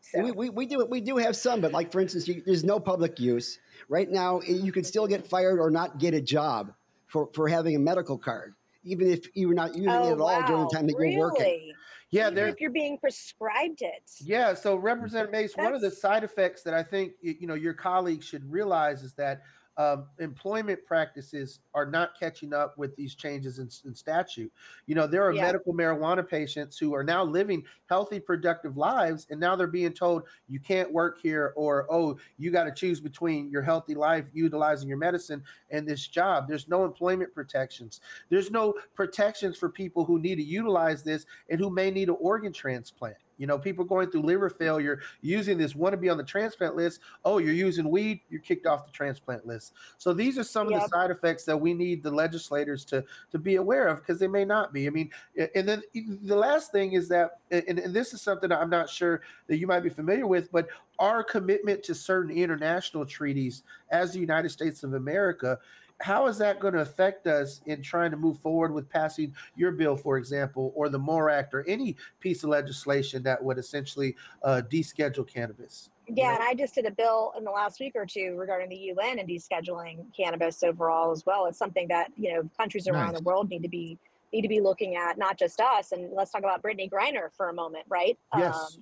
So, 0.00 0.22
We, 0.22 0.32
we, 0.32 0.50
we 0.50 0.66
do 0.66 0.84
we 0.84 1.00
do 1.00 1.16
have 1.16 1.36
some, 1.36 1.60
but 1.60 1.72
like 1.72 1.90
for 1.90 2.00
instance, 2.00 2.28
you, 2.28 2.42
there's 2.44 2.64
no 2.64 2.78
public 2.78 3.18
use 3.18 3.58
right 3.88 4.10
now. 4.10 4.40
You 4.42 4.72
could 4.72 4.86
still 4.86 5.06
get 5.06 5.26
fired 5.26 5.58
or 5.58 5.70
not 5.70 5.98
get 5.98 6.12
a 6.12 6.20
job 6.20 6.72
for, 7.06 7.28
for 7.34 7.48
having 7.48 7.76
a 7.76 7.78
medical 7.78 8.18
card, 8.18 8.54
even 8.84 9.10
if 9.10 9.26
you're 9.34 9.54
not 9.54 9.74
using 9.74 9.90
oh, 9.90 10.08
it 10.08 10.12
at 10.12 10.20
all 10.20 10.46
during 10.46 10.64
the 10.64 10.70
time 10.70 10.86
that 10.86 10.96
really? 10.96 11.14
you're 11.14 11.30
working. 11.30 11.72
Yeah, 12.12 12.30
Even 12.30 12.48
if 12.48 12.60
you're 12.60 12.70
being 12.70 12.98
prescribed 12.98 13.80
it. 13.80 14.10
Yeah, 14.20 14.52
so 14.52 14.76
Representative 14.76 15.32
Mace, 15.32 15.56
one 15.56 15.74
of 15.74 15.80
the 15.80 15.90
side 15.90 16.24
effects 16.24 16.62
that 16.62 16.74
I 16.74 16.82
think 16.82 17.12
you 17.22 17.46
know 17.46 17.54
your 17.54 17.72
colleagues 17.72 18.26
should 18.26 18.48
realize 18.52 19.02
is 19.02 19.14
that 19.14 19.42
um, 19.76 20.06
employment 20.18 20.84
practices 20.84 21.60
are 21.74 21.86
not 21.86 22.18
catching 22.18 22.52
up 22.52 22.76
with 22.76 22.94
these 22.96 23.14
changes 23.14 23.58
in, 23.58 23.70
in 23.88 23.94
statute. 23.94 24.52
You 24.86 24.94
know, 24.94 25.06
there 25.06 25.24
are 25.26 25.32
Yeah. 25.32 25.42
medical 25.42 25.72
marijuana 25.72 26.26
patients 26.28 26.76
who 26.78 26.94
are 26.94 27.04
now 27.04 27.24
living 27.24 27.64
healthy, 27.86 28.20
productive 28.20 28.76
lives, 28.76 29.26
and 29.30 29.40
now 29.40 29.56
they're 29.56 29.66
being 29.66 29.92
told 29.92 30.24
you 30.48 30.60
can't 30.60 30.92
work 30.92 31.20
here, 31.20 31.52
or 31.56 31.86
oh, 31.90 32.18
you 32.38 32.50
got 32.50 32.64
to 32.64 32.72
choose 32.72 33.00
between 33.00 33.50
your 33.50 33.62
healthy 33.62 33.94
life, 33.94 34.26
utilizing 34.32 34.88
your 34.88 34.98
medicine, 34.98 35.42
and 35.70 35.86
this 35.86 36.06
job. 36.06 36.48
There's 36.48 36.68
no 36.68 36.84
employment 36.84 37.34
protections. 37.34 38.00
There's 38.28 38.50
no 38.50 38.74
protections 38.94 39.56
for 39.56 39.68
people 39.70 40.04
who 40.04 40.18
need 40.18 40.36
to 40.36 40.42
utilize 40.42 41.02
this 41.02 41.26
and 41.48 41.58
who 41.58 41.70
may 41.70 41.90
need 41.90 42.08
an 42.08 42.16
organ 42.20 42.52
transplant. 42.52 43.16
You 43.38 43.46
know, 43.46 43.58
people 43.58 43.84
going 43.84 44.10
through 44.10 44.22
liver 44.22 44.50
failure 44.50 45.00
using 45.20 45.58
this 45.58 45.74
want 45.74 45.92
to 45.92 45.96
be 45.96 46.08
on 46.08 46.16
the 46.16 46.24
transplant 46.24 46.76
list. 46.76 47.00
Oh, 47.24 47.38
you're 47.38 47.54
using 47.54 47.90
weed, 47.90 48.20
you're 48.30 48.40
kicked 48.40 48.66
off 48.66 48.86
the 48.86 48.92
transplant 48.92 49.46
list. 49.46 49.72
So 49.98 50.12
these 50.12 50.38
are 50.38 50.44
some 50.44 50.72
of 50.72 50.80
the 50.80 50.88
side 50.88 51.10
effects 51.10 51.44
that 51.44 51.56
we 51.56 51.74
need 51.74 52.02
the 52.02 52.10
legislators 52.10 52.84
to 52.86 53.04
to 53.30 53.38
be 53.38 53.56
aware 53.56 53.88
of 53.88 53.98
because 53.98 54.18
they 54.18 54.28
may 54.28 54.44
not 54.44 54.72
be. 54.72 54.86
I 54.86 54.90
mean, 54.90 55.10
and 55.54 55.68
then 55.68 55.82
the 55.94 56.36
last 56.36 56.72
thing 56.72 56.92
is 56.92 57.08
that, 57.08 57.40
and, 57.50 57.78
and 57.78 57.94
this 57.94 58.12
is 58.12 58.22
something 58.22 58.50
I'm 58.52 58.70
not 58.70 58.88
sure 58.88 59.22
that 59.48 59.58
you 59.58 59.66
might 59.66 59.80
be 59.80 59.90
familiar 59.90 60.26
with, 60.26 60.50
but 60.52 60.68
our 60.98 61.24
commitment 61.24 61.82
to 61.82 61.94
certain 61.94 62.30
international 62.30 63.04
treaties 63.04 63.62
as 63.90 64.12
the 64.12 64.20
United 64.20 64.50
States 64.50 64.84
of 64.84 64.94
America 64.94 65.58
how 66.02 66.26
is 66.26 66.36
that 66.38 66.58
going 66.58 66.74
to 66.74 66.80
affect 66.80 67.28
us 67.28 67.60
in 67.66 67.80
trying 67.80 68.10
to 68.10 68.16
move 68.16 68.38
forward 68.40 68.74
with 68.74 68.88
passing 68.90 69.32
your 69.54 69.70
bill, 69.70 69.96
for 69.96 70.18
example, 70.18 70.72
or 70.74 70.88
the 70.88 70.98
MORE 70.98 71.30
Act, 71.30 71.54
or 71.54 71.64
any 71.68 71.96
piece 72.18 72.42
of 72.42 72.50
legislation 72.50 73.22
that 73.22 73.42
would 73.42 73.56
essentially 73.56 74.16
uh, 74.42 74.62
deschedule 74.68 75.26
cannabis? 75.26 75.90
Yeah, 76.08 76.34
and 76.34 76.42
I 76.42 76.54
just 76.54 76.74
did 76.74 76.86
a 76.86 76.90
bill 76.90 77.32
in 77.38 77.44
the 77.44 77.52
last 77.52 77.78
week 77.78 77.92
or 77.94 78.04
two 78.04 78.34
regarding 78.36 78.68
the 78.68 78.76
UN 78.76 79.20
and 79.20 79.28
descheduling 79.28 80.04
cannabis 80.14 80.64
overall 80.64 81.12
as 81.12 81.24
well. 81.24 81.46
It's 81.46 81.58
something 81.58 81.86
that 81.88 82.10
you 82.16 82.34
know 82.34 82.50
countries 82.58 82.88
around 82.88 83.12
Nice. 83.12 83.18
the 83.18 83.22
world 83.22 83.48
need 83.48 83.62
to 83.62 83.68
be 83.68 83.96
need 84.32 84.42
to 84.42 84.48
be 84.48 84.60
looking 84.60 84.96
at, 84.96 85.18
not 85.18 85.38
just 85.38 85.60
us. 85.60 85.92
And 85.92 86.10
let's 86.12 86.32
talk 86.32 86.40
about 86.40 86.62
Brittney 86.62 86.90
Griner 86.90 87.28
for 87.36 87.50
a 87.50 87.52
moment, 87.52 87.84
right? 87.88 88.18
Yes. 88.36 88.78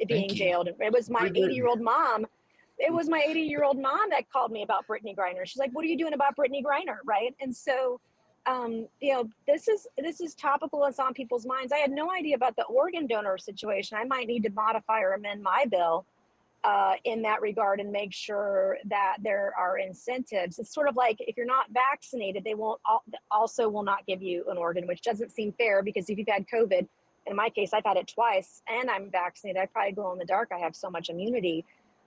it 0.00 0.08
being 0.08 0.28
jailed. 0.30 0.68
It 0.68 0.92
was 0.92 1.08
my 1.08 1.26
80 1.26 1.54
year 1.54 1.68
old 1.68 1.80
mom. 1.80 2.26
It 2.78 2.92
was 2.92 3.08
my 3.08 3.24
80 3.26 3.40
year 3.40 3.64
old 3.64 3.78
mom 3.78 4.10
that 4.10 4.30
called 4.30 4.52
me 4.52 4.62
about 4.62 4.86
Brittney 4.86 5.16
Griner. 5.16 5.44
She's 5.46 5.58
like, 5.58 5.70
"What 5.72 5.84
are 5.84 5.88
you 5.88 5.98
doing 5.98 6.12
about 6.12 6.36
Brittney 6.36 6.62
Griner?" 6.62 6.98
Right? 7.04 7.34
And 7.40 7.54
so, 7.54 8.00
um, 8.44 8.86
you 9.00 9.14
know, 9.14 9.28
this 9.46 9.68
is 9.68 9.86
this 9.96 10.20
is 10.20 10.34
topical. 10.34 10.84
It's 10.84 10.98
on 10.98 11.14
people's 11.14 11.46
minds. 11.46 11.72
I 11.72 11.78
had 11.78 11.90
no 11.90 12.12
idea 12.12 12.36
about 12.36 12.56
the 12.56 12.64
organ 12.64 13.06
donor 13.06 13.38
situation. 13.38 13.96
I 13.98 14.04
might 14.04 14.26
need 14.26 14.42
to 14.44 14.50
modify 14.50 15.00
or 15.00 15.12
amend 15.14 15.42
my 15.42 15.64
bill 15.70 16.04
uh, 16.66 16.94
in 17.04 17.22
that 17.22 17.40
regard 17.40 17.78
and 17.78 17.92
make 17.92 18.12
sure 18.12 18.76
that 18.86 19.18
there 19.22 19.52
are 19.56 19.78
incentives. 19.78 20.58
It's 20.58 20.74
sort 20.74 20.88
of 20.88 20.96
like 20.96 21.16
if 21.20 21.36
you're 21.36 21.46
not 21.46 21.66
vaccinated, 21.70 22.42
they 22.42 22.54
won't 22.54 22.80
al- 22.88 23.04
also 23.30 23.68
will 23.68 23.84
not 23.84 24.04
give 24.04 24.20
you 24.20 24.44
an 24.50 24.58
organ, 24.58 24.86
which 24.86 25.02
doesn't 25.02 25.30
seem 25.30 25.52
fair 25.52 25.82
because 25.82 26.10
if 26.10 26.18
you've 26.18 26.26
had 26.28 26.44
COVID, 26.52 26.88
in 27.26 27.36
my 27.36 27.50
case, 27.50 27.70
I've 27.72 27.84
had 27.84 27.96
it 27.96 28.08
twice 28.08 28.62
and 28.68 28.90
I'm 28.90 29.10
vaccinated. 29.12 29.62
I 29.62 29.66
probably 29.66 29.92
glow 29.92 30.12
in 30.12 30.18
the 30.18 30.24
dark. 30.24 30.50
I 30.52 30.58
have 30.58 30.74
so 30.74 30.90
much 30.90 31.08
immunity, 31.08 31.64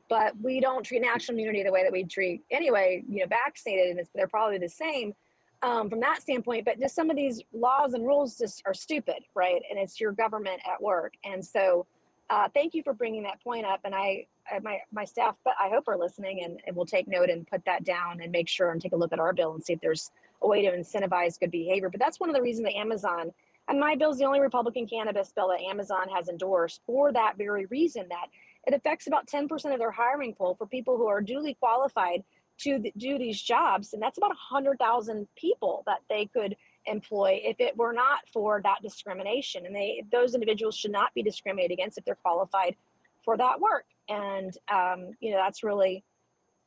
but 0.09 0.33
we 0.41 0.59
don't 0.59 0.83
treat 0.83 1.01
natural 1.01 1.37
immunity 1.37 1.63
the 1.63 1.71
way 1.71 1.83
that 1.83 1.91
we 1.91 2.03
treat 2.03 2.41
anyway, 2.51 3.03
you 3.07 3.21
know, 3.21 3.27
vaccinated, 3.27 3.97
and 3.97 4.07
they're 4.15 4.27
probably 4.27 4.57
the 4.57 4.67
same 4.67 5.13
um, 5.61 5.89
from 5.89 5.99
that 5.99 6.21
standpoint. 6.21 6.65
But 6.65 6.79
just 6.79 6.95
some 6.95 7.09
of 7.09 7.15
these 7.15 7.41
laws 7.53 7.93
and 7.93 8.05
rules 8.05 8.37
just 8.37 8.63
are 8.65 8.73
stupid, 8.73 9.23
right? 9.35 9.61
And 9.69 9.79
it's 9.79 9.99
your 9.99 10.11
government 10.11 10.61
at 10.65 10.81
work. 10.81 11.13
And 11.23 11.45
so, 11.45 11.85
uh, 12.29 12.47
thank 12.53 12.73
you 12.73 12.83
for 12.83 12.93
bringing 12.93 13.23
that 13.23 13.41
point 13.43 13.65
up. 13.65 13.79
And 13.83 13.95
I, 13.95 14.25
I 14.51 14.59
my 14.59 14.79
my 14.91 15.05
staff, 15.05 15.35
but 15.43 15.53
I 15.59 15.69
hope 15.69 15.87
are 15.87 15.97
listening 15.97 16.43
and, 16.43 16.59
and 16.65 16.75
will 16.75 16.85
take 16.85 17.07
note 17.07 17.29
and 17.29 17.47
put 17.47 17.63
that 17.65 17.83
down 17.83 18.21
and 18.21 18.31
make 18.31 18.49
sure 18.49 18.71
and 18.71 18.81
take 18.81 18.93
a 18.93 18.97
look 18.97 19.13
at 19.13 19.19
our 19.19 19.33
bill 19.33 19.53
and 19.53 19.63
see 19.63 19.73
if 19.73 19.81
there's 19.81 20.11
a 20.41 20.47
way 20.47 20.61
to 20.63 20.71
incentivize 20.75 21.39
good 21.39 21.51
behavior. 21.51 21.89
But 21.89 21.99
that's 21.99 22.19
one 22.19 22.29
of 22.29 22.35
the 22.35 22.41
reasons 22.41 22.65
that 22.65 22.75
Amazon 22.75 23.31
and 23.69 23.79
my 23.79 23.95
bill 23.95 24.09
is 24.09 24.17
the 24.17 24.25
only 24.25 24.39
Republican 24.39 24.87
cannabis 24.87 25.31
bill 25.31 25.49
that 25.49 25.61
Amazon 25.61 26.09
has 26.09 26.27
endorsed 26.27 26.81
for 26.87 27.13
that 27.13 27.37
very 27.37 27.65
reason 27.67 28.07
that 28.09 28.27
it 28.67 28.73
affects 28.73 29.07
about 29.07 29.27
10% 29.27 29.49
of 29.73 29.79
their 29.79 29.91
hiring 29.91 30.33
pool 30.33 30.55
for 30.55 30.67
people 30.67 30.97
who 30.97 31.07
are 31.07 31.21
duly 31.21 31.55
qualified 31.55 32.23
to 32.59 32.79
do 32.97 33.17
these 33.17 33.41
jobs. 33.41 33.93
And 33.93 34.01
that's 34.01 34.17
about 34.17 34.29
100,000 34.29 35.27
people 35.35 35.83
that 35.85 35.99
they 36.09 36.25
could 36.25 36.55
employ 36.85 37.41
if 37.43 37.59
it 37.59 37.77
were 37.77 37.93
not 37.93 38.19
for 38.33 38.61
that 38.63 38.79
discrimination. 38.81 39.65
And 39.65 39.75
they 39.75 40.03
those 40.11 40.33
individuals 40.33 40.75
should 40.75 40.91
not 40.91 41.13
be 41.13 41.23
discriminated 41.23 41.71
against 41.71 41.97
if 41.97 42.05
they're 42.05 42.15
qualified 42.15 42.75
for 43.23 43.37
that 43.37 43.59
work. 43.59 43.85
And, 44.09 44.53
um, 44.71 45.11
you 45.19 45.31
know, 45.31 45.37
that's 45.37 45.63
really 45.63 46.03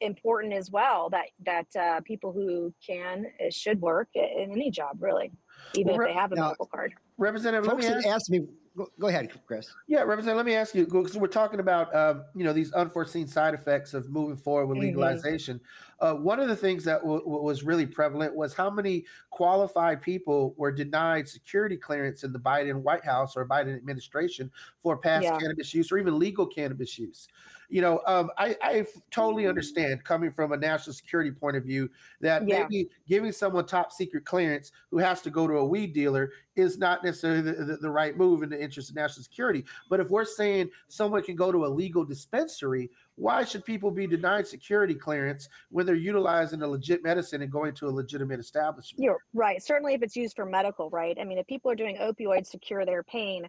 important 0.01 0.53
as 0.53 0.71
well 0.71 1.11
that 1.11 1.27
that 1.47 1.67
uh, 1.81 2.01
people 2.01 2.33
who 2.33 2.75
can 2.85 3.27
uh, 3.41 3.51
should 3.51 3.81
work 3.81 4.09
in 4.15 4.51
any 4.51 4.71
job 4.71 4.97
really 5.01 5.31
even 5.75 5.93
Well, 5.93 6.03
if 6.03 6.09
they 6.09 6.15
have 6.15 6.33
a 6.33 6.37
medical 6.37 6.67
card 6.67 6.95
Representative, 7.23 7.65
let 7.67 7.73
Folks 7.73 7.85
me 7.85 7.89
have 7.91 7.99
ask, 7.99 8.09
asked 8.09 8.31
me. 8.31 8.47
Go, 8.75 8.87
go 8.99 9.09
ahead, 9.09 9.31
Chris. 9.47 9.71
yeah, 9.87 10.01
Representative, 10.01 10.37
let 10.39 10.47
me 10.47 10.55
ask 10.55 10.75
you 10.75 10.87
because 10.87 11.15
we're 11.15 11.27
talking 11.27 11.61
about 11.61 11.95
um, 11.95 12.25
you 12.35 12.43
know 12.43 12.55
these 12.55 12.73
unforeseen 12.73 13.27
side 13.29 13.53
effects 13.53 13.93
of 13.93 14.09
moving 14.09 14.37
forward 14.37 14.67
with 14.67 14.79
Mhm. 14.79 14.83
legalization. 14.83 15.61
Uh, 16.01 16.15
one 16.15 16.41
of 16.41 16.49
the 16.49 16.57
things 16.57 16.83
that 16.85 17.03
w- 17.03 17.21
w- 17.21 17.43
was 17.43 17.63
really 17.65 17.85
prevalent 17.87 18.35
was 18.35 18.55
how 18.55 18.71
many 18.71 19.05
qualified 19.31 20.01
people 20.01 20.55
were 20.57 20.73
denied 20.73 21.29
security 21.29 21.77
clearance 21.77 22.25
in 22.25 22.33
the 22.33 22.39
Biden 22.39 22.81
White 22.81 23.05
House 23.05 23.37
or 23.37 23.47
Biden 23.47 23.77
administration 23.77 24.51
for 24.83 24.97
past 24.97 25.25
Yeah. 25.25 25.39
cannabis 25.39 25.75
use 25.75 25.93
or 25.93 25.99
even 25.99 26.19
legal 26.19 26.47
cannabis 26.47 26.99
use. 26.99 27.29
You 27.73 27.81
know, 27.81 28.03
um, 28.07 28.31
I, 28.37 28.55
I 28.61 28.87
totally 29.11 29.47
understand 29.47 30.05
coming 30.05 30.31
from 30.31 30.53
a 30.53 30.59
national 30.59 30.93
security 30.93 31.31
point 31.31 31.57
of 31.57 31.65
view 31.65 31.89
that 32.21 32.47
Yeah. 32.47 32.65
maybe 32.65 32.91
giving 33.09 33.33
someone 33.33 33.65
top 33.65 33.93
secret 33.93 34.27
clearance 34.27 34.73
who 34.91 34.99
has 34.99 35.23
to 35.23 35.31
go 35.31 35.47
to 35.47 35.55
a 35.55 35.65
weed 35.65 35.95
dealer 35.95 36.33
is 36.55 36.77
not 36.77 37.03
necessarily 37.03 37.41
the, 37.41 37.53
the, 37.65 37.77
the 37.79 37.91
right 37.91 38.15
move 38.15 38.43
in 38.43 38.51
the 38.51 38.63
interest 38.63 38.91
of 38.91 38.97
national 38.97 39.25
security. 39.25 39.65
But 39.89 40.01
if 40.01 40.11
we're 40.11 40.27
saying 40.27 40.69
someone 40.89 41.23
can 41.23 41.35
go 41.35 41.51
to 41.51 41.65
a 41.65 41.67
legal 41.69 42.05
dispensary, 42.05 42.91
why 43.15 43.43
should 43.43 43.65
people 43.65 43.91
be 43.91 44.07
denied 44.07 44.47
security 44.47 44.95
clearance 44.95 45.49
when 45.71 45.87
they're 45.87 45.95
utilizing 45.95 46.61
a 46.61 46.69
legit 46.69 47.03
medicine 47.03 47.41
and 47.41 47.51
going 47.51 47.73
to 47.77 47.87
a 47.87 47.91
legitimate 47.91 48.39
establishment? 48.39 49.03
you're 49.03 49.21
right 49.33 49.63
certainly 49.63 49.95
if 49.95 50.03
it's 50.03 50.17
used 50.17 50.37
for 50.37 50.45
medical 50.45 50.91
right 50.91 51.17
i 51.21 51.25
mean 51.25 51.39
if 51.39 51.47
people 51.47 51.71
are 51.71 51.75
doing 51.75 51.97
opioids 51.97 52.51
to 52.51 52.59
cure 52.59 52.85
their 52.85 53.03
pain 53.03 53.47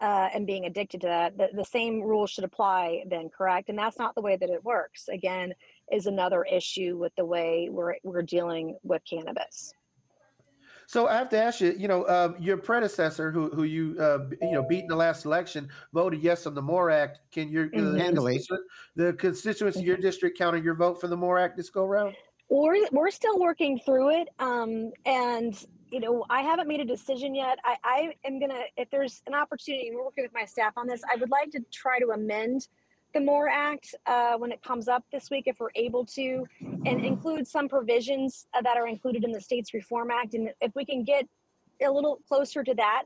uh, 0.00 0.28
and 0.34 0.46
being 0.46 0.66
addicted 0.66 1.00
to 1.00 1.06
that 1.06 1.36
the, 1.38 1.48
the 1.54 1.64
same 1.64 2.00
rules 2.02 2.30
should 2.30 2.44
apply 2.44 3.02
then 3.08 3.28
correct 3.28 3.68
and 3.68 3.78
that's 3.78 3.98
not 3.98 4.14
the 4.14 4.20
way 4.20 4.36
that 4.36 4.50
it 4.50 4.62
works 4.64 5.08
again 5.08 5.52
is 5.92 6.06
another 6.06 6.44
issue 6.44 6.96
with 6.98 7.14
the 7.16 7.24
way 7.24 7.68
we're, 7.70 7.94
we're 8.02 8.22
dealing 8.22 8.76
with 8.82 9.02
cannabis 9.08 9.72
So 10.88 11.08
I 11.08 11.16
have 11.16 11.28
to 11.30 11.38
ask 11.42 11.60
you, 11.60 11.74
you 11.76 11.88
know, 11.88 12.06
um, 12.08 12.36
your 12.38 12.56
predecessor, 12.58 13.32
who 13.32 13.50
who 13.50 13.64
you 13.64 13.96
uh, 13.98 14.20
you 14.40 14.52
know 14.52 14.62
beat 14.62 14.82
in 14.82 14.86
the 14.86 14.94
last 14.94 15.24
election, 15.24 15.68
voted 15.92 16.22
yes 16.22 16.46
on 16.46 16.54
the 16.54 16.62
MORE 16.62 16.90
Act. 16.92 17.18
Can 17.32 17.48
your 17.48 17.64
uh, 17.64 17.68
Mhm. 17.78 17.98
Handily. 17.98 18.34
constituent- 18.34 18.66
the 18.94 19.12
constituents 19.14 19.76
of 19.78 19.84
your 19.84 19.96
district 19.96 20.38
counter 20.38 20.58
your 20.58 20.76
vote 20.76 21.00
for 21.00 21.08
the 21.08 21.16
MORE 21.16 21.38
Act 21.40 21.56
this 21.56 21.70
go 21.70 21.84
round? 21.86 22.14
we're 22.48 22.86
we're 22.92 23.10
still 23.10 23.36
working 23.40 23.80
through 23.84 24.10
it 24.20 24.28
um 24.38 24.92
and 25.06 25.66
you 25.90 26.00
know 26.00 26.24
i 26.30 26.40
haven't 26.42 26.68
made 26.68 26.80
a 26.80 26.84
decision 26.84 27.34
yet 27.34 27.58
i 27.64 27.76
i 27.84 28.12
am 28.24 28.38
gonna 28.40 28.60
if 28.76 28.88
there's 28.90 29.22
an 29.26 29.34
opportunity 29.34 29.90
we're 29.94 30.04
working 30.04 30.24
with 30.24 30.34
my 30.34 30.44
staff 30.44 30.72
on 30.76 30.86
this 30.86 31.00
i 31.12 31.16
would 31.16 31.30
like 31.30 31.50
to 31.50 31.60
try 31.72 31.98
to 31.98 32.08
amend 32.08 32.68
the 33.14 33.20
more 33.20 33.48
act 33.48 33.94
uh, 34.06 34.36
when 34.36 34.52
it 34.52 34.62
comes 34.62 34.88
up 34.88 35.02
this 35.10 35.30
week 35.30 35.44
if 35.46 35.58
we're 35.58 35.70
able 35.74 36.04
to 36.04 36.44
and 36.60 37.04
include 37.04 37.46
some 37.46 37.66
provisions 37.66 38.46
uh, 38.52 38.60
that 38.60 38.76
are 38.76 38.86
included 38.86 39.24
in 39.24 39.32
the 39.32 39.40
states 39.40 39.72
reform 39.72 40.10
act 40.10 40.34
and 40.34 40.50
if 40.60 40.72
we 40.74 40.84
can 40.84 41.02
get 41.02 41.26
a 41.82 41.90
little 41.90 42.20
closer 42.28 42.62
to 42.62 42.74
that 42.74 43.04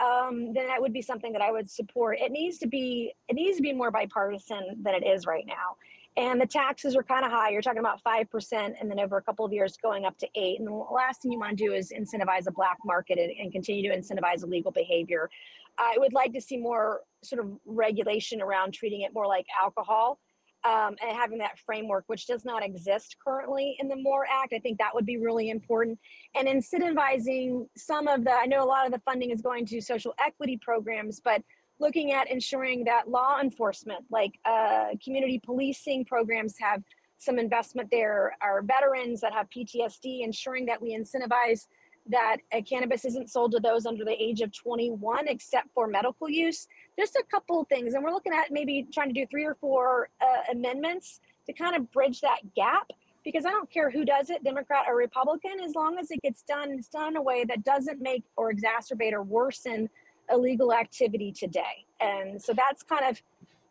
um, 0.00 0.52
then 0.52 0.66
that 0.66 0.80
would 0.80 0.92
be 0.92 1.02
something 1.02 1.32
that 1.32 1.42
I 1.42 1.52
would 1.52 1.70
support. 1.70 2.18
It 2.18 2.32
needs 2.32 2.58
to 2.58 2.66
be 2.66 3.14
it 3.28 3.34
needs 3.34 3.56
to 3.56 3.62
be 3.62 3.72
more 3.72 3.90
bipartisan 3.90 4.78
than 4.82 4.94
it 4.94 5.06
is 5.06 5.26
right 5.26 5.44
now. 5.46 5.76
And 6.16 6.38
the 6.38 6.46
taxes 6.46 6.94
are 6.94 7.02
kind 7.02 7.24
of 7.24 7.30
high. 7.30 7.50
You're 7.50 7.62
talking 7.62 7.78
about 7.78 8.02
five 8.02 8.30
percent, 8.30 8.76
and 8.78 8.90
then 8.90 9.00
over 9.00 9.16
a 9.16 9.22
couple 9.22 9.46
of 9.46 9.52
years 9.52 9.78
going 9.82 10.04
up 10.04 10.18
to 10.18 10.28
eight. 10.34 10.58
And 10.58 10.68
the 10.68 10.72
last 10.72 11.22
thing 11.22 11.32
you 11.32 11.38
want 11.38 11.56
to 11.56 11.64
do 11.64 11.72
is 11.72 11.90
incentivize 11.90 12.46
a 12.46 12.52
black 12.52 12.76
market 12.84 13.18
and, 13.18 13.30
and 13.30 13.50
continue 13.50 13.90
to 13.90 13.96
incentivize 13.96 14.42
illegal 14.42 14.72
behavior. 14.72 15.30
I 15.78 15.94
would 15.96 16.12
like 16.12 16.34
to 16.34 16.40
see 16.40 16.58
more 16.58 17.00
sort 17.22 17.42
of 17.42 17.50
regulation 17.64 18.42
around 18.42 18.74
treating 18.74 19.00
it 19.00 19.14
more 19.14 19.26
like 19.26 19.46
alcohol 19.58 20.18
um, 20.64 20.96
and 21.02 21.16
having 21.16 21.38
that 21.38 21.58
framework, 21.58 22.04
which 22.08 22.26
does 22.26 22.44
not 22.44 22.62
exist 22.62 23.16
currently 23.26 23.76
in 23.80 23.88
the 23.88 23.96
MORE 23.96 24.26
Act. 24.30 24.52
I 24.52 24.58
think 24.58 24.76
that 24.78 24.94
would 24.94 25.06
be 25.06 25.16
really 25.16 25.48
important. 25.48 25.98
And 26.36 26.46
incentivizing 26.46 27.66
some 27.74 28.06
of 28.06 28.22
the, 28.24 28.32
I 28.32 28.44
know 28.44 28.62
a 28.62 28.66
lot 28.66 28.84
of 28.84 28.92
the 28.92 29.00
funding 29.00 29.30
is 29.30 29.40
going 29.40 29.64
to 29.66 29.80
social 29.80 30.14
equity 30.24 30.58
programs, 30.60 31.20
but 31.20 31.42
looking 31.82 32.12
at 32.12 32.30
ensuring 32.30 32.84
that 32.84 33.10
law 33.10 33.40
enforcement, 33.40 34.04
like 34.10 34.38
uh, 34.46 34.86
community 35.04 35.38
policing 35.44 36.06
programs, 36.06 36.54
have 36.58 36.82
some 37.18 37.38
investment 37.38 37.90
there. 37.90 38.36
Our 38.40 38.62
veterans 38.62 39.20
that 39.20 39.32
have 39.32 39.48
PTSD, 39.50 40.24
ensuring 40.24 40.64
that 40.66 40.80
we 40.80 40.96
incentivize 40.96 41.66
that 42.06 42.38
uh, 42.52 42.60
cannabis 42.68 43.04
isn't 43.04 43.30
sold 43.30 43.52
to 43.52 43.60
those 43.60 43.86
under 43.86 44.04
the 44.04 44.20
age 44.20 44.40
of 44.40 44.52
21 44.52 45.28
except 45.28 45.68
for 45.72 45.86
medical 45.86 46.28
use 46.28 46.66
just 46.98 47.14
a 47.14 47.22
couple 47.30 47.60
of 47.60 47.68
things 47.68 47.94
and 47.94 48.02
we're 48.02 48.10
looking 48.10 48.32
at 48.32 48.50
maybe 48.50 48.88
trying 48.92 49.06
to 49.06 49.14
do 49.14 49.24
three 49.30 49.44
or 49.44 49.54
four 49.60 50.08
uh, 50.20 50.50
amendments 50.50 51.20
to 51.46 51.52
kind 51.52 51.76
of 51.76 51.90
bridge 51.92 52.20
that 52.20 52.40
gap 52.56 52.90
because 53.24 53.46
i 53.46 53.50
don't 53.50 53.70
care 53.70 53.88
who 53.88 54.04
does 54.04 54.30
it 54.30 54.42
democrat 54.42 54.84
or 54.88 54.96
republican 54.96 55.60
as 55.64 55.76
long 55.76 55.96
as 55.96 56.10
it 56.10 56.20
gets 56.22 56.42
done 56.42 56.72
it's 56.72 56.88
done 56.88 57.10
in 57.10 57.16
a 57.16 57.22
way 57.22 57.44
that 57.44 57.62
doesn't 57.62 58.00
make 58.00 58.24
or 58.36 58.52
exacerbate 58.52 59.12
or 59.12 59.22
worsen 59.22 59.88
illegal 60.30 60.72
activity 60.72 61.32
today 61.32 61.84
and 62.00 62.40
so 62.40 62.52
that's 62.52 62.82
kind 62.82 63.04
of 63.08 63.20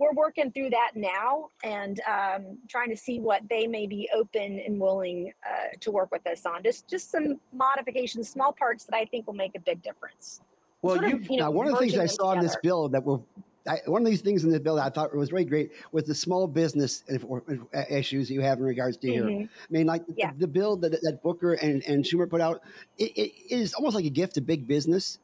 we're 0.02 0.14
working 0.14 0.52
through 0.52 0.72
that 0.72 0.92
now 0.96 1.50
and 1.64 2.02
um, 2.10 2.58
trying 2.68 2.90
to 2.90 2.98
see 2.98 3.20
what 3.20 3.44
they 3.50 3.68
may 3.68 3.86
be 3.86 4.10
open 4.16 4.60
and 4.66 4.80
willing 4.80 5.32
uh, 5.48 5.68
to 5.80 5.92
work 5.92 6.12
with 6.12 6.26
us 6.26 6.46
on. 6.46 6.64
Just 6.64 6.88
just 6.88 7.12
some 7.12 7.40
modifications, 7.54 8.28
small 8.28 8.52
parts 8.52 8.86
that 8.86 8.96
I 8.96 9.06
think 9.06 9.28
will 9.28 9.36
make 9.36 9.56
a 9.56 9.60
big 9.60 9.84
difference. 9.84 10.42
Well, 10.82 10.96
Sort 10.96 11.10
you, 11.10 11.16
of, 11.18 11.30
you 11.30 11.38
know, 11.38 11.46
now, 11.46 11.52
one 11.52 11.68
of 11.68 11.74
the 11.74 11.80
things 11.80 11.98
I 12.00 12.08
saw 12.08 12.32
in 12.32 12.40
this 12.40 12.58
bill 12.64 12.90
that 12.90 13.04
were 13.04 13.20
I, 13.68 13.80
one 13.86 14.02
of 14.02 14.08
these 14.08 14.22
things 14.22 14.44
in 14.44 14.50
the 14.50 14.60
bill 14.60 14.76
that 14.78 14.86
I 14.86 14.90
thought 14.90 15.16
was 15.16 15.32
really 15.32 15.46
great 15.46 15.72
was 15.92 16.06
the 16.06 16.16
small 16.16 16.48
business 16.48 17.04
uh, 17.12 17.84
issues 17.90 18.32
you 18.32 18.42
have 18.42 18.58
in 18.58 18.64
regards 18.64 18.98
to 18.98 19.08
here. 19.08 19.24
Mhm. 19.26 19.46
I 19.46 19.72
mean, 19.72 19.86
like 19.86 20.06
the- 20.08 20.34
the, 20.38 20.48
bill 20.48 20.78
that, 20.78 20.94
that 21.04 21.22
Booker 21.22 21.54
and, 21.54 21.84
and 21.86 22.04
Schumer 22.04 22.28
put 22.28 22.42
out, 22.42 22.64
it, 22.98 23.12
it 23.16 23.32
is 23.54 23.76
almost 23.76 23.96
like 23.96 24.06
a 24.06 24.10
gift 24.10 24.34
to 24.36 24.42
big 24.42 24.68
business. 24.68 25.20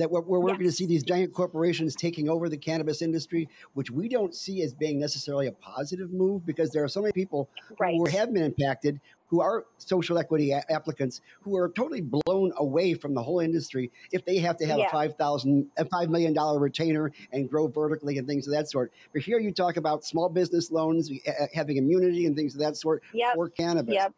That 0.00 0.10
we're, 0.10 0.22
we're 0.22 0.40
working 0.40 0.64
to 0.64 0.72
see 0.72 0.86
these 0.86 1.02
giant 1.04 1.32
corporations 1.34 1.94
taking 1.94 2.28
over 2.30 2.48
the 2.48 2.56
cannabis 2.56 3.02
industry, 3.02 3.48
which 3.74 3.90
we 3.90 4.08
don't 4.08 4.34
see 4.34 4.62
as 4.62 4.72
being 4.72 4.98
necessarily 4.98 5.46
a 5.46 5.52
positive 5.52 6.10
move 6.12 6.46
because 6.46 6.70
there 6.70 6.82
are 6.82 6.88
so 6.88 7.02
many 7.02 7.12
people 7.12 7.48
Right. 7.78 7.94
who 7.96 8.06
have 8.06 8.32
been 8.32 8.42
impacted, 8.42 8.98
who 9.26 9.40
are 9.42 9.66
social 9.76 10.16
equity 10.18 10.52
a- 10.52 10.64
applicants, 10.70 11.20
who 11.42 11.54
are 11.56 11.68
totally 11.68 12.00
blown 12.00 12.52
away 12.56 12.94
from 12.94 13.12
the 13.14 13.22
whole 13.22 13.40
industry 13.40 13.90
if 14.10 14.24
they 14.24 14.38
have 14.38 14.56
to 14.56 14.66
have 14.66 14.78
Yeah. 14.78 14.86
a 14.86 14.90
five 14.90 15.16
thousand, 15.16 15.70
a 15.76 15.84
five 15.84 16.08
million 16.08 16.32
dollar 16.32 16.58
retainer 16.58 17.12
and 17.32 17.48
grow 17.48 17.66
vertically 17.68 18.16
and 18.16 18.26
things 18.26 18.46
of 18.46 18.52
that 18.54 18.70
sort. 18.70 18.92
But 19.12 19.20
here 19.22 19.38
you 19.38 19.52
talk 19.52 19.76
about 19.76 20.04
small 20.04 20.28
business 20.30 20.70
loans, 20.70 21.10
uh, 21.28 21.46
having 21.52 21.76
immunity 21.76 22.24
and 22.26 22.34
things 22.34 22.54
of 22.54 22.60
that 22.60 22.76
sort 22.76 23.02
Yep. 23.12 23.34
for 23.34 23.50
cannabis. 23.50 23.94
Yep. 23.94 24.14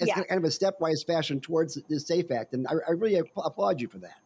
It's 0.00 0.08
Yeah. 0.08 0.22
kind 0.24 0.38
of 0.38 0.44
a 0.44 0.48
stepwise 0.48 1.06
fashion 1.06 1.40
towards 1.40 1.74
the 1.88 2.00
SAFE 2.00 2.30
Act, 2.32 2.52
and 2.54 2.66
I, 2.66 2.72
I 2.88 2.92
really 2.92 3.14
applaud 3.36 3.80
you 3.80 3.86
for 3.86 3.98
that. 3.98 4.16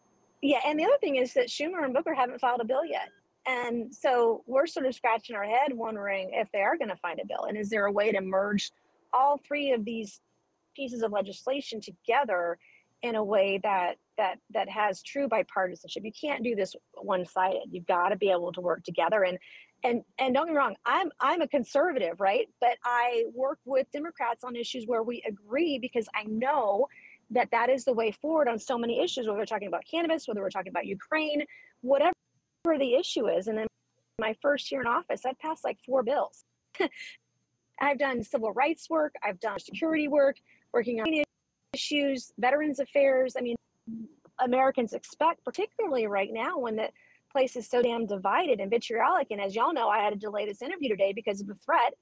Yeah, 0.41 0.59
and 0.65 0.79
the 0.79 0.85
other 0.85 0.97
thing 1.01 1.17
is 1.17 1.33
that 1.33 1.47
Schumer 1.47 1.83
and 1.83 1.93
Booker 1.93 2.13
haven't 2.13 2.39
filed 2.39 2.61
a 2.61 2.65
bill 2.65 2.85
yet. 2.85 3.09
And 3.47 3.93
so 3.93 4.43
we're 4.47 4.67
sort 4.67 4.85
of 4.85 4.95
scratching 4.95 5.35
our 5.35 5.43
head 5.43 5.73
wondering 5.73 6.31
if 6.33 6.49
they 6.51 6.61
are 6.61 6.77
going 6.77 6.89
to 6.89 6.95
find 6.97 7.19
a 7.19 7.25
bill. 7.25 7.45
And 7.47 7.57
is 7.57 7.69
there 7.69 7.85
a 7.85 7.91
way 7.91 8.11
to 8.11 8.21
merge 8.21 8.71
all 9.13 9.39
three 9.45 9.71
of 9.71 9.83
these 9.85 10.21
pieces 10.75 11.01
of 11.01 11.11
legislation 11.11 11.81
together 11.81 12.57
in 13.01 13.15
a 13.15 13.23
way 13.23 13.59
that 13.63 13.95
that 14.17 14.37
that 14.51 14.69
has 14.69 15.01
true 15.01 15.27
bipartisanship? 15.27 16.03
You 16.03 16.11
can't 16.11 16.43
do 16.43 16.55
this 16.55 16.75
one-sided. 16.93 17.69
You've 17.71 17.87
got 17.87 18.09
to 18.09 18.17
be 18.17 18.29
able 18.29 18.51
to 18.53 18.61
work 18.61 18.83
together 18.83 19.23
and 19.23 19.37
and 19.83 20.03
and 20.17 20.33
don't 20.33 20.45
get 20.45 20.53
me 20.53 20.57
wrong, 20.57 20.75
I'm 20.85 21.09
I'm 21.19 21.41
a 21.41 21.47
conservative, 21.47 22.19
right? 22.19 22.47
But 22.59 22.77
I 22.83 23.25
work 23.33 23.59
with 23.65 23.87
Democrats 23.91 24.43
on 24.43 24.55
issues 24.55 24.85
where 24.85 25.03
we 25.03 25.23
agree 25.27 25.79
because 25.79 26.07
I 26.13 26.23
know 26.23 26.87
that 27.31 27.49
that 27.51 27.69
is 27.69 27.85
the 27.85 27.93
way 27.93 28.11
forward 28.11 28.47
on 28.47 28.57
so 28.57 28.77
many 28.77 29.03
issues 29.03 29.27
whether 29.27 29.37
we're 29.37 29.45
talking 29.45 29.67
about 29.67 29.83
cannabis 29.89 30.27
whether 30.27 30.41
we're 30.41 30.49
talking 30.49 30.71
about 30.71 30.85
ukraine 30.85 31.43
whatever 31.81 32.13
the 32.77 32.95
issue 32.95 33.27
is. 33.27 33.47
And 33.47 33.57
then 33.57 33.67
my 34.19 34.35
first 34.41 34.71
year 34.71 34.81
in 34.81 34.87
office 34.87 35.21
I've 35.25 35.39
passed 35.39 35.63
like 35.63 35.77
four 35.85 36.03
bills. 36.03 36.43
I've 37.81 37.97
done 37.97 38.23
civil 38.23 38.51
rights 38.53 38.89
work 38.89 39.13
i've 39.23 39.39
done 39.39 39.59
security 39.59 40.07
work 40.07 40.35
working 40.73 40.99
on 40.99 41.07
issues 41.73 42.31
veterans 42.37 42.79
affairs. 42.79 43.35
I 43.37 43.41
mean 43.41 43.55
americans 44.39 44.93
expect 44.93 45.43
particularly 45.43 46.07
right 46.07 46.29
now 46.31 46.57
when 46.57 46.75
the 46.75 46.89
place 47.31 47.55
is 47.55 47.69
so 47.69 47.81
damn 47.81 48.05
divided 48.05 48.59
and 48.59 48.71
vitriolic 48.71 49.27
and 49.31 49.41
as 49.41 49.55
y'all 49.55 49.73
know 49.73 49.89
i 49.89 49.99
had 49.99 50.11
to 50.11 50.19
delay 50.19 50.45
this 50.45 50.61
interview 50.61 50.89
today 50.89 51.13
because 51.13 51.41
of 51.41 51.49
a 51.49 51.55
threat 51.55 51.93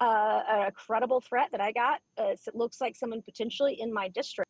uh, 0.00 0.66
a 0.68 0.72
credible 0.72 1.20
threat 1.20 1.48
that 1.50 1.60
i 1.60 1.72
got 1.72 2.00
uh, 2.18 2.28
it 2.28 2.54
looks 2.54 2.80
like 2.80 2.96
someone 2.96 3.20
potentially 3.22 3.80
in 3.80 3.92
my 3.92 4.08
district 4.08 4.49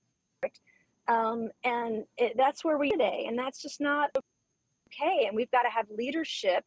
um, 1.11 1.51
and 1.65 2.05
it, 2.17 2.35
that's 2.37 2.65
where 2.65 2.79
we 2.79 2.89
are 2.89 2.93
today 2.93 3.25
and 3.29 3.39
that's 3.39 3.61
just 3.61 3.81
not 3.81 4.11
okay 4.17 5.27
and 5.27 5.35
we've 5.35 5.51
got 5.51 5.63
to 5.63 5.71
have 5.71 5.87
leadership 5.91 6.65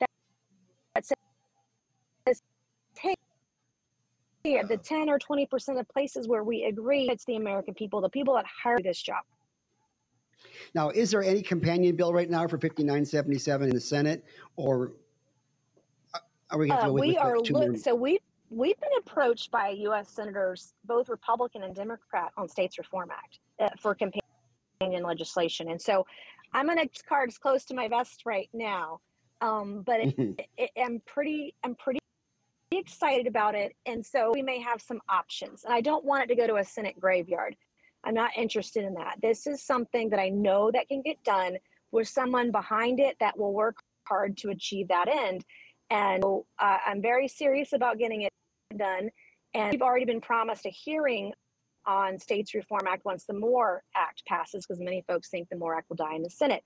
that, 0.00 0.08
that 0.94 1.04
says 2.26 2.42
hey 2.98 3.14
the 4.44 4.76
10 4.76 5.08
or 5.08 5.18
20 5.18 5.46
percent 5.46 5.78
of 5.78 5.88
places 5.88 6.26
where 6.26 6.42
we 6.42 6.64
agree 6.64 7.08
it's 7.08 7.24
the 7.24 7.36
american 7.36 7.74
people 7.74 8.00
the 8.00 8.08
people 8.08 8.34
that 8.34 8.44
hire 8.62 8.78
this 8.82 9.00
job. 9.00 9.22
Now, 10.74 10.90
is 10.90 11.10
there 11.10 11.22
any 11.22 11.42
companion 11.42 11.96
bill 11.96 12.12
right 12.12 12.28
now 12.28 12.46
for 12.48 12.58
5977 12.58 13.68
in 13.68 13.74
the 13.74 13.80
Senate, 13.80 14.24
or 14.56 14.92
uh, 16.14 16.18
are 16.50 16.58
we 16.58 16.68
going 16.68 16.78
to 16.78 16.84
uh, 16.84 16.86
go 16.88 16.92
with, 16.92 17.02
we 17.02 17.16
are 17.16 17.38
look, 17.38 17.76
so 17.76 17.94
we 17.94 18.18
we've 18.52 18.78
been 18.80 18.90
approached 18.98 19.50
by 19.50 19.70
u.s 19.70 20.10
senators 20.10 20.74
both 20.84 21.08
republican 21.08 21.62
and 21.62 21.74
democrat 21.74 22.30
on 22.36 22.48
states 22.48 22.78
reform 22.78 23.10
act 23.10 23.38
uh, 23.60 23.68
for 23.80 23.94
companion 23.94 25.02
legislation. 25.02 25.70
And 25.70 25.80
so 25.80 26.06
i'm 26.52 26.66
going 26.66 26.78
to 26.78 27.04
cards 27.04 27.38
close 27.38 27.64
to 27.66 27.74
my 27.74 27.88
vest 27.88 28.22
right 28.26 28.50
now 28.52 29.00
um, 29.40 29.82
but 29.86 30.00
it, 30.00 30.48
it, 30.58 30.70
i'm 30.76 31.00
pretty 31.06 31.54
i'm 31.64 31.74
pretty 31.74 31.98
excited 32.70 33.26
about 33.26 33.54
it. 33.54 33.76
And 33.84 34.04
so 34.04 34.32
we 34.32 34.40
may 34.40 34.58
have 34.60 34.80
some 34.80 35.00
options. 35.08 35.64
And 35.64 35.72
i 35.72 35.80
don't 35.80 36.04
want 36.04 36.24
it 36.24 36.26
to 36.28 36.34
go 36.34 36.46
to 36.46 36.56
a 36.56 36.64
senate 36.64 36.98
graveyard. 37.00 37.56
I'm 38.04 38.14
not 38.14 38.30
interested 38.36 38.84
in 38.84 38.94
that. 38.94 39.16
This 39.22 39.46
is 39.46 39.62
something 39.62 40.10
that 40.10 40.20
i 40.20 40.28
know 40.28 40.70
that 40.72 40.88
can 40.88 41.02
get 41.02 41.22
done 41.24 41.56
with 41.90 42.08
someone 42.08 42.50
behind 42.50 43.00
it 43.00 43.16
that 43.20 43.38
will 43.38 43.52
work 43.52 43.76
hard 44.04 44.36
to 44.38 44.50
achieve 44.50 44.88
that 44.88 45.08
end. 45.08 45.44
And 45.90 46.24
uh, 46.24 46.78
i'm 46.86 47.00
very 47.00 47.28
serious 47.28 47.72
about 47.72 47.98
getting 47.98 48.22
it 48.22 48.32
done 48.78 49.10
and 49.54 49.72
we've 49.72 49.82
already 49.82 50.04
been 50.04 50.20
promised 50.20 50.66
a 50.66 50.70
hearing 50.70 51.32
on 51.86 52.18
states 52.18 52.54
reform 52.54 52.82
act 52.86 53.04
once 53.04 53.24
the 53.24 53.34
more 53.34 53.82
act 53.94 54.24
passes 54.26 54.64
because 54.64 54.80
many 54.80 55.04
folks 55.06 55.28
think 55.28 55.48
the 55.48 55.56
more 55.56 55.76
act 55.76 55.88
will 55.88 55.96
die 55.96 56.14
in 56.14 56.22
the 56.22 56.30
senate. 56.30 56.62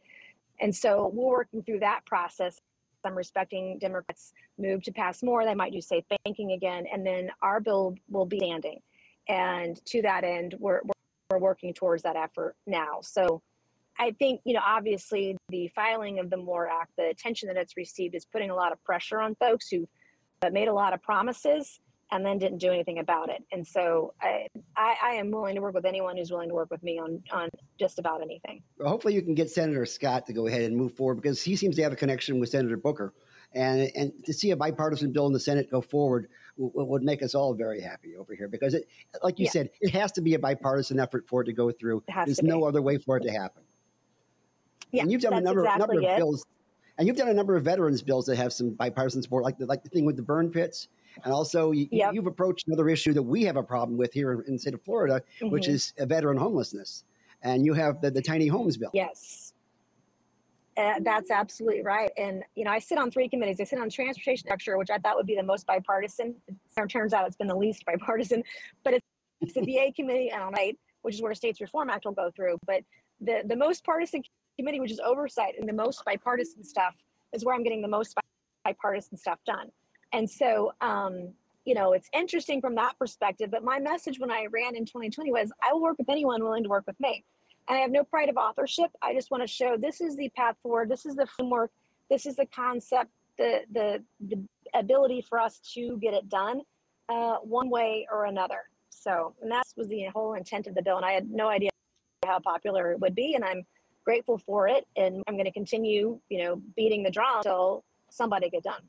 And 0.60 0.74
so 0.74 1.10
we're 1.12 1.38
working 1.38 1.62
through 1.62 1.80
that 1.80 2.04
process. 2.06 2.60
I'm 3.04 3.14
respecting 3.14 3.78
democrats 3.78 4.32
move 4.58 4.82
to 4.82 4.92
pass 4.92 5.22
more. 5.22 5.44
They 5.44 5.54
might 5.54 5.72
do 5.72 5.80
safe 5.80 6.04
banking 6.24 6.52
again 6.52 6.86
and 6.92 7.06
then 7.06 7.30
our 7.40 7.60
bill 7.60 7.94
will 8.08 8.26
be 8.26 8.38
standing. 8.38 8.80
And 9.28 9.80
to 9.86 10.02
that 10.02 10.24
end 10.24 10.54
we're, 10.58 10.80
we're, 10.84 10.92
working 11.38 11.74
towards 11.74 12.04
that 12.04 12.14
effort 12.16 12.54
now. 12.66 13.00
So 13.02 13.42
i 13.98 14.12
think 14.12 14.40
you 14.44 14.54
know 14.54 14.60
obviously 14.64 15.36
the 15.48 15.68
filing 15.74 16.18
of 16.18 16.30
the 16.30 16.36
more 16.36 16.68
act 16.68 16.92
the 16.96 17.08
attention 17.08 17.48
that 17.48 17.56
it's 17.56 17.76
received 17.76 18.14
is 18.14 18.24
putting 18.24 18.50
a 18.50 18.54
lot 18.54 18.70
of 18.70 18.82
pressure 18.84 19.20
on 19.20 19.34
folks 19.34 19.68
who've 19.68 19.88
made 20.52 20.68
a 20.68 20.72
lot 20.72 20.92
of 20.94 21.02
promises 21.02 21.80
and 22.12 22.24
then 22.24 22.38
didn't 22.38 22.58
do 22.58 22.70
anything 22.70 22.98
about 22.98 23.28
it 23.30 23.42
and 23.52 23.66
so 23.66 24.14
I, 24.22 24.46
I 24.76 24.96
i 25.02 25.10
am 25.14 25.30
willing 25.30 25.54
to 25.56 25.60
work 25.60 25.74
with 25.74 25.84
anyone 25.84 26.16
who's 26.16 26.30
willing 26.30 26.48
to 26.48 26.54
work 26.54 26.70
with 26.70 26.82
me 26.82 26.98
on 26.98 27.22
on 27.32 27.48
just 27.78 27.98
about 27.98 28.22
anything 28.22 28.62
Well, 28.78 28.88
hopefully, 28.88 29.14
you 29.14 29.22
can 29.22 29.34
get 29.34 29.50
Senator 29.50 29.84
Scott 29.86 30.26
to 30.26 30.32
go 30.32 30.46
ahead 30.46 30.62
and 30.62 30.76
move 30.76 30.94
forward 30.94 31.16
because 31.16 31.42
he 31.42 31.56
seems 31.56 31.74
to 31.76 31.82
have 31.82 31.92
a 31.92 31.96
connection 31.96 32.38
with 32.38 32.48
Senator 32.50 32.76
Booker, 32.76 33.12
and 33.52 33.90
and 33.96 34.12
to 34.24 34.32
see 34.32 34.50
a 34.52 34.56
bipartisan 34.56 35.12
bill 35.12 35.26
in 35.26 35.32
the 35.32 35.40
Senate 35.40 35.70
go 35.70 35.80
forward 35.80 36.28
w- 36.56 36.72
would 36.74 37.02
make 37.02 37.22
us 37.22 37.34
all 37.34 37.54
very 37.54 37.80
happy 37.80 38.16
over 38.16 38.34
here 38.34 38.48
because 38.48 38.74
it, 38.74 38.86
like 39.22 39.38
you 39.38 39.46
Yeah. 39.46 39.50
said, 39.50 39.70
it 39.80 39.90
has 39.90 40.12
to 40.12 40.20
be 40.20 40.34
a 40.34 40.38
bipartisan 40.38 41.00
effort 41.00 41.26
for 41.28 41.42
it 41.42 41.46
to 41.46 41.52
go 41.52 41.70
through. 41.72 42.02
There's 42.24 42.42
no 42.42 42.64
other 42.64 42.82
way 42.82 42.98
for 42.98 43.16
it 43.16 43.22
to 43.24 43.30
happen. 43.30 43.62
yeah 44.92 45.02
and 45.02 45.10
you've 45.10 45.22
done 45.22 45.34
a 45.34 45.40
number, 45.40 45.62
exactly 45.64 45.96
number 45.96 45.98
of 45.98 46.04
it. 46.14 46.16
bills, 46.18 46.46
and 46.98 47.06
you've 47.08 47.16
done 47.16 47.28
a 47.28 47.34
number 47.34 47.56
of 47.56 47.64
veterans 47.64 48.02
bills 48.02 48.26
that 48.26 48.36
have 48.36 48.52
some 48.52 48.70
bipartisan 48.70 49.22
support, 49.22 49.42
like 49.44 49.58
the 49.58 49.66
like 49.66 49.82
the 49.82 49.90
thing 49.90 50.04
with 50.04 50.16
the 50.16 50.22
burn 50.22 50.50
pits, 50.50 50.88
and 51.24 51.32
also 51.32 51.72
you, 51.72 51.88
Yep. 51.90 52.14
you've 52.14 52.26
approached 52.26 52.66
another 52.68 52.88
issue 52.88 53.12
that 53.12 53.22
we 53.22 53.42
have 53.44 53.56
a 53.56 53.62
problem 53.62 53.96
with 53.96 54.12
here 54.12 54.32
in, 54.32 54.42
in 54.46 54.52
the 54.54 54.58
state 54.58 54.74
of 54.74 54.82
Florida, 54.82 55.22
which 55.42 55.66
Mhm. 55.66 55.70
is 55.74 55.92
veteran 55.98 56.36
homelessness, 56.36 57.04
and 57.42 57.64
you 57.64 57.74
have 57.74 58.00
the, 58.00 58.10
the 58.10 58.22
tiny 58.22 58.46
homes 58.46 58.76
bill. 58.76 58.90
yes 58.92 59.52
Uh, 60.78 61.00
that's 61.00 61.30
absolutely 61.30 61.80
right. 61.80 62.10
And, 62.18 62.44
you 62.54 62.62
know, 62.62 62.70
I 62.70 62.78
sit 62.80 62.98
on 62.98 63.10
three 63.10 63.30
committees. 63.30 63.58
I 63.62 63.64
sit 63.64 63.78
on 63.78 63.88
transportation 63.88 64.44
structure, 64.44 64.76
which 64.76 64.90
I 64.90 64.98
thought 64.98 65.16
would 65.16 65.24
be 65.26 65.34
the 65.34 65.42
most 65.42 65.66
bipartisan. 65.66 66.34
It 66.48 66.88
turns 66.90 67.14
out 67.14 67.26
it's 67.26 67.34
been 67.36 67.46
the 67.46 67.56
least 67.56 67.82
bipartisan, 67.86 68.44
but 68.84 68.92
it's, 68.92 69.06
it's 69.40 69.54
the 69.54 69.62
VA 69.62 69.90
committee 69.96 70.28
and 70.28 70.42
on 70.42 70.52
right, 70.52 70.78
which 71.00 71.14
is 71.14 71.22
where 71.22 71.32
States 71.34 71.62
Reform 71.62 71.88
Act 71.88 72.04
will 72.04 72.12
go 72.12 72.30
through. 72.36 72.58
But 72.66 72.82
the, 73.22 73.40
the 73.46 73.56
most 73.56 73.84
partisan 73.86 74.22
committee, 74.58 74.78
which 74.80 74.90
is 74.90 75.00
oversight 75.00 75.54
and 75.58 75.66
the 75.66 75.72
most 75.72 76.04
bipartisan 76.04 76.62
stuff, 76.62 76.94
is 77.32 77.42
where 77.42 77.54
I'm 77.54 77.62
getting 77.62 77.80
the 77.80 77.88
most 77.88 78.14
bipartisan 78.62 79.16
stuff 79.16 79.38
done. 79.46 79.72
And 80.12 80.28
so, 80.28 80.72
um, 80.80 81.32
you 81.64 81.74
know, 81.74 81.92
it's 81.92 82.08
interesting 82.12 82.60
from 82.60 82.74
that 82.76 82.98
perspective. 82.98 83.50
But 83.50 83.64
my 83.64 83.78
message 83.78 84.18
when 84.18 84.30
I 84.30 84.46
ran 84.50 84.76
in 84.76 84.86
2020 84.86 85.32
was 85.32 85.50
I 85.62 85.72
will 85.72 85.82
work 85.82 85.98
with 85.98 86.08
anyone 86.08 86.42
willing 86.42 86.62
to 86.62 86.68
work 86.68 86.84
with 86.86 86.98
me. 87.00 87.24
And 87.68 87.76
I 87.76 87.80
have 87.80 87.90
no 87.90 88.04
pride 88.04 88.28
of 88.28 88.36
authorship. 88.36 88.90
I 89.02 89.12
just 89.12 89.30
want 89.30 89.42
to 89.42 89.48
show 89.48 89.76
this 89.76 90.00
is 90.00 90.16
the 90.16 90.28
path 90.30 90.56
forward. 90.62 90.88
This 90.88 91.04
is 91.04 91.16
the 91.16 91.26
framework. 91.26 91.72
This 92.08 92.24
is 92.24 92.36
the 92.36 92.46
concept, 92.46 93.10
the 93.36 93.62
the 93.72 94.02
the 94.20 94.38
ability 94.74 95.22
for 95.22 95.40
us 95.40 95.58
to 95.74 95.98
get 95.98 96.14
it 96.14 96.28
done 96.28 96.60
uh, 97.08 97.36
one 97.38 97.68
way 97.68 98.06
or 98.12 98.26
another. 98.26 98.60
So, 98.90 99.34
and 99.42 99.50
that 99.50 99.64
was 99.76 99.88
the 99.88 100.04
whole 100.14 100.34
intent 100.34 100.68
of 100.68 100.74
the 100.74 100.82
bill. 100.82 100.96
And 100.96 101.04
I 101.04 101.12
had 101.12 101.28
no 101.30 101.48
idea 101.48 101.70
how 102.24 102.38
popular 102.38 102.92
it 102.92 103.00
would 103.00 103.14
be, 103.14 103.34
and 103.34 103.44
I'm 103.44 103.64
grateful 104.04 104.38
for 104.38 104.68
it. 104.68 104.86
And 104.96 105.22
I'm 105.26 105.34
going 105.34 105.46
to 105.46 105.52
continue, 105.52 106.20
you 106.28 106.44
know, 106.44 106.62
beating 106.76 107.02
the 107.02 107.10
drum 107.10 107.38
until 107.38 107.84
somebody 108.10 108.48
get 108.50 108.62
done. 108.62 108.82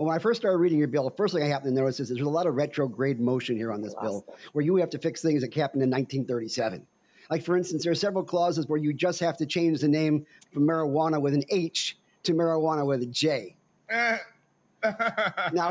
Well, 0.00 0.06
when 0.06 0.16
I 0.16 0.18
first 0.18 0.40
started 0.40 0.56
reading 0.56 0.78
your 0.78 0.88
bill, 0.88 1.04
the 1.04 1.14
first 1.14 1.34
thing 1.34 1.42
I 1.42 1.46
happened 1.46 1.76
to 1.76 1.78
notice 1.82 2.00
is 2.00 2.08
there's 2.08 2.22
a 2.22 2.26
lot 2.26 2.46
of 2.46 2.54
retrograde 2.54 3.20
motion 3.20 3.54
here 3.54 3.70
on 3.70 3.82
this 3.82 3.94
bill, 4.00 4.24
where 4.54 4.64
you 4.64 4.76
have 4.76 4.88
to 4.90 4.98
fix 4.98 5.20
things 5.20 5.42
that 5.42 5.52
happened 5.52 5.82
in 5.82 5.90
1937. 5.90 6.86
Like, 7.28 7.44
for 7.44 7.54
instance, 7.54 7.82
there 7.82 7.92
are 7.92 7.94
several 7.94 8.24
clauses 8.24 8.66
where 8.66 8.78
you 8.78 8.94
just 8.94 9.20
have 9.20 9.36
to 9.36 9.44
change 9.44 9.82
the 9.82 9.88
name 9.88 10.24
from 10.54 10.66
marijuana 10.66 11.20
with 11.20 11.34
an 11.34 11.42
H 11.50 11.98
to 12.22 12.32
marijuana 12.32 12.86
with 12.86 13.02
a 13.02 13.06
J. 13.06 13.56
now, 13.90 14.18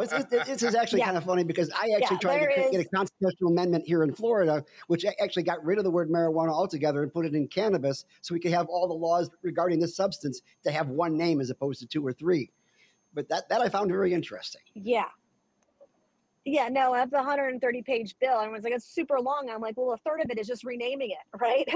it's, 0.03 0.14
it's, 0.14 0.30
this 0.30 0.61
is 0.61 0.76
actually 0.76 0.99
Yeah. 0.99 1.06
kind 1.06 1.18
of 1.18 1.23
funny 1.23 1.43
because 1.43 1.72
I 1.72 1.89
actually 1.99 2.18
Yeah, 2.18 2.19
tried 2.19 2.39
to 2.41 2.53
cre- 2.53 2.69
get 2.72 2.85
a 2.85 2.89
constitutional 2.95 3.49
amendment 3.49 3.88
here 3.88 4.03
in 4.03 4.14
Florida, 4.14 4.64
which 4.85 5.06
actually 5.19 5.41
got 5.41 5.65
rid 5.65 5.80
of 5.80 5.85
the 5.85 5.89
word 5.89 6.11
marijuana 6.11 6.51
altogether 6.51 7.01
and 7.01 7.11
put 7.11 7.26
it 7.26 7.34
in 7.34 7.47
cannabis 7.47 8.06
so 8.22 8.35
we 8.35 8.39
could 8.39 8.51
have 8.51 8.68
all 8.68 8.88
the 8.88 8.93
laws 8.93 9.31
regarding 9.41 9.80
this 9.80 9.95
substance 9.95 10.43
to 10.65 10.69
have 10.69 10.89
one 10.89 11.18
name 11.18 11.41
as 11.41 11.49
opposed 11.49 11.80
to 11.80 11.88
two 11.88 12.06
or 12.06 12.14
three. 12.14 12.51
But 13.14 13.30
that, 13.30 13.49
that 13.49 13.61
I 13.61 13.69
found 13.69 13.91
very 13.91 14.14
interesting. 14.14 14.61
Yeah. 14.73 15.06
Yeah, 16.45 16.69
no, 16.69 16.95
of 16.95 17.11
the 17.11 17.18
130 17.18 17.81
page 17.84 18.15
bill, 18.19 18.40
everyone's 18.40 18.64
like, 18.64 18.73
it's 18.73 18.86
super 18.86 19.19
long. 19.19 19.49
I'm 19.53 19.61
like, 19.61 19.76
well, 19.77 19.94
a 19.94 19.98
third 19.98 20.22
of 20.22 20.31
it 20.31 20.40
is 20.40 20.48
just 20.48 20.64
renaming 20.64 21.11
it, 21.11 21.18
right? 21.40 21.68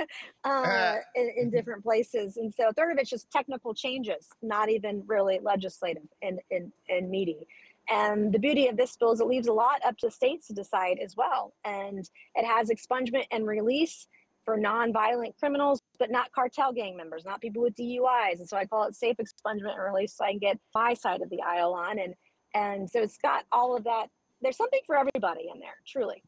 uh, 0.43 0.95
in, 1.15 1.31
in 1.37 1.49
different 1.49 1.83
places. 1.83 2.37
And 2.37 2.51
so 2.53 2.69
a 2.69 2.73
third 2.73 2.91
of 2.91 2.97
it's 2.97 3.09
just 3.09 3.29
technical 3.29 3.73
changes, 3.73 4.29
not 4.41 4.69
even 4.69 5.03
really 5.05 5.39
legislative 5.43 6.03
and, 6.21 6.39
and, 6.49 6.71
and 6.89 7.09
meaty. 7.09 7.47
And 7.89 8.33
the 8.33 8.39
beauty 8.39 8.67
of 8.67 8.77
this 8.77 8.95
bill 8.95 9.11
is 9.11 9.19
it 9.19 9.27
leaves 9.27 9.47
a 9.47 9.53
lot 9.53 9.81
up 9.85 9.97
to 9.97 10.09
states 10.09 10.47
to 10.47 10.53
decide 10.53 10.97
as 11.03 11.15
well. 11.17 11.53
And 11.65 12.09
it 12.35 12.45
has 12.45 12.69
expungement 12.69 13.25
and 13.31 13.45
release 13.45 14.07
for 14.43 14.57
non-violent 14.57 15.37
criminals, 15.37 15.81
but 15.99 16.11
not 16.11 16.31
cartel 16.31 16.73
gang 16.73 16.97
members, 16.97 17.25
not 17.25 17.41
people 17.41 17.61
with 17.61 17.75
DUIs. 17.75 18.39
And 18.39 18.47
so 18.47 18.57
I 18.57 18.65
call 18.65 18.85
it 18.85 18.95
safe 18.95 19.17
expungement 19.17 19.75
and 19.75 19.83
release 19.83 20.15
so 20.15 20.25
I 20.25 20.31
can 20.31 20.39
get 20.39 20.59
my 20.75 20.93
side 20.93 21.21
of 21.21 21.29
the 21.29 21.41
aisle 21.41 21.73
on. 21.73 21.99
And 21.99 22.13
and 22.55 22.89
so 22.89 23.01
it's 23.01 23.17
got 23.17 23.45
all 23.51 23.75
of 23.75 23.83
that. 23.85 24.07
There's 24.41 24.57
something 24.57 24.81
for 24.85 24.95
everybody 24.95 25.49
in 25.51 25.59
there, 25.59 25.77
truly. 25.87 26.21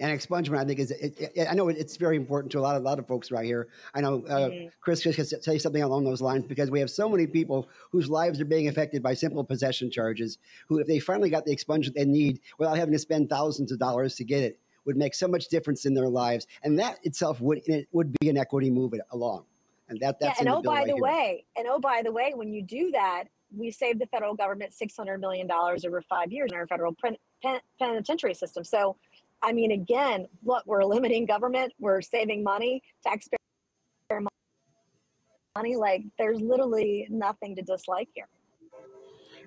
And 0.00 0.18
expungement, 0.18 0.58
I 0.58 0.64
think, 0.64 0.80
is 0.80 0.90
it, 0.90 1.32
it, 1.34 1.46
I 1.48 1.54
know 1.54 1.68
it's 1.68 1.96
very 1.96 2.16
important 2.16 2.50
to 2.52 2.58
a 2.58 2.60
lot 2.60 2.76
of 2.76 2.82
a 2.82 2.84
lot 2.84 2.98
of 2.98 3.06
folks 3.06 3.30
right 3.30 3.44
here. 3.44 3.68
I 3.94 4.00
know 4.00 4.24
uh, 4.26 4.48
Mhm. 4.48 4.70
Chris 4.80 5.00
just 5.00 5.16
has 5.18 5.30
to 5.30 5.42
say 5.42 5.58
something 5.58 5.82
along 5.82 6.04
those 6.04 6.20
lines 6.20 6.44
because 6.44 6.70
we 6.70 6.80
have 6.80 6.90
so 6.90 7.08
many 7.08 7.26
people 7.26 7.68
whose 7.90 8.08
lives 8.08 8.40
are 8.40 8.44
being 8.44 8.68
affected 8.68 9.02
by 9.02 9.14
simple 9.14 9.44
possession 9.44 9.90
charges. 9.90 10.38
Who, 10.68 10.78
if 10.78 10.86
they 10.86 10.98
finally 10.98 11.30
got 11.30 11.44
the 11.44 11.54
expungement 11.54 11.94
they 11.94 12.04
need 12.04 12.40
without 12.58 12.78
having 12.78 12.92
to 12.92 12.98
spend 12.98 13.28
thousands 13.28 13.70
of 13.70 13.78
dollars 13.78 14.16
to 14.16 14.24
get 14.24 14.42
it, 14.42 14.58
would 14.84 14.96
make 14.96 15.14
so 15.14 15.28
much 15.28 15.48
difference 15.48 15.84
in 15.86 15.94
their 15.94 16.08
lives, 16.08 16.46
and 16.64 16.78
that 16.78 16.98
itself 17.04 17.40
would 17.40 17.62
it 17.66 17.88
would 17.92 18.12
be 18.20 18.28
an 18.28 18.36
equity 18.36 18.70
move 18.70 18.94
along. 19.12 19.44
And 19.88 20.00
that 20.00 20.18
that's 20.20 20.40
yeah, 20.40 20.46
and 20.46 20.56
oh 20.56 20.62
by 20.62 20.78
right 20.78 20.86
the 20.86 20.94
here. 20.94 21.02
way, 21.02 21.44
and 21.56 21.66
oh 21.68 21.78
by 21.78 22.02
the 22.04 22.12
way, 22.12 22.32
when 22.34 22.52
you 22.52 22.62
do 22.62 22.90
that, 22.92 23.24
we 23.56 23.70
save 23.70 23.98
the 23.98 24.06
federal 24.06 24.34
government 24.34 24.72
six 24.72 24.96
hundred 24.96 25.20
million 25.20 25.46
dollars 25.46 25.84
over 25.84 26.00
five 26.02 26.32
years 26.32 26.50
in 26.52 26.58
our 26.58 26.66
federal 26.66 26.94
pen, 26.94 27.16
pen, 27.42 27.60
penitentiary 27.78 28.34
system. 28.34 28.64
So, 28.64 28.96
I 29.42 29.52
mean, 29.52 29.72
again, 29.72 30.26
look, 30.44 30.64
we're 30.66 30.84
limiting 30.84 31.26
government, 31.26 31.72
we're 31.78 32.00
saving 32.00 32.42
money, 32.42 32.82
taxpayer 33.02 33.38
money. 35.56 35.76
Like, 35.76 36.04
there's 36.18 36.40
literally 36.40 37.06
nothing 37.10 37.54
to 37.56 37.62
dislike 37.62 38.08
here. 38.14 38.28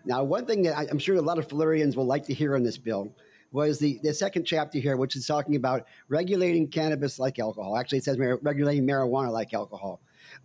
Now, 0.06 0.24
one 0.24 0.45
thing 0.45 0.62
that 0.64 0.78
I, 0.78 0.86
I'm 0.91 0.99
sure 0.99 1.16
a 1.16 1.22
lot 1.22 1.40
of 1.40 1.49
Floridians 1.49 1.95
will 1.95 2.06
like 2.06 2.26
to 2.26 2.34
hear 2.34 2.56
on 2.56 2.62
this 2.62 2.78
bill 2.78 3.12
was 3.51 3.80
the, 3.80 3.99
the 4.03 4.13
second 4.13 4.43
chapter 4.45 4.80
here, 4.80 4.97
which 4.97 5.15
is 5.15 5.26
talking 5.26 5.55
about 5.55 5.85
regulating 6.09 6.67
cannabis 6.67 7.19
like 7.19 7.39
alcohol. 7.39 7.77
Actually, 7.77 7.99
it 7.99 8.03
says 8.03 8.17
regulating 8.41 8.85
marijuana 8.85 9.31
like 9.31 9.53
alcohol. 9.53 9.99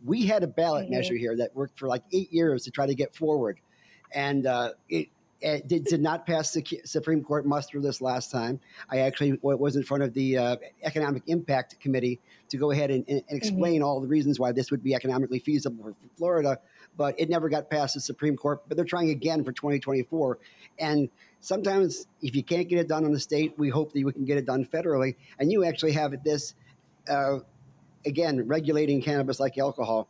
We 0.05 0.27
had 0.27 0.43
a 0.43 0.47
ballot 0.47 0.87
Mhm. 0.87 0.91
measure 0.91 1.15
here 1.17 1.37
that 1.37 1.55
worked 1.55 1.79
for 1.79 1.89
like 1.89 2.03
eight 2.13 2.33
years 2.33 2.65
to 2.65 2.71
try 2.71 2.87
to 2.87 2.95
get 2.95 3.15
forward, 3.15 3.59
and 4.13 4.47
uh, 4.47 4.73
it, 4.89 5.09
it 5.41 5.67
did, 5.67 5.85
did 5.85 6.03
not 6.03 6.27
pass 6.27 6.53
the 6.53 6.63
Supreme 6.85 7.23
Court 7.25 7.47
muster 7.47 7.81
this 7.81 8.03
last 8.03 8.31
time. 8.31 8.61
I 8.91 8.99
actually 8.99 9.39
was 9.43 9.75
in 9.75 9.83
front 9.83 10.03
of 10.03 10.13
the 10.13 10.37
uh, 10.37 10.57
Economic 10.83 11.23
Impact 11.29 11.81
Committee 11.81 12.21
to 12.51 12.59
go 12.59 12.73
ahead 12.73 12.91
and, 12.91 13.05
and 13.09 13.23
explain 13.31 13.83
all 13.83 14.01
the 14.03 14.07
reasons 14.07 14.39
why 14.39 14.53
this 14.53 14.71
would 14.71 14.83
be 14.83 14.95
economically 14.95 15.39
feasible 15.39 15.83
for 15.83 15.95
Florida, 16.19 16.59
but 16.99 17.19
it 17.19 17.31
never 17.31 17.49
got 17.49 17.71
past 17.71 17.95
the 17.95 18.01
Supreme 18.01 18.37
Court. 18.37 18.61
But 18.69 18.77
they're 18.77 18.85
trying 18.85 19.09
again 19.11 19.43
for 19.43 19.53
2024, 19.53 20.39
and 20.79 21.09
sometimes 21.41 22.07
if 22.23 22.35
you 22.35 22.43
can't 22.43 22.69
get 22.69 22.79
it 22.79 22.89
done 22.89 23.05
on 23.05 23.13
the 23.13 23.21
state, 23.21 23.55
we 23.59 23.69
hope 23.69 23.93
that 23.93 24.05
we 24.05 24.13
can 24.13 24.25
get 24.25 24.39
it 24.39 24.47
done 24.47 24.65
federally. 24.65 25.17
And 25.39 25.51
you 25.51 25.65
actually 25.65 25.93
have 25.93 26.23
this. 26.25 26.55
Uh, 27.09 27.41
again, 28.07 28.47
regulating 28.47 29.03
cannabis 29.03 29.41
like 29.41 29.59
alcohol 29.59 30.09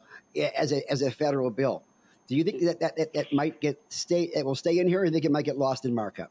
as 0.56 0.72
a, 0.72 0.90
as 0.90 1.02
a 1.02 1.10
federal 1.10 1.50
bill. 1.50 1.82
Do 2.28 2.36
you 2.36 2.44
think 2.44 2.62
that 2.62 2.80
that, 2.80 2.96
that, 2.96 3.12
that 3.14 3.32
might 3.32 3.60
get 3.60 3.80
stay 3.88 4.30
it 4.34 4.44
will 4.44 4.54
stay 4.54 4.78
in 4.78 4.86
here, 4.86 5.00
or 5.00 5.04
do 5.04 5.08
you 5.08 5.12
think 5.12 5.24
it 5.24 5.32
might 5.32 5.44
get 5.44 5.58
lost 5.58 5.84
in 5.84 5.94
markup? 5.94 6.30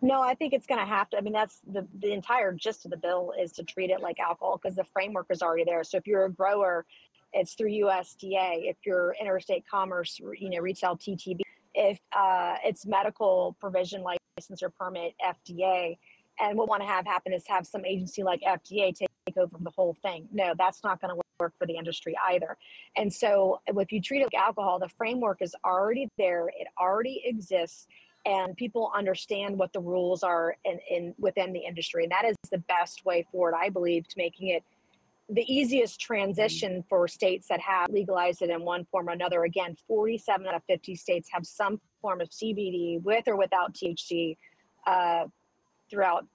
No, 0.00 0.20
I 0.20 0.34
think 0.34 0.52
it's 0.52 0.66
going 0.66 0.78
to 0.78 0.86
have 0.86 1.10
to. 1.10 1.16
I 1.16 1.20
mean, 1.20 1.32
that's 1.32 1.60
the 1.66 1.86
the 1.98 2.12
entire 2.12 2.52
gist 2.52 2.84
of 2.84 2.92
the 2.92 2.96
bill 2.96 3.32
is 3.40 3.50
to 3.52 3.64
treat 3.64 3.90
it 3.90 4.00
like 4.00 4.20
alcohol 4.20 4.60
because 4.62 4.76
the 4.76 4.84
framework 4.84 5.26
is 5.30 5.42
already 5.42 5.64
there. 5.64 5.82
So 5.82 5.96
if 5.96 6.06
you're 6.06 6.26
a 6.26 6.30
grower, 6.30 6.86
it's 7.32 7.54
through 7.54 7.70
USDA. 7.70 8.70
If 8.70 8.76
you're 8.84 9.16
interstate 9.20 9.64
commerce, 9.68 10.20
you 10.38 10.50
know, 10.50 10.58
retail 10.58 10.96
TTB. 10.96 11.40
If 11.74 11.98
uh, 12.16 12.56
it's 12.64 12.86
medical 12.86 13.56
provision 13.60 14.02
like 14.02 14.18
license 14.36 14.62
or 14.62 14.70
permit, 14.70 15.14
FDA. 15.24 15.98
And 16.40 16.58
what 16.58 16.66
we 16.66 16.70
want 16.70 16.82
to 16.82 16.88
have 16.88 17.06
happen 17.06 17.32
is 17.32 17.44
have 17.46 17.66
some 17.66 17.84
agency 17.84 18.22
like 18.22 18.40
FDA 18.40 18.94
take 18.94 19.08
over 19.36 19.56
the 19.60 19.70
whole 19.70 19.94
thing. 20.02 20.28
No, 20.32 20.54
that's 20.58 20.82
not 20.82 21.00
going 21.00 21.14
to 21.14 21.20
work 21.40 21.52
for 21.58 21.66
the 21.66 21.76
industry 21.76 22.16
either. 22.28 22.56
And 22.96 23.12
so 23.12 23.60
if 23.66 23.92
you 23.92 24.00
treat 24.00 24.20
it 24.20 24.24
like 24.24 24.34
alcohol, 24.34 24.78
the 24.78 24.88
framework 24.88 25.40
is 25.40 25.54
already 25.64 26.08
there. 26.18 26.48
It 26.48 26.66
already 26.78 27.22
exists 27.24 27.86
and 28.26 28.56
people 28.56 28.90
understand 28.96 29.58
what 29.58 29.72
the 29.72 29.80
rules 29.80 30.22
are 30.22 30.56
in, 30.64 30.78
in 30.90 31.14
within 31.18 31.52
the 31.52 31.60
industry. 31.60 32.04
And 32.04 32.12
that 32.12 32.24
is 32.24 32.36
the 32.50 32.58
best 32.58 33.04
way 33.04 33.26
forward, 33.30 33.54
I 33.54 33.68
believe, 33.68 34.08
to 34.08 34.14
making 34.16 34.48
it 34.48 34.64
the 35.30 35.42
easiest 35.52 36.00
transition 36.00 36.84
for 36.88 37.08
states 37.08 37.48
that 37.48 37.60
have 37.60 37.88
legalized 37.90 38.42
it 38.42 38.50
in 38.50 38.62
one 38.62 38.84
form 38.90 39.08
or 39.08 39.12
another. 39.12 39.44
Again, 39.44 39.76
47 39.86 40.46
out 40.46 40.54
of 40.54 40.62
50 40.64 40.94
states 40.96 41.28
have 41.32 41.46
some 41.46 41.80
form 42.02 42.20
of 42.20 42.28
CBD 42.28 43.02
with 43.02 43.26
or 43.26 43.36
without 43.36 43.74
THC 43.74 44.36
uh, 44.86 45.24
throughout 45.90 46.26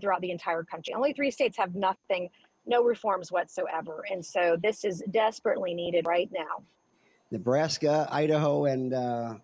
throughout 0.00 0.20
the 0.20 0.30
entire 0.30 0.64
country. 0.64 0.92
Only 0.94 1.12
three 1.12 1.30
states 1.30 1.56
have 1.56 1.74
nothing, 1.74 2.30
no 2.66 2.82
reforms 2.82 3.30
whatsoever. 3.30 4.04
And 4.10 4.24
so 4.24 4.56
this 4.60 4.84
is 4.84 5.04
desperately 5.10 5.72
needed 5.72 6.04
right 6.06 6.28
now. 6.32 6.64
Nebraska, 7.30 8.08
Idaho, 8.10 8.64
and 8.64 8.92
uh, 8.92 9.34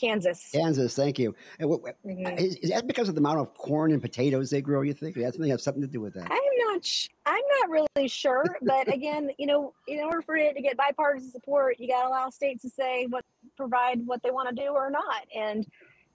Kansas. 0.00 0.50
Kansas. 0.52 0.94
Thank 0.96 1.18
you. 1.18 1.34
And 1.58 1.68
what- 1.68 1.82
what- 1.82 1.96
Mhm. 2.06 2.38
Is, 2.40 2.56
is 2.56 2.70
that 2.70 2.86
because 2.86 3.08
of 3.08 3.14
the 3.14 3.20
amount 3.20 3.40
of 3.40 3.54
corn 3.54 3.92
and 3.92 4.00
potatoes 4.00 4.50
they 4.50 4.62
grow? 4.62 4.82
You 4.82 4.94
think 4.94 5.14
that's 5.16 5.36
something 5.36 5.50
have 5.50 5.60
something 5.60 5.82
to 5.82 5.88
do 5.88 6.00
with 6.00 6.14
that? 6.14 6.30
I'm 6.30 6.38
not. 6.66 6.84
Sh- 6.84 7.08
I'm 7.26 7.42
not 7.60 7.68
really 7.70 8.08
sure, 8.08 8.44
but 8.62 8.88
again, 8.92 9.30
you 9.38 9.46
know, 9.46 9.74
in 9.86 10.00
order 10.00 10.22
for 10.22 10.36
it 10.36 10.54
to 10.54 10.62
get 10.62 10.76
bipartisan 10.76 11.30
support, 11.30 11.78
you 11.78 11.88
got 11.88 12.02
to 12.02 12.08
allow 12.08 12.30
states 12.30 12.62
to 12.62 12.70
say 12.70 13.06
what 13.06 13.24
provide 13.56 14.06
what 14.06 14.22
they 14.22 14.30
want 14.30 14.48
to 14.48 14.54
do 14.54 14.70
or 14.70 14.90
not. 14.90 15.26
And 15.36 15.66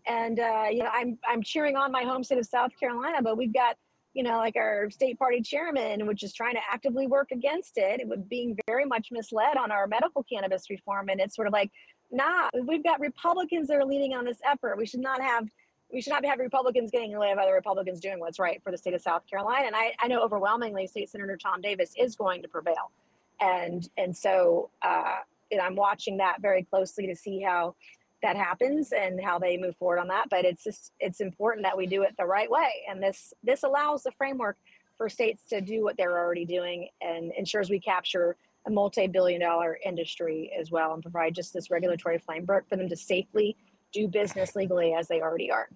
and 0.07 0.39
uh, 0.39 0.67
you 0.71 0.79
know, 0.79 0.89
I'm 0.91 1.17
I'm 1.27 1.41
cheering 1.43 1.75
on 1.75 1.91
my 1.91 2.03
home 2.03 2.23
state 2.23 2.37
of 2.39 2.45
South 2.45 2.71
Carolina, 2.79 3.21
but 3.21 3.37
we've 3.37 3.53
got 3.53 3.77
you 4.13 4.23
know 4.23 4.37
like 4.37 4.55
our 4.55 4.89
state 4.89 5.19
party 5.19 5.41
chairman, 5.41 6.07
which 6.07 6.23
is 6.23 6.33
trying 6.33 6.55
to 6.55 6.61
actively 6.71 7.05
work 7.07 7.31
against 7.31 7.77
it, 7.77 8.07
with 8.07 8.27
being 8.29 8.57
very 8.67 8.85
much 8.85 9.09
misled 9.11 9.57
on 9.57 9.71
our 9.71 9.87
medical 9.87 10.23
cannabis 10.23 10.69
reform. 10.69 11.09
And 11.09 11.19
it's 11.21 11.35
sort 11.35 11.47
of 11.47 11.53
like, 11.53 11.71
nah, 12.11 12.49
we've 12.63 12.83
got 12.83 12.99
Republicans 12.99 13.67
that 13.67 13.77
are 13.77 13.85
leading 13.85 14.13
on 14.13 14.25
this 14.25 14.39
effort. 14.45 14.77
We 14.77 14.85
should 14.85 15.01
not 15.01 15.21
have 15.21 15.47
we 15.93 16.01
should 16.01 16.11
not 16.13 16.25
have 16.25 16.39
Republicans 16.39 16.91
getting 16.91 17.11
in 17.11 17.13
the 17.15 17.21
way 17.21 17.31
of 17.31 17.37
other 17.37 17.53
Republicans 17.53 17.99
doing 17.99 18.19
what's 18.19 18.39
right 18.39 18.61
for 18.63 18.71
the 18.71 18.77
state 18.77 18.93
of 18.95 19.01
South 19.01 19.21
Carolina. 19.29 19.67
And 19.67 19.75
I, 19.75 19.93
I 19.99 20.07
know 20.07 20.21
overwhelmingly 20.21 20.87
State 20.87 21.09
Senator 21.09 21.37
Tom 21.37 21.61
Davis 21.61 21.93
is 21.97 22.15
going 22.15 22.41
to 22.41 22.47
prevail. 22.47 22.91
and 23.39 23.87
and 23.97 24.15
so 24.15 24.69
uh, 24.81 25.17
and 25.51 25.61
I'm 25.61 25.75
watching 25.75 26.17
that 26.17 26.41
very 26.41 26.63
closely 26.63 27.07
to 27.07 27.15
see 27.15 27.41
how 27.41 27.75
that 28.23 28.35
happens 28.35 28.91
and 28.91 29.23
how 29.23 29.37
they 29.37 29.57
move 29.57 29.75
forward 29.77 29.99
on 29.99 30.07
that. 30.07 30.29
But 30.29 30.45
it's 30.45 30.63
just 30.63 30.93
it's 30.99 31.21
important 31.21 31.63
that 31.65 31.77
we 31.77 31.85
do 31.85 32.03
it 32.03 32.15
the 32.17 32.25
right 32.25 32.49
way, 32.49 32.69
and 32.89 33.01
this 33.01 33.33
this 33.43 33.63
allows 33.63 34.03
the 34.03 34.11
framework 34.11 34.57
for 34.97 35.09
states 35.09 35.43
to 35.49 35.61
do 35.61 35.83
what 35.83 35.97
they're 35.97 36.17
already 36.17 36.45
doing 36.45 36.87
and 37.01 37.33
ensures 37.37 37.69
we 37.69 37.79
capture 37.79 38.37
a 38.65 38.71
multi-billion 38.71 39.41
dollar 39.41 39.77
industry 39.85 40.51
as 40.59 40.71
well 40.71 40.93
and 40.93 41.01
provide 41.01 41.35
just 41.35 41.53
this 41.53 41.69
regulatory 41.69 42.17
framework 42.17 42.67
for 42.67 42.75
them 42.75 42.89
to 42.89 42.95
safely 42.95 43.55
do 43.91 44.07
business 44.07 44.55
legally 44.55 44.93
as 44.93 45.07
they 45.07 45.21
already 45.21 45.51
are. 45.51 45.69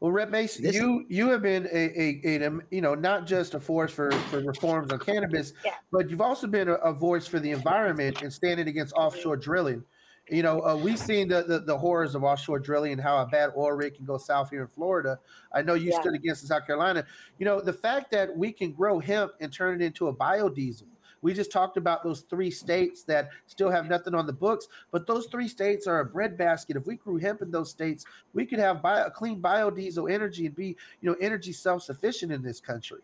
Well, 0.00 0.12
Rep 0.12 0.28
Mason, 0.28 0.62
This- 0.62 0.74
you 0.74 1.06
you 1.08 1.30
have 1.30 1.40
been 1.40 1.66
a, 1.72 2.00
a, 2.00 2.46
a, 2.46 2.50
you 2.70 2.82
know 2.82 2.94
not 2.94 3.26
just 3.26 3.54
a 3.54 3.60
force 3.60 3.90
for, 3.92 4.10
for 4.12 4.40
reforms 4.40 4.92
on 4.92 4.98
cannabis, 4.98 5.54
Yeah. 5.64 5.72
but 5.90 6.10
you've 6.10 6.20
also 6.20 6.46
been 6.46 6.68
a, 6.68 6.74
a 6.74 6.92
voice 6.92 7.26
for 7.26 7.38
the 7.40 7.50
environment 7.50 8.20
and 8.22 8.30
standing 8.30 8.68
against 8.68 8.92
offshore 8.94 9.38
drilling. 9.38 9.82
You 10.28 10.42
know, 10.42 10.60
uh, 10.66 10.76
we've 10.76 10.98
seen 10.98 11.28
the, 11.28 11.44
the 11.44 11.60
the 11.60 11.78
horrors 11.78 12.14
of 12.14 12.24
offshore 12.24 12.58
drilling 12.58 12.92
and 12.92 13.00
how 13.00 13.16
a 13.22 13.26
bad 13.26 13.52
oil 13.56 13.72
rig 13.72 13.94
can 13.94 14.04
go 14.04 14.18
south 14.18 14.50
here 14.50 14.60
in 14.62 14.68
Florida. 14.68 15.18
I 15.54 15.62
know 15.62 15.72
you 15.74 15.92
Yeah. 15.92 16.00
stood 16.02 16.14
against 16.14 16.42
in 16.42 16.48
South 16.48 16.66
Carolina. 16.66 17.06
You 17.38 17.46
know, 17.46 17.60
the 17.62 17.72
fact 17.72 18.10
that 18.10 18.36
we 18.36 18.52
can 18.52 18.72
grow 18.72 18.98
hemp 18.98 19.32
and 19.40 19.50
turn 19.50 19.80
it 19.80 19.84
into 19.84 20.08
a 20.08 20.14
biodiesel. 20.14 20.88
We 21.26 21.34
just 21.34 21.50
talked 21.50 21.76
about 21.76 22.04
those 22.04 22.20
three 22.20 22.52
states 22.52 23.02
that 23.02 23.30
still 23.48 23.68
have 23.68 23.88
nothing 23.88 24.14
on 24.14 24.28
the 24.28 24.32
books, 24.32 24.68
but 24.92 25.08
those 25.08 25.26
three 25.26 25.48
states 25.48 25.88
are 25.88 25.98
a 25.98 26.04
breadbasket. 26.04 26.76
If 26.76 26.86
we 26.86 26.94
grew 26.94 27.16
hemp 27.16 27.42
in 27.42 27.50
those 27.50 27.68
states, 27.68 28.04
we 28.32 28.46
could 28.46 28.60
have 28.60 28.80
bio, 28.80 29.10
clean 29.10 29.42
biodiesel 29.42 30.08
energy 30.08 30.46
and 30.46 30.54
be, 30.54 30.76
you 31.00 31.10
know, 31.10 31.16
energy 31.20 31.50
self-sufficient 31.50 32.30
in 32.30 32.42
this 32.42 32.60
country. 32.60 33.00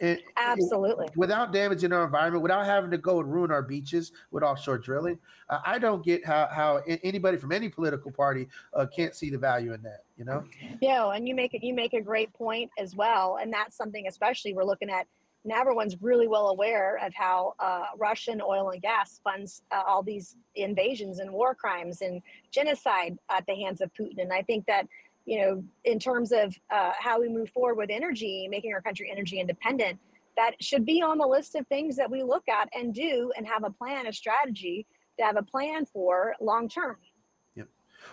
And 0.00 0.18
Absolutely. 0.38 1.08
without 1.16 1.52
damaging 1.52 1.92
our 1.92 2.06
environment, 2.06 2.42
without 2.42 2.64
having 2.64 2.90
to 2.92 2.98
go 2.98 3.20
and 3.20 3.30
ruin 3.30 3.50
our 3.50 3.60
beaches 3.60 4.12
with 4.30 4.42
offshore 4.42 4.78
drilling, 4.78 5.18
uh, 5.50 5.58
I 5.66 5.78
don't 5.78 6.02
get 6.02 6.24
how 6.24 6.48
how 6.50 6.80
anybody 6.86 7.36
from 7.36 7.52
any 7.52 7.68
political 7.68 8.10
party 8.10 8.48
uh, 8.72 8.86
can't 8.86 9.14
see 9.14 9.28
the 9.28 9.38
value 9.38 9.74
in 9.74 9.82
that. 9.82 10.04
You 10.16 10.24
know, 10.24 10.44
Yeah, 10.80 11.10
and 11.10 11.28
you 11.28 11.34
make 11.34 11.52
it 11.52 11.62
you 11.62 11.74
make 11.74 11.92
a 11.92 12.00
great 12.00 12.32
point 12.32 12.70
as 12.78 12.96
well, 12.96 13.36
and 13.38 13.52
that's 13.52 13.76
something 13.76 14.06
especially 14.06 14.54
we're 14.54 14.64
looking 14.64 14.88
at. 14.88 15.06
Now 15.46 15.60
everyone's 15.60 15.96
really 16.02 16.26
well 16.26 16.48
aware 16.48 16.98
of 17.02 17.14
how 17.14 17.54
uh, 17.60 17.84
Russian 17.96 18.42
oil 18.42 18.70
and 18.70 18.82
gas 18.82 19.20
funds 19.22 19.62
uh, 19.70 19.82
all 19.86 20.02
these 20.02 20.36
invasions 20.56 21.20
and 21.20 21.32
war 21.32 21.54
crimes 21.54 22.02
and 22.02 22.20
genocide 22.50 23.16
at 23.30 23.46
the 23.46 23.54
hands 23.54 23.80
of 23.80 23.90
Putin. 23.94 24.20
And 24.20 24.32
I 24.32 24.42
think 24.42 24.66
that 24.66 24.86
you 25.26 25.40
know, 25.40 25.64
in 25.84 25.98
terms 25.98 26.32
of 26.32 26.56
uh, 26.70 26.92
how 26.98 27.20
we 27.20 27.28
move 27.28 27.50
forward 27.50 27.76
with 27.76 27.90
energy, 27.90 28.46
making 28.48 28.72
our 28.72 28.80
country 28.80 29.10
energy 29.10 29.40
independent, 29.40 29.98
that 30.36 30.52
should 30.60 30.86
be 30.86 31.02
on 31.02 31.18
the 31.18 31.26
list 31.26 31.54
of 31.56 31.66
things 31.66 31.96
that 31.96 32.10
we 32.10 32.22
look 32.22 32.48
at 32.48 32.68
and 32.72 32.94
do, 32.94 33.32
and 33.36 33.46
have 33.46 33.64
a 33.64 33.70
plan, 33.70 34.06
a 34.06 34.12
strategy 34.12 34.86
to 35.18 35.24
have 35.24 35.36
a 35.36 35.42
plan 35.42 35.84
for 35.84 36.34
long 36.40 36.68
term. 36.68 36.96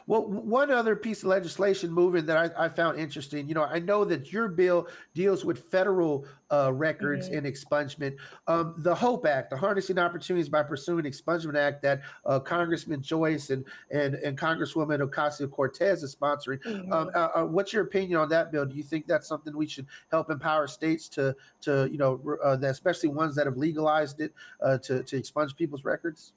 Well, 0.07 0.25
one 0.27 0.71
other 0.71 0.95
piece 0.95 1.23
of 1.23 1.29
legislation 1.29 1.91
moving 1.91 2.25
that 2.25 2.55
I, 2.57 2.65
I 2.65 2.69
found 2.69 2.99
interesting, 2.99 3.47
you 3.47 3.53
know, 3.53 3.63
I 3.63 3.79
know 3.79 4.03
that 4.05 4.31
your 4.31 4.47
bill 4.47 4.87
deals 5.13 5.45
with 5.45 5.69
federal 5.69 6.25
uh, 6.51 6.71
records 6.71 7.29
Mhm. 7.29 7.37
and 7.37 7.47
expungement. 7.47 8.17
Um, 8.47 8.75
the 8.77 8.93
HOPE 8.93 9.25
Act, 9.25 9.49
the 9.49 9.57
Harnessing 9.57 9.97
Opportunities 9.97 10.49
by 10.49 10.61
Pursuing 10.61 11.05
Expungement 11.05 11.55
Act, 11.57 11.81
that 11.81 12.01
uh, 12.25 12.39
Congressman 12.39 13.01
Joyce 13.01 13.49
and 13.49 13.65
and 13.89 14.15
and 14.15 14.37
Congresswoman 14.37 14.99
Ocasio 15.07 15.49
Cortez 15.49 16.03
is 16.03 16.15
sponsoring. 16.15 16.59
Um, 16.91 17.09
uh, 17.15 17.29
uh, 17.35 17.45
what's 17.45 17.73
your 17.73 17.83
opinion 17.83 18.19
on 18.19 18.29
that 18.29 18.51
bill? 18.51 18.65
Do 18.65 18.75
you 18.75 18.83
think 18.83 19.07
that's 19.07 19.27
something 19.27 19.55
we 19.57 19.67
should 19.67 19.87
help 20.11 20.29
empower 20.29 20.67
states 20.67 21.09
to 21.09 21.35
to 21.61 21.89
you 21.91 21.97
know, 21.97 22.21
uh, 22.43 22.57
especially 22.61 23.09
ones 23.09 23.35
that 23.35 23.47
have 23.47 23.57
legalized 23.57 24.19
it 24.21 24.33
uh, 24.61 24.77
to 24.79 25.01
to 25.03 25.17
expunge 25.17 25.55
people's 25.55 25.83
records? 25.83 26.33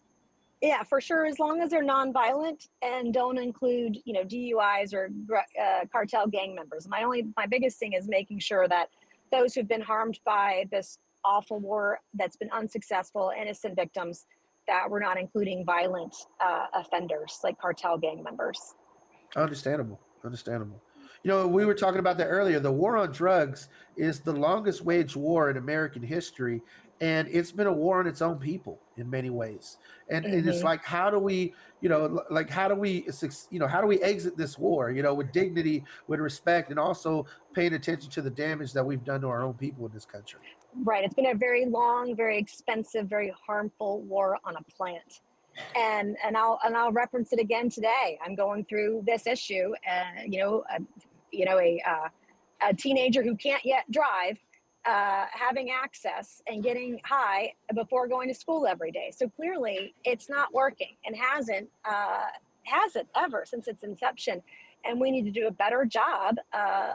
Yeah, 0.63 0.83
for 0.83 1.01
sure. 1.01 1.27
As 1.27 1.39
long 1.39 1.61
as 1.61 1.71
they're 1.71 1.85
nonviolent 1.85 2.69
and 2.83 3.13
don't 3.13 3.39
include, 3.39 3.99
you 4.05 4.15
know, 4.15 4.25
DUIs 4.25 4.95
or 4.95 5.11
uh, 5.63 5.85
cartel 5.93 6.27
gang 6.27 6.55
members. 6.55 6.89
My 6.89 7.03
only, 7.03 7.27
my 7.37 7.47
biggest 7.47 7.79
thing 7.79 7.93
is 7.93 8.09
making 8.09 8.39
sure 8.39 8.67
that 8.69 8.89
those 9.31 9.55
who've 9.55 9.69
been 9.69 9.83
harmed 9.83 10.19
by 10.25 10.65
this 10.71 10.99
awful 11.25 11.59
war 11.59 12.01
that's 12.15 12.37
been 12.37 12.51
unsuccessful, 12.53 13.33
innocent 13.39 13.77
victims, 13.77 14.27
that 14.67 14.89
we're 14.89 15.01
not 15.01 15.19
including 15.19 15.65
violent 15.65 16.15
uh, 16.41 16.67
offenders 16.75 17.39
like 17.45 17.59
cartel 17.59 17.99
gang 17.99 18.23
members. 18.23 18.75
Understandable. 19.37 20.01
Understandable. 20.25 20.83
You 21.23 21.33
know, 21.33 21.47
we 21.47 21.65
were 21.65 21.75
talking 21.75 21.99
about 21.99 22.19
that 22.19 22.27
earlier. 22.27 22.61
The 22.61 22.71
war 22.71 22.97
on 22.97 23.13
drugs 23.13 23.69
is 23.97 24.21
the 24.21 24.33
longest 24.33 24.83
waged 24.83 25.17
war 25.17 25.51
in 25.51 25.57
American 25.57 26.03
history, 26.03 26.63
and 27.01 27.29
it's 27.29 27.53
been 27.53 27.67
a 27.67 27.73
war 27.73 28.01
on 28.01 28.07
its 28.07 28.23
own 28.23 28.39
people 28.39 28.81
in 28.97 29.09
many 29.11 29.31
ways. 29.31 29.79
And, 30.09 30.25
and 30.25 30.49
it's 30.49 30.61
Mhm. 30.61 30.65
like, 30.65 30.85
how 30.85 31.11
do 31.11 31.19
we, 31.19 31.55
you 31.81 31.89
know, 31.89 32.25
like 32.31 32.49
how 32.49 32.69
do 32.69 32.75
we, 32.75 33.07
you 33.51 33.59
know, 33.59 33.67
how 33.67 33.81
do 33.81 33.87
we 33.87 34.01
exit 34.03 34.37
this 34.37 34.59
war? 34.59 34.91
You 34.91 35.03
know, 35.03 35.13
with 35.13 35.33
dignity, 35.33 35.85
with 36.07 36.21
respect, 36.21 36.71
and 36.71 36.79
also 36.79 37.27
paying 37.53 37.75
attention 37.75 38.11
to 38.11 38.23
the 38.23 38.31
damage 38.31 38.73
that 38.73 38.85
we've 38.85 39.05
done 39.05 39.21
to 39.23 39.29
our 39.29 39.43
own 39.43 39.55
people 39.55 39.85
in 39.87 39.93
this 39.93 40.07
country. 40.07 40.41
Right. 40.85 41.05
It's 41.05 41.15
been 41.15 41.27
a 41.27 41.35
very 41.35 41.67
long, 41.67 42.15
very 42.17 42.39
expensive, 42.39 43.07
very 43.09 43.33
harmful 43.47 44.01
war 44.03 44.39
on 44.45 44.57
a 44.57 44.63
plant. 44.63 45.21
And 45.75 46.19
and 46.23 46.37
I'll 46.37 46.61
and 46.65 46.77
I'll 46.77 46.93
reference 46.93 47.33
it 47.33 47.39
again 47.39 47.71
today. 47.71 48.19
I'm 48.23 48.35
going 48.35 48.67
through 48.67 49.05
this 49.07 49.27
issue, 49.27 49.73
and 49.87 50.33
you 50.33 50.41
know, 50.41 50.65
a, 50.71 50.81
you 51.33 51.47
know, 51.47 51.59
a 51.59 51.83
uh, 51.87 52.09
a 52.69 52.75
teenager 52.75 53.23
who 53.23 53.35
can't 53.37 53.65
yet 53.65 53.91
drive, 53.91 54.39
uh, 54.87 55.27
having 55.33 55.71
access 55.71 56.43
and 56.47 56.63
getting 56.63 57.01
high 57.05 57.53
before 57.75 58.07
going 58.07 58.29
to 58.29 58.35
school 58.35 58.67
every 58.67 58.93
day. 58.93 59.11
So 59.15 59.29
clearly, 59.29 59.95
it's 60.05 60.29
not 60.29 60.55
working 60.55 60.95
and 61.05 61.17
hasn't 61.17 61.69
uh, 61.85 62.27
hasn't 62.63 63.09
ever 63.17 63.45
since 63.47 63.69
its 63.69 63.83
inception. 63.83 64.43
And 64.85 65.01
we 65.01 65.11
need 65.11 65.25
to 65.25 65.33
do 65.33 65.49
a 65.49 65.51
better 65.51 65.85
job 65.85 66.37
uh, 66.53 66.95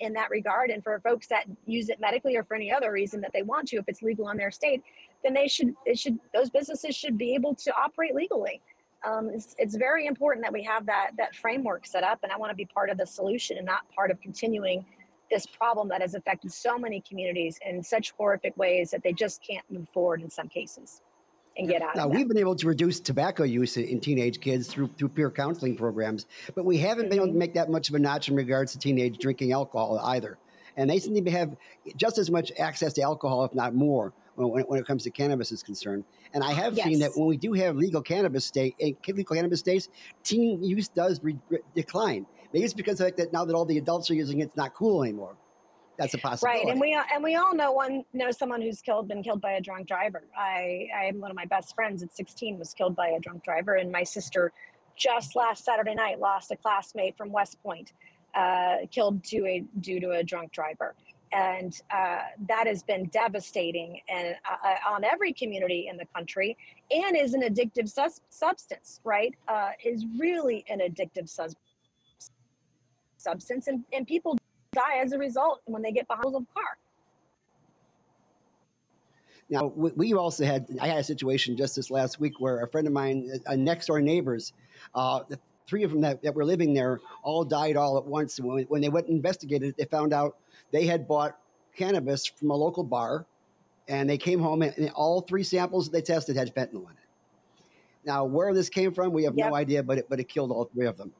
in 0.00 0.12
that 0.12 0.28
regard. 0.28 0.68
And 0.68 0.82
for 0.82 1.00
folks 1.00 1.26
that 1.28 1.44
use 1.66 1.88
it 1.88 1.98
medically 1.98 2.36
or 2.36 2.42
for 2.42 2.54
any 2.54 2.70
other 2.70 2.92
reason 2.92 3.22
that 3.22 3.32
they 3.32 3.42
want 3.42 3.68
to, 3.68 3.78
if 3.78 3.84
it's 3.88 4.02
legal 4.02 4.28
in 4.28 4.36
their 4.36 4.50
state, 4.50 4.82
then 5.24 5.32
they 5.32 5.48
should 5.48 5.74
it 5.86 5.98
should 5.98 6.18
those 6.34 6.50
businesses 6.50 6.94
should 6.94 7.16
be 7.16 7.34
able 7.34 7.54
to 7.54 7.72
operate 7.74 8.14
legally. 8.14 8.60
Um, 9.04 9.30
it's, 9.30 9.56
it's 9.58 9.74
very 9.74 10.06
important 10.06 10.44
that 10.44 10.52
we 10.52 10.62
have 10.64 10.84
that 10.86 11.12
that 11.16 11.34
framework 11.34 11.86
set 11.86 12.04
up, 12.04 12.18
and 12.22 12.30
I 12.30 12.36
want 12.36 12.50
to 12.50 12.56
be 12.56 12.66
part 12.66 12.90
of 12.90 12.98
the 12.98 13.06
solution 13.06 13.56
and 13.56 13.64
not 13.64 13.80
part 13.96 14.10
of 14.10 14.20
continuing 14.20 14.84
this 15.32 15.46
problem 15.46 15.88
that 15.88 16.02
has 16.02 16.14
affected 16.14 16.52
so 16.52 16.78
many 16.78 17.02
communities 17.08 17.58
in 17.66 17.82
such 17.82 18.12
horrific 18.12 18.56
ways 18.56 18.90
that 18.90 19.02
they 19.02 19.12
just 19.12 19.42
can't 19.42 19.64
move 19.70 19.88
forward 19.92 20.20
in 20.20 20.28
some 20.28 20.46
cases 20.46 21.00
and 21.56 21.68
get 21.68 21.82
out 21.82 21.96
Now 21.96 22.06
we've 22.06 22.28
been 22.28 22.38
able 22.38 22.54
to 22.56 22.66
reduce 22.66 23.00
tobacco 23.00 23.44
use 23.44 23.76
in 23.76 24.00
teenage 24.00 24.40
kids 24.40 24.68
through 24.68 24.90
through 24.98 25.08
peer 25.08 25.30
counseling 25.30 25.76
programs, 25.76 26.26
but 26.54 26.64
we 26.64 26.78
haven't 26.78 27.08
been 27.08 27.18
able 27.18 27.26
to 27.26 27.30
mm-hmm. 27.30 27.38
make 27.38 27.54
that 27.54 27.70
much 27.70 27.88
of 27.88 27.94
a 27.94 27.98
notch 27.98 28.28
in 28.28 28.36
regards 28.36 28.72
to 28.72 28.78
teenage 28.78 29.18
drinking 29.18 29.52
alcohol 29.52 29.98
either. 30.04 30.38
And 30.76 30.88
they 30.88 30.98
seem 30.98 31.22
to 31.22 31.30
have 31.30 31.56
just 31.96 32.18
as 32.18 32.30
much 32.30 32.52
access 32.58 32.94
to 32.94 33.02
alcohol, 33.02 33.44
if 33.44 33.54
not 33.54 33.74
more, 33.74 34.14
when, 34.36 34.48
when 34.62 34.80
it 34.80 34.86
comes 34.86 35.02
to 35.04 35.10
cannabis 35.10 35.52
is 35.52 35.62
concerned. 35.62 36.04
And 36.32 36.42
I 36.42 36.52
have 36.52 36.74
seen 36.76 36.98
that 37.00 37.12
when 37.14 37.26
we 37.26 37.36
do 37.36 37.52
have 37.52 37.76
legal 37.76 38.00
cannabis 38.00 38.46
state, 38.46 38.74
in 38.78 38.96
legal 39.06 39.36
cannabis 39.36 39.60
states, 39.60 39.90
teen 40.22 40.62
use 40.62 40.88
does 40.88 41.20
re- 41.22 41.38
re- 41.50 41.58
decline. 41.74 42.24
Maybe 42.52 42.64
it's 42.64 42.74
because 42.74 43.00
of 43.00 43.16
that 43.16 43.32
now 43.32 43.44
that 43.44 43.54
all 43.54 43.64
the 43.64 43.78
adults 43.78 44.10
are 44.10 44.14
using 44.14 44.40
it, 44.40 44.44
it's 44.44 44.56
not 44.56 44.74
cool 44.74 45.02
anymore. 45.02 45.36
That's 45.98 46.14
a 46.14 46.18
possibility. 46.18 46.64
Right, 46.64 46.70
and 46.70 46.80
we 46.80 46.98
and 47.14 47.22
we 47.22 47.36
all 47.36 47.54
know 47.54 47.72
one 47.72 48.04
knows 48.12 48.38
someone 48.38 48.62
who's 48.62 48.80
killed 48.80 49.08
been 49.08 49.22
killed 49.22 49.40
by 49.40 49.52
a 49.52 49.60
drunk 49.60 49.86
driver. 49.86 50.22
I 50.36 50.88
I 50.96 51.04
am 51.04 51.20
one 51.20 51.30
of 51.30 51.36
my 51.36 51.44
best 51.44 51.74
friends 51.74 52.02
at 52.02 52.14
16 52.14 52.58
was 52.58 52.74
killed 52.74 52.96
by 52.96 53.08
a 53.08 53.20
drunk 53.20 53.44
driver, 53.44 53.74
and 53.74 53.92
my 53.92 54.02
sister 54.02 54.52
just 54.96 55.36
last 55.36 55.64
Saturday 55.64 55.94
night 55.94 56.18
lost 56.18 56.50
a 56.50 56.56
classmate 56.56 57.16
from 57.16 57.30
West 57.30 57.62
Point, 57.62 57.92
uh, 58.34 58.78
killed 58.90 59.22
to 59.24 59.46
a 59.46 59.64
due 59.80 60.00
to 60.00 60.12
a 60.12 60.22
drunk 60.22 60.52
driver, 60.52 60.94
and 61.32 61.80
uh, 61.90 62.20
that 62.48 62.66
has 62.66 62.82
been 62.82 63.06
devastating 63.06 64.00
and 64.08 64.34
uh, 64.50 64.68
uh, 64.68 64.94
on 64.94 65.04
every 65.04 65.32
community 65.32 65.88
in 65.90 65.96
the 65.98 66.06
country, 66.14 66.56
and 66.90 67.16
is 67.16 67.34
an 67.34 67.42
addictive 67.42 67.88
sus- 67.88 68.22
substance. 68.30 69.00
Right, 69.04 69.34
uh, 69.46 69.70
is 69.84 70.06
really 70.18 70.64
an 70.68 70.80
addictive 70.80 71.28
sus- 71.28 71.54
substance, 73.22 73.68
and, 73.68 73.84
and 73.92 74.06
people 74.06 74.36
die 74.72 74.98
as 75.02 75.12
a 75.12 75.18
result 75.18 75.60
when 75.66 75.82
they 75.82 75.92
get 75.92 76.06
behind 76.08 76.24
the 76.24 76.28
wheels 76.30 76.42
of 76.42 76.48
a 76.50 76.54
car. 76.54 76.76
Now, 79.50 79.66
we, 79.76 80.14
also 80.14 80.46
had, 80.46 80.66
I 80.80 80.86
had 80.86 80.98
a 80.98 81.04
situation 81.04 81.56
just 81.58 81.76
this 81.76 81.90
last 81.90 82.18
week 82.18 82.34
where 82.38 82.62
a 82.62 82.68
friend 82.68 82.86
of 82.86 82.92
mine, 82.94 83.30
uh, 83.46 83.54
next 83.54 83.86
door 83.86 84.00
neighbors, 84.00 84.54
uh, 84.94 85.20
the 85.28 85.38
three 85.66 85.82
of 85.82 85.90
them 85.90 86.00
that, 86.00 86.22
that 86.22 86.34
were 86.34 86.44
living 86.44 86.72
there 86.72 87.00
all 87.22 87.44
died 87.44 87.76
all 87.76 87.98
at 87.98 88.06
once. 88.06 88.40
When, 88.40 88.64
when 88.64 88.80
they 88.80 88.88
went 88.88 89.08
and 89.08 89.16
investigated, 89.16 89.70
it, 89.70 89.76
they 89.76 89.84
found 89.84 90.14
out 90.14 90.38
they 90.70 90.86
had 90.86 91.06
bought 91.06 91.36
cannabis 91.76 92.24
from 92.24 92.50
a 92.50 92.56
local 92.56 92.82
bar 92.82 93.26
and 93.88 94.08
they 94.08 94.18
came 94.18 94.40
home 94.40 94.62
and, 94.62 94.72
and 94.78 94.90
all 94.90 95.20
three 95.20 95.42
samples 95.42 95.90
they 95.90 96.02
tested 96.02 96.36
had 96.36 96.54
fentanyl 96.54 96.84
in 96.84 96.92
it. 96.92 97.08
Now, 98.04 98.24
where 98.24 98.54
this 98.54 98.68
came 98.68 98.92
from, 98.94 99.12
we 99.12 99.24
have 99.24 99.36
Yep. 99.36 99.50
no 99.50 99.54
idea, 99.54 99.82
but 99.82 99.98
it, 99.98 100.08
but 100.08 100.18
it 100.18 100.28
killed 100.28 100.50
all 100.50 100.64
three 100.64 100.86
of 100.86 100.96
them. 100.96 101.12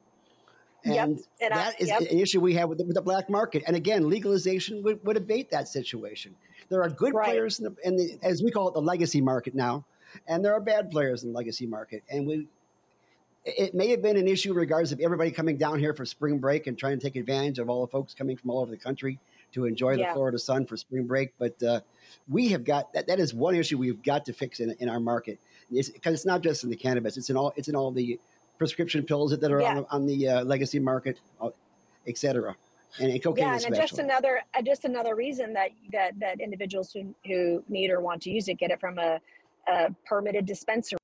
Yep, 0.85 1.03
And 1.07 1.19
and 1.41 1.53
I- 1.53 1.57
that 1.57 1.81
is 1.81 1.87
yep. 1.87 2.01
an 2.01 2.19
issue 2.19 2.39
we 2.41 2.53
have 2.55 2.69
with 2.69 2.77
the, 2.77 2.83
with 2.85 2.95
the 2.95 3.01
black 3.01 3.29
market. 3.29 3.63
And 3.67 3.75
again, 3.75 4.09
legalization 4.09 4.83
would, 4.83 5.03
would 5.05 5.17
abate 5.17 5.49
that 5.51 5.67
situation. 5.67 6.35
There 6.69 6.81
are 6.83 6.89
good 6.89 7.13
Right. 7.13 7.25
players 7.29 7.59
in 7.59 7.65
the, 7.65 7.75
in 7.83 7.95
the, 7.97 8.19
as 8.23 8.43
we 8.43 8.51
call 8.51 8.67
it, 8.67 8.73
the 8.73 8.81
legacy 8.81 9.21
market 9.21 9.55
now. 9.55 9.85
and 10.27 10.43
there 10.45 10.53
are 10.53 10.59
bad 10.59 10.91
players 10.91 11.23
in 11.23 11.31
the 11.31 11.35
legacy 11.37 11.65
market. 11.65 12.03
And 12.09 12.27
we, 12.27 12.47
it 13.45 13.73
may 13.73 13.87
have 13.89 14.01
been 14.01 14.15
an 14.17 14.27
issue 14.27 14.51
in 14.51 14.57
regards 14.57 14.91
of 14.91 14.99
everybody 14.99 15.31
coming 15.31 15.57
down 15.57 15.79
here 15.79 15.93
for 15.93 16.05
spring 16.05 16.37
break 16.39 16.67
and 16.67 16.77
trying 16.77 16.99
to 16.99 17.03
take 17.03 17.15
advantage 17.15 17.59
of 17.59 17.69
all 17.69 17.81
the 17.85 17.91
folks 17.91 18.13
coming 18.13 18.37
from 18.37 18.49
all 18.51 18.59
over 18.59 18.71
the 18.71 18.77
country 18.77 19.19
to 19.53 19.65
enjoy 19.65 19.95
the 19.95 20.01
Yeah. 20.01 20.13
Florida 20.13 20.37
sun 20.39 20.65
for 20.65 20.77
spring 20.77 21.05
break. 21.07 21.33
But 21.37 21.61
uh, 21.63 21.81
we 22.29 22.49
have 22.49 22.63
got 22.63 22.93
that. 22.93 23.07
That 23.07 23.19
is 23.19 23.33
one 23.33 23.55
issue 23.55 23.77
we've 23.77 24.01
got 24.03 24.25
to 24.25 24.33
fix 24.33 24.59
in, 24.59 24.71
in 24.79 24.87
our 24.89 24.99
market 24.99 25.39
because 25.71 26.13
it's, 26.13 26.25
not 26.25 26.41
just 26.41 26.63
in 26.63 26.69
the 26.69 26.75
cannabis; 26.75 27.17
it's 27.17 27.29
in 27.29 27.35
all 27.37 27.53
it's 27.55 27.67
in 27.67 27.75
all 27.75 27.91
the 27.91 28.19
prescription 28.57 29.03
pills 29.03 29.37
that 29.37 29.51
are 29.51 29.61
Yeah. 29.61 29.77
on, 29.77 29.85
on 29.89 30.05
the 30.05 30.27
uh, 30.27 30.43
legacy 30.43 30.79
market, 30.79 31.19
uh, 31.41 31.49
et 32.07 32.17
cetera, 32.17 32.55
and, 32.99 33.11
and 33.11 33.23
cocaine 33.23 33.45
yeah, 33.45 33.59
and 33.65 33.75
just 33.75 33.99
another 33.99 34.41
uh, 34.57 34.61
just 34.61 34.85
another 34.85 35.15
reason 35.15 35.53
that 35.53 35.71
that 35.91 36.19
that 36.19 36.39
individuals 36.39 36.91
who 36.93 37.13
who 37.25 37.63
need 37.67 37.89
or 37.89 37.99
want 38.01 38.21
to 38.23 38.29
use 38.29 38.47
it 38.47 38.55
get 38.55 38.71
it 38.71 38.79
from 38.79 38.99
a, 38.99 39.19
a 39.67 39.89
permitted 40.05 40.45
dispensary, 40.45 40.99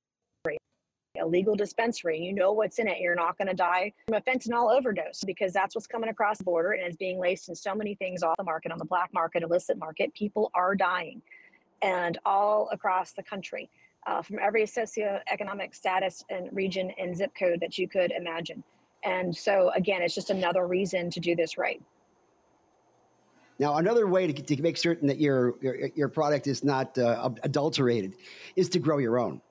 a 1.20 1.26
legal 1.26 1.56
dispensary. 1.56 2.18
You 2.18 2.32
know 2.32 2.52
what's 2.52 2.78
in 2.78 2.86
it. 2.86 2.98
You're 3.00 3.16
not 3.16 3.36
going 3.36 3.48
to 3.48 3.54
die 3.54 3.92
from 4.06 4.18
a 4.18 4.20
fentanyl 4.20 4.72
overdose 4.72 5.22
because 5.26 5.52
that's 5.52 5.74
what's 5.74 5.88
coming 5.88 6.10
across 6.10 6.38
the 6.38 6.44
border 6.44 6.72
and 6.72 6.82
it's 6.82 6.96
being 6.96 7.18
laced 7.18 7.48
in 7.48 7.54
so 7.56 7.74
many 7.74 7.94
things 7.96 8.22
off 8.22 8.36
the 8.38 8.44
market 8.44 8.70
on 8.70 8.78
the 8.78 8.84
black 8.84 9.12
market, 9.12 9.42
illicit 9.42 9.76
market. 9.76 10.14
People 10.14 10.50
are 10.54 10.76
dying, 10.76 11.20
and 11.82 12.18
all 12.24 12.68
across 12.70 13.12
the 13.12 13.22
country. 13.22 13.68
Uh, 14.06 14.22
from 14.22 14.38
every 14.38 14.64
socioeconomic 14.64 15.74
status 15.74 16.24
and 16.30 16.48
region 16.52 16.90
and 16.98 17.14
zip 17.14 17.32
code 17.38 17.60
that 17.60 17.76
you 17.76 17.86
could 17.86 18.10
imagine. 18.12 18.64
And 19.04 19.36
so, 19.36 19.70
again, 19.76 20.00
it's 20.02 20.14
just 20.14 20.30
another 20.30 20.66
reason 20.66 21.10
to 21.10 21.20
do 21.20 21.36
this 21.36 21.58
right. 21.58 21.82
Now, 23.58 23.76
another 23.76 24.06
way 24.06 24.32
to, 24.32 24.42
to 24.42 24.62
make 24.62 24.78
certain 24.78 25.06
that 25.08 25.20
your 25.20 25.54
your, 25.60 25.90
your 25.94 26.08
product 26.08 26.46
is 26.46 26.64
not 26.64 26.96
uh, 26.96 27.28
adulterated 27.42 28.14
is 28.56 28.70
to 28.70 28.78
grow 28.78 28.98
your 28.98 29.18
own. 29.18 29.42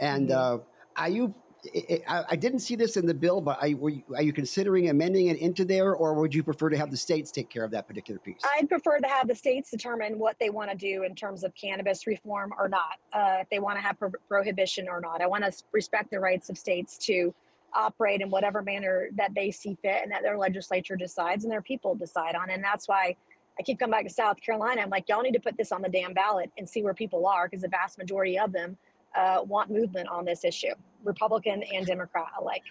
And 0.00 0.30
Mhm. 0.30 0.34
uh, 0.34 0.58
are 0.96 1.08
you? 1.08 1.34
I, 1.74 2.02
I- 2.08 2.24
I 2.30 2.36
didn't 2.36 2.60
see 2.60 2.76
this 2.76 2.96
in 2.96 3.06
the 3.06 3.14
bill, 3.14 3.40
but 3.40 3.60
were 3.78 3.90
you, 3.90 4.02
are 4.14 4.22
you 4.22 4.32
considering 4.32 4.88
amending 4.88 5.26
it 5.28 5.38
into 5.38 5.64
there, 5.64 5.94
or 5.94 6.14
would 6.14 6.34
you 6.34 6.42
prefer 6.42 6.68
to 6.70 6.76
have 6.76 6.90
the 6.90 6.96
states 6.96 7.30
take 7.30 7.48
care 7.50 7.64
of 7.64 7.70
that 7.72 7.86
particular 7.86 8.18
piece? 8.18 8.40
I'd 8.56 8.68
prefer 8.68 8.98
to 8.98 9.08
have 9.08 9.28
the 9.28 9.34
states 9.34 9.70
determine 9.70 10.18
what 10.18 10.36
they 10.38 10.50
want 10.50 10.70
to 10.70 10.76
do 10.76 11.02
in 11.04 11.14
terms 11.14 11.44
of 11.44 11.54
cannabis 11.54 12.06
reform 12.06 12.52
or 12.58 12.68
not, 12.68 12.98
uh, 13.12 13.38
if 13.40 13.48
they 13.50 13.58
want 13.58 13.76
to 13.78 13.82
have 13.82 13.98
pro- 13.98 14.12
prohibition 14.28 14.88
or 14.88 15.00
not. 15.00 15.20
I 15.20 15.26
want 15.26 15.44
to 15.44 15.52
respect 15.72 16.10
the 16.10 16.20
rights 16.20 16.48
of 16.50 16.56
states 16.58 16.96
to 17.06 17.34
operate 17.74 18.20
in 18.20 18.30
whatever 18.30 18.62
manner 18.62 19.08
that 19.16 19.32
they 19.34 19.50
see 19.50 19.76
fit 19.82 20.02
and 20.02 20.10
that 20.10 20.22
their 20.22 20.36
legislature 20.36 20.96
decides 20.96 21.44
and 21.44 21.52
their 21.52 21.62
people 21.62 21.94
decide 21.94 22.34
on. 22.34 22.50
And 22.50 22.64
that's 22.64 22.88
why 22.88 23.14
I 23.58 23.62
keep 23.62 23.78
coming 23.78 23.92
back 23.92 24.04
to 24.06 24.12
South 24.12 24.40
Carolina. 24.40 24.80
I'm 24.82 24.90
like, 24.90 25.08
y'all 25.08 25.22
need 25.22 25.34
to 25.34 25.40
put 25.40 25.56
this 25.56 25.70
on 25.70 25.82
the 25.82 25.88
damn 25.88 26.12
ballot 26.14 26.50
and 26.58 26.68
see 26.68 26.82
where 26.82 26.94
people 26.94 27.26
are 27.26 27.46
because 27.48 27.62
the 27.62 27.68
vast 27.68 27.98
majority 27.98 28.38
of 28.38 28.52
them 28.52 28.76
uh, 29.16 29.42
want 29.44 29.70
movement 29.70 30.08
on 30.08 30.24
this 30.24 30.44
issue, 30.44 30.74
Republican 31.04 31.62
and 31.72 31.86
Democrat 31.86 32.26
alike. 32.40 32.62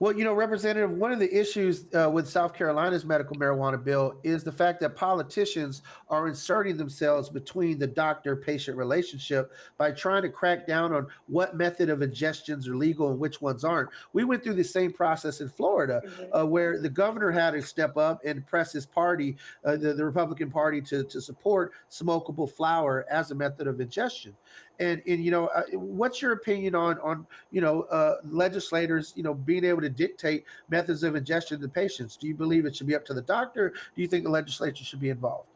Well, 0.00 0.16
you 0.16 0.24
know, 0.24 0.32
Representative, 0.32 0.92
one 0.92 1.12
of 1.12 1.18
the 1.18 1.30
issues 1.30 1.84
uh, 1.94 2.08
with 2.08 2.26
South 2.26 2.54
Carolina's 2.54 3.04
medical 3.04 3.36
marijuana 3.36 3.84
bill 3.84 4.14
is 4.24 4.42
the 4.42 4.50
fact 4.50 4.80
that 4.80 4.96
politicians 4.96 5.82
are 6.08 6.26
inserting 6.26 6.78
themselves 6.78 7.28
between 7.28 7.78
the 7.78 7.86
doctor 7.86 8.34
patient 8.34 8.78
relationship 8.78 9.52
by 9.76 9.90
trying 9.90 10.22
to 10.22 10.30
crack 10.30 10.66
down 10.66 10.94
on 10.94 11.06
what 11.26 11.54
method 11.54 11.90
of 11.90 11.98
ingestions 11.98 12.66
are 12.66 12.76
legal 12.76 13.10
and 13.10 13.20
which 13.20 13.42
ones 13.42 13.62
aren't. 13.62 13.90
We 14.14 14.24
went 14.24 14.42
through 14.42 14.54
the 14.54 14.64
same 14.64 14.90
process 14.90 15.42
in 15.42 15.50
Florida. 15.50 16.00
uh, 16.32 16.46
where 16.46 16.80
the 16.80 16.88
governor 16.88 17.30
had 17.30 17.50
to 17.50 17.60
step 17.60 17.98
up 17.98 18.22
and 18.24 18.46
press 18.46 18.72
his 18.72 18.86
party, 18.86 19.36
uh, 19.66 19.76
the, 19.76 19.92
the 19.92 20.04
Republican 20.06 20.50
Party, 20.50 20.80
to, 20.80 21.04
to 21.04 21.20
support 21.20 21.72
smokable 21.90 22.50
flower 22.50 23.04
as 23.10 23.32
a 23.32 23.34
method 23.34 23.66
of 23.66 23.78
ingestion. 23.82 24.34
And, 24.80 25.02
and 25.06 25.22
you 25.22 25.30
know, 25.30 25.46
uh, 25.48 25.62
what's 25.74 26.22
your 26.22 26.32
opinion 26.32 26.74
on 26.74 26.98
on 27.00 27.26
you 27.50 27.60
know 27.60 27.82
uh, 27.82 28.16
legislators 28.24 29.12
you 29.14 29.22
know 29.22 29.34
being 29.34 29.64
able 29.64 29.82
to 29.82 29.90
dictate 29.90 30.44
methods 30.70 31.02
of 31.02 31.14
ingestion 31.14 31.60
to 31.60 31.68
patients? 31.68 32.16
Do 32.16 32.26
you 32.26 32.34
believe 32.34 32.64
it 32.64 32.74
should 32.74 32.86
be 32.86 32.96
up 32.96 33.04
to 33.06 33.14
the 33.14 33.22
doctor? 33.22 33.70
Do 33.94 34.02
you 34.02 34.08
think 34.08 34.24
the 34.24 34.30
legislature 34.30 34.82
should 34.82 35.00
be 35.00 35.10
involved? 35.10 35.46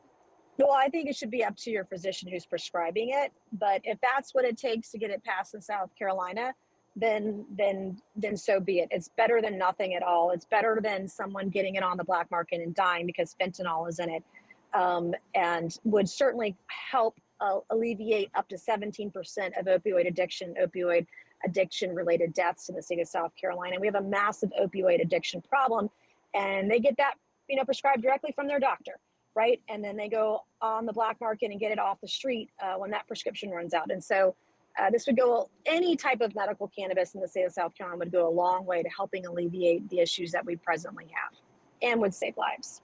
Well, 0.58 0.72
I 0.72 0.88
think 0.88 1.08
it 1.08 1.16
should 1.16 1.30
be 1.30 1.42
up 1.42 1.56
to 1.56 1.70
your 1.70 1.84
physician 1.84 2.30
who's 2.30 2.46
prescribing 2.46 3.10
it. 3.10 3.32
But 3.58 3.80
if 3.82 3.98
that's 4.00 4.34
what 4.34 4.44
it 4.44 4.56
takes 4.56 4.90
to 4.90 4.98
get 4.98 5.10
it 5.10 5.24
passed 5.24 5.54
in 5.54 5.60
South 5.60 5.90
Carolina, 5.98 6.54
then 6.96 7.44
then 7.56 8.00
then 8.14 8.36
so 8.36 8.60
be 8.60 8.80
it. 8.80 8.88
It's 8.90 9.08
better 9.16 9.40
than 9.42 9.58
nothing 9.58 9.94
at 9.94 10.02
all. 10.02 10.30
It's 10.30 10.44
better 10.44 10.80
than 10.82 11.08
someone 11.08 11.48
getting 11.48 11.74
it 11.74 11.82
on 11.82 11.96
the 11.96 12.04
black 12.04 12.30
market 12.30 12.60
and 12.60 12.74
dying 12.74 13.06
because 13.06 13.34
fentanyl 13.40 13.88
is 13.88 13.98
in 13.98 14.10
it, 14.10 14.22
um, 14.74 15.14
and 15.34 15.76
would 15.84 16.08
certainly 16.08 16.54
help 16.68 17.18
uh, 17.40 17.58
alleviate 17.70 18.30
up 18.34 18.48
to 18.48 18.56
17% 18.56 19.12
of 19.58 19.66
opioid 19.66 20.08
addiction, 20.08 20.54
opioid 20.62 21.06
addiction 21.44 21.94
related 21.94 22.32
deaths 22.32 22.68
in 22.68 22.74
the 22.74 22.82
state 22.82 23.00
of 23.00 23.08
South 23.08 23.32
Carolina. 23.40 23.76
We 23.80 23.86
have 23.86 23.96
a 23.96 24.02
massive 24.02 24.50
opioid 24.60 25.02
addiction 25.02 25.42
problem, 25.42 25.90
and 26.34 26.70
they 26.70 26.80
get 26.80 26.96
that 26.98 27.14
you 27.48 27.56
know 27.56 27.64
prescribed 27.64 28.02
directly 28.02 28.32
from 28.32 28.48
their 28.48 28.60
doctor 28.60 28.98
right? 29.34 29.60
And 29.68 29.82
then 29.82 29.96
they 29.96 30.08
go 30.08 30.44
on 30.62 30.86
the 30.86 30.92
black 30.92 31.20
market 31.20 31.50
and 31.50 31.58
get 31.58 31.72
it 31.72 31.78
off 31.78 32.00
the 32.00 32.08
street 32.08 32.50
uh, 32.62 32.74
when 32.74 32.90
that 32.92 33.06
prescription 33.06 33.50
runs 33.50 33.74
out. 33.74 33.90
And 33.90 34.02
so 34.02 34.34
uh, 34.78 34.90
this 34.90 35.06
would 35.06 35.16
go, 35.16 35.50
any 35.66 35.96
type 35.96 36.20
of 36.20 36.34
medical 36.34 36.68
cannabis 36.68 37.14
in 37.14 37.20
the 37.20 37.28
state 37.28 37.44
of 37.44 37.52
South 37.52 37.74
Carolina 37.76 37.98
would 37.98 38.12
go 38.12 38.28
a 38.28 38.30
long 38.30 38.64
way 38.64 38.82
to 38.82 38.88
helping 38.88 39.26
alleviate 39.26 39.88
the 39.88 40.00
issues 40.00 40.32
that 40.32 40.44
we 40.44 40.56
presently 40.56 41.06
have 41.06 41.38
and 41.82 42.00
would 42.00 42.14
save 42.14 42.36
lives. 42.36 42.82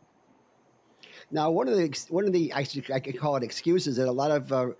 Now, 1.30 1.50
one 1.50 1.68
of 1.68 1.76
the 1.76 2.06
one 2.08 2.26
of 2.26 2.32
the 2.32 2.52
I, 2.52 2.66
I 2.92 3.00
could 3.00 3.18
call 3.18 3.36
it 3.36 3.42
excuses 3.42 3.96
that 3.96 4.08
a 4.08 4.12
lot 4.12 4.30
of 4.30 4.52
uh, 4.52 4.70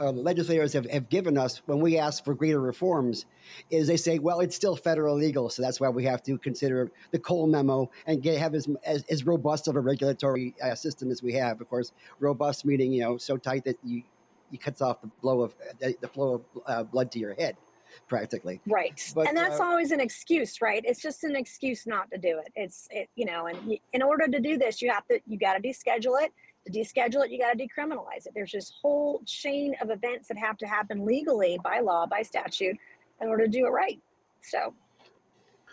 uh, 0.00 0.10
legislators 0.10 0.72
have, 0.72 0.90
have 0.90 1.08
given 1.08 1.38
us 1.38 1.62
when 1.66 1.80
we 1.80 1.98
ask 1.98 2.24
for 2.24 2.34
greater 2.34 2.60
reforms 2.60 3.26
is 3.70 3.86
they 3.86 3.96
say, 3.96 4.18
well, 4.18 4.40
it's 4.40 4.56
still 4.56 4.76
federal 4.76 5.14
legal, 5.14 5.48
so 5.48 5.62
that's 5.62 5.80
why 5.80 5.88
we 5.88 6.04
have 6.04 6.22
to 6.24 6.36
consider 6.38 6.90
the 7.12 7.18
Cole 7.18 7.46
memo 7.46 7.90
and 8.06 8.22
get 8.22 8.38
have 8.38 8.54
as 8.54 8.68
as, 8.84 9.04
as 9.04 9.24
robust 9.24 9.68
of 9.68 9.76
a 9.76 9.80
regulatory 9.80 10.54
uh, 10.62 10.74
system 10.74 11.10
as 11.10 11.22
we 11.22 11.32
have. 11.34 11.60
Of 11.60 11.68
course, 11.68 11.92
robust 12.20 12.64
meaning 12.64 12.92
you 12.92 13.02
know 13.02 13.16
so 13.16 13.36
tight 13.36 13.64
that 13.64 13.78
you 13.84 14.02
you 14.50 14.58
cuts 14.58 14.80
off 14.80 15.00
the 15.00 15.10
flow 15.20 15.42
of 15.42 15.54
the, 15.80 15.94
the 16.00 16.08
flow 16.08 16.34
of 16.34 16.62
uh, 16.66 16.82
blood 16.84 17.10
to 17.12 17.18
your 17.18 17.34
head, 17.34 17.56
practically. 18.08 18.60
Right. 18.66 19.12
But, 19.14 19.28
and 19.28 19.36
that's 19.36 19.60
uh, 19.60 19.64
always 19.64 19.90
an 19.90 20.00
excuse, 20.00 20.60
right? 20.60 20.82
It's 20.84 21.00
just 21.00 21.24
an 21.24 21.36
excuse 21.36 21.86
not 21.86 22.10
to 22.10 22.18
do 22.18 22.38
it. 22.38 22.52
It's, 22.54 22.88
it, 22.90 23.08
you 23.14 23.24
know, 23.24 23.46
and 23.46 23.78
in 23.92 24.02
order 24.02 24.26
to 24.26 24.40
do 24.40 24.56
this, 24.58 24.82
you 24.82 24.90
have 24.90 25.06
to, 25.08 25.20
you 25.26 25.38
got 25.38 25.54
to 25.54 25.60
deschedule 25.60 26.22
it. 26.22 26.32
To 26.66 26.72
deschedule 26.72 27.24
it, 27.24 27.30
you 27.30 27.38
got 27.38 27.56
to 27.56 27.58
decriminalize 27.58 28.26
it. 28.26 28.32
There's 28.34 28.52
this 28.52 28.72
whole 28.80 29.22
chain 29.26 29.76
of 29.82 29.90
events 29.90 30.28
that 30.28 30.38
have 30.38 30.56
to 30.58 30.66
happen 30.66 31.04
legally 31.04 31.58
by 31.62 31.80
law, 31.80 32.06
by 32.06 32.22
statute, 32.22 32.76
in 33.20 33.28
order 33.28 33.44
to 33.44 33.50
do 33.50 33.66
it 33.66 33.70
right. 33.70 34.00
So, 34.40 34.74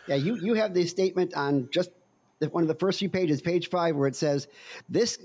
Yeah, 0.08 0.16
you, 0.16 0.36
you 0.36 0.54
have 0.56 0.74
the 0.74 0.86
statement 0.86 1.34
on 1.34 1.70
just 1.72 1.92
one 2.50 2.64
of 2.64 2.68
the 2.68 2.76
first 2.76 3.00
few 3.00 3.10
pages, 3.10 3.42
page 3.42 3.70
five, 3.70 3.96
where 3.96 4.08
it 4.08 4.16
says 4.16 4.48
this 4.90 5.20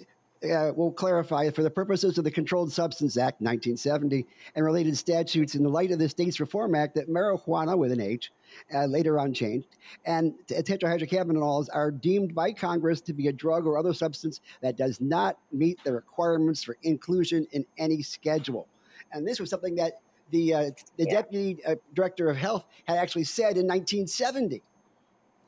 uh, 0.45 0.73
will 0.75 0.93
clarify 0.93 1.51
for 1.51 1.63
the 1.63 1.71
purposes 1.71 2.19
of 2.19 2.25
the 2.25 2.31
Controlled 2.31 2.73
Substance 2.73 3.17
Act 3.17 3.41
1970 3.41 4.27
and 4.55 4.65
related 4.65 4.97
statutes 4.97 5.55
in 5.55 5.63
the 5.63 5.69
light 5.69 5.91
of 5.91 5.99
the 5.99 6.09
States 6.09 6.41
Reform 6.41 6.75
Act 6.75 6.95
that 6.95 7.09
marijuana 7.09 7.77
with 7.77 7.93
an 7.93 8.01
H, 8.01 8.33
uh, 8.75 8.85
later 8.87 9.19
on 9.19 9.33
changed, 9.33 9.69
and 10.05 10.35
tetrahydrocannabinols 10.47 11.69
are 11.73 11.91
deemed 11.91 12.35
by 12.35 12.53
Congress 12.53 13.01
to 13.03 13.13
be 13.13 13.29
a 13.29 13.33
drug 13.33 13.67
or 13.67 13.79
other 13.79 13.95
substance 13.95 14.41
that 14.63 14.77
does 14.77 15.01
not 15.01 15.39
meet 15.53 15.79
the 15.85 15.93
requirements 15.93 16.63
for 16.63 16.77
inclusion 16.83 17.47
in 17.53 17.65
any 17.79 18.03
schedule. 18.03 18.69
And 19.13 19.27
this 19.27 19.41
was 19.41 19.51
something 19.51 19.75
that 19.77 20.01
the, 20.31 20.55
uh, 20.55 20.71
the 20.97 21.05
Yeah. 21.05 21.13
deputy 21.23 21.65
uh, 21.65 21.77
director 21.95 22.29
of 22.29 22.37
health 22.37 22.67
had 22.87 22.99
actually 22.99 23.25
said 23.25 23.57
in 23.57 23.67
1970 23.67 24.63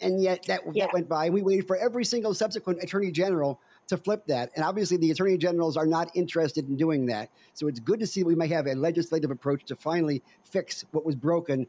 and 0.01 0.23
yet 0.23 0.45
that, 0.47 0.61
Yeah. 0.73 0.87
that 0.87 0.95
went 0.95 1.09
by. 1.09 1.31
We 1.31 1.43
waited 1.43 1.67
for 1.67 1.77
every 1.77 2.05
single 2.05 2.35
subsequent 2.35 2.83
attorney 2.83 3.11
general 3.11 3.61
to 3.89 3.97
flip 3.97 4.27
that, 4.27 4.51
and 4.55 4.65
obviously 4.65 4.97
the 4.97 5.11
attorney 5.11 5.37
generals 5.37 5.77
are 5.77 5.87
not 5.87 6.11
interested 6.15 6.69
in 6.69 6.77
doing 6.77 7.07
that. 7.07 7.31
So 7.55 7.67
it's 7.69 7.81
good 7.81 8.01
to 8.01 8.07
see 8.07 8.23
we 8.23 8.35
may 8.35 8.49
have 8.49 8.67
a 8.67 8.75
legislative 8.75 9.31
approach 9.31 9.65
to 9.67 9.77
finally 9.77 10.23
fix 10.45 10.85
what 10.93 11.05
was 11.05 11.17
broken 11.17 11.67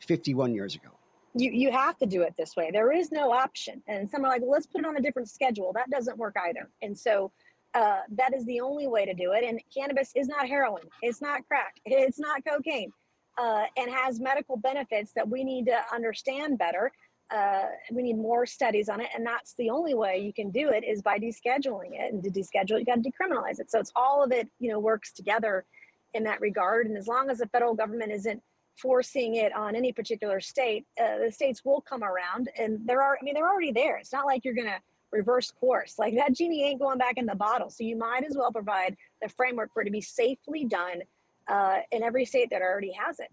51 0.00 0.54
years 0.54 0.74
ago. 0.74 0.90
you 1.34 1.50
you 1.50 1.70
have 1.70 1.96
to 1.98 2.06
do 2.06 2.22
it 2.22 2.34
this 2.36 2.56
way. 2.56 2.70
There 2.72 2.92
is 2.92 3.10
no 3.12 3.32
option. 3.32 3.82
And 3.86 4.08
some 4.08 4.24
are 4.24 4.28
like, 4.28 4.42
well, 4.42 4.50
let's 4.50 4.66
put 4.66 4.80
it 4.80 4.86
on 4.86 4.96
a 4.96 5.00
different 5.00 5.28
schedule. 5.28 5.72
That 5.72 5.88
doesn't 5.90 6.18
work 6.18 6.36
either. 6.48 6.68
And 6.82 6.98
so 6.98 7.32
uh, 7.74 8.00
that 8.10 8.34
is 8.34 8.44
the 8.44 8.60
only 8.60 8.86
way 8.86 9.06
to 9.06 9.14
do 9.14 9.32
it. 9.32 9.44
And 9.44 9.60
cannabis 9.74 10.12
is 10.14 10.28
not 10.28 10.46
heroin. 10.46 10.82
It's 11.00 11.22
not 11.22 11.46
crack. 11.48 11.76
It's 11.86 12.18
not 12.18 12.44
cocaine. 12.44 12.92
Uh, 13.38 13.64
and 13.78 13.90
has 13.90 14.20
medical 14.20 14.58
benefits 14.58 15.12
that 15.12 15.26
we 15.26 15.42
need 15.42 15.64
to 15.64 15.78
understand 15.90 16.58
better. 16.58 16.92
Uh, 17.34 17.66
we 17.90 18.02
need 18.02 18.18
more 18.18 18.44
studies 18.44 18.88
on 18.88 19.00
it, 19.00 19.08
and 19.14 19.26
that's 19.26 19.54
the 19.54 19.70
only 19.70 19.94
way 19.94 20.18
you 20.18 20.32
can 20.32 20.50
do 20.50 20.68
it 20.68 20.84
is 20.84 21.00
by 21.00 21.18
descheduling 21.18 21.92
it. 21.92 22.12
And 22.12 22.22
to 22.24 22.30
deschedule, 22.30 22.76
it, 22.76 22.80
you 22.80 22.84
got 22.84 23.02
to 23.02 23.10
decriminalize 23.10 23.58
it. 23.58 23.70
So 23.70 23.78
it's 23.78 23.92
all 23.96 24.22
of 24.22 24.32
it, 24.32 24.48
you 24.58 24.70
know, 24.70 24.78
works 24.78 25.12
together 25.12 25.64
in 26.14 26.24
that 26.24 26.40
regard. 26.40 26.86
And 26.86 26.96
as 26.96 27.06
long 27.06 27.30
as 27.30 27.38
the 27.38 27.46
federal 27.46 27.74
government 27.74 28.12
isn't 28.12 28.42
forcing 28.76 29.36
it 29.36 29.54
on 29.54 29.74
any 29.74 29.92
particular 29.92 30.40
state, 30.40 30.86
uh, 31.00 31.18
the 31.24 31.32
states 31.32 31.64
will 31.64 31.80
come 31.80 32.02
around, 32.02 32.50
and 32.58 32.80
there 32.86 33.00
are. 33.00 33.16
I 33.20 33.24
mean, 33.24 33.34
they're 33.34 33.48
already 33.48 33.72
there. 33.72 33.96
It's 33.96 34.12
not 34.12 34.26
like 34.26 34.44
you're 34.44 34.54
going 34.54 34.66
to 34.66 34.80
reverse 35.10 35.50
course. 35.50 35.98
Like 35.98 36.14
that 36.16 36.34
genie 36.34 36.64
ain't 36.64 36.80
going 36.80 36.98
back 36.98 37.14
in 37.16 37.26
the 37.26 37.34
bottle. 37.34 37.70
So 37.70 37.84
you 37.84 37.96
might 37.96 38.24
as 38.24 38.36
well 38.36 38.50
provide 38.50 38.96
the 39.20 39.28
framework 39.28 39.72
for 39.72 39.82
it 39.82 39.84
to 39.84 39.90
be 39.90 40.00
safely 40.00 40.64
done 40.64 41.02
uh, 41.48 41.78
in 41.92 42.02
every 42.02 42.24
state 42.24 42.50
that 42.50 42.62
already 42.62 42.92
has 42.92 43.20
it. 43.20 43.30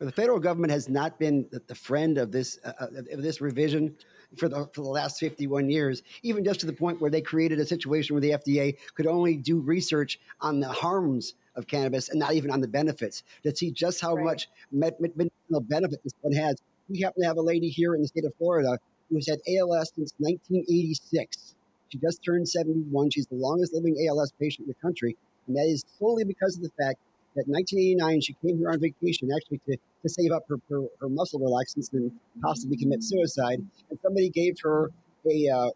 The 0.00 0.10
federal 0.10 0.40
government 0.40 0.72
has 0.72 0.88
not 0.88 1.18
been 1.18 1.46
the, 1.50 1.74
friend 1.74 2.16
of 2.16 2.32
this 2.32 2.58
uh, 2.64 2.72
uh, 2.80 2.86
of 3.12 3.22
this 3.22 3.42
revision 3.42 3.94
for 4.34 4.48
the 4.48 4.66
for 4.72 4.80
the 4.80 4.88
last 4.88 5.20
51 5.20 5.68
years, 5.68 6.02
even 6.22 6.42
just 6.42 6.60
to 6.60 6.66
the 6.66 6.72
point 6.72 7.02
where 7.02 7.10
they 7.10 7.20
created 7.20 7.58
a 7.60 7.66
situation 7.66 8.14
where 8.14 8.22
the 8.22 8.30
FDA 8.30 8.78
could 8.94 9.06
only 9.06 9.36
do 9.36 9.60
research 9.60 10.18
on 10.40 10.58
the 10.58 10.68
harms 10.68 11.34
of 11.54 11.66
cannabis 11.66 12.08
and 12.08 12.18
not 12.18 12.32
even 12.32 12.50
on 12.50 12.62
the 12.62 12.68
benefits 12.68 13.24
to 13.42 13.54
see 13.54 13.70
just 13.70 14.00
how 14.00 14.14
Right. 14.14 14.24
much 14.24 14.48
med- 14.72 14.98
med- 15.00 15.16
medicinal 15.18 15.60
benefit 15.60 16.02
this 16.02 16.14
one 16.22 16.32
has. 16.32 16.56
We 16.88 17.00
happen 17.00 17.20
to 17.20 17.26
have 17.28 17.36
a 17.36 17.42
lady 17.42 17.68
here 17.68 17.94
in 17.94 18.00
the 18.00 18.08
state 18.08 18.24
of 18.24 18.32
Florida 18.36 18.78
who's 19.10 19.28
had 19.28 19.40
ALS 19.46 19.92
since 19.94 20.14
1986. 20.18 21.54
She 21.90 21.98
just 21.98 22.24
turned 22.24 22.48
71. 22.48 23.10
She's 23.10 23.26
the 23.26 23.34
longest 23.34 23.74
living 23.74 23.96
ALS 24.08 24.32
patient 24.40 24.66
in 24.66 24.68
the 24.68 24.80
country, 24.80 25.14
and 25.46 25.56
that 25.56 25.66
is 25.66 25.84
solely 25.98 26.24
because 26.24 26.56
of 26.56 26.62
the 26.62 26.70
fact 26.80 27.00
that 27.36 27.46
in 27.46 27.52
1989 27.52 28.20
she 28.20 28.34
came 28.44 28.58
here 28.58 28.70
on 28.70 28.80
vacation 28.80 29.30
actually 29.34 29.60
to, 29.68 29.76
to 30.02 30.08
save 30.08 30.32
up 30.32 30.42
her, 30.48 30.56
her, 30.68 30.82
her 31.00 31.08
muscle 31.08 31.40
relaxants 31.40 31.92
and 31.92 32.10
possibly 32.42 32.76
commit 32.76 33.02
suicide. 33.02 33.60
And 33.90 33.98
somebody 34.02 34.30
gave 34.30 34.56
her 34.62 34.90
a, 35.30 35.48
uh, 35.48 35.70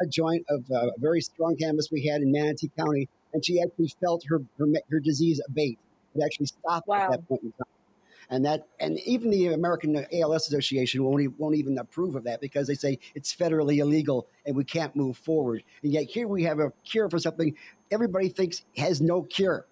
a 0.00 0.06
joint 0.06 0.44
of 0.48 0.64
uh, 0.70 0.90
very 0.98 1.20
strong 1.20 1.56
cannabis 1.56 1.90
we 1.90 2.06
had 2.06 2.22
in 2.22 2.32
Manatee 2.32 2.70
County, 2.78 3.08
and 3.32 3.44
she 3.44 3.60
actually 3.62 3.92
felt 4.00 4.24
her 4.28 4.40
her, 4.58 4.66
her 4.90 5.00
disease 5.00 5.40
abate. 5.48 5.78
It 6.14 6.22
actually 6.24 6.46
stopped 6.46 6.88
Wow. 6.88 7.04
at 7.04 7.10
that 7.10 7.28
point 7.28 7.42
in 7.42 7.52
time. 7.52 7.66
And 8.30 8.44
that, 8.46 8.66
and 8.80 8.98
even 9.00 9.30
the 9.30 9.48
American 9.48 10.06
ALS 10.12 10.48
Association 10.48 11.04
won't, 11.04 11.38
won't 11.38 11.56
even 11.56 11.76
approve 11.76 12.14
of 12.16 12.24
that 12.24 12.40
because 12.40 12.66
they 12.66 12.74
say 12.74 12.98
it's 13.14 13.34
federally 13.34 13.78
illegal 13.78 14.26
and 14.46 14.56
we 14.56 14.64
can't 14.64 14.96
move 14.96 15.18
forward. 15.18 15.62
And 15.82 15.92
yet 15.92 16.04
here 16.04 16.26
we 16.26 16.42
have 16.44 16.58
a 16.58 16.72
cure 16.84 17.10
for 17.10 17.18
something 17.18 17.54
everybody 17.90 18.30
thinks 18.30 18.64
has 18.78 19.00
no 19.02 19.22
cure. 19.22 19.66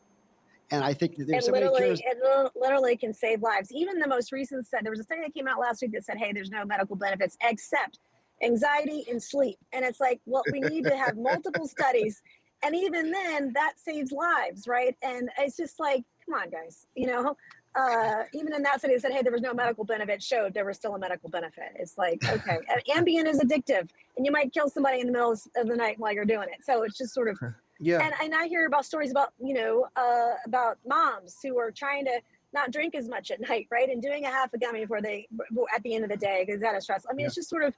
And 0.72 0.82
I 0.82 0.94
think 0.94 1.16
that 1.16 1.26
there's 1.26 1.50
many 1.50 1.66
literally, 1.66 1.98
cures. 1.98 2.00
it 2.02 2.52
literally 2.56 2.96
can 2.96 3.12
save 3.12 3.42
lives. 3.42 3.70
Even 3.72 3.98
the 3.98 4.08
most 4.08 4.32
recent 4.32 4.66
study, 4.66 4.84
there 4.84 4.90
was 4.90 5.00
a 5.00 5.04
study 5.04 5.20
that 5.20 5.34
came 5.34 5.46
out 5.46 5.60
last 5.60 5.82
week 5.82 5.92
that 5.92 6.02
said, 6.02 6.16
"Hey, 6.16 6.32
there's 6.32 6.50
no 6.50 6.64
medical 6.64 6.96
benefits 6.96 7.36
except 7.42 7.98
anxiety 8.42 9.04
and 9.10 9.22
sleep." 9.22 9.58
And 9.74 9.84
it's 9.84 10.00
like, 10.00 10.20
well, 10.24 10.42
we 10.50 10.60
need 10.60 10.84
to 10.84 10.96
have 10.96 11.18
multiple 11.18 11.68
studies, 11.78 12.22
and 12.62 12.74
even 12.74 13.10
then, 13.10 13.52
that 13.52 13.74
saves 13.76 14.12
lives, 14.12 14.66
right? 14.66 14.96
And 15.02 15.28
it's 15.36 15.58
just 15.58 15.78
like, 15.78 16.04
come 16.24 16.40
on, 16.40 16.48
guys, 16.48 16.86
you 16.96 17.06
know. 17.06 17.36
Uh, 17.74 18.24
even 18.34 18.52
in 18.52 18.62
that 18.62 18.78
study, 18.78 18.94
it 18.94 19.02
said, 19.02 19.12
"Hey, 19.12 19.22
there 19.22 19.32
was 19.32 19.42
no 19.42 19.52
medical 19.52 19.84
benefit." 19.84 20.22
Showed 20.22 20.54
there 20.54 20.64
was 20.64 20.78
still 20.78 20.94
a 20.94 20.98
medical 20.98 21.28
benefit. 21.28 21.72
It's 21.74 21.98
like, 21.98 22.22
okay, 22.28 22.58
and 22.68 23.06
Ambien 23.06 23.26
is 23.26 23.40
addictive, 23.40 23.90
and 24.16 24.24
you 24.24 24.32
might 24.32 24.54
kill 24.54 24.70
somebody 24.70 25.00
in 25.00 25.06
the 25.06 25.12
middle 25.12 25.32
of 25.32 25.66
the 25.68 25.76
night 25.76 25.98
while 25.98 26.14
you're 26.14 26.24
doing 26.24 26.48
it. 26.50 26.64
So 26.64 26.82
it's 26.82 26.96
just 26.96 27.12
sort 27.12 27.28
of 27.28 27.38
Yeah. 27.82 28.04
and, 28.04 28.14
and 28.22 28.34
I 28.34 28.46
hear 28.46 28.66
about 28.66 28.84
stories 28.84 29.10
about 29.10 29.32
you 29.42 29.54
know 29.54 29.86
uh, 29.96 30.34
about 30.46 30.78
moms 30.86 31.38
who 31.42 31.58
are 31.58 31.70
trying 31.70 32.04
to 32.04 32.20
not 32.54 32.70
drink 32.70 32.94
as 32.94 33.08
much 33.08 33.30
at 33.30 33.40
night, 33.40 33.66
right, 33.70 33.88
and 33.88 34.00
doing 34.00 34.24
a 34.24 34.30
half 34.30 34.52
a 34.54 34.58
gummy 34.58 34.80
before 34.80 35.02
they 35.02 35.26
at 35.74 35.82
the 35.82 35.94
end 35.94 36.04
of 36.04 36.10
the 36.10 36.16
day 36.16 36.44
because 36.46 36.60
that 36.60 36.74
is 36.76 36.84
stress. 36.84 37.04
I 37.10 37.14
mean, 37.14 37.26
it's 37.26 37.34
just 37.34 37.48
sort 37.48 37.64
of 37.64 37.74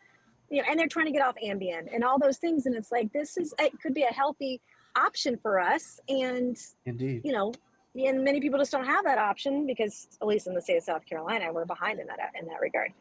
you 0.51 0.60
know, 0.60 0.68
and 0.68 0.78
they're 0.78 0.89
trying 0.89 1.06
to 1.06 1.12
get 1.12 1.22
off 1.22 1.36
Ambien 1.43 1.89
and 1.93 2.05
all 2.05 2.18
those 2.18 2.36
things, 2.36 2.66
and 2.66 2.74
it's 2.74 2.93
like 2.93 3.12
this 3.12 3.36
is 3.39 3.55
it 3.59 3.81
could 3.81 3.94
be 3.94 4.02
a 4.02 4.12
healthy 4.12 4.60
option 4.97 5.39
for 5.40 5.59
us, 5.59 6.01
and 6.09 6.56
Indeed. 6.86 7.22
you 7.24 7.32
know. 7.32 7.52
And 7.97 8.24
many 8.24 8.40
people 8.40 8.59
just 8.59 8.72
don't 8.72 8.86
have 8.86 9.05
that 9.05 9.18
option 9.18 9.68
because, 9.68 10.09
at 10.20 10.26
least 10.26 10.48
in 10.48 10.55
the 10.55 10.60
state 10.60 10.78
of 10.78 10.82
South 10.82 11.06
Carolina, 11.06 11.52
we're 11.52 11.64
behind 11.64 12.01
in 12.01 12.09
that 12.09 12.18
in 12.40 12.48
that 12.48 12.60
regard. 12.60 12.93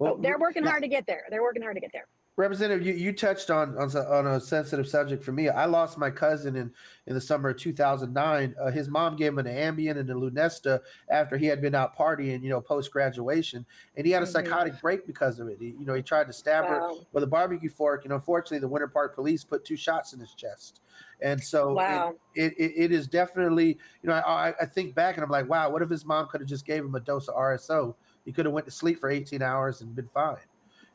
Well, 0.00 0.14
but 0.14 0.22
they're 0.22 0.40
working 0.40 0.64
hard 0.64 0.82
to 0.82 0.88
get 0.88 1.06
there. 1.06 1.22
They're 1.30 1.42
working 1.42 1.62
hard 1.62 1.76
to 1.76 1.80
get 1.80 1.92
there. 1.92 2.08
Representative, 2.40 2.86
you, 2.86 2.94
you 2.94 3.12
touched 3.12 3.50
on, 3.50 3.76
on 3.76 3.94
on 3.94 4.26
a 4.26 4.40
sensitive 4.40 4.88
subject 4.88 5.22
for 5.22 5.30
me. 5.30 5.50
I 5.50 5.66
lost 5.66 5.98
my 5.98 6.08
cousin 6.08 6.56
in, 6.56 6.72
in 7.06 7.12
the 7.12 7.20
summer 7.20 7.50
of 7.50 7.58
2009. 7.58 8.54
Uh, 8.58 8.70
his 8.70 8.88
mom 8.88 9.16
gave 9.16 9.32
him 9.32 9.38
an 9.40 9.44
Ambien 9.44 9.98
and 9.98 10.08
a 10.08 10.14
Lunesta 10.14 10.80
after 11.10 11.36
he 11.36 11.44
had 11.44 11.60
been 11.60 11.74
out 11.74 11.94
partying, 11.94 12.42
you 12.42 12.48
know, 12.48 12.62
post 12.62 12.90
graduation, 12.92 13.66
and 13.94 14.06
he 14.06 14.12
had 14.12 14.22
a 14.22 14.26
Mhm. 14.26 14.32
psychotic 14.32 14.80
break 14.80 15.06
because 15.06 15.38
of 15.38 15.48
it. 15.48 15.58
He, 15.60 15.76
you 15.78 15.84
know, 15.84 15.92
he 15.92 16.00
tried 16.02 16.28
to 16.28 16.32
stab 16.32 16.64
her 16.64 16.80
with 17.12 17.22
a 17.24 17.26
barbecue 17.26 17.68
fork, 17.68 18.04
and 18.04 18.12
unfortunately, 18.14 18.60
the 18.60 18.68
Winter 18.68 18.88
Park 18.88 19.14
police 19.14 19.44
put 19.44 19.62
two 19.62 19.76
shots 19.76 20.14
in 20.14 20.20
his 20.20 20.32
chest. 20.32 20.80
And 21.20 21.42
so, 21.42 21.74
Wow. 21.74 22.14
it, 22.34 22.54
it, 22.56 22.72
it 22.74 22.90
is 22.92 23.06
definitely, 23.06 23.78
you 24.02 24.08
know, 24.08 24.14
I, 24.14 24.54
I 24.58 24.64
think 24.64 24.94
back 24.94 25.16
and 25.16 25.24
I'm 25.24 25.30
like, 25.30 25.46
wow, 25.46 25.68
what 25.68 25.82
if 25.82 25.90
his 25.90 26.06
mom 26.06 26.26
could 26.28 26.40
have 26.40 26.48
just 26.48 26.64
gave 26.64 26.82
him 26.82 26.94
a 26.94 27.00
dose 27.00 27.28
of 27.28 27.34
RSO? 27.34 27.96
He 28.24 28.32
could 28.32 28.46
have 28.46 28.54
went 28.54 28.64
to 28.64 28.72
sleep 28.72 28.98
for 28.98 29.10
18 29.10 29.42
hours 29.42 29.82
and 29.82 29.94
been 29.94 30.08
fine. 30.08 30.38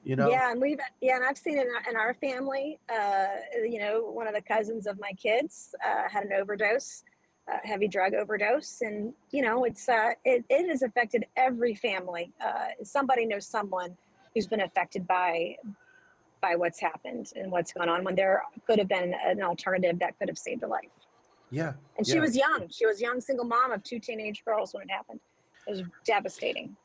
You 0.05 0.15
know, 0.15 0.29
Yeah, 0.29 0.51
and 0.51 0.61
we've 0.61 0.77
yeah, 1.01 1.15
and 1.15 1.25
I've 1.25 1.37
seen 1.37 1.57
in 1.57 1.67
our, 1.67 1.89
in 1.89 1.95
our 1.97 2.13
family, 2.13 2.79
uh, 2.93 3.25
you 3.63 3.79
know, 3.79 4.01
one 4.03 4.27
of 4.27 4.35
the 4.35 4.41
cousins 4.41 4.85
of 4.85 4.99
my 4.99 5.11
kids 5.13 5.73
uh, 5.83 6.07
had 6.07 6.25
an 6.25 6.33
overdose, 6.33 7.03
uh, 7.51 7.57
heavy 7.63 7.87
drug 7.87 8.13
overdose, 8.13 8.81
and 8.81 9.13
you 9.31 9.41
know, 9.41 9.63
it's 9.65 9.89
uh, 9.89 10.11
it, 10.23 10.45
it 10.47 10.69
has 10.69 10.83
affected 10.83 11.25
every 11.35 11.73
family. 11.73 12.31
Uh, 12.39 12.67
somebody 12.83 13.25
knows 13.25 13.47
someone 13.47 13.97
who's 14.35 14.45
been 14.45 14.61
affected 14.61 15.07
by 15.07 15.55
by 16.39 16.55
what's 16.55 16.79
happened 16.79 17.31
and 17.35 17.51
what's 17.51 17.73
gone 17.73 17.89
on 17.89 18.03
when 18.03 18.13
there 18.13 18.43
could 18.67 18.77
have 18.77 18.87
been 18.87 19.15
an 19.25 19.41
alternative 19.41 19.97
that 19.97 20.17
could 20.19 20.29
have 20.29 20.37
saved 20.37 20.61
a 20.61 20.67
life. 20.67 20.85
yeah. 21.49 21.73
And 21.97 22.05
she 22.05 22.15
Yeah. 22.15 22.21
was 22.21 22.37
young. 22.37 22.67
She 22.69 22.85
was 22.85 22.99
a 22.99 23.01
young 23.01 23.21
single 23.21 23.45
mom 23.45 23.71
of 23.71 23.81
two 23.83 23.97
teenage 23.99 24.45
girls 24.45 24.71
when 24.73 24.83
it 24.83 24.91
happened. 24.91 25.19
It 25.65 25.71
was 25.71 25.81
devastating. 26.05 26.75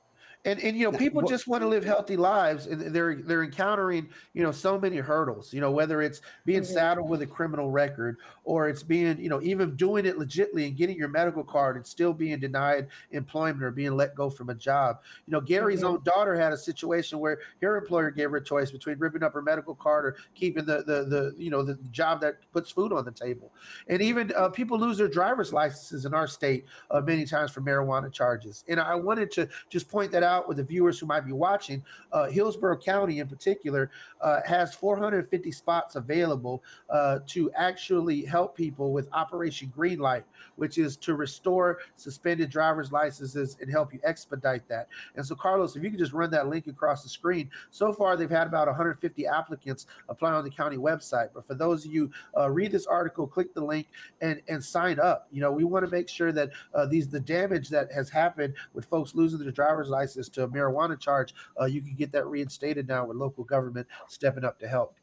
And 0.47 0.59
and 0.61 0.75
you 0.75 0.85
know, 0.85 0.93
people 0.93 1.23
just 1.23 1.47
want 1.47 1.61
to 1.63 1.69
live 1.69 1.85
healthy 1.85 2.17
lives, 2.17 2.67
and 2.67 2.81
they're 2.95 3.17
they're 3.17 3.43
encountering 3.45 4.11
you 4.33 4.43
know 4.43 4.53
so 4.53 4.79
many 4.81 4.97
hurdles. 4.97 5.53
You 5.53 5.61
know, 5.61 5.71
whether 5.71 6.01
it's 6.01 6.23
being 6.47 6.63
Mhm. 6.63 6.65
saddled 6.65 7.11
with 7.11 7.21
a 7.21 7.27
criminal 7.27 7.71
record, 7.71 8.17
or 8.45 8.67
it's 8.67 8.83
being 8.83 9.21
you 9.21 9.29
know 9.29 9.43
even 9.43 9.77
doing 9.77 10.07
it 10.07 10.17
legitly 10.17 10.67
and 10.67 10.79
getting 10.79 10.97
your 10.97 11.09
medical 11.09 11.45
card 11.45 11.77
and 11.77 11.87
still 11.87 12.15
being 12.15 12.39
denied 12.41 12.89
employment 13.11 13.63
or 13.63 13.71
being 13.71 13.93
let 13.93 14.15
go 14.15 14.31
from 14.31 14.49
a 14.49 14.55
job. 14.55 14.97
You 15.27 15.33
know, 15.33 15.43
Gary's 15.43 15.83
Mhm. 15.83 15.83
own 15.83 16.03
daughter 16.05 16.35
had 16.35 16.55
a 16.55 16.57
situation 16.59 17.19
where 17.19 17.39
her 17.61 17.77
employer 17.77 18.11
gave 18.11 18.31
her 18.31 18.39
a 18.39 18.43
choice 18.45 18.71
between 18.71 18.99
ripping 18.99 19.23
up 19.23 19.35
her 19.35 19.43
medical 19.43 19.75
card 19.75 20.07
or 20.07 20.17
keeping 20.35 20.65
the 20.65 20.79
the 20.85 21.05
the 21.05 21.35
you 21.37 21.51
know 21.51 21.63
the 21.63 21.75
job 21.91 22.23
that 22.23 22.51
puts 22.51 22.71
food 22.71 22.95
on 22.95 23.05
the 23.05 23.13
table. 23.13 23.53
And 23.89 24.01
even 24.01 24.33
uh, 24.35 24.49
people 24.49 24.79
lose 24.79 24.97
their 24.97 25.09
driver's 25.09 25.53
licenses 25.53 26.07
in 26.07 26.15
our 26.15 26.27
state 26.27 26.67
uh, 26.91 27.01
many 27.03 27.27
times 27.27 27.51
for 27.51 27.61
marijuana 27.61 28.11
charges. 28.11 28.65
And 28.69 28.81
I 28.81 28.95
wanted 28.95 29.31
to 29.33 29.49
just 29.69 29.91
point 29.91 30.13
that 30.13 30.23
out 30.23 30.30
with 30.49 30.57
the 30.57 30.65
viewers 30.65 30.99
who 30.99 31.07
might 31.07 31.27
be 31.27 31.33
watching. 31.33 31.83
Uh, 32.13 32.29
Hillsborough 32.29 32.79
County, 32.79 33.19
in 33.21 33.29
particular, 33.29 33.91
uh, 34.21 34.41
has 34.47 34.75
450 34.75 35.53
spots 35.53 35.97
available 35.97 36.63
uh, 36.89 37.21
to 37.29 37.51
actually 37.53 38.25
help 38.25 38.57
people 38.57 38.93
with 38.93 39.09
Operation 39.13 39.73
Greenlight, 39.77 40.23
which 40.57 40.79
is 40.79 40.97
to 40.99 41.15
restore 41.15 41.79
suspended 41.97 42.51
driver's 42.51 42.93
licenses 42.93 43.57
and 43.61 43.71
help 43.71 43.93
you 43.93 44.01
expedite 44.05 44.67
that. 44.69 44.89
And 45.17 45.25
so, 45.25 45.35
Carlos, 45.35 45.77
if 45.77 45.83
you 45.83 45.91
could 45.91 45.99
just 45.99 46.13
run 46.13 46.31
that 46.31 46.49
link 46.49 46.67
across 46.67 47.03
the 47.03 47.09
screen. 47.09 47.51
So 47.71 47.93
far, 47.93 48.17
they've 48.17 48.31
had 48.31 48.47
about 48.47 48.67
150 48.67 49.27
applicants 49.27 49.87
apply 50.09 50.33
on 50.33 50.45
the 50.45 50.51
county 50.51 50.77
website. 50.77 51.31
But 51.35 51.47
for 51.47 51.55
those 51.55 51.85
of 51.85 51.93
you 51.93 52.11
uh, 52.37 52.51
read 52.51 52.73
this 52.73 52.87
article, 52.87 53.27
click 53.27 53.55
the 53.55 53.65
link 53.65 53.89
and 54.21 54.43
and 54.49 54.63
sign 54.63 54.99
up. 55.01 55.27
You 55.31 55.41
know, 55.41 55.53
we 55.53 55.65
want 55.65 55.85
to 55.85 55.91
make 55.91 56.09
sure 56.09 56.33
that 56.33 56.51
uh, 56.75 56.87
these 56.87 57.09
the 57.09 57.21
damage 57.21 57.69
that 57.71 57.91
has 57.93 58.11
happened 58.11 58.55
with 58.75 58.85
folks 58.85 59.15
losing 59.15 59.39
their 59.39 59.51
driver's 59.51 59.89
license 59.89 60.20
to 60.29 60.45
a 60.45 60.49
marijuana 60.49 60.99
charge, 60.99 61.35
uh, 61.61 61.65
you 61.65 61.81
can 61.81 61.95
get 61.95 62.13
that 62.13 62.27
reinstated 62.27 62.89
now 62.89 63.07
with 63.07 63.17
local 63.17 63.45
government 63.45 63.87
stepping 64.09 64.45
up 64.45 64.59
to 64.61 64.69
help. 64.69 64.95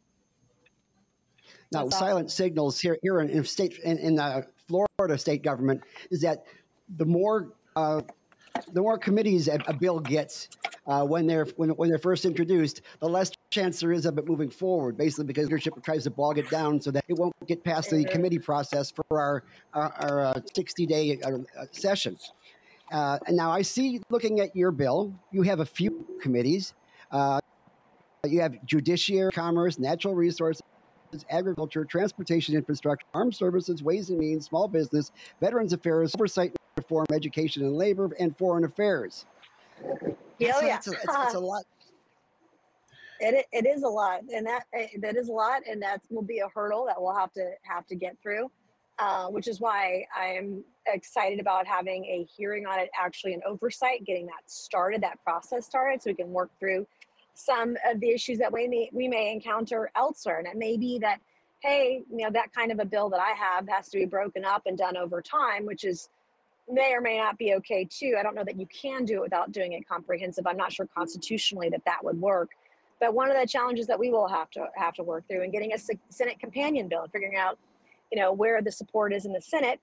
Now, 1.72 1.86
awesome. 1.86 2.00
silent 2.00 2.32
signals 2.32 2.80
here 2.80 2.98
here 3.02 3.20
in, 3.20 3.30
in 3.30 3.44
state 3.44 3.80
in, 3.84 3.98
in 3.98 4.16
the 4.16 4.46
Florida 4.68 5.18
state 5.18 5.44
government 5.44 5.82
is 6.12 6.22
that 6.22 6.46
the 6.98 7.06
more 7.06 7.54
uh, 7.76 8.02
the 8.74 8.82
more 8.82 8.98
committees 8.98 9.48
a, 9.48 9.60
a 9.68 9.74
bill 9.74 10.00
gets 10.00 10.50
uh, 10.88 11.04
when 11.04 11.28
they're 11.28 11.46
when, 11.58 11.70
when 11.72 11.90
they're 11.90 11.98
first 11.98 12.26
introduced, 12.26 12.82
the 13.00 13.08
less 13.08 13.32
chance 13.50 13.80
there 13.80 13.92
is 13.92 14.06
of 14.06 14.18
it 14.18 14.28
moving 14.28 14.50
forward. 14.50 14.98
Basically, 14.98 15.26
because 15.26 15.46
leadership 15.46 15.74
tries 15.84 16.04
to 16.04 16.10
bog 16.10 16.38
it 16.38 16.50
down 16.50 16.80
so 16.82 16.92
that 16.92 17.04
it 17.08 17.14
won't 17.14 17.34
get 17.48 17.64
past 17.64 17.90
the 17.90 18.06
committee 18.06 18.40
process 18.40 18.92
for 18.92 19.06
our 19.12 19.44
our, 19.74 19.94
our 20.00 20.26
uh, 20.28 20.42
60 20.54 20.86
day 20.86 21.20
uh, 21.24 21.32
uh, 21.60 21.66
session. 21.72 22.18
Uh, 22.92 23.20
and 23.28 23.36
now 23.36 23.52
I 23.52 23.62
see, 23.62 24.02
looking 24.10 24.40
at 24.40 24.56
your 24.56 24.72
bill, 24.72 25.14
you 25.32 25.42
have 25.44 25.60
a 25.60 25.66
few 25.66 26.06
committees. 26.22 26.74
Uh, 27.12 27.40
you 28.26 28.42
have 28.42 28.54
judiciary, 28.66 29.32
commerce, 29.32 29.80
natural 29.80 30.16
resources 30.16 30.62
agriculture, 31.30 31.86
transportation 31.86 32.56
infrastructure, 32.56 33.06
armed 33.14 33.36
services, 33.36 33.84
ways 33.84 34.10
and 34.10 34.20
means, 34.20 34.46
small 34.46 34.68
business, 34.68 35.12
veterans 35.40 35.74
affairs, 35.74 36.14
oversight 36.16 36.56
reform, 36.76 37.06
education 37.14 37.64
and 37.64 37.76
labor, 37.76 38.10
and 38.20 38.38
foreign 38.38 38.64
affairs. 38.64 39.26
Yeah, 40.40 40.54
So 40.54 40.66
yeah. 40.66 40.78
It's 40.78 40.88
a, 40.88 40.92
it's, 40.92 41.04
it's 41.08 41.34
a 41.34 41.40
lot. 41.40 41.64
It, 43.20 43.46
it 43.52 43.66
is 43.66 43.84
a 43.84 43.88
lot, 43.88 44.22
and 44.32 44.46
that 44.46 44.66
eh, 44.74 44.88
that 45.00 45.16
is 45.16 45.30
a 45.30 45.32
lot, 45.32 45.62
and 45.68 45.82
that 45.82 46.02
will 46.12 46.22
be 46.22 46.40
a 46.40 46.48
hurdle 46.54 46.86
that 46.86 47.02
we'll 47.02 47.16
have 47.16 47.32
to 47.34 47.52
have 47.64 47.88
to 47.88 47.96
get 47.96 48.16
through. 48.22 48.52
Uh, 49.00 49.28
which 49.28 49.48
is 49.48 49.62
why 49.62 50.04
I'm 50.16 50.64
excited 50.88 51.40
about 51.40 51.68
having 51.68 52.04
a 52.06 52.26
hearing 52.36 52.66
on 52.66 52.80
it, 52.80 52.90
actually 53.00 53.36
an 53.36 53.42
oversight, 53.46 54.04
getting 54.06 54.26
that 54.26 54.42
started, 54.48 55.02
that 55.02 55.24
process 55.24 55.68
started, 55.68 56.02
so 56.02 56.10
we 56.10 56.16
can 56.16 56.32
work 56.32 56.50
through 56.60 56.88
some 57.36 57.78
of 57.86 58.00
the 58.00 58.10
issues 58.10 58.40
that 58.40 58.52
we 58.52 58.68
may 58.68 58.90
we 58.92 59.08
may 59.08 59.32
encounter 59.32 59.92
elsewhere. 59.96 60.40
And 60.40 60.48
it 60.48 60.58
may 60.58 60.78
be 60.78 60.98
that, 60.98 61.20
hey, 61.60 62.02
you 62.10 62.24
know, 62.24 62.32
that 62.32 62.52
kind 62.54 62.72
of 62.72 62.80
a 62.80 62.86
bill 62.86 63.08
that 63.10 63.20
I 63.20 63.34
have 63.34 63.70
has 63.70 63.88
to 63.90 64.00
be 64.00 64.06
broken 64.06 64.44
up 64.44 64.64
and 64.66 64.76
done 64.76 64.98
over 64.98 65.22
time, 65.22 65.68
which 65.68 65.84
is 65.84 66.10
may 66.68 66.92
or 66.94 67.02
may 67.02 67.20
not 67.20 67.38
be 67.38 67.54
okay 67.54 67.86
too. 67.86 68.16
I 68.20 68.24
don't 68.24 68.34
know 68.34 68.44
that 68.46 68.60
you 68.60 68.66
can 68.66 69.06
do 69.06 69.18
it 69.18 69.22
without 69.22 69.52
doing 69.52 69.74
it 69.74 69.88
comprehensive. 69.88 70.48
I'm 70.48 70.58
not 70.58 70.74
sure 70.74 70.88
constitutionally 70.88 71.70
that 71.70 71.86
that 71.86 72.04
would 72.04 72.20
work. 72.20 72.50
But 73.00 73.14
one 73.14 73.30
of 73.30 73.40
the 73.40 73.46
challenges 73.46 73.86
that 73.86 74.00
we 74.00 74.10
will 74.10 74.28
have 74.28 74.50
to 74.52 74.70
have 74.76 74.96
to 74.96 75.04
work 75.04 75.28
through 75.28 75.44
in 75.44 75.52
getting 75.52 75.74
a 75.74 75.78
Senate 76.10 76.40
companion 76.40 76.88
bill 76.88 77.04
and 77.04 77.12
figuring 77.12 77.38
out, 77.38 77.60
you 78.12 78.20
know, 78.20 78.32
where 78.32 78.62
the 78.62 78.72
support 78.72 79.14
is 79.14 79.26
in 79.26 79.34
the 79.34 79.42
Senate 79.42 79.80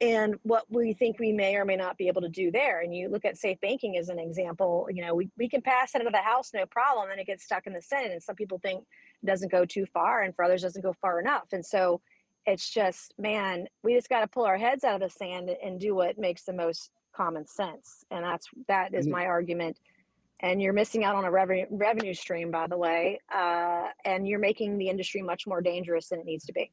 and 0.00 0.34
what 0.42 0.64
we 0.70 0.92
think 0.92 1.18
we 1.18 1.32
may 1.32 1.56
or 1.56 1.64
may 1.64 1.76
not 1.76 1.96
be 1.96 2.08
able 2.08 2.20
to 2.20 2.28
do 2.28 2.50
there. 2.50 2.80
And 2.80 2.94
you 2.94 3.08
look 3.08 3.24
at 3.24 3.38
safe 3.38 3.58
banking 3.60 3.96
as 3.96 4.10
an 4.10 4.18
example, 4.18 4.88
you 4.92 5.02
know, 5.02 5.14
we, 5.14 5.30
we 5.38 5.48
can 5.48 5.62
pass 5.62 5.94
it 5.94 6.00
into 6.00 6.10
the 6.10 6.18
House, 6.18 6.50
no 6.52 6.66
problem, 6.66 7.10
and 7.10 7.18
it 7.18 7.26
gets 7.26 7.44
stuck 7.44 7.66
in 7.66 7.72
the 7.72 7.80
Senate. 7.80 8.12
And 8.12 8.22
some 8.22 8.36
people 8.36 8.58
think 8.58 8.84
it 9.22 9.26
doesn't 9.26 9.50
go 9.50 9.64
too 9.64 9.86
far, 9.86 10.22
and 10.22 10.34
for 10.34 10.44
others 10.44 10.62
doesn't 10.62 10.82
go 10.82 10.92
far 11.00 11.18
enough. 11.18 11.52
And 11.52 11.64
so 11.64 12.02
it's 12.46 12.68
just, 12.68 13.14
man, 13.18 13.68
we 13.82 13.94
just 13.94 14.10
got 14.10 14.20
to 14.20 14.26
pull 14.26 14.44
our 14.44 14.58
heads 14.58 14.84
out 14.84 15.00
of 15.00 15.00
the 15.00 15.10
sand 15.10 15.50
and 15.64 15.80
do 15.80 15.94
what 15.94 16.18
makes 16.18 16.42
the 16.44 16.52
most 16.52 16.90
common 17.14 17.46
sense. 17.46 18.04
And 18.10 18.22
that's 18.22 18.46
that 18.68 18.92
is 18.94 19.06
Mhm. 19.06 19.12
my 19.12 19.24
argument. 19.24 19.80
And 20.40 20.60
you're 20.60 20.74
missing 20.74 21.02
out 21.02 21.14
on 21.14 21.24
a 21.24 21.30
revenue 21.30 21.64
revenue 21.70 22.12
stream, 22.12 22.50
by 22.50 22.66
the 22.66 22.76
way, 22.76 23.20
uh, 23.34 23.88
and 24.04 24.28
you're 24.28 24.38
making 24.38 24.76
the 24.76 24.90
industry 24.90 25.22
much 25.22 25.46
more 25.46 25.62
dangerous 25.62 26.10
than 26.10 26.20
it 26.20 26.26
needs 26.26 26.44
to 26.44 26.52
be. 26.52 26.70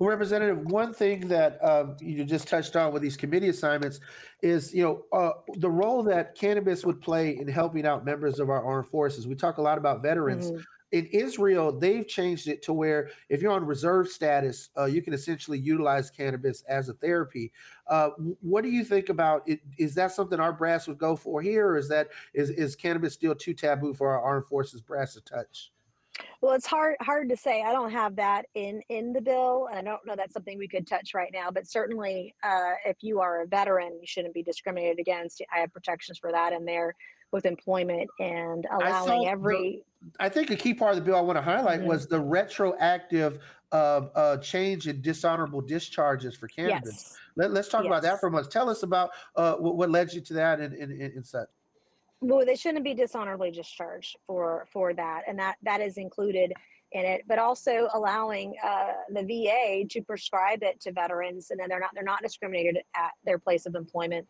Well, 0.00 0.10
Representative, 0.10 0.66
one 0.66 0.92
thing 0.92 1.28
that 1.28 1.62
um, 1.64 1.96
you 2.00 2.24
just 2.24 2.48
touched 2.48 2.76
on 2.76 2.92
with 2.92 3.02
these 3.02 3.16
committee 3.16 3.48
assignments 3.48 4.00
is, 4.42 4.74
you 4.74 4.82
know, 4.82 5.04
uh, 5.12 5.32
the 5.56 5.70
role 5.70 6.02
that 6.04 6.34
cannabis 6.34 6.84
would 6.84 7.00
play 7.00 7.36
in 7.38 7.48
helping 7.48 7.86
out 7.86 8.04
members 8.04 8.38
of 8.40 8.50
our 8.50 8.64
armed 8.64 8.88
forces. 8.88 9.26
We 9.26 9.34
talk 9.34 9.58
a 9.58 9.62
lot 9.62 9.78
about 9.78 10.02
veterans. 10.02 10.50
Mhm. 10.50 10.64
In 10.92 11.06
Israel, 11.06 11.72
they've 11.72 12.06
changed 12.06 12.48
it 12.48 12.60
to 12.62 12.72
where 12.74 13.10
if 13.30 13.40
you're 13.40 13.52
on 13.52 13.64
reserve 13.64 14.08
status, 14.08 14.68
uh, 14.76 14.84
you 14.84 15.00
can 15.00 15.14
essentially 15.14 15.58
utilize 15.58 16.10
cannabis 16.10 16.62
as 16.62 16.90
a 16.90 16.92
therapy. 16.94 17.50
Uh, 17.86 18.10
what 18.40 18.62
do 18.62 18.68
you 18.68 18.84
think 18.84 19.08
about 19.08 19.48
it? 19.48 19.60
Is 19.78 19.94
that 19.94 20.12
something 20.12 20.38
our 20.38 20.52
brass 20.52 20.86
would 20.88 20.98
go 20.98 21.16
for 21.16 21.40
here, 21.40 21.68
or 21.68 21.76
is 21.78 21.88
that 21.88 22.10
is 22.34 22.50
is 22.50 22.76
cannabis 22.76 23.14
still 23.14 23.34
too 23.34 23.54
taboo 23.54 23.94
for 23.94 24.10
our 24.10 24.20
armed 24.20 24.44
forces 24.46 24.82
brass 24.82 25.14
to 25.14 25.22
touch? 25.22 25.72
Well, 26.40 26.54
it's 26.54 26.66
hard 26.66 26.96
hard 27.00 27.28
to 27.28 27.36
say. 27.36 27.62
I 27.62 27.72
don't 27.72 27.92
have 27.92 28.16
that 28.16 28.46
in 28.54 28.82
in 28.88 29.12
the 29.12 29.20
bill, 29.20 29.68
and 29.70 29.88
I 29.88 29.92
don't 29.92 30.04
know 30.04 30.14
that's 30.16 30.34
something 30.34 30.58
we 30.58 30.68
could 30.68 30.86
touch 30.86 31.14
right 31.14 31.30
now. 31.32 31.50
But 31.50 31.68
certainly, 31.68 32.34
uh, 32.42 32.72
if 32.84 32.96
you 33.00 33.20
are 33.20 33.42
a 33.42 33.46
veteran, 33.46 33.98
you 34.00 34.06
shouldn't 34.06 34.34
be 34.34 34.42
discriminated 34.42 34.98
against. 34.98 35.40
I 35.54 35.60
have 35.60 35.72
protections 35.72 36.18
for 36.18 36.32
that 36.32 36.52
in 36.52 36.64
there 36.64 36.94
with 37.30 37.46
employment 37.46 38.10
and 38.18 38.66
allowing 38.72 39.08
saw 39.08 39.20
the- 39.20 39.26
every. 39.26 39.84
I 40.18 40.28
think 40.28 40.50
a 40.50 40.56
key 40.56 40.74
part 40.74 40.90
of 40.90 40.96
the 40.96 41.02
bill 41.02 41.14
I 41.14 41.20
want 41.20 41.38
to 41.38 41.42
highlight 41.42 41.80
Mhm. 41.82 41.86
was 41.86 42.08
the 42.08 42.20
retroactive 42.20 43.38
uh, 43.70 44.08
uh, 44.14 44.36
change 44.38 44.86
in 44.86 45.00
dishonorable 45.00 45.62
discharges 45.62 46.36
for 46.36 46.46
cannabis. 46.48 46.90
Yes. 46.92 47.18
Let, 47.36 47.52
us 47.52 47.68
talk 47.68 47.86
about 47.86 48.02
that 48.02 48.20
for 48.20 48.26
a 48.26 48.30
moment. 48.30 48.50
Tell 48.50 48.68
us 48.68 48.82
about 48.82 49.12
uh, 49.34 49.54
what, 49.54 49.76
what 49.76 49.90
led 49.90 50.12
you 50.12 50.20
to 50.20 50.34
that 50.34 50.60
and, 50.60 50.74
and, 50.74 50.92
and, 50.92 51.14
and 51.14 51.24
such. 51.24 51.48
Well 52.22 52.46
they 52.46 52.54
shouldn't 52.54 52.84
be 52.84 52.94
dishonorably 52.94 53.50
discharged 53.50 54.16
for 54.26 54.66
for 54.72 54.94
that 54.94 55.22
and 55.26 55.38
that 55.38 55.56
that 55.62 55.80
is 55.80 55.98
included 55.98 56.52
in 56.92 57.04
it 57.04 57.22
but 57.26 57.38
also 57.38 57.88
allowing 57.94 58.54
uh, 58.64 58.92
the 59.10 59.22
va 59.22 59.84
to 59.90 60.00
prescribe 60.02 60.62
it 60.62 60.80
to 60.80 60.92
veterans 60.92 61.50
and 61.50 61.58
then 61.58 61.68
they're 61.68 61.80
not 61.80 61.90
they're 61.94 62.04
not 62.04 62.22
discriminated 62.22 62.78
at 62.96 63.10
their 63.24 63.38
place 63.38 63.66
of 63.66 63.74
employment. 63.74 64.26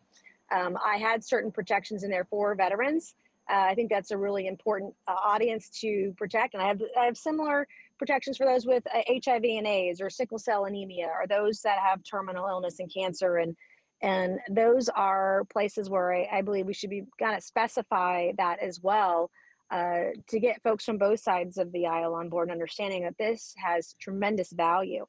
Um, 0.51 0.77
i 0.85 0.97
had 0.97 1.23
certain 1.23 1.51
protections 1.51 2.03
in 2.03 2.09
there 2.09 2.25
for 2.25 2.55
veterans. 2.55 3.15
Uh, 3.49 3.65
i 3.69 3.75
think 3.75 3.89
that's 3.89 4.11
a 4.11 4.17
really 4.17 4.47
important 4.47 4.93
uh, 5.07 5.15
audience 5.23 5.69
to 5.81 6.13
protect 6.17 6.53
and 6.53 6.63
i 6.63 6.67
have 6.67 6.81
i 6.99 7.05
have 7.05 7.17
similar 7.17 7.67
protections 7.99 8.37
for 8.37 8.45
those 8.45 8.65
with 8.65 8.83
uh, 8.87 9.01
hiv 9.25 9.43
and 9.43 9.67
aids 9.67 10.01
or 10.01 10.09
sickle 10.09 10.39
cell 10.39 10.65
anemia 10.65 11.07
or 11.07 11.27
those 11.27 11.61
that 11.61 11.77
have 11.79 12.01
terminal 12.03 12.47
illness 12.47 12.79
and 12.79 12.91
cancer 12.93 13.37
and 13.37 13.55
and 14.03 14.39
those 14.49 14.89
are 14.89 15.45
places 15.49 15.89
where 15.89 16.13
I, 16.13 16.27
I 16.31 16.41
believe 16.41 16.65
we 16.65 16.73
should 16.73 16.89
be 16.89 17.05
kind 17.17 17.37
of 17.37 17.41
specify 17.41 18.33
that 18.37 18.59
as 18.61 18.81
well 18.83 19.31
uh, 19.71 20.11
to 20.27 20.39
get 20.39 20.61
folks 20.61 20.83
from 20.83 20.97
both 20.97 21.21
sides 21.21 21.57
of 21.57 21.71
the 21.71 21.87
aisle 21.87 22.13
on 22.13 22.27
board 22.27 22.51
understanding 22.51 23.03
that 23.03 23.17
this 23.17 23.55
has 23.57 23.95
tremendous 24.01 24.51
value. 24.51 25.05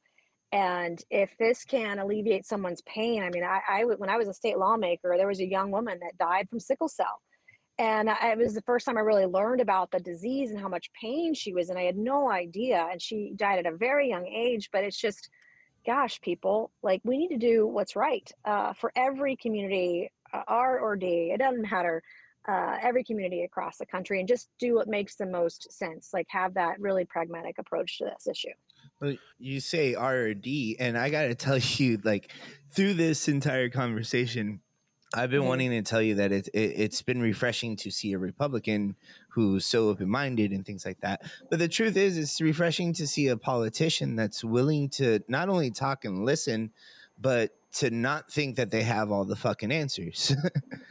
And 0.53 1.03
if 1.11 1.37
this 1.41 1.65
can 1.65 1.99
alleviate 1.99 2.47
someone's 2.47 2.83
pain, 2.83 3.25
I 3.25 3.31
mean, 3.31 3.43
I, 3.43 3.61
I 3.69 3.85
when 3.85 4.09
I 4.09 4.16
was 4.16 4.29
a 4.29 4.33
state 4.33 4.59
lawmaker, 4.59 5.15
there 5.16 5.27
was 5.27 5.41
a 5.41 5.49
young 5.49 5.73
woman 5.73 5.99
that 6.01 6.16
died 6.16 6.49
from 6.49 6.61
sickle 6.61 6.89
cell. 6.89 7.21
And 7.77 8.09
I, 8.09 8.31
it 8.31 8.39
was 8.39 8.55
the 8.55 8.62
first 8.62 8.87
time 8.87 8.97
I 8.97 9.01
really 9.01 9.27
learned 9.27 9.61
about 9.61 9.91
the 9.91 9.99
disease 9.99 10.53
and 10.53 10.61
how 10.61 10.69
much 10.69 10.93
pain 10.99 11.35
she 11.35 11.53
was 11.53 11.69
in. 11.69 11.77
I 11.77 11.83
had 11.83 11.97
no 11.97 12.31
idea. 12.31 12.87
And 12.93 13.03
she 13.03 13.33
died 13.35 13.59
at 13.59 13.73
a 13.73 13.77
very 13.77 14.09
young 14.09 14.29
age, 14.29 14.69
but 14.73 14.85
it's 14.85 15.01
just, 15.01 15.29
gosh, 15.86 16.20
people, 16.20 16.73
like 16.82 17.01
we 17.05 17.19
need 17.19 17.28
to 17.28 17.39
do 17.39 17.66
what's 17.66 17.97
right 17.97 18.31
uh, 18.44 18.73
for 18.74 18.93
every 18.97 19.36
community, 19.36 20.11
uh, 20.32 20.43
R 20.48 20.78
or 20.78 20.97
D, 20.97 21.31
it 21.32 21.39
doesn't 21.39 21.70
matter, 21.70 22.02
uh, 22.48 22.78
every 22.82 23.05
community 23.05 23.43
across 23.44 23.78
the 23.78 23.86
country, 23.86 24.19
and 24.20 24.28
just 24.28 24.51
do 24.59 24.74
what 24.74 24.89
makes 24.89 25.16
the 25.16 25.27
most 25.27 25.73
sense. 25.73 26.11
Like 26.12 26.27
have 26.31 26.55
that 26.55 26.81
really 26.81 27.05
pragmatic 27.05 27.59
approach 27.59 27.98
to 27.98 28.05
this 28.05 28.27
issue. 28.27 28.52
Well, 29.01 29.16
you 29.39 29.61
say 29.61 29.94
R 29.94 30.16
or 30.16 30.35
D, 30.35 30.77
and 30.78 30.97
I 30.97 31.11
gotta 31.11 31.35
tell 31.35 31.59
you, 31.59 31.98
like 32.05 32.31
through 32.70 32.94
this 32.94 33.28
entire 33.28 33.69
conversation, 33.70 34.61
I've 35.15 35.31
been 35.31 35.44
Mhm. 35.44 35.47
wanting 35.47 35.70
to 35.70 35.82
tell 35.82 36.02
you 36.02 36.16
that 36.16 36.32
it, 36.32 36.48
it 36.48 36.73
it's 36.77 37.02
been 37.02 37.20
refreshing 37.20 37.77
to 37.78 37.90
see 37.90 38.12
a 38.12 38.19
Republican 38.19 38.97
who's 39.35 39.66
so 39.66 39.89
open 39.89 40.09
minded 40.09 40.52
and 40.52 40.65
things 40.65 40.86
like 40.86 41.01
that. 41.01 41.23
But 41.51 41.59
the 41.59 41.66
truth 41.66 41.97
is, 41.97 42.16
it's 42.16 42.40
refreshing 42.40 42.93
to 42.94 43.06
see 43.06 43.27
a 43.27 43.36
politician 43.36 44.15
that's 44.15 44.44
willing 44.44 44.89
to 44.90 45.20
not 45.27 45.48
only 45.48 45.73
talk 45.73 46.05
and 46.05 46.24
listen, 46.24 46.70
but 47.20 47.51
to 47.75 47.91
not 47.91 48.31
think 48.31 48.57
that 48.57 48.71
they 48.71 48.83
have 48.83 49.11
all 49.11 49.25
the 49.25 49.37
fucking 49.37 49.73
answers. 49.73 50.35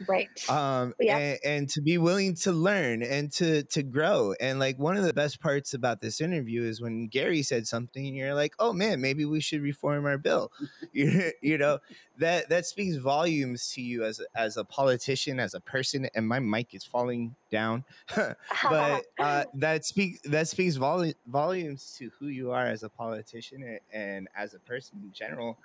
Right. 0.06 0.28
um 0.48 0.94
Yeah. 1.00 1.16
and, 1.18 1.38
and 1.44 1.68
to 1.70 1.80
be 1.80 1.98
willing 1.98 2.34
to 2.36 2.52
learn 2.52 3.02
and 3.02 3.32
to 3.32 3.62
to 3.64 3.82
grow 3.82 4.34
and 4.40 4.58
like 4.58 4.78
one 4.78 4.96
of 4.96 5.04
the 5.04 5.12
best 5.14 5.40
parts 5.40 5.72
about 5.72 6.00
this 6.00 6.20
interview 6.20 6.62
is 6.62 6.80
when 6.80 7.06
gary 7.06 7.42
said 7.42 7.66
something 7.66 8.06
and 8.06 8.16
you're 8.16 8.34
like 8.34 8.54
oh 8.58 8.72
man 8.72 9.00
maybe 9.00 9.24
we 9.24 9.40
should 9.40 9.62
reform 9.62 10.04
our 10.04 10.18
bill 10.18 10.52
you, 10.92 11.30
you 11.40 11.56
know 11.56 11.78
that 12.18 12.48
that 12.48 12.66
speaks 12.66 12.96
volumes 12.96 13.72
to 13.72 13.80
you 13.80 14.04
as 14.04 14.20
a, 14.20 14.24
as 14.38 14.56
a 14.56 14.64
politician 14.64 15.40
as 15.40 15.54
a 15.54 15.60
person 15.60 16.08
and 16.14 16.28
my 16.28 16.38
mic 16.38 16.74
is 16.74 16.84
falling 16.84 17.34
down 17.50 17.84
but 18.14 19.04
uh, 19.18 19.44
that 19.54 19.84
speaks 19.84 20.20
that 20.24 20.48
speaks 20.48 20.76
volu- 20.76 21.14
volumes 21.26 21.94
to 21.98 22.10
who 22.18 22.26
you 22.28 22.50
are 22.52 22.66
as 22.66 22.82
a 22.82 22.88
politician 22.88 23.62
and, 23.62 23.80
and 23.92 24.28
as 24.36 24.54
a 24.54 24.58
person 24.60 25.00
in 25.02 25.12
general 25.12 25.58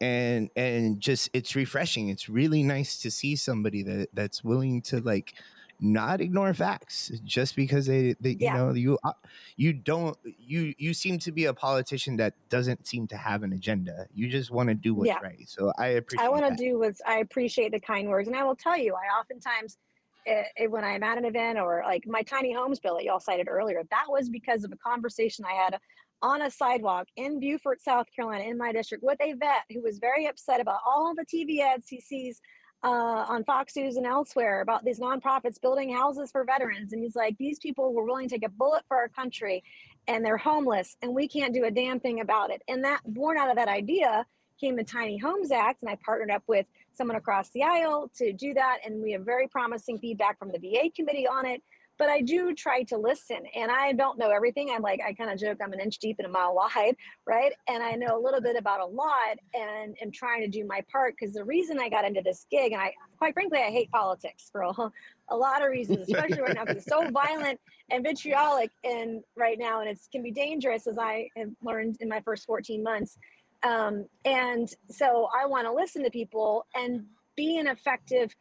and 0.00 0.50
and 0.56 1.00
just 1.00 1.30
it's 1.32 1.54
refreshing 1.56 2.08
it's 2.08 2.28
really 2.28 2.62
nice 2.62 2.98
to 2.98 3.10
see 3.10 3.34
somebody 3.36 3.82
that 3.82 4.08
that's 4.12 4.44
willing 4.44 4.82
to 4.82 5.00
like 5.00 5.34
not 5.78 6.20
ignore 6.22 6.54
facts 6.54 7.10
just 7.24 7.54
because 7.54 7.86
they, 7.86 8.14
they 8.20 8.36
you 8.40 8.48
Yeah. 8.48 8.50
know 8.50 8.72
you 8.72 8.98
uh, 9.04 9.12
you 9.56 9.72
don't 9.72 10.16
you 10.24 10.74
you 10.78 10.94
seem 10.94 11.18
to 11.18 11.32
be 11.32 11.44
a 11.44 11.54
politician 11.54 12.16
that 12.16 12.34
doesn't 12.48 12.86
seem 12.86 13.06
to 13.06 13.16
have 13.16 13.42
an 13.42 13.52
agenda 13.52 14.06
you 14.12 14.28
just 14.28 14.50
want 14.50 14.68
to 14.68 14.74
do 14.74 14.94
what's 14.94 15.14
Yeah. 15.14 15.20
right 15.20 15.48
so 15.48 15.72
i 15.78 15.86
appreciate 15.88 16.18
I 16.18 16.28
want 16.28 16.44
to 16.46 16.50
do 16.52 16.78
what's 16.78 17.00
I 17.06 17.18
appreciate 17.18 17.72
the 17.72 17.80
kind 17.80 18.08
words, 18.08 18.28
and 18.28 18.36
I 18.36 18.44
will 18.44 18.56
tell 18.56 18.76
you, 18.76 18.94
I 18.94 19.18
oftentimes, 19.18 19.78
eh, 20.26 20.44
eh, 20.56 20.66
when 20.66 20.84
I'm 20.84 21.02
at 21.02 21.18
an 21.18 21.24
event 21.24 21.58
or 21.58 21.82
like 21.84 22.04
my 22.06 22.22
tiny 22.22 22.52
homes 22.54 22.80
bill 22.80 22.96
that 22.96 23.04
y'all 23.04 23.20
cited 23.20 23.48
earlier, 23.48 23.82
that 23.90 24.06
was 24.08 24.30
because 24.30 24.64
of 24.64 24.72
a 24.72 24.76
conversation 24.76 25.44
I 25.44 25.52
had 25.52 25.78
on 26.22 26.42
a 26.42 26.50
sidewalk 26.50 27.08
in 27.16 27.40
Beaufort, 27.40 27.80
South 27.80 28.06
Carolina, 28.14 28.44
in 28.44 28.58
my 28.58 28.72
district, 28.72 29.04
with 29.04 29.20
a 29.20 29.34
vet 29.34 29.64
who 29.72 29.82
was 29.82 29.98
very 29.98 30.26
upset 30.26 30.60
about 30.60 30.80
all 30.86 31.14
the 31.14 31.24
TV 31.24 31.60
ads 31.60 31.88
he 31.88 32.00
sees 32.00 32.40
uh, 32.82 33.24
on 33.28 33.44
Fox 33.44 33.74
News 33.76 33.96
and 33.96 34.06
elsewhere 34.06 34.60
about 34.60 34.84
these 34.84 35.00
nonprofits 35.00 35.60
building 35.60 35.92
houses 35.92 36.30
for 36.30 36.44
veterans, 36.44 36.92
and 36.92 37.02
he's 37.02 37.16
like, 37.16 37.36
these 37.38 37.58
people 37.58 37.92
were 37.94 38.04
willing 38.04 38.28
to 38.28 38.34
take 38.34 38.46
a 38.46 38.50
bullet 38.50 38.84
for 38.88 38.96
our 38.96 39.08
country, 39.08 39.64
and 40.06 40.24
they're 40.24 40.36
homeless, 40.36 40.96
and 41.02 41.14
we 41.14 41.28
can't 41.28 41.54
do 41.54 41.64
a 41.64 41.70
damn 41.70 42.00
thing 42.00 42.20
about 42.20 42.50
it. 42.50 42.62
And 42.68 42.84
that 42.84 43.00
born 43.06 43.38
out 43.38 43.50
of 43.50 43.56
that 43.56 43.68
idea 43.68 44.26
came 44.60 44.76
the 44.76 44.84
Tiny 44.84 45.18
Homes 45.18 45.50
Act, 45.50 45.82
and 45.82 45.90
I 45.90 45.98
partnered 46.04 46.30
up 46.30 46.42
with 46.46 46.66
someone 46.92 47.16
across 47.16 47.50
the 47.50 47.62
aisle 47.62 48.10
to 48.16 48.32
do 48.32 48.54
that. 48.54 48.78
And 48.84 49.02
we 49.02 49.12
have 49.12 49.22
very 49.22 49.48
promising 49.48 49.98
feedback 49.98 50.38
from 50.38 50.50
the 50.50 50.58
VA 50.58 50.90
committee 50.94 51.26
on 51.26 51.46
it. 51.46 51.62
But 51.98 52.08
I 52.08 52.20
do 52.20 52.54
try 52.54 52.82
to 52.84 52.98
listen, 52.98 53.38
and 53.54 53.70
I 53.70 53.92
don't 53.92 54.18
know 54.18 54.30
everything. 54.30 54.70
I'm 54.70 54.82
like, 54.82 55.00
I 55.06 55.12
kind 55.12 55.30
of 55.30 55.38
joke, 55.38 55.58
I'm 55.62 55.72
an 55.72 55.80
inch 55.80 55.98
deep 55.98 56.16
and 56.18 56.26
a 56.26 56.30
mile 56.30 56.54
wide, 56.76 56.96
right? 57.26 57.52
And 57.68 57.82
I 57.82 57.92
know 57.92 58.18
a 58.18 58.22
little 58.22 58.40
bit 58.40 58.56
about 58.56 58.80
a 58.80 58.86
lot 58.86 59.38
and 59.54 59.96
am 60.02 60.10
trying 60.10 60.42
to 60.42 60.48
do 60.48 60.66
my 60.66 60.82
part 60.90 61.14
because 61.18 61.34
the 61.34 61.44
reason 61.44 61.78
I 61.78 61.88
got 61.88 62.04
into 62.04 62.22
this 62.22 62.46
gig, 62.50 62.72
and 62.72 62.80
I, 62.80 62.92
quite 63.18 63.34
frankly, 63.34 63.60
I 63.60 63.70
hate 63.70 63.90
politics 63.90 64.48
for 64.50 64.62
a, 64.62 64.72
a 65.28 65.36
lot 65.36 65.62
of 65.62 65.70
reasons, 65.70 66.00
especially 66.08 66.40
right 66.40 66.54
now 66.54 66.64
because 66.64 66.78
it's 66.78 66.86
so 66.86 67.08
violent 67.10 67.60
and 67.90 68.02
vitriolic 68.04 68.70
and 68.84 69.22
right 69.36 69.58
now, 69.58 69.80
and 69.80 69.88
it 69.88 69.98
can 70.12 70.22
be 70.22 70.30
dangerous, 70.30 70.86
as 70.86 70.98
I 70.98 71.28
have 71.36 71.50
learned 71.62 71.96
in 72.00 72.08
my 72.08 72.20
first 72.20 72.46
14 72.46 72.82
months. 72.82 73.16
Um, 73.62 74.06
and 74.24 74.68
so 74.90 75.28
I 75.34 75.46
want 75.46 75.66
to 75.66 75.72
listen 75.72 76.04
to 76.04 76.10
people 76.10 76.66
and 76.74 77.06
be 77.36 77.58
an 77.58 77.66
effective 77.66 78.34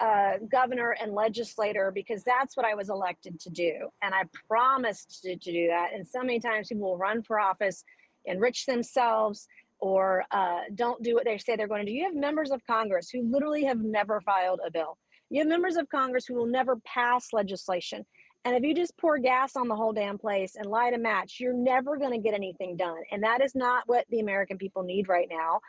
uh, 0.00 0.38
governor 0.50 0.96
and 1.00 1.12
legislator 1.12 1.92
because 1.94 2.22
that's 2.24 2.56
what 2.56 2.66
I 2.66 2.74
was 2.74 2.88
elected 2.88 3.38
to 3.40 3.50
do. 3.50 3.88
And 4.02 4.14
I 4.14 4.22
promised 4.48 5.22
to, 5.22 5.36
to 5.36 5.52
do 5.52 5.68
that. 5.68 5.90
And 5.94 6.06
so 6.06 6.20
many 6.20 6.40
times 6.40 6.68
people 6.68 6.90
will 6.90 6.98
run 6.98 7.22
for 7.22 7.38
office, 7.38 7.84
enrich 8.24 8.66
themselves, 8.66 9.46
or 9.78 10.24
uh, 10.30 10.60
don't 10.74 11.02
do 11.02 11.14
what 11.14 11.24
they 11.24 11.38
say 11.38 11.56
they're 11.56 11.68
going 11.68 11.84
to 11.84 11.90
do. 11.90 11.96
You 11.96 12.04
have 12.04 12.14
members 12.14 12.50
of 12.50 12.64
Congress 12.66 13.10
who 13.10 13.22
literally 13.30 13.64
have 13.64 13.80
never 13.80 14.20
filed 14.20 14.60
a 14.66 14.70
bill. 14.70 14.96
You 15.30 15.40
have 15.40 15.48
members 15.48 15.76
of 15.76 15.88
Congress 15.88 16.26
who 16.26 16.34
will 16.34 16.46
never 16.46 16.76
pass 16.84 17.32
legislation. 17.32 18.04
And 18.44 18.56
if 18.56 18.62
you 18.62 18.74
just 18.74 18.96
pour 18.98 19.18
gas 19.18 19.54
on 19.56 19.68
the 19.68 19.76
whole 19.76 19.92
damn 19.92 20.18
place 20.18 20.56
and 20.56 20.66
light 20.66 20.94
a 20.94 20.98
match, 20.98 21.36
you're 21.38 21.52
never 21.52 21.96
going 21.96 22.10
to 22.10 22.18
get 22.18 22.34
anything 22.34 22.76
done. 22.76 23.00
And 23.10 23.22
that 23.22 23.40
is 23.40 23.54
not 23.54 23.84
what 23.86 24.04
the 24.10 24.20
American 24.20 24.58
people 24.58 24.82
need 24.82 25.08
right 25.08 25.28
now. 25.30 25.60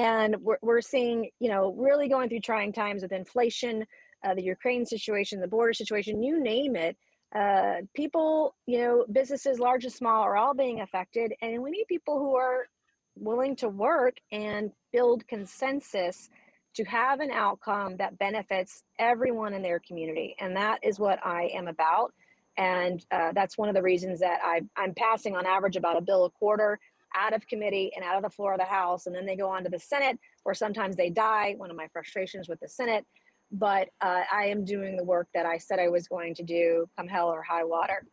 And 0.00 0.36
we're, 0.40 0.56
we're 0.62 0.80
seeing, 0.80 1.28
you 1.40 1.50
know, 1.50 1.74
really 1.76 2.08
going 2.08 2.30
through 2.30 2.40
trying 2.40 2.72
times 2.72 3.02
with 3.02 3.12
inflation, 3.12 3.84
uh, 4.24 4.32
the 4.32 4.42
Ukraine 4.42 4.86
situation, 4.86 5.42
the 5.42 5.46
border 5.46 5.74
situation, 5.74 6.22
you 6.22 6.42
name 6.42 6.74
it. 6.74 6.96
Uh, 7.36 7.82
people, 7.94 8.54
you 8.64 8.78
know, 8.78 9.04
businesses 9.12 9.58
large 9.58 9.84
and 9.84 9.92
small 9.92 10.22
are 10.22 10.38
all 10.38 10.54
being 10.54 10.80
affected. 10.80 11.34
And 11.42 11.62
we 11.62 11.70
need 11.70 11.84
people 11.86 12.18
who 12.18 12.34
are 12.34 12.66
willing 13.14 13.54
to 13.56 13.68
work 13.68 14.16
and 14.32 14.70
build 14.90 15.28
consensus 15.28 16.30
to 16.76 16.84
have 16.84 17.20
an 17.20 17.30
outcome 17.30 17.98
that 17.98 18.18
benefits 18.18 18.82
everyone 18.98 19.52
in 19.52 19.60
their 19.60 19.82
community. 19.86 20.34
And 20.40 20.56
that 20.56 20.78
is 20.82 20.98
what 20.98 21.18
I 21.26 21.50
am 21.52 21.68
about. 21.68 22.14
And 22.56 23.04
uh, 23.10 23.32
that's 23.34 23.58
one 23.58 23.68
of 23.68 23.74
the 23.74 23.82
reasons 23.82 24.20
that 24.20 24.40
I, 24.42 24.62
I'm 24.78 24.94
passing 24.94 25.36
on 25.36 25.44
average 25.44 25.76
about 25.76 25.98
a 25.98 26.00
bill 26.00 26.24
a 26.24 26.30
quarter 26.30 26.78
out 27.16 27.34
of 27.34 27.46
committee 27.46 27.92
and 27.94 28.04
out 28.04 28.16
of 28.16 28.22
the 28.22 28.30
floor 28.30 28.52
of 28.52 28.58
the 28.58 28.64
House. 28.64 29.06
And 29.06 29.14
then 29.14 29.26
they 29.26 29.36
go 29.36 29.48
on 29.48 29.64
to 29.64 29.70
the 29.70 29.78
Senate, 29.78 30.18
or 30.44 30.54
sometimes 30.54 30.96
they 30.96 31.10
die. 31.10 31.54
One 31.56 31.70
of 31.70 31.76
my 31.76 31.88
frustrations 31.88 32.48
with 32.48 32.60
the 32.60 32.68
Senate. 32.68 33.04
But 33.52 33.88
uh, 34.00 34.22
I 34.32 34.46
am 34.46 34.64
doing 34.64 34.96
the 34.96 35.04
work 35.04 35.28
that 35.34 35.44
I 35.44 35.58
said 35.58 35.80
I 35.80 35.88
was 35.88 36.06
going 36.06 36.34
to 36.36 36.42
do 36.42 36.86
come 36.96 37.08
hell 37.08 37.28
or 37.28 37.42
high 37.42 37.64
water. 37.64 38.06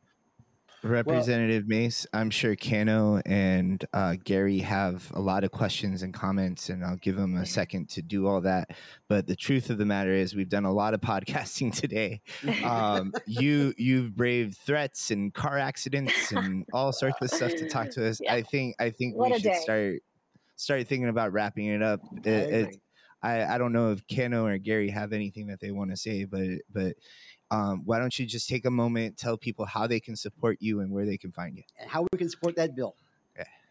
Representative 0.84 1.68
Mace, 1.68 2.06
I'm 2.14 2.30
sure 2.30 2.56
Cano 2.56 3.22
and 3.26 3.84
uh, 3.94 4.16
Gary 4.24 4.60
have 4.60 5.10
a 5.14 5.20
lot 5.20 5.44
of 5.44 5.52
questions 5.52 6.04
and 6.04 6.14
comments, 6.14 6.70
and 6.70 6.84
I'll 6.86 6.98
give 6.98 7.16
them 7.16 7.36
a 7.36 7.46
second 7.46 7.90
to 7.90 8.02
do 8.02 8.28
all 8.28 8.42
that. 8.42 8.72
But 9.08 9.28
the 9.28 9.36
truth 9.36 9.70
of 9.70 9.78
the 9.78 9.86
matter 9.86 10.12
is, 10.14 10.36
we've 10.36 10.50
done 10.50 10.66
a 10.66 10.72
lot 10.72 10.94
of 10.94 11.02
podcasting 11.02 11.74
today. 11.76 12.22
Um, 12.64 13.12
you 13.26 13.74
you've 13.78 14.16
braved 14.16 14.58
threats 14.58 15.12
and 15.12 15.34
car 15.34 15.58
accidents 15.58 16.32
and 16.32 16.66
all 16.74 16.92
sorts 16.94 17.18
of 17.22 17.30
stuff 17.30 17.52
to 17.52 17.68
talk 17.70 17.90
to 17.92 18.08
us. 18.08 18.20
Yeah. 18.28 18.34
I 18.34 18.42
think 18.44 18.76
I 18.80 18.90
think 18.90 19.16
What 19.16 19.32
we 19.32 19.40
should 19.40 19.52
day. 19.52 19.60
start 19.62 19.96
start 20.56 20.88
thinking 20.88 21.10
about 21.10 21.32
wrapping 21.34 21.66
it 21.68 21.82
up. 21.84 22.02
It- 22.24 22.68
I 22.68 22.80
I, 23.24 23.56
I 23.56 23.58
don't 23.58 23.74
know 23.74 23.92
if 23.92 24.04
Cano 24.08 24.46
or 24.46 24.58
Gary 24.60 24.90
have 24.92 25.12
anything 25.12 25.48
that 25.48 25.60
they 25.60 25.72
want 25.72 25.90
to 25.90 25.98
say, 25.98 26.26
but 26.26 26.48
but 26.72 26.96
um, 27.52 27.82
why 27.86 28.00
don't 28.00 28.18
you 28.18 28.26
just 28.26 28.50
take 28.50 28.66
a 28.66 28.72
moment, 28.72 29.18
tell 29.18 29.38
people 29.38 29.66
how 29.66 29.88
they 29.88 30.00
can 30.00 30.16
support 30.16 30.58
you 30.60 30.82
and 30.82 30.92
where 30.92 31.06
they 31.06 31.18
can 31.18 31.32
find 31.32 31.56
you. 31.56 31.64
And 31.80 31.90
how 31.90 32.06
we 32.12 32.18
can 32.18 32.30
support 32.30 32.56
that 32.56 32.76
bill. 32.76 32.96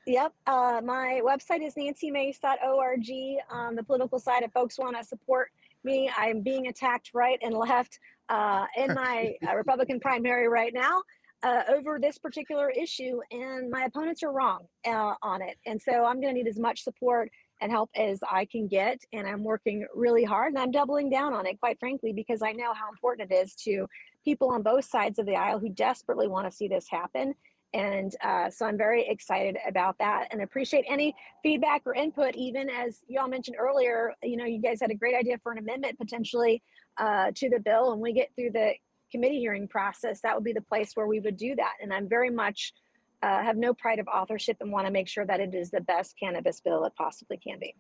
Yep. 0.07 0.35
Uh, 0.47 0.81
my 0.85 1.21
website 1.25 1.67
is 1.67 1.75
nancymace.org. 1.75 3.11
On 3.51 3.75
the 3.75 3.83
political 3.83 4.21
side, 4.21 4.45
if 4.45 4.53
folks 4.53 4.79
want 4.79 4.97
to 4.97 5.03
support 5.03 5.51
me, 5.83 6.09
I 6.17 6.27
am 6.27 6.43
being 6.43 6.69
attacked 6.69 7.11
right 7.13 7.39
and 7.43 7.53
left 7.53 7.99
uh, 8.29 8.67
in 8.77 8.95
my 8.95 9.35
uh, 9.49 9.57
Republican 9.57 9.99
primary 9.99 10.49
right 10.49 10.73
now 10.73 11.03
uh, 11.43 11.63
over 11.69 11.99
this 11.99 12.19
particular 12.19 12.71
issue, 12.71 13.21
and 13.33 13.69
my 13.69 13.85
opponents 13.85 14.23
are 14.23 14.31
wrong 14.31 14.67
uh, 14.87 15.15
on 15.23 15.43
it. 15.43 15.57
And 15.67 15.83
so 15.83 16.05
I'm 16.05 16.21
going 16.21 16.35
to 16.35 16.43
need 16.43 16.49
as 16.49 16.59
much 16.59 16.85
support 16.85 17.31
and 17.61 17.71
help 17.71 17.91
as 17.97 18.21
I 18.31 18.45
can 18.45 18.69
get. 18.69 19.01
And 19.13 19.27
I'm 19.27 19.45
working 19.45 19.87
really 19.95 20.25
hard 20.25 20.53
and 20.53 20.59
I'm 20.59 20.71
doubling 20.71 21.11
down 21.11 21.33
on 21.35 21.47
it, 21.47 21.59
quite 21.61 21.79
frankly, 21.79 22.13
because 22.13 22.43
I 22.43 22.53
know 22.53 22.73
how 22.75 22.89
important 22.91 23.31
it 23.31 23.35
is 23.35 23.55
to 23.65 23.87
people 24.25 24.51
on 24.51 24.63
both 24.63 24.85
sides 24.85 25.19
of 25.19 25.27
the 25.27 25.37
aisle 25.37 25.59
who 25.59 25.69
desperately 25.69 26.29
want 26.29 26.51
to 26.51 26.57
see 26.57 26.69
this 26.69 26.87
happen. 26.89 27.35
And 27.75 28.15
uh, 28.23 28.49
so 28.49 28.65
I'm 28.65 28.79
very 28.79 29.07
excited 29.09 29.57
about 29.69 29.99
that 29.99 30.29
and 30.31 30.41
appreciate 30.41 30.85
any 30.89 31.15
feedback 31.43 31.83
or 31.85 31.95
input, 31.95 32.35
even 32.35 32.71
as 32.71 33.01
y'all 33.09 33.29
mentioned 33.29 33.57
earlier. 33.59 34.15
You 34.23 34.37
know, 34.37 34.45
you 34.45 34.61
guys 34.63 34.81
had 34.81 34.91
a 34.91 34.95
great 34.95 35.15
idea 35.15 35.39
for 35.43 35.53
an 35.53 35.59
amendment 35.59 35.99
potentially 35.99 36.63
uh, 36.97 37.33
to 37.35 37.51
the 37.51 37.61
bill. 37.61 37.93
And 37.93 38.01
we 38.01 38.13
get 38.13 38.31
through 38.35 38.53
the 38.53 38.73
committee 39.11 39.41
hearing 39.41 39.69
process, 39.69 40.21
that 40.23 40.35
would 40.35 40.45
be 40.45 40.53
the 40.53 40.61
place 40.61 40.93
where 40.95 41.07
we 41.07 41.21
would 41.21 41.37
do 41.37 41.55
that. 41.57 41.73
And 41.81 41.93
I'm 41.93 42.09
very 42.09 42.31
much 42.31 42.73
uh, 43.23 43.43
have 43.43 43.57
no 43.57 43.75
pride 43.75 43.99
of 43.99 44.09
authorship 44.09 44.59
and 44.61 44.71
want 44.71 44.87
to 44.87 44.93
make 44.93 45.09
sure 45.09 45.25
that 45.27 45.41
it 45.41 45.55
is 45.55 45.71
the 45.71 45.81
best 45.81 46.15
cannabis 46.19 46.61
bill 46.61 46.85
it 46.85 46.93
possibly 46.97 47.37
can 47.37 47.59
be. 47.59 47.75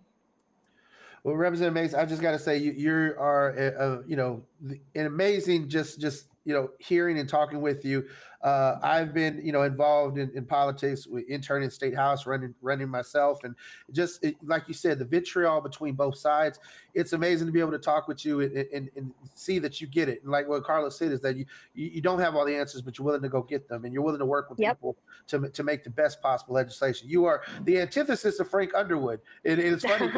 Well, 1.24 1.34
Representative 1.34 1.74
Mace, 1.74 1.94
I 1.94 2.04
just 2.06 2.22
got 2.22 2.32
to 2.32 2.38
say 2.38 2.58
you, 2.58 2.72
you 2.72 2.92
are, 3.18 3.50
a, 3.50 3.66
a, 3.74 4.02
you 4.06 4.14
know, 4.14 4.42
an 4.94 5.06
amazing. 5.06 5.68
Just, 5.68 6.00
just 6.00 6.26
you 6.44 6.54
know, 6.54 6.70
hearing 6.78 7.18
and 7.18 7.28
talking 7.28 7.60
with 7.60 7.84
you. 7.84 8.06
Uh, 8.42 8.78
I've 8.80 9.12
been, 9.12 9.40
you 9.44 9.50
know, 9.50 9.62
involved 9.62 10.18
in, 10.18 10.30
in 10.36 10.44
politics, 10.44 11.06
with 11.06 11.24
intern 11.28 11.64
in 11.64 11.70
state 11.70 11.96
house, 11.96 12.26
running, 12.26 12.54
running 12.62 12.88
myself, 12.88 13.42
and 13.42 13.56
just 13.90 14.22
it, 14.22 14.36
like 14.44 14.68
you 14.68 14.74
said, 14.74 15.00
the 15.00 15.04
vitriol 15.04 15.60
between 15.60 15.94
both 15.94 16.16
sides. 16.16 16.60
It's 16.94 17.12
amazing 17.12 17.48
to 17.48 17.52
be 17.52 17.58
able 17.58 17.72
to 17.72 17.78
talk 17.78 18.06
with 18.06 18.24
you 18.24 18.40
and, 18.40 18.56
and, 18.72 18.90
and 18.94 19.12
see 19.34 19.58
that 19.58 19.80
you 19.80 19.88
get 19.88 20.08
it. 20.08 20.22
And 20.22 20.30
like 20.30 20.48
what 20.48 20.62
Carlos 20.64 20.96
said 20.96 21.10
is 21.10 21.20
that 21.22 21.36
you, 21.36 21.44
you 21.74 22.00
don't 22.00 22.20
have 22.20 22.36
all 22.36 22.46
the 22.46 22.54
answers, 22.54 22.80
but 22.82 22.96
you're 22.96 23.04
willing 23.04 23.22
to 23.22 23.28
go 23.28 23.42
get 23.42 23.68
them, 23.68 23.84
and 23.84 23.92
you're 23.92 24.02
willing 24.02 24.20
to 24.20 24.26
work 24.26 24.48
with 24.48 24.60
Yep. 24.60 24.76
people 24.76 24.96
to 25.28 25.48
to 25.48 25.64
make 25.64 25.82
the 25.82 25.90
best 25.90 26.22
possible 26.22 26.54
legislation. 26.54 27.08
You 27.08 27.24
are 27.24 27.42
the 27.64 27.80
antithesis 27.80 28.38
of 28.38 28.48
Frank 28.48 28.72
Underwood. 28.74 29.20
And 29.44 29.58
it's 29.58 29.84
funny 29.84 30.10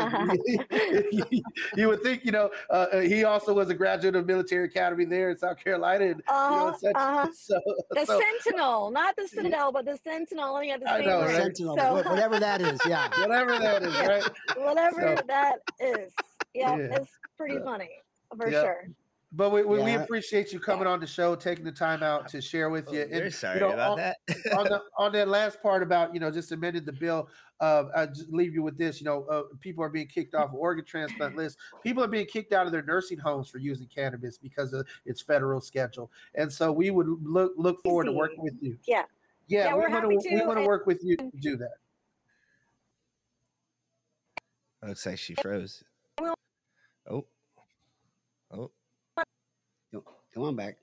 you, 1.10 1.24
you 1.76 1.88
would 1.88 2.02
think, 2.02 2.24
you 2.24 2.32
know, 2.32 2.50
uh, 2.68 3.00
he 3.00 3.24
also 3.24 3.54
was 3.54 3.70
a 3.70 3.74
graduate 3.74 4.16
of 4.16 4.26
military 4.28 4.66
academy 4.66 5.04
there 5.06 5.30
in 5.30 5.38
South 5.38 5.56
Carolina, 5.58 6.04
and 6.04 6.16
you 6.16 6.22
know, 6.28 6.68
Uh-huh, 6.68 6.76
such, 6.78 6.92
uh-huh. 6.94 7.28
so, 7.34 7.60
The 7.90 8.04
so 8.04 8.20
Sentinel, 8.20 8.90
not 8.92 9.16
the 9.16 9.26
Citadel, 9.26 9.72
but 9.72 9.84
the 9.86 9.96
Sentinel. 10.04 10.54
Only 10.54 10.70
at 10.70 10.80
the 10.80 10.90
I 10.90 11.00
know, 11.04 11.22
right? 11.22 11.34
Sentinel, 11.36 11.76
So- 11.76 11.94
whatever 11.94 12.38
that 12.38 12.60
is. 12.60 12.78
Yeah. 12.86 13.08
whatever 13.26 13.58
that 13.58 13.82
is, 13.82 13.94
Yeah. 13.94 14.06
right? 14.06 14.24
Whatever 14.56 15.16
So- 15.16 15.22
that 15.26 15.56
is. 15.80 16.12
Yeah, 16.54 16.76
Yeah. 16.76 16.96
it's 16.96 17.10
pretty 17.36 17.58
funny 17.64 17.90
for 18.36 18.48
Yeah. 18.48 18.62
sure. 18.62 18.84
But 19.30 19.50
we, 19.50 19.62
we, 19.62 19.78
we 19.82 19.92
appreciate 19.94 20.54
you 20.54 20.60
coming 20.60 20.86
on 20.86 21.00
the 21.00 21.06
show, 21.06 21.34
taking 21.34 21.64
the 21.64 21.72
time 21.72 22.02
out 22.02 22.28
to 22.28 22.40
share 22.40 22.70
with 22.70 22.90
you. 22.90 23.02
Oh, 23.02 23.08
we're 23.12 23.24
And, 23.24 23.34
sorry 23.34 23.56
you 23.56 23.66
know, 23.66 23.72
about 23.72 23.90
on, 23.92 23.96
that. 23.98 24.16
on 24.56 24.64
the 24.72 24.82
on 24.96 25.12
that 25.12 25.28
last 25.28 25.60
part 25.62 25.82
about 25.82 26.14
you 26.14 26.20
know 26.20 26.30
just 26.30 26.50
amended 26.52 26.86
the 26.86 26.92
bill. 26.94 27.28
Uh, 27.60 27.84
I 27.94 28.06
just 28.06 28.32
leave 28.32 28.54
you 28.54 28.62
with 28.62 28.78
this. 28.78 29.00
You 29.00 29.06
know, 29.06 29.24
uh, 29.24 29.42
people 29.60 29.82
are 29.82 29.88
being 29.88 30.06
kicked 30.06 30.34
off 30.34 30.50
organ 30.52 30.84
transplant 30.84 31.36
lists. 31.36 31.58
People 31.82 32.04
are 32.04 32.08
being 32.08 32.26
kicked 32.26 32.52
out 32.52 32.66
of 32.66 32.72
their 32.72 32.82
nursing 32.82 33.18
homes 33.18 33.48
for 33.48 33.58
using 33.58 33.88
cannabis 33.88 34.38
because 34.38 34.72
of 34.72 34.86
its 35.04 35.20
federal 35.20 35.60
schedule. 35.60 36.10
And 36.34 36.52
so 36.52 36.70
we 36.70 36.90
would 36.90 37.08
look 37.22 37.52
look 37.56 37.82
forward 37.82 38.04
to 38.04 38.12
working 38.12 38.42
with 38.42 38.54
you. 38.60 38.78
Yeah. 38.86 39.02
Yeah, 39.48 39.64
Yeah, 39.64 39.74
we're, 39.74 39.80
we're 39.80 39.88
gonna 39.88 40.08
we 40.08 40.42
want 40.46 40.58
to 40.58 40.66
work 40.66 40.86
with 40.86 41.02
you 41.02 41.16
to 41.16 41.30
do 41.40 41.56
that. 41.56 41.76
Looks 44.86 45.06
like 45.06 45.18
she 45.18 45.34
froze. 45.34 45.82
Oh, 47.10 47.24
oh, 48.52 48.70
Come 50.34 50.42
on 50.42 50.54
back. 50.54 50.76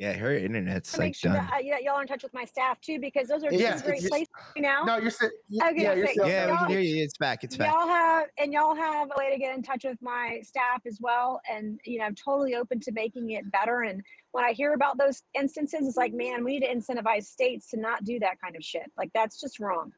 Yeah, 0.00 0.14
her 0.14 0.34
internet's 0.34 0.92
To 0.92 0.98
make 0.98 1.08
like 1.08 1.14
sure 1.16 1.32
done. 1.32 1.44
that, 1.46 1.56
uh, 1.56 1.58
yeah, 1.58 1.76
y'all 1.78 1.96
are 1.96 2.00
in 2.02 2.08
touch 2.08 2.22
with 2.22 2.32
my 2.32 2.46
staff 2.46 2.80
too, 2.80 2.98
because 2.98 3.28
those 3.28 3.44
are 3.44 3.52
Yeah, 3.52 3.74
two 3.76 3.82
great 3.82 3.98
it's- 4.02 4.08
places 4.08 4.28
now. 4.56 4.84
No, 4.84 4.96
you're 4.96 5.10
saying 5.10 5.30
yeah, 5.50 5.68
Okay, 5.68 5.82
yeah, 5.82 5.92
you're 5.92 6.04
great. 6.04 6.14
still 6.14 6.26
Yeah, 6.26 6.50
we 6.50 6.56
can 6.56 6.68
hear 6.68 6.80
you. 6.80 7.04
It's 7.04 7.18
back. 7.18 7.44
It's 7.44 7.54
back. 7.58 7.70
y'all 7.70 7.86
have 7.86 8.28
and 8.38 8.50
y'all 8.50 8.74
have 8.74 9.10
a 9.14 9.18
way 9.18 9.30
to 9.30 9.38
get 9.38 9.54
in 9.54 9.62
touch 9.62 9.84
with 9.84 10.00
my 10.00 10.40
staff 10.42 10.80
as 10.86 10.98
well 11.02 11.40
and 11.50 11.78
you 11.84 11.98
know 11.98 12.04
i'm 12.06 12.14
totally 12.14 12.54
open 12.54 12.80
to 12.80 12.92
making 12.92 13.30
it 13.32 13.50
better 13.52 13.82
and 13.82 14.02
when 14.32 14.44
i 14.44 14.52
hear 14.52 14.72
about 14.74 14.96
those 14.98 15.22
instances 15.34 15.86
it's 15.86 15.96
like 15.96 16.12
man 16.14 16.44
we 16.44 16.58
need 16.58 16.66
to 16.66 16.74
incentivize 16.74 17.24
states 17.24 17.68
to 17.68 17.76
not 17.78 18.04
do 18.04 18.18
that 18.18 18.40
kind 18.40 18.56
of 18.56 18.64
shit 18.64 18.90
like 18.96 19.10
that's 19.14 19.40
just 19.40 19.58
wrong 19.60 19.92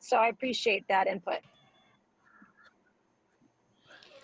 so 0.00 0.16
i 0.16 0.28
appreciate 0.28 0.86
that 0.88 1.06
input 1.06 1.38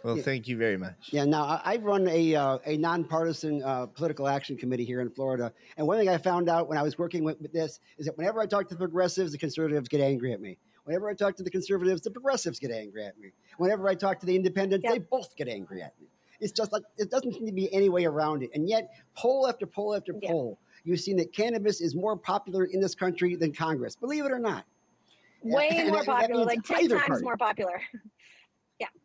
Well, 0.05 0.19
Yeah. 0.19 0.23
thank 0.23 0.47
you 0.49 0.59
very 0.59 0.77
much. 0.77 1.09
Yeah. 1.13 1.25
Now 1.25 1.45
I, 1.45 1.61
I 1.65 1.77
run 1.77 2.07
a 2.09 2.35
uh, 2.35 2.59
a 2.67 2.77
nonpartisan 2.77 3.63
uh, 3.63 3.87
political 3.87 4.29
action 4.29 4.55
committee 4.55 4.85
here 4.85 5.01
in 5.01 5.09
Florida, 5.11 5.51
and 5.79 5.87
one 5.87 5.99
thing 5.99 6.11
I 6.11 6.19
found 6.19 6.51
out 6.51 6.69
when 6.69 6.77
I 6.77 6.83
was 6.83 6.99
working 6.99 7.25
with, 7.25 7.41
with 7.41 7.53
this 7.55 7.81
is 7.97 8.05
that 8.05 8.17
whenever 8.19 8.39
I 8.41 8.47
talk 8.47 8.69
to 8.69 8.75
the 8.75 8.79
progressives, 8.79 9.33
the 9.33 9.39
conservatives 9.39 9.89
get 9.89 10.03
angry 10.03 10.35
at 10.35 10.43
me. 10.43 10.59
Whenever 10.85 11.09
I 11.09 11.15
talk 11.15 11.35
to 11.37 11.43
the 11.43 11.51
conservatives, 11.51 12.03
the 12.03 12.11
progressives 12.11 12.59
get 12.59 12.71
angry 12.71 13.07
at 13.07 13.19
me. 13.19 13.31
Whenever 13.57 13.89
I 13.89 13.95
talk 13.95 14.21
to 14.21 14.27
the 14.27 14.37
independents, 14.37 14.85
Yep. 14.85 14.93
they 14.93 14.99
both 14.99 15.35
get 15.37 15.49
angry 15.49 15.81
at 15.81 15.99
me. 15.99 16.09
It's 16.39 16.53
just 16.53 16.71
like 16.71 16.83
it 16.99 17.11
doesn't 17.11 17.33
seem 17.33 17.47
to 17.47 17.53
be 17.53 17.73
any 17.73 17.89
way 17.89 18.05
around 18.05 18.43
it. 18.43 18.51
And 18.53 18.69
yet, 18.69 18.91
poll 19.17 19.49
after 19.49 19.65
poll 19.67 19.95
after 19.95 20.13
Yeah. 20.21 20.31
poll, 20.33 20.59
you've 20.85 21.01
seen 21.01 21.17
that 21.17 21.33
cannabis 21.33 21.81
is 21.81 21.95
more 21.95 22.15
popular 22.15 22.67
in 22.67 22.79
this 22.83 22.95
country 22.95 23.37
than 23.37 23.55
Congress. 23.55 23.97
Believe 23.97 24.27
it 24.27 24.33
or 24.33 24.39
not. 24.39 24.67
Way 25.43 25.69
and 25.71 25.89
more 25.89 25.99
that- 25.99 26.07
that 26.07 26.13
popular 26.21 26.37
means 26.45 26.47
like 26.47 26.63
10 26.65 26.89
times 26.89 27.03
party. 27.07 27.23
more 27.25 27.37
popular 27.39 27.81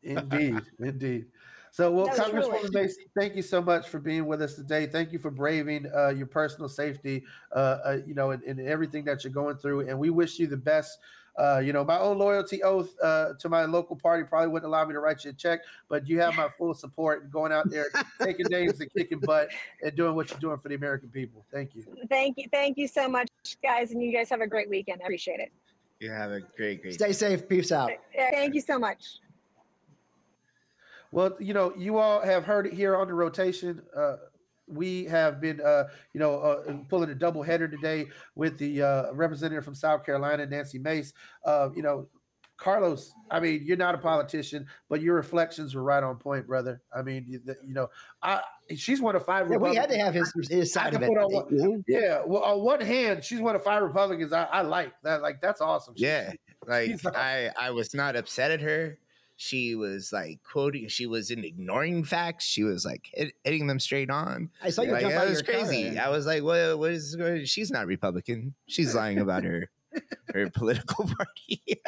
Indeed, 0.04 0.62
indeed. 0.80 1.26
So, 1.72 1.92
well, 1.92 2.08
No, 2.08 2.14
Congresswoman 2.14 2.62
truly. 2.62 2.82
Macy, 2.82 3.06
thank 3.18 3.36
you 3.36 3.42
so 3.42 3.62
much 3.62 3.88
for 3.90 4.00
being 4.00 4.26
with 4.26 4.42
us 4.42 4.56
today. 4.56 4.88
Thank 4.88 5.12
you 5.12 5.20
for 5.20 5.30
braving 5.30 5.86
uh, 5.96 6.10
your 6.10 6.28
personal 6.28 6.68
safety, 6.68 7.24
uh, 7.56 7.78
uh, 7.86 7.98
you 8.06 8.16
know, 8.16 8.32
and, 8.32 8.42
and 8.44 8.60
everything 8.60 9.04
that 9.06 9.24
you're 9.24 9.34
going 9.34 9.58
through. 9.58 9.88
And 9.88 10.00
we 10.00 10.10
wish 10.10 10.40
you 10.40 10.48
the 10.48 10.58
best. 10.58 10.98
Uh, 11.38 11.60
you 11.60 11.72
know, 11.72 11.86
my 11.86 11.98
own 11.98 12.18
loyalty 12.18 12.62
oath 12.64 12.94
uh, 13.02 13.30
to 13.40 13.48
my 13.48 13.64
local 13.64 13.96
party 13.96 14.24
probably 14.24 14.50
wouldn't 14.50 14.68
allow 14.68 14.84
me 14.84 14.94
to 14.94 15.00
write 15.00 15.24
you 15.24 15.30
a 15.30 15.34
check, 15.34 15.62
but 15.88 16.06
you 16.06 16.20
have 16.20 16.36
my 16.36 16.50
full 16.58 16.74
support 16.74 17.24
in 17.24 17.30
going 17.30 17.52
out 17.52 17.70
there, 17.70 17.86
taking 18.22 18.48
names 18.50 18.82
and 18.82 18.92
kicking 18.94 19.20
butt, 19.20 19.50
and 19.82 19.96
doing 19.96 20.16
what 20.16 20.30
you're 20.30 20.40
doing 20.40 20.58
for 20.58 20.68
the 20.68 20.76
American 20.76 21.08
people. 21.08 21.46
Thank 21.54 21.76
you. 21.76 21.86
thank 22.10 22.38
you 22.38 22.46
thank 22.52 22.78
you 22.78 22.90
so 22.90 23.08
much 23.08 23.30
guys 23.64 23.92
and 23.92 24.04
you 24.04 24.12
guys 24.12 24.30
have 24.30 24.42
a 24.42 24.48
great 24.48 24.70
weekend 24.70 25.00
i 25.02 25.06
appreciate 25.06 25.40
it 25.40 25.52
You 26.00 26.12
have 26.12 26.32
a 26.32 26.42
great, 26.58 26.82
great. 26.82 26.94
Stay 26.94 27.14
safe. 27.14 27.48
Peace 27.48 27.72
out. 27.72 27.92
Thank 28.16 28.56
you 28.56 28.62
so 28.62 28.80
much. 28.80 29.20
Well, 31.12 31.36
you 31.40 31.54
know, 31.54 31.74
you 31.76 31.98
all 31.98 32.22
have 32.22 32.44
heard 32.46 32.68
it 32.68 32.74
here 32.74 32.96
on 32.96 33.08
the 33.08 33.14
rotation. 33.14 33.82
Uh, 33.96 34.18
we 34.68 35.06
have 35.06 35.42
been, 35.42 35.60
uh, 35.62 35.86
you 36.14 36.20
know, 36.20 36.40
uh, 36.40 36.74
pulling 36.90 37.10
a 37.10 37.16
double 37.16 37.42
header 37.42 37.68
today 37.68 38.08
with 38.36 38.58
the 38.60 38.84
uh, 38.84 39.14
representative 39.14 39.66
from 39.66 39.74
South 39.74 40.06
Carolina, 40.06 40.46
Nancy 40.46 40.78
Mace. 40.78 41.14
Uh, 41.44 41.70
you 41.76 41.82
know, 41.82 42.08
Carlos, 42.58 43.14
I 43.32 43.40
mean, 43.40 43.62
you're 43.64 43.78
not 43.78 43.96
a 43.96 43.98
politician, 43.98 44.68
but 44.90 45.02
your 45.02 45.16
reflections 45.16 45.74
were 45.74 45.82
right 45.82 46.04
on 46.04 46.18
point, 46.18 46.46
brother. 46.46 46.82
I 46.96 47.02
mean, 47.02 47.26
you, 47.28 47.42
you 47.66 47.74
know, 47.74 47.90
I 48.22 48.42
she's 48.76 49.02
one 49.02 49.16
of 49.16 49.26
five. 49.26 49.50
Yeah, 49.50 49.58
we 49.58 49.76
had 49.76 49.90
to 49.90 49.98
have 49.98 50.14
his, 50.14 50.32
his 50.50 50.72
side 50.72 50.94
of 50.94 51.02
it. 51.02 51.08
on 51.10 51.32
know? 51.50 51.84
Yeah, 51.88 52.22
well, 52.26 52.44
on 52.44 52.60
one 52.62 52.82
hand, 52.82 53.24
she's 53.24 53.40
one 53.40 53.56
of 53.56 53.64
five 53.64 53.82
Republicans 53.82 54.34
I, 54.34 54.44
I 54.44 54.62
like. 54.62 54.92
That 55.04 55.22
like 55.22 55.42
that's 55.42 55.62
awesome. 55.62 55.96
She- 55.96 56.04
Yeah, 56.04 56.34
like 56.68 57.02
not- 57.04 57.16
I, 57.16 57.50
I 57.60 57.72
was 57.72 57.96
not 57.96 58.16
upset 58.16 58.52
at 58.52 58.62
her. 58.62 59.00
She 59.42 59.74
was 59.74 60.12
like 60.12 60.42
quoting. 60.44 60.90
She 60.90 61.08
wasn't 61.08 61.46
ignoring 61.46 62.04
facts. 62.04 62.44
She 62.46 62.64
was 62.64 62.84
like 62.84 63.10
hit, 63.14 63.32
hitting 63.46 63.68
them 63.68 63.80
straight 63.80 64.10
on. 64.10 64.50
I 64.62 64.70
saw 64.70 64.82
you 64.82 64.92
Like, 64.92 65.00
jump 65.02 65.14
out 65.14 65.20
that 65.20 65.24
of 65.24 65.30
was 65.30 65.40
your 65.40 65.46
car 65.56 65.66
crazy. 65.66 65.88
and- 65.88 65.98
I 66.00 66.10
was 66.10 66.26
like, 66.26 66.44
"What? 66.44 66.78
What 66.78 66.92
is? 66.92 67.16
going- 67.16 67.46
She's 67.46 67.72
not 67.72 67.88
Republican. 67.88 68.54
She's 68.68 68.94
lying 68.94 69.18
about 69.18 69.46
her 69.46 69.70
her 70.34 70.50
political 70.50 71.06
party." 71.18 71.62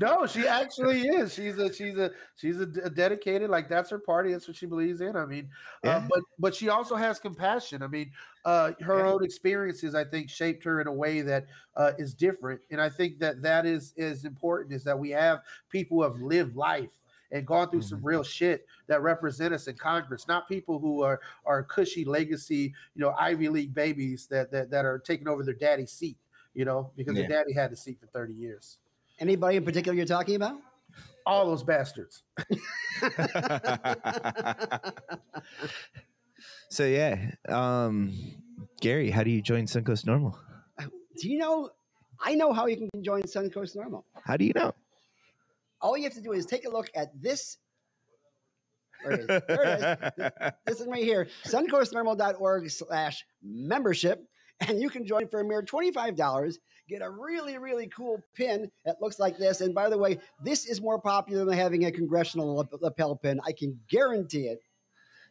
No, 0.00 0.26
she 0.26 0.46
actually 0.46 1.02
is. 1.02 1.32
She's 1.32 1.56
a 1.58 1.72
she's 1.72 1.96
a 1.96 2.10
she's 2.36 2.60
a, 2.60 2.66
dedicated 2.66 3.48
like 3.48 3.68
that's 3.68 3.90
her 3.90 3.98
party. 3.98 4.32
That's 4.32 4.46
what 4.46 4.56
she 4.56 4.66
believes 4.66 5.00
in. 5.00 5.16
I 5.16 5.24
mean, 5.24 5.48
uh, 5.84 5.88
Yeah. 5.88 6.06
but 6.08 6.20
but 6.38 6.54
she 6.54 6.68
also 6.68 6.96
has 6.96 7.18
compassion. 7.18 7.82
I 7.82 7.86
mean, 7.86 8.10
uh, 8.44 8.72
her 8.80 8.98
Yeah. 8.98 9.12
own 9.12 9.24
experiences 9.24 9.94
I 9.94 10.04
think 10.04 10.30
shaped 10.30 10.64
her 10.64 10.80
in 10.80 10.86
a 10.86 10.92
way 10.92 11.20
that 11.22 11.46
uh, 11.76 11.92
is 11.98 12.14
different, 12.14 12.60
and 12.70 12.80
I 12.80 12.88
think 12.88 13.18
that 13.20 13.40
that 13.42 13.66
is 13.66 13.94
is 13.96 14.24
important. 14.24 14.72
Is 14.72 14.84
that 14.84 14.98
we 14.98 15.10
have 15.10 15.42
people 15.70 15.98
who 15.98 16.02
have 16.02 16.20
lived 16.20 16.56
life 16.56 16.90
and 17.30 17.46
gone 17.46 17.70
through 17.70 17.82
some 17.82 18.00
real 18.02 18.22
shit 18.22 18.66
that 18.86 19.02
represent 19.02 19.52
us 19.52 19.68
in 19.68 19.76
Congress, 19.76 20.26
not 20.26 20.48
people 20.48 20.78
who 20.78 21.02
are 21.02 21.20
are 21.44 21.62
cushy 21.62 22.04
legacy, 22.04 22.74
you 22.94 23.00
know, 23.02 23.14
Ivy 23.18 23.48
League 23.48 23.74
babies 23.74 24.26
that 24.28 24.50
that, 24.50 24.70
that 24.70 24.84
are 24.84 24.98
taking 24.98 25.28
over 25.28 25.42
their 25.44 25.54
daddy's 25.54 25.92
seat. 25.92 26.16
You 26.58 26.64
know, 26.64 26.90
because 26.96 27.14
Yeah. 27.16 27.28
their 27.28 27.44
daddy 27.44 27.52
had 27.52 27.70
the 27.70 27.76
seat 27.76 28.00
for 28.00 28.08
thirty 28.08 28.32
years. 28.32 28.78
Anybody 29.20 29.58
in 29.58 29.64
particular 29.64 29.96
you're 29.96 30.06
talking 30.06 30.34
about? 30.34 30.56
All 31.24 31.46
those 31.46 31.62
bastards. 31.62 32.24
so 36.68 36.84
yeah, 36.84 37.30
um, 37.48 38.12
Gary, 38.80 39.08
how 39.10 39.22
do 39.22 39.30
you 39.30 39.40
join 39.40 39.66
Suncoast 39.66 40.04
NORML? 40.04 40.34
Do 41.20 41.28
you 41.30 41.38
know? 41.38 41.70
I 42.20 42.34
know 42.34 42.52
how 42.52 42.66
you 42.66 42.76
can 42.76 43.04
join 43.04 43.22
Suncoast 43.22 43.76
NORML. 43.76 44.02
How 44.24 44.36
do 44.36 44.44
you 44.44 44.52
know? 44.52 44.74
All 45.80 45.96
you 45.96 46.02
have 46.04 46.14
to 46.14 46.20
do 46.20 46.32
is 46.32 46.44
take 46.44 46.64
a 46.66 46.68
look 46.70 46.90
at 46.96 47.12
this. 47.22 47.58
There 49.04 49.12
it 49.12 49.20
is. 49.20 49.26
There 49.46 49.62
it 49.64 50.12
is. 50.18 50.50
This 50.66 50.80
is 50.80 50.88
right 50.88 51.04
here, 51.04 51.28
suncoastnorml.org 51.44 52.68
slash 52.70 53.24
membership. 53.44 54.28
And 54.60 54.80
you 54.80 54.90
can 54.90 55.06
join 55.06 55.28
for 55.28 55.40
a 55.40 55.44
mere 55.44 55.62
$25, 55.62 56.58
get 56.88 57.02
a 57.02 57.10
really, 57.10 57.58
really 57.58 57.86
cool 57.86 58.20
pin 58.34 58.70
that 58.84 59.00
looks 59.00 59.18
like 59.18 59.38
this. 59.38 59.60
And 59.60 59.74
by 59.74 59.88
the 59.88 59.98
way, 59.98 60.18
this 60.42 60.66
is 60.66 60.80
more 60.80 61.00
popular 61.00 61.44
than 61.44 61.56
having 61.56 61.84
a 61.84 61.92
congressional 61.92 62.66
lapel 62.80 63.16
pin. 63.16 63.40
I 63.46 63.52
can 63.52 63.78
guarantee 63.88 64.48
it. 64.48 64.60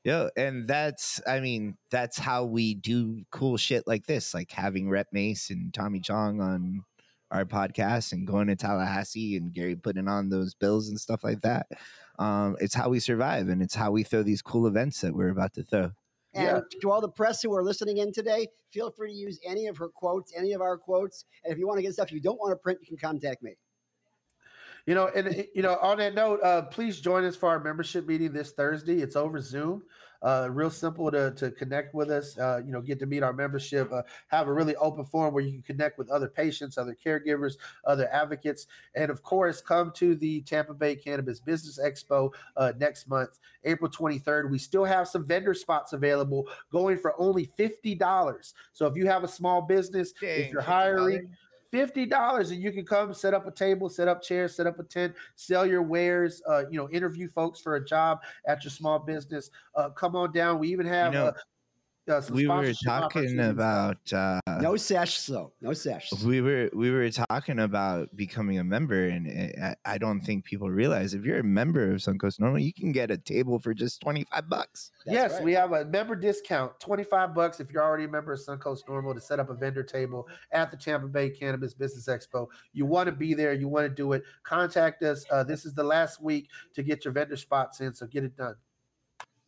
yeah 0.03 0.29
and 0.37 0.67
that's 0.67 1.19
I 1.27 1.39
mean, 1.41 1.77
that's 1.91 2.17
how 2.17 2.45
we 2.45 2.75
do 2.75 3.23
cool 3.31 3.57
shit 3.57 3.85
like 3.85 4.05
this, 4.05 4.33
like 4.33 4.51
having 4.51 4.89
Rep 4.89 5.07
Mace 5.11 5.49
and 5.49 5.73
Tommy 5.73 5.99
Chong 5.99 6.39
on 6.39 6.83
our 7.31 7.45
podcast 7.45 8.13
and 8.13 8.25
going 8.25 8.47
to 8.47 8.55
Tallahassee 8.55 9.35
and 9.35 9.53
Gary 9.53 9.75
putting 9.75 10.07
on 10.07 10.29
those 10.29 10.53
bills 10.53 10.89
and 10.89 10.99
stuff 10.99 11.23
like 11.23 11.41
that. 11.41 11.67
Um, 12.19 12.55
it's 12.59 12.73
how 12.73 12.89
we 12.89 12.99
survive 12.99 13.49
and 13.49 13.61
it's 13.61 13.75
how 13.75 13.91
we 13.91 14.03
throw 14.03 14.23
these 14.23 14.41
cool 14.41 14.67
events 14.67 15.01
that 15.01 15.13
we're 15.13 15.29
about 15.29 15.53
to 15.55 15.63
throw. 15.63 15.91
And 16.38 16.45
Yeah. 16.45 16.80
to 16.81 16.91
all 16.91 17.01
the 17.01 17.09
press 17.09 17.41
who 17.41 17.53
are 17.55 17.64
listening 17.64 17.97
in 17.97 18.14
today, 18.14 18.47
feel 18.72 18.91
free 18.91 19.11
to 19.11 19.18
use 19.18 19.39
any 19.43 19.68
of 19.68 19.77
her 19.77 19.89
quotes, 19.89 20.34
any 20.35 20.53
of 20.53 20.61
our 20.61 20.77
quotes. 20.77 21.26
And 21.43 21.51
if 21.51 21.57
you 21.57 21.68
want 21.68 21.80
to 21.80 21.81
get 21.81 21.93
stuff 21.93 22.11
you 22.11 22.22
don't 22.22 22.39
want 22.39 22.51
to 22.51 22.57
print, 22.57 22.80
you 22.81 22.88
can 22.88 22.97
contact 22.97 23.41
me. 23.41 23.55
You 24.85 24.95
know, 24.95 25.07
and 25.07 25.27
uh, 25.27 25.43
you 25.53 25.61
know, 25.64 25.77
on 25.81 25.97
that 25.97 26.14
note, 26.14 26.41
uh, 26.43 26.61
please 26.64 27.01
join 27.01 27.26
us 27.26 27.35
for 27.35 27.49
our 27.49 27.59
membership 27.59 28.07
meeting 28.07 28.31
this 28.31 28.51
Thursday. 28.51 29.01
It's 29.01 29.15
over 29.15 29.39
Zoom. 29.41 29.84
Uh, 30.22 30.48
real 30.52 30.69
simple 30.69 31.11
to, 31.11 31.31
to 31.31 31.52
connect 31.52 31.94
with 31.94 32.10
us. 32.10 32.38
Uh, 32.38 32.61
you 32.65 32.72
know, 32.72 32.81
get 32.81 32.99
to 32.99 33.06
meet 33.06 33.23
our 33.23 33.34
membership. 33.34 33.91
Uh, 33.91 34.02
have 34.27 34.48
a 34.48 34.53
really 34.53 34.76
open 34.77 35.03
forum 35.03 35.34
where 35.34 35.44
you 35.44 35.52
can 35.52 35.61
connect 35.61 35.98
with 35.98 36.10
other 36.10 36.27
patients, 36.27 36.77
other 36.77 36.95
caregivers, 37.06 37.53
other 37.85 38.11
advocates, 38.11 38.68
and 38.95 39.10
of 39.11 39.23
course, 39.23 39.61
come 39.61 39.91
to 39.91 40.15
the 40.15 40.41
Tampa 40.41 40.73
Bay 40.73 40.95
Cannabis 40.95 41.39
Business 41.39 41.80
Expo 41.84 42.31
uh, 42.56 42.73
next 42.80 43.07
month, 43.07 43.39
April 43.64 43.89
23rd. 43.89 44.49
We 44.49 44.57
still 44.57 44.85
have 44.85 45.07
some 45.07 45.26
vendor 45.26 45.53
spots 45.53 45.94
available, 45.94 46.48
going 46.72 46.98
for 46.98 47.19
only 47.19 47.45
fifty 47.45 47.95
dollars. 47.95 48.53
So 48.73 48.85
if 48.88 48.95
you 48.95 49.07
have 49.07 49.23
a 49.23 49.27
small 49.27 49.61
business, 49.61 50.14
if 50.22 50.52
you're 50.52 50.61
$50. 50.61 50.65
hiring 50.65 51.30
fifty 51.72 52.06
dollars 52.06 52.52
and 52.52 52.61
you 52.61 52.72
can 52.72 52.85
come 52.85 53.14
set 53.14 53.34
up 53.34 53.48
a 53.48 53.52
table 53.52 53.89
set 53.89 54.07
up 54.07 54.22
chairs 54.22 54.56
set 54.56 54.68
up 54.68 54.80
a 54.80 54.84
tent 54.84 55.14
sell 55.35 55.65
your 55.65 55.81
wares 55.81 56.41
uh, 56.48 56.64
you 56.69 56.77
know 56.77 56.89
interview 56.89 57.30
folks 57.30 57.60
for 57.60 57.76
a 57.76 57.85
job 57.85 58.19
at 58.48 58.64
your 58.64 58.72
small 58.72 58.99
business. 58.99 59.49
Uh, 59.76 59.89
come 59.89 60.15
on 60.15 60.31
down. 60.31 60.60
We 60.60 60.69
even 60.69 60.85
have 60.85 61.14
know, 61.14 61.31
uh, 62.09 62.21
we 62.31 62.47
were 62.47 62.73
talking 62.85 63.39
about 63.39 63.97
uh 64.13 64.39
No 64.61 64.75
sesh, 64.75 65.23
though. 65.25 65.51
No 65.61 65.73
sesh. 65.73 66.11
we 66.23 66.41
were 66.41 66.69
we 66.73 66.91
were 66.91 67.09
talking 67.09 67.59
about 67.59 68.15
becoming 68.15 68.59
a 68.59 68.63
member 68.63 69.07
and 69.07 69.27
I, 69.61 69.75
I 69.85 69.97
don't 69.97 70.21
think 70.21 70.45
people 70.45 70.69
realize 70.69 71.13
if 71.13 71.23
you're 71.23 71.39
a 71.39 71.43
member 71.43 71.91
of 71.91 71.97
Suncoast 71.97 72.39
NORML 72.39 72.63
you 72.63 72.73
can 72.73 72.91
get 72.91 73.11
a 73.11 73.17
table 73.17 73.59
for 73.59 73.73
just 73.73 74.01
25 74.01 74.49
bucks 74.49 74.91
That's 75.05 75.13
yes 75.13 75.34
right. 75.34 75.43
we 75.43 75.53
have 75.53 75.71
a 75.73 75.85
member 75.85 76.15
discount 76.15 76.79
25 76.79 77.35
bucks 77.35 77.59
if 77.59 77.71
you're 77.71 77.84
already 77.84 78.05
a 78.05 78.07
member 78.07 78.34
of 78.34 78.39
suncoast 78.39 78.85
NORML 78.89 79.13
to 79.15 79.21
set 79.21 79.39
up 79.39 79.49
a 79.49 79.53
vendor 79.53 79.84
table 79.84 80.27
at 80.51 80.71
the 80.71 80.77
tampa 80.77 81.07
bay 81.07 81.29
cannabis 81.29 81.73
business 81.73 82.07
expo 82.07 82.47
you 82.73 82.85
want 82.85 83.07
to 83.07 83.11
be 83.11 83.34
there 83.34 83.53
you 83.53 83.67
want 83.67 83.85
to 83.85 83.93
do 83.93 84.13
it 84.13 84.23
contact 84.43 85.03
us 85.03 85.25
uh, 85.31 85.43
this 85.43 85.65
is 85.65 85.73
the 85.73 85.84
last 85.84 86.21
week 86.21 86.49
to 86.73 86.84
get 86.84 87.03
your 87.05 87.13
vendor 87.13 87.35
spots 87.35 87.81
in 87.81 87.93
so 87.93 88.05
get 88.07 88.23
it 88.23 88.35
done 88.35 88.55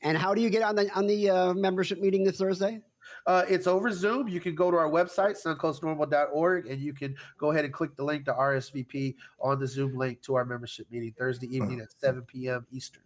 And 0.02 0.18
how 0.18 0.34
do 0.34 0.42
you 0.42 0.50
get 0.50 0.64
on 0.64 0.76
the 0.76 0.90
on 0.96 1.08
the 1.08 1.30
uh, 1.30 1.54
membership 1.54 2.00
meeting 2.00 2.24
this 2.24 2.38
Thursday? 2.38 2.82
Uh, 3.26 3.44
it's 3.50 3.68
over 3.68 3.92
Zoom. 3.92 4.28
You 4.28 4.40
can 4.40 4.56
go 4.56 4.72
to 4.72 4.78
our 4.78 4.90
website, 4.90 5.42
suncoastnorml.org, 5.44 6.68
and 6.68 6.80
you 6.80 6.94
can 6.94 7.16
go 7.38 7.52
ahead 7.52 7.66
and 7.66 7.74
click 7.74 7.96
the 7.96 8.04
link 8.04 8.26
to 8.26 8.34
RSVP 8.34 9.16
on 9.40 9.60
the 9.60 9.68
Zoom 9.68 9.98
link 9.98 10.22
to 10.24 10.36
our 10.36 10.46
membership 10.46 10.88
meeting 10.92 11.14
Thursday 11.18 11.48
evening 11.48 11.80
at 11.80 11.92
7 11.92 12.22
p.m. 12.24 12.66
Eastern. 12.72 13.04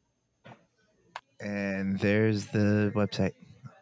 and 1.40 2.00
there's 2.00 2.46
the 2.48 2.92
website 2.96 3.34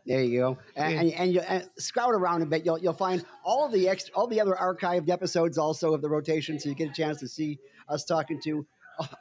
There 0.06 0.24
you 0.24 0.40
go. 0.40 0.58
And, 0.76 1.00
and, 1.00 1.14
and 1.14 1.34
you 1.34 1.42
and 1.42 1.70
scout 1.78 2.14
around 2.14 2.42
a 2.42 2.46
bit. 2.46 2.66
You'll 2.66 2.80
you'll 2.80 2.94
find 2.94 3.24
all 3.44 3.70
the 3.70 3.90
extra, 3.90 4.14
all 4.16 4.28
the 4.28 4.40
other 4.40 4.56
archived 4.60 5.10
episodes 5.10 5.58
also 5.58 5.94
of 5.94 6.02
the 6.02 6.10
rotation, 6.10 6.60
so 6.60 6.70
you 6.70 6.76
get 6.76 6.90
a 6.90 6.94
chance 6.94 7.20
to 7.20 7.28
see 7.28 7.60
us 7.90 8.06
talking 8.06 8.40
to 8.44 8.66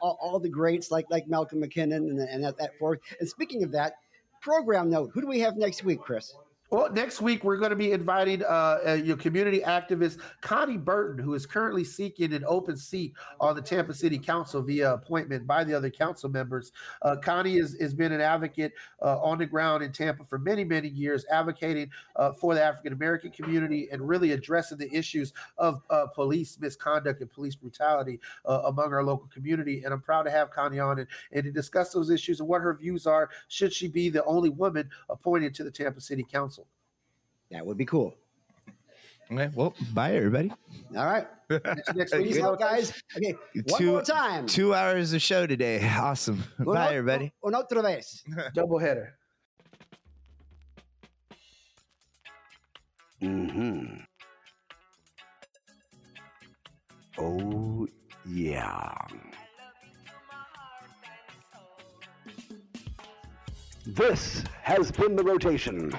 all, 0.01 0.19
all 0.21 0.39
the 0.39 0.49
greats 0.49 0.91
like 0.91 1.07
like 1.11 1.29
Malcolm 1.29 1.61
McKinnon 1.63 2.09
and, 2.11 2.21
and 2.21 2.45
that, 2.45 2.59
that 2.59 2.79
forth. 2.79 3.01
And 3.19 3.29
speaking 3.29 3.63
of 3.63 3.73
that, 3.73 3.95
program 4.41 4.91
note. 4.91 5.11
Who 5.13 5.21
do 5.21 5.27
we 5.27 5.41
have 5.41 5.57
next 5.57 5.85
week, 5.85 6.01
Chris? 6.01 6.35
Well, 6.71 6.89
next 6.93 7.21
week 7.21 7.43
we're 7.43 7.57
going 7.57 7.71
to 7.71 7.77
be 7.77 7.91
inviting 7.91 8.45
uh, 8.45 8.79
uh, 8.87 8.93
your 8.93 9.17
community 9.17 9.59
activist 9.59 10.21
Connie 10.41 10.77
Burton, 10.77 11.21
who 11.21 11.35
is 11.35 11.45
currently 11.45 11.83
seeking 11.83 12.33
an 12.33 12.45
open 12.47 12.77
seat 12.77 13.13
on 13.41 13.57
the 13.57 13.61
Tampa 13.61 13.93
City 13.93 14.21
Council 14.21 14.63
via 14.63 14.95
appointment 14.95 15.49
by 15.49 15.65
the 15.65 15.75
other 15.75 15.91
council 15.91 16.31
members. 16.31 16.71
Uh, 17.03 17.17
Connie 17.17 17.59
has, 17.59 17.77
has 17.81 17.93
been 17.93 18.13
an 18.13 18.21
advocate 18.21 18.73
uh, 19.03 19.21
on 19.21 19.39
the 19.39 19.47
ground 19.47 19.83
in 19.83 19.91
Tampa 19.91 20.23
for 20.23 20.39
many, 20.39 20.63
many 20.63 20.87
years, 20.87 21.27
advocating 21.29 21.91
uh, 22.15 22.35
for 22.35 22.55
the 22.55 22.63
African 22.63 22.93
American 22.93 23.33
community 23.33 23.89
and 23.91 24.07
really 24.07 24.31
addressing 24.31 24.79
the 24.79 24.95
issues 24.95 25.33
of 25.59 25.83
uh, 25.91 26.07
police 26.07 26.57
misconduct 26.61 27.21
and 27.21 27.33
police 27.33 27.57
brutality 27.57 28.21
among 28.45 28.93
our 28.93 29.03
local 29.03 29.29
community. 29.35 29.83
And 29.83 29.93
I'm 29.93 30.01
proud 30.01 30.23
to 30.23 30.31
have 30.31 30.53
Connie 30.53 30.79
on 30.79 31.01
and, 31.01 31.09
and 31.33 31.43
to 31.43 31.51
discuss 31.51 31.93
those 31.93 32.11
issues 32.11 32.39
and 32.39 32.49
what 32.49 32.63
her 32.63 32.75
views 32.75 33.09
are. 33.09 33.29
Should 33.49 33.73
she 33.73 33.89
be 33.89 34.09
the 34.09 34.25
only 34.25 34.51
woman 34.51 34.89
appointed 35.09 35.53
to 35.57 35.65
the 35.65 35.71
Tampa 35.73 36.01
City 36.01 36.23
Council? 36.23 36.60
That 37.51 37.65
would 37.67 37.77
be 37.77 37.85
cool. 37.87 38.15
okay 39.33 39.51
well 39.55 39.75
bye 39.93 40.15
everybody 40.15 40.53
All 40.97 41.07
right. 41.07 41.27
Next, 41.51 41.95
next 41.97 42.15
week, 42.17 42.27
Peace 42.29 42.41
out, 42.41 42.59
guys. 42.61 42.93
Okay. 43.17 43.35
One 43.67 43.79
Two- 43.81 43.93
more 43.93 44.03
time. 44.03 44.47
two 44.47 44.73
hours 44.75 45.13
of 45.13 45.21
show 45.23 45.47
today 45.47 45.81
awesome 45.99 46.43
Uno- 46.61 46.75
bye 46.75 46.95
everybody 46.95 47.33
Una 47.45 47.59
otra 47.63 47.83
vez. 47.83 48.23
double 48.55 48.79
header. 48.79 49.15
Mm-hmm. 53.23 53.97
Oh, 57.19 57.87
yeah. 58.29 58.95
This 63.87 64.45
has 64.63 64.91
been 64.93 65.17
the 65.17 65.25
rotation, 65.25 65.93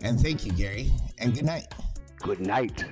And 0.00 0.20
thank 0.20 0.44
you, 0.44 0.52
Gary, 0.52 0.90
and 1.18 1.34
good 1.34 1.46
night. 1.46 1.72
Good 2.20 2.40
night. 2.40 2.84